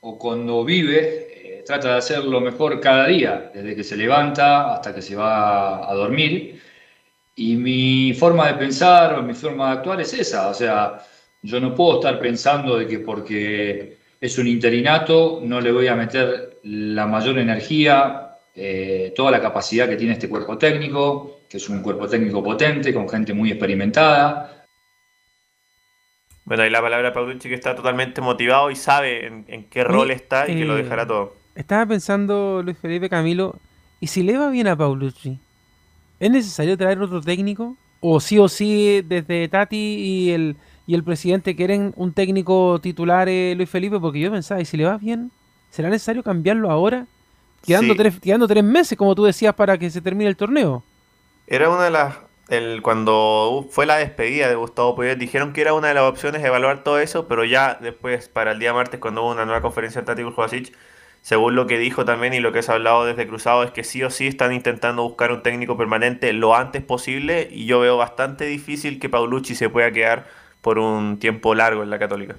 o 0.00 0.18
cuando 0.18 0.64
vive 0.64 1.37
trata 1.68 1.92
de 1.92 1.98
hacer 1.98 2.24
lo 2.24 2.40
mejor 2.40 2.80
cada 2.80 3.06
día, 3.08 3.50
desde 3.52 3.76
que 3.76 3.84
se 3.84 3.94
levanta 3.94 4.72
hasta 4.72 4.94
que 4.94 5.02
se 5.02 5.14
va 5.14 5.88
a 5.88 5.94
dormir. 5.94 6.62
Y 7.36 7.56
mi 7.56 8.14
forma 8.14 8.46
de 8.48 8.54
pensar 8.54 9.18
o 9.18 9.22
mi 9.22 9.34
forma 9.34 9.66
de 9.66 9.72
actuar 9.76 10.00
es 10.00 10.14
esa, 10.14 10.48
o 10.48 10.54
sea, 10.54 10.98
yo 11.42 11.60
no 11.60 11.74
puedo 11.74 12.00
estar 12.00 12.18
pensando 12.20 12.78
de 12.78 12.86
que 12.86 13.00
porque 13.00 13.98
es 14.18 14.38
un 14.38 14.48
interinato 14.48 15.40
no 15.44 15.60
le 15.60 15.70
voy 15.70 15.88
a 15.88 15.94
meter 15.94 16.58
la 16.62 17.06
mayor 17.06 17.38
energía, 17.38 18.30
eh, 18.54 19.12
toda 19.14 19.30
la 19.30 19.40
capacidad 19.40 19.88
que 19.90 19.96
tiene 19.96 20.14
este 20.14 20.28
cuerpo 20.28 20.56
técnico, 20.56 21.40
que 21.50 21.58
es 21.58 21.68
un 21.68 21.82
cuerpo 21.82 22.08
técnico 22.08 22.42
potente, 22.42 22.94
con 22.94 23.06
gente 23.06 23.34
muy 23.34 23.50
experimentada. 23.50 24.64
Bueno, 26.46 26.62
ahí 26.62 26.70
la 26.70 26.80
palabra 26.80 27.12
Paulucci 27.12 27.50
que 27.50 27.54
está 27.54 27.76
totalmente 27.76 28.22
motivado 28.22 28.70
y 28.70 28.76
sabe 28.76 29.26
en, 29.26 29.68
qué 29.68 29.84
rol 29.84 30.10
está 30.10 30.48
y 30.48 30.56
que 30.56 30.64
lo 30.64 30.78
eh, 30.78 30.82
dejará 30.82 31.06
todo. 31.06 31.37
Estaba 31.58 31.86
pensando 31.86 32.62
Luis 32.62 32.78
Felipe 32.78 33.08
Camilo, 33.08 33.56
¿y 34.00 34.06
si 34.06 34.22
le 34.22 34.38
va 34.38 34.48
bien 34.48 34.68
a 34.68 34.76
Paulucci? 34.76 35.40
¿Es 36.20 36.30
necesario 36.30 36.76
traer 36.78 37.00
otro 37.02 37.20
técnico? 37.20 37.76
¿O 38.00 38.20
sí 38.20 38.38
o 38.38 38.48
sí 38.48 39.02
desde 39.02 39.48
Tati 39.48 39.76
y 39.76 40.30
el, 40.30 40.56
y 40.86 40.94
el 40.94 41.02
presidente 41.04 41.56
quieren 41.56 41.92
un 41.96 42.12
técnico 42.14 42.80
titular 42.80 43.28
eh, 43.28 43.54
Luis 43.56 43.68
Felipe? 43.70 43.98
Porque 44.00 44.20
yo 44.20 44.30
pensaba, 44.30 44.60
¿y 44.60 44.66
si 44.66 44.76
le 44.76 44.84
va 44.84 44.98
bien? 44.98 45.32
¿Será 45.70 45.90
necesario 45.90 46.22
cambiarlo 46.22 46.70
ahora? 46.70 47.08
Quedando, 47.66 47.94
Sí. 47.94 47.96
tres, 47.96 48.20
quedando 48.20 48.46
tres 48.48 48.64
meses, 48.64 48.96
como 48.98 49.14
tú 49.16 49.24
decías, 49.24 49.54
para 49.54 49.78
que 49.78 49.90
se 49.90 50.00
termine 50.02 50.30
el 50.30 50.36
torneo. 50.36 50.86
Era 51.46 51.70
una 51.70 51.84
de 51.84 51.90
las. 51.90 52.16
El, 52.48 52.80
cuando 52.82 53.66
fue 53.70 53.84
la 53.86 53.96
despedida 53.96 54.48
de 54.48 54.54
Gustavo 54.54 54.94
Poyet, 54.96 55.16
dijeron 55.18 55.52
que 55.52 55.60
era 55.60 55.74
una 55.74 55.88
de 55.88 55.94
las 55.94 56.04
opciones 56.04 56.42
evaluar 56.44 56.82
todo 56.82 56.98
eso, 56.98 57.28
pero 57.28 57.44
ya 57.44 57.74
después, 57.80 58.28
para 58.30 58.52
el 58.52 58.58
día 58.58 58.72
martes, 58.72 59.00
cuando 59.00 59.22
hubo 59.22 59.32
una 59.32 59.44
nueva 59.44 59.60
conferencia 59.60 60.00
de 60.00 60.06
Tati 60.06 60.22
Jovasic, 60.22 60.74
según 61.22 61.54
lo 61.54 61.66
que 61.66 61.78
dijo 61.78 62.04
también 62.04 62.32
y 62.34 62.40
lo 62.40 62.52
que 62.52 62.62
se 62.62 62.70
ha 62.70 62.74
hablado 62.74 63.04
desde 63.04 63.26
Cruzado, 63.26 63.62
es 63.64 63.70
que 63.70 63.84
sí 63.84 64.02
o 64.02 64.10
sí 64.10 64.26
están 64.26 64.52
intentando 64.52 65.02
buscar 65.02 65.32
un 65.32 65.42
técnico 65.42 65.76
permanente 65.76 66.32
lo 66.32 66.54
antes 66.56 66.82
posible, 66.82 67.48
y 67.50 67.66
yo 67.66 67.80
veo 67.80 67.96
bastante 67.96 68.44
difícil 68.46 68.98
que 68.98 69.08
Paulucci 69.08 69.54
se 69.54 69.68
pueda 69.68 69.90
quedar 69.92 70.26
por 70.62 70.78
un 70.78 71.18
tiempo 71.18 71.54
largo 71.54 71.82
en 71.82 71.90
la 71.90 71.98
Católica. 71.98 72.36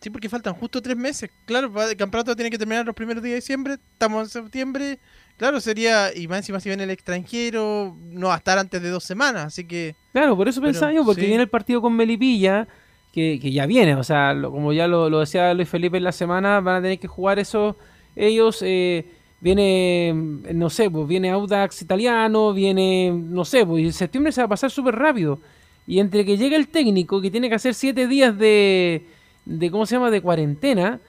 Sí, 0.00 0.10
porque 0.10 0.28
faltan 0.28 0.54
justo 0.54 0.80
tres 0.80 0.96
meses. 0.96 1.28
Claro, 1.44 1.72
va- 1.72 1.90
el 1.90 1.96
campeonato 1.96 2.36
tiene 2.36 2.50
que 2.50 2.58
terminar 2.58 2.86
los 2.86 2.94
primeros 2.94 3.20
días 3.20 3.32
de 3.32 3.36
diciembre. 3.40 3.74
Estamos 3.92 4.22
en 4.22 4.28
septiembre. 4.28 5.00
Claro, 5.36 5.58
sería. 5.60 6.14
Y 6.14 6.28
más 6.28 6.38
encima, 6.38 6.60
si 6.60 6.68
viene 6.68 6.84
el 6.84 6.90
extranjero, 6.90 7.96
no 8.00 8.28
va 8.28 8.34
a 8.34 8.38
estar 8.38 8.58
antes 8.58 8.80
de 8.80 8.90
dos 8.90 9.02
semanas. 9.02 9.46
Así 9.46 9.66
que. 9.66 9.96
Claro, 10.12 10.36
por 10.36 10.46
eso 10.46 10.60
pensaba 10.62 10.92
yo, 10.92 11.04
porque 11.04 11.22
sí. 11.22 11.26
viene 11.26 11.42
el 11.42 11.48
partido 11.48 11.82
con 11.82 11.96
Melipilla, 11.96 12.68
que, 13.12 13.40
que 13.42 13.50
ya 13.50 13.66
viene, 13.66 13.96
o 13.96 14.04
sea, 14.04 14.34
lo- 14.34 14.52
como 14.52 14.72
ya 14.72 14.86
lo, 14.86 15.10
lo 15.10 15.18
decía 15.18 15.52
Luis 15.54 15.68
Felipe 15.68 15.96
en 15.96 16.04
la 16.04 16.12
semana, 16.12 16.60
van 16.60 16.76
a 16.76 16.82
tener 16.82 17.00
que 17.00 17.08
jugar 17.08 17.40
eso 17.40 17.76
ellos. 18.18 18.62
eh, 18.62 19.04
viene, 19.40 20.12
no 20.52 20.68
sé, 20.70 20.90
pues 20.90 21.06
viene 21.06 21.30
Audax 21.30 21.82
italiano, 21.82 22.52
viene, 22.52 23.12
no 23.12 23.44
sé, 23.44 23.64
pues 23.64 23.84
y 23.84 23.92
septiembre 23.92 24.32
se 24.32 24.40
va 24.40 24.46
a 24.46 24.48
pasar 24.48 24.70
súper 24.70 24.96
rápido. 24.96 25.38
Y 25.86 26.00
entre 26.00 26.24
que 26.24 26.36
llega 26.36 26.56
el 26.56 26.68
técnico, 26.68 27.20
que 27.20 27.30
tiene 27.30 27.48
que 27.48 27.54
hacer 27.54 27.74
siete 27.74 28.06
días 28.08 28.36
de, 28.36 29.06
de 29.44 29.70
¿cómo 29.70 29.86
se 29.86 29.94
llama?, 29.94 30.10
de 30.10 30.20
cuarentena, 30.20 31.00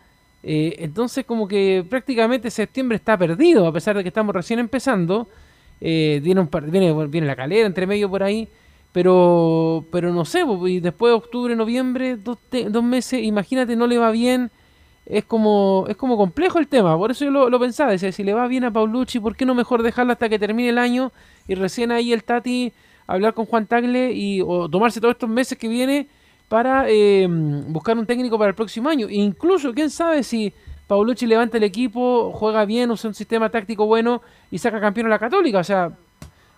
eh, 0.44 0.76
entonces 0.80 1.26
como 1.26 1.48
que 1.48 1.84
prácticamente 1.90 2.50
septiembre 2.52 2.96
está 2.98 3.18
perdido, 3.18 3.66
a 3.68 3.74
pesar 3.74 3.98
de 3.98 4.04
que 4.04 4.10
estamos 4.10 4.34
recién 4.36 4.60
empezando. 4.60 5.28
Eh, 5.82 6.20
viene, 6.24 6.42
un 6.42 6.48
par- 6.48 6.70
viene, 6.70 6.94
viene 7.08 7.28
la 7.28 7.36
calera 7.36 7.66
entre 7.68 7.88
medio 7.88 8.10
por 8.10 8.24
ahí. 8.24 8.48
Pero, 8.92 9.86
pero 9.92 10.12
no 10.14 10.26
sé, 10.26 10.44
pues, 10.46 10.72
y 10.74 10.80
después 10.80 11.12
de 11.12 11.16
octubre, 11.16 11.56
noviembre, 11.56 12.16
dos, 12.18 12.38
dos 12.70 12.84
meses, 12.84 13.24
imagínate, 13.24 13.76
no 13.76 13.86
le 13.88 13.98
va 14.00 14.12
bien. 14.12 14.50
Es 15.10 15.26
como, 15.26 15.86
es 15.90 15.98
como 15.98 16.18
complejo 16.18 16.60
el 16.60 16.68
tema, 16.68 16.96
por 16.96 17.10
eso 17.10 17.26
yo 17.26 17.32
lo, 17.32 17.50
lo 17.50 17.60
pensaba, 17.60 17.98
si 17.98 18.24
le 18.24 18.32
va 18.32 18.48
bien 18.48 18.64
a 18.64 18.72
Paulucci, 18.72 19.20
¿por 19.20 19.36
qué 19.36 19.44
no 19.44 19.56
mejor 19.56 19.82
dejarlo 19.82 20.14
hasta 20.14 20.30
que 20.30 20.38
termine 20.38 20.70
el 20.70 20.78
año 20.78 21.12
y 21.48 21.56
recién 21.56 21.92
ahí 21.92 22.14
el 22.14 22.24
Tati 22.24 22.72
hablar 23.08 23.34
con 23.34 23.48
Juan 23.48 23.66
Tagle 23.66 24.12
y 24.12 24.42
o 24.46 24.70
tomarse 24.70 25.02
todos 25.02 25.14
estos 25.14 25.28
meses 25.28 25.58
que 25.58 25.68
viene 25.68 26.08
para 26.48 26.86
eh, 26.88 27.28
buscar 27.28 27.98
un 27.98 28.06
técnico 28.06 28.38
para 28.38 28.50
el 28.50 28.56
próximo 28.56 28.88
año? 28.88 29.08
E 29.08 29.16
incluso, 29.16 29.74
quién 29.74 29.90
sabe 29.90 30.22
si 30.22 30.54
Paulucci 30.86 31.26
levanta 31.26 31.58
el 31.58 31.64
equipo, 31.64 32.32
juega 32.32 32.64
bien, 32.66 32.92
usa 32.92 33.08
un 33.08 33.16
sistema 33.16 33.50
táctico 33.50 33.88
bueno 33.88 34.22
y 34.52 34.60
saca 34.60 34.80
campeón 34.80 35.08
a 35.08 35.10
la 35.10 35.18
Católica, 35.18 35.58
o 35.58 35.64
sea, 35.64 35.92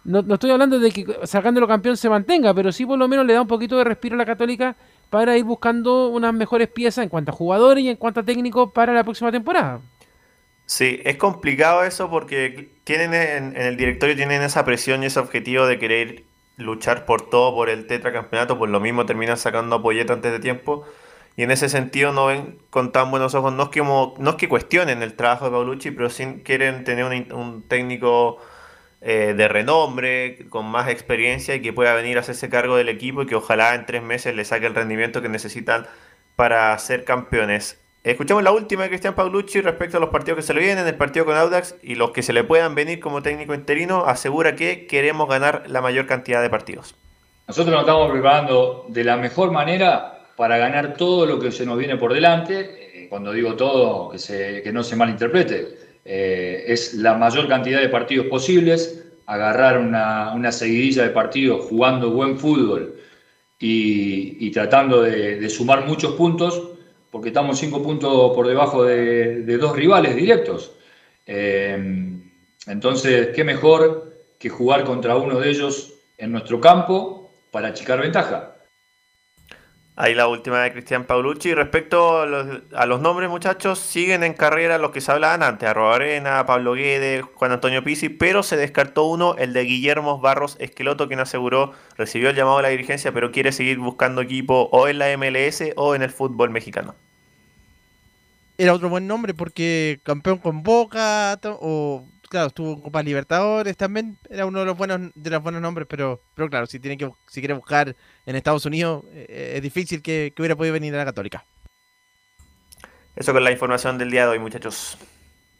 no, 0.03 0.21
no 0.23 0.33
estoy 0.33 0.51
hablando 0.51 0.77
de 0.77 0.91
que 0.91 1.05
sacándolo 1.23 1.69
campeón 1.69 1.95
se 1.95 2.09
mantenga, 2.09 2.53
pero 2.53 2.73
sí 2.73 2.85
por 2.85 2.99
lo 2.99 3.07
menos 3.07 3.25
le 3.25 3.31
da 3.31 3.41
un 3.41 3.47
poquito 3.47 3.77
de 3.77 3.85
respiro 3.85 4.15
a 4.15 4.17
la 4.17 4.25
Católica 4.25 4.75
para 5.11 5.37
ir 5.37 5.43
buscando 5.43 6.07
unas 6.07 6.33
mejores 6.33 6.69
piezas 6.69 7.03
en 7.03 7.09
cuanto 7.09 7.31
a 7.31 7.35
jugadores 7.35 7.83
y 7.83 7.89
en 7.89 7.97
cuanto 7.97 8.21
a 8.21 8.23
técnicos 8.23 8.71
para 8.71 8.93
la 8.93 9.03
próxima 9.03 9.31
temporada. 9.31 9.81
Sí, 10.65 11.01
es 11.03 11.17
complicado 11.17 11.83
eso 11.83 12.09
porque 12.09 12.69
tienen 12.85 13.13
en, 13.13 13.55
en 13.57 13.61
el 13.63 13.75
directorio 13.75 14.15
tienen 14.15 14.41
esa 14.41 14.63
presión 14.63 15.03
y 15.03 15.07
ese 15.07 15.19
objetivo 15.19 15.65
de 15.65 15.77
querer 15.77 16.23
luchar 16.55 17.05
por 17.05 17.29
todo, 17.29 17.53
por 17.53 17.69
el 17.69 17.87
tetracampeonato, 17.87 18.57
por 18.57 18.69
lo 18.69 18.79
mismo 18.79 19.05
terminan 19.05 19.35
sacando 19.37 19.75
a 19.75 20.13
antes 20.13 20.31
de 20.31 20.39
tiempo. 20.39 20.85
Y 21.35 21.43
en 21.43 21.51
ese 21.51 21.67
sentido 21.67 22.13
no 22.13 22.27
ven 22.27 22.59
con 22.69 22.93
tan 22.93 23.11
buenos 23.11 23.35
ojos, 23.35 23.51
no 23.53 23.63
es 23.63 23.69
que, 23.69 23.81
no 23.81 24.29
es 24.29 24.35
que 24.35 24.47
cuestionen 24.47 25.03
el 25.03 25.15
trabajo 25.15 25.45
de 25.45 25.51
Paulucci, 25.51 25.91
pero 25.91 26.09
sí 26.09 26.41
quieren 26.45 26.85
tener 26.85 27.05
un 27.33 27.63
técnico 27.67 28.37
eh, 29.01 29.33
de 29.35 29.47
renombre, 29.47 30.47
con 30.49 30.65
más 30.65 30.87
experiencia 30.89 31.55
y 31.55 31.61
que 31.61 31.73
pueda 31.73 31.93
venir 31.93 32.17
a 32.17 32.21
hacerse 32.21 32.49
cargo 32.49 32.77
del 32.77 32.89
equipo 32.89 33.23
y 33.23 33.25
que 33.25 33.35
ojalá 33.35 33.75
en 33.75 33.85
tres 33.85 34.03
meses 34.03 34.35
le 34.35 34.45
saque 34.45 34.67
el 34.67 34.75
rendimiento 34.75 35.21
que 35.21 35.29
necesitan 35.29 35.87
para 36.35 36.77
ser 36.77 37.03
campeones. 37.03 37.79
Escuchamos 38.03 38.41
la 38.41 38.51
última 38.51 38.83
de 38.83 38.89
Cristian 38.89 39.13
Paulucci 39.13 39.61
respecto 39.61 39.97
a 39.97 39.99
los 39.99 40.09
partidos 40.09 40.37
que 40.37 40.43
se 40.43 40.55
le 40.55 40.61
vienen, 40.61 40.87
el 40.87 40.95
partido 40.95 41.25
con 41.25 41.37
Audax 41.37 41.75
y 41.83 41.95
los 41.95 42.11
que 42.11 42.23
se 42.23 42.33
le 42.33 42.43
puedan 42.43 42.73
venir 42.73 42.99
como 42.99 43.21
técnico 43.21 43.53
interino, 43.53 44.05
asegura 44.05 44.55
que 44.55 44.87
queremos 44.87 45.29
ganar 45.29 45.65
la 45.67 45.81
mayor 45.81 46.07
cantidad 46.07 46.41
de 46.41 46.49
partidos. 46.49 46.95
Nosotros 47.47 47.73
nos 47.73 47.81
estamos 47.81 48.11
preparando 48.11 48.85
de 48.87 49.03
la 49.03 49.17
mejor 49.17 49.51
manera 49.51 50.21
para 50.35 50.57
ganar 50.57 50.95
todo 50.95 51.27
lo 51.27 51.39
que 51.39 51.51
se 51.51 51.65
nos 51.65 51.77
viene 51.77 51.97
por 51.97 52.13
delante. 52.13 53.03
Eh, 53.03 53.07
Cuando 53.09 53.31
digo 53.33 53.55
todo, 53.55 54.09
que, 54.11 54.71
no 54.73 54.83
se 54.83 54.95
malinterprete, 54.95 55.80
eh, 56.05 56.65
es 56.67 56.95
la 56.95 57.15
mayor 57.15 57.47
cantidad 57.47 57.79
de 57.79 57.89
partidos 57.89 58.27
posibles, 58.27 59.03
agarrar 59.25 59.77
una, 59.77 60.33
una 60.33 60.51
seguidilla 60.51 61.03
de 61.03 61.09
partidos 61.09 61.65
jugando 61.65 62.11
buen 62.11 62.37
fútbol 62.37 62.95
y, 63.59 64.49
tratando 64.51 65.03
de, 65.03 65.47
sumar 65.49 65.85
muchos 65.85 66.13
puntos, 66.13 66.69
porque 67.11 67.29
estamos 67.29 67.59
cinco 67.59 67.83
puntos 67.83 68.33
por 68.33 68.47
debajo 68.47 68.83
de, 68.83 69.43
de 69.43 69.57
dos 69.57 69.75
rivales 69.75 70.15
directos. 70.15 70.71
Eh, 71.27 72.19
entonces, 72.67 73.29
qué 73.35 73.43
mejor 73.43 74.11
que 74.39 74.49
jugar 74.49 74.83
contra 74.83 75.15
uno 75.15 75.39
de 75.39 75.49
ellos 75.49 75.93
en 76.17 76.31
nuestro 76.31 76.59
campo 76.59 77.29
para 77.51 77.69
achicar 77.69 78.01
ventaja. 78.01 78.55
Ahí 80.01 80.15
la 80.15 80.27
última 80.27 80.63
de 80.63 80.71
Cristian 80.71 81.03
Paulucci. 81.03 81.53
Respecto 81.53 82.21
a 82.21 82.25
los, 82.87 83.01
nombres, 83.01 83.29
muchachos, 83.29 83.77
siguen 83.77 84.23
en 84.23 84.33
carrera 84.33 84.79
los 84.79 84.89
que 84.89 84.99
se 84.99 85.11
hablaban 85.11 85.43
antes: 85.43 85.69
Arroba 85.69 85.93
Arena, 85.93 86.43
Pablo 86.47 86.73
Guedes, 86.73 87.23
Juan 87.35 87.51
Antonio 87.51 87.83
Pizzi, 87.83 88.09
pero 88.09 88.41
se 88.41 88.57
descartó 88.57 89.03
uno, 89.03 89.35
el 89.37 89.53
de 89.53 89.63
Guillermo 89.63 90.19
Barros 90.19 90.57
Esqueloto, 90.59 91.07
quien 91.07 91.19
aseguró 91.19 91.73
recibió 91.97 92.31
el 92.31 92.35
llamado 92.35 92.57
de 92.57 92.63
la 92.63 92.69
dirigencia, 92.69 93.11
pero 93.11 93.31
quiere 93.31 93.51
seguir 93.51 93.77
buscando 93.77 94.21
equipo 94.21 94.69
o 94.71 94.87
en 94.87 94.97
la 94.97 95.15
MLS 95.15 95.65
o 95.75 95.93
en 95.93 96.01
el 96.01 96.09
fútbol 96.09 96.49
mexicano. 96.49 96.95
Era 98.57 98.73
otro 98.73 98.89
buen 98.89 99.05
nombre 99.05 99.35
porque 99.35 99.99
campeón 100.01 100.39
con 100.39 100.63
Boca, 100.63 101.39
o 101.43 102.07
claro, 102.31 102.47
estuvo 102.47 102.73
en 102.73 102.81
Copa 102.81 103.03
Libertadores 103.03 103.75
también. 103.75 104.17
Era 104.29 104.45
uno 104.45 104.59
de 104.59 104.65
los 104.65 104.77
buenos 104.77 105.11
de 105.13 105.29
los 105.29 105.43
buenos 105.43 105.61
nombres, 105.61 105.85
pero 105.89 106.21
pero 106.33 106.49
claro, 106.49 106.65
si 106.65 106.79
tiene 106.79 106.97
que 106.97 107.11
si 107.27 107.41
quiere 107.41 107.53
buscar 107.53 107.95
en 108.25 108.35
Estados 108.35 108.65
Unidos, 108.65 109.03
eh, 109.13 109.53
es 109.57 109.61
difícil 109.61 110.01
que, 110.01 110.31
que 110.33 110.41
hubiera 110.41 110.55
podido 110.55 110.73
venir 110.73 110.95
a 110.95 110.99
la 110.99 111.05
Católica. 111.05 111.45
Eso 113.15 113.33
con 113.33 113.43
la 113.43 113.51
información 113.51 113.97
del 113.97 114.09
día 114.09 114.23
de 114.23 114.31
hoy, 114.31 114.39
muchachos. 114.39 114.97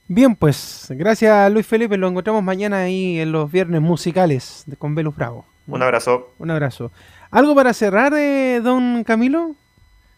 Bien, 0.07 0.35
pues 0.35 0.87
gracias 0.89 1.51
Luis 1.51 1.67
Felipe, 1.67 1.97
lo 1.97 2.07
encontramos 2.07 2.41
mañana 2.41 2.79
ahí 2.79 3.19
en 3.19 3.31
los 3.31 3.51
viernes 3.51 3.81
musicales 3.81 4.63
de 4.65 4.77
con 4.77 4.95
Velus 4.95 5.15
Bravo. 5.15 5.45
Un 5.67 5.83
abrazo. 5.83 6.33
Un 6.39 6.51
abrazo. 6.51 6.91
¿Algo 7.29 7.53
para 7.53 7.73
cerrar, 7.73 8.13
eh, 8.13 8.61
don 8.61 9.03
Camilo? 9.03 9.55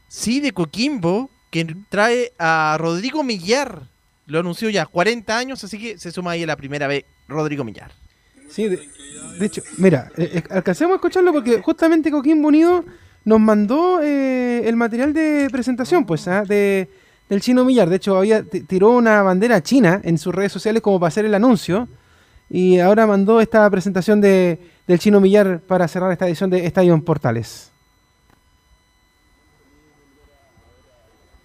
Sí, 0.07 0.39
de 0.39 0.51
Coquimbo, 0.51 1.29
que 1.49 1.75
trae 1.89 2.31
a 2.39 2.77
Rodrigo 2.79 3.23
Millar. 3.23 3.92
Lo 4.25 4.39
anunció 4.39 4.69
ya, 4.69 4.85
40 4.85 5.37
años, 5.37 5.63
así 5.63 5.77
que 5.77 5.97
se 5.97 6.11
suma 6.11 6.31
ahí 6.31 6.43
a 6.43 6.47
la 6.47 6.55
primera 6.55 6.87
vez 6.87 7.03
Rodrigo 7.27 7.63
Millar. 7.63 7.91
Sí, 8.49 8.67
de, 8.69 8.87
de 9.39 9.45
hecho, 9.45 9.61
mira, 9.77 10.11
eh, 10.17 10.31
eh, 10.35 10.43
alcancemos 10.49 10.93
a 10.93 10.95
escucharlo 10.95 11.33
porque 11.33 11.61
justamente 11.61 12.11
Coquimbo 12.11 12.47
Unido 12.47 12.85
nos 13.25 13.39
mandó 13.39 13.99
eh, 14.01 14.61
el 14.65 14.75
material 14.75 15.13
de 15.13 15.47
presentación, 15.51 16.05
pues, 16.05 16.27
¿ah? 16.27 16.43
de, 16.43 16.89
del 17.29 17.41
chino 17.41 17.65
Millar. 17.65 17.89
De 17.89 17.95
hecho, 17.97 18.17
había 18.17 18.43
ti- 18.43 18.61
tiró 18.61 18.91
una 18.91 19.21
bandera 19.23 19.61
china 19.63 19.99
en 20.03 20.17
sus 20.17 20.33
redes 20.33 20.51
sociales 20.51 20.81
como 20.81 20.99
para 20.99 21.07
hacer 21.09 21.25
el 21.25 21.33
anuncio. 21.33 21.87
Y 22.49 22.79
ahora 22.79 23.07
mandó 23.07 23.41
esta 23.41 23.67
presentación 23.69 24.21
de, 24.21 24.59
del 24.87 24.99
chino 24.99 25.19
Millar 25.19 25.59
para 25.61 25.87
cerrar 25.87 26.11
esta 26.11 26.27
edición 26.27 26.49
de 26.49 26.65
Estadio 26.65 26.93
en 26.93 27.01
Portales. 27.01 27.71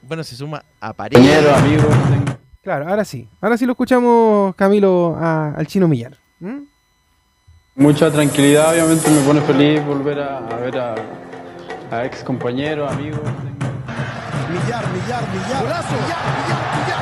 Bueno, 0.03 0.23
se 0.25 0.37
suma 0.37 0.63
a 0.81 0.93
Pareja. 0.93 1.23
Claro, 2.69 2.87
ahora 2.87 3.03
sí. 3.03 3.27
Ahora 3.41 3.57
sí 3.57 3.65
lo 3.65 3.73
escuchamos, 3.73 4.55
Camilo, 4.55 5.17
a- 5.19 5.55
al 5.57 5.67
chino 5.67 5.89
Millar. 5.89 6.19
¿Mm? 6.39 6.65
Mucha 7.77 8.11
tranquilidad, 8.11 8.73
obviamente 8.75 9.09
me 9.11 9.21
pone 9.23 9.41
feliz 9.41 9.83
volver 9.87 10.21
a, 10.21 10.37
a 10.37 10.57
ver 10.57 10.77
a, 10.79 10.95
a 11.91 12.05
ex 12.05 12.23
compañeros, 12.23 12.93
amigos. 12.93 13.21
Millar, 13.23 14.85
millar, 14.93 15.23
millar. 15.33 15.63
Golazo. 15.63 15.95
Millar, 15.95 16.23
millar, 16.27 16.61
millar. 16.61 16.77
Millar, 16.85 16.98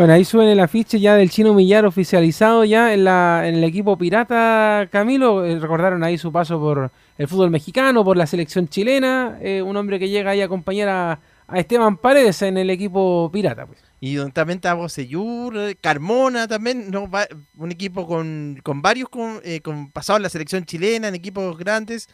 Bueno, 0.00 0.14
ahí 0.14 0.24
suben 0.24 0.48
el 0.48 0.60
afiche 0.60 0.98
ya 0.98 1.14
del 1.14 1.28
chino 1.28 1.52
Millar 1.52 1.84
oficializado 1.84 2.64
ya 2.64 2.94
en, 2.94 3.04
la, 3.04 3.42
en 3.44 3.56
el 3.56 3.64
equipo 3.64 3.98
pirata 3.98 4.88
Camilo. 4.90 5.44
Eh, 5.44 5.58
recordaron 5.60 6.02
ahí 6.02 6.16
su 6.16 6.32
paso 6.32 6.58
por 6.58 6.90
el 7.18 7.28
fútbol 7.28 7.50
mexicano, 7.50 8.02
por 8.02 8.16
la 8.16 8.26
selección 8.26 8.66
chilena. 8.66 9.36
eh, 9.42 9.60
un 9.60 9.76
hombre 9.76 9.98
que 9.98 10.08
llega 10.08 10.30
ahí 10.30 10.40
a 10.40 10.46
acompañar 10.46 10.88
a, 10.88 11.20
a 11.46 11.58
Esteban 11.58 11.98
Paredes 11.98 12.40
en 12.40 12.56
el 12.56 12.70
equipo 12.70 13.28
pirata. 13.30 13.66
Pues. 13.66 13.84
Y 14.00 14.14
donde 14.14 14.32
también 14.32 14.56
está 14.56 14.72
Bocellur, 14.72 15.54
eh, 15.58 15.76
Carmona 15.78 16.48
también, 16.48 16.90
¿no? 16.90 17.06
Va- 17.10 17.28
un 17.58 17.70
equipo 17.70 18.06
con, 18.06 18.58
con 18.62 18.80
varios 18.80 19.10
con, 19.10 19.40
eh, 19.44 19.60
con 19.60 19.90
pasado 19.90 20.16
en 20.16 20.22
la 20.22 20.30
selección 20.30 20.64
chilena, 20.64 21.08
en 21.08 21.14
equipos 21.14 21.58
grandes 21.58 22.08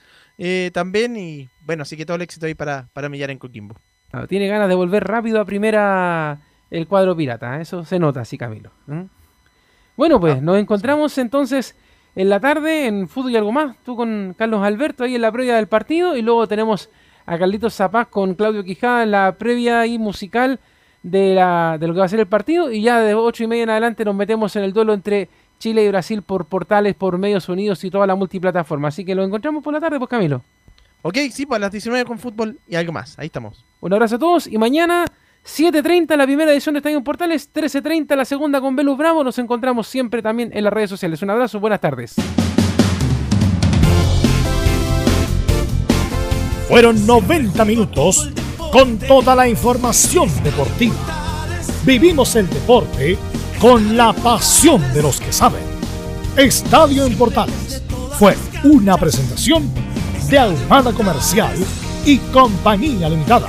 también. 0.73 1.17
Y 1.17 1.49
bueno, 1.61 1.83
así 1.83 1.97
que 1.97 2.05
todo 2.05 2.17
el 2.17 2.23
éxito 2.23 2.47
ahí 2.47 2.55
para, 2.55 2.89
para 2.93 3.09
Millar 3.09 3.31
en 3.31 3.39
Coquimbo. 3.39 3.77
Tiene 4.29 4.49
ganas 4.49 4.69
de 4.69 4.75
volver 4.75 5.05
rápido 5.05 5.41
a 5.41 5.45
primera 5.45 6.41
el 6.77 6.87
cuadro 6.87 7.17
pirata. 7.17 7.59
¿eh? 7.59 7.63
Eso 7.63 7.85
se 7.85 7.99
nota 7.99 8.21
así, 8.21 8.37
Camilo. 8.39 8.71
¿eh? 8.91 9.07
Bueno, 9.97 10.21
pues 10.21 10.43
nos 10.43 10.59
encontramos 10.59 11.17
entonces 11.19 11.77
en 12.15 12.29
la 12.29 12.41
tarde 12.41 12.87
en 12.87 13.09
Fútbol 13.09 13.33
y 13.33 13.37
algo 13.37 13.53
más. 13.53 13.77
Tú 13.85 13.97
con 13.97 14.35
Carlos 14.37 14.63
Alberto 14.63 15.05
ahí 15.05 15.15
en 15.15 15.23
la 15.23 15.33
previa 15.33 15.57
del 15.57 15.69
partido. 15.69 16.17
Y 16.17 16.23
luego 16.23 16.47
tenemos 16.47 16.91
a 17.25 17.39
Carlitos 17.39 17.75
Zapaz 17.75 18.09
con 18.09 18.35
Claudio 18.35 18.63
Quijada 18.65 19.03
en 19.03 19.11
la 19.11 19.37
previa 19.39 19.87
y 19.87 19.99
musical 19.99 20.61
de, 21.03 21.35
la, 21.35 21.77
de 21.79 21.87
lo 21.87 21.95
que 21.95 22.01
va 22.01 22.07
a 22.07 22.09
ser 22.09 22.21
el 22.21 22.27
partido. 22.27 22.71
Y 22.71 22.83
ya 22.83 23.01
de 23.01 23.15
ocho 23.15 23.45
y 23.45 23.47
media 23.47 23.65
en 23.65 23.71
adelante 23.71 24.05
nos 24.05 24.15
metemos 24.15 24.55
en 24.57 24.65
el 24.65 24.73
duelo 24.73 24.93
entre 24.93 25.29
Chile 25.59 25.85
y 25.85 25.89
Brasil 25.89 26.23
por 26.23 26.45
portales, 26.47 26.95
por 26.95 27.17
medios 27.19 27.49
unidos 27.49 27.83
y 27.85 27.91
toda 27.91 28.07
la 28.07 28.15
multiplataforma. 28.15 28.89
Así 28.89 29.05
que 29.05 29.15
lo 29.15 29.25
encontramos 29.25 29.65
por 29.65 29.73
la 29.73 29.81
tarde, 29.81 29.99
pues 29.99 30.11
Camilo. 30.11 30.43
Ok, 31.03 31.17
sí, 31.31 31.47
pues 31.47 31.57
a 31.57 31.61
las 31.61 31.73
19 31.73 32.05
con 32.05 32.19
fútbol 32.19 32.59
y 32.67 32.75
algo 32.75 32.93
más. 32.93 33.19
Ahí 33.19 33.27
estamos. 33.27 33.65
Un 33.81 33.93
abrazo 33.93 34.17
a 34.17 34.19
todos 34.19 34.47
y 34.47 34.59
mañana 34.59 35.05
7.30 35.47 36.17
la 36.17 36.25
primera 36.25 36.53
edición 36.53 36.73
de 36.75 36.81
Estadio 36.81 37.05
Portales, 37.05 37.53
13.30 37.55 38.17
la 38.17 38.25
segunda 38.25 38.61
con 38.61 38.75
Velus 38.75 38.99
Bravo. 38.99 39.23
Nos 39.23 39.39
encontramos 39.39 39.87
siempre 39.87 40.21
también 40.21 40.51
en 40.53 40.65
las 40.65 40.73
redes 40.73 40.91
sociales. 40.91 41.23
Un 41.23 41.31
abrazo, 41.31 41.61
buenas 41.61 41.81
tardes. 41.81 42.17
Fueron 46.69 47.07
90 47.07 47.65
minutos 47.65 48.29
con 48.73 48.99
toda 48.99 49.37
la 49.37 49.49
información 49.49 50.29
deportiva. 50.43 50.97
Vivimos 51.85 52.35
el 52.35 52.51
deporte 52.51 53.17
con 53.61 53.97
la 53.97 54.13
pasión 54.13 54.83
de 54.93 55.03
los 55.03 55.21
que 55.21 55.33
saben. 55.33 55.63
Estadio 56.37 57.07
en 57.07 57.17
Portales 57.17 57.85
fue 58.19 58.35
una 58.65 58.97
presentación 58.97 59.71
de 60.29 60.39
Almada 60.41 60.93
Comercial 60.93 61.55
y 62.05 62.19
Compañía 62.19 63.09
Limitada. 63.09 63.49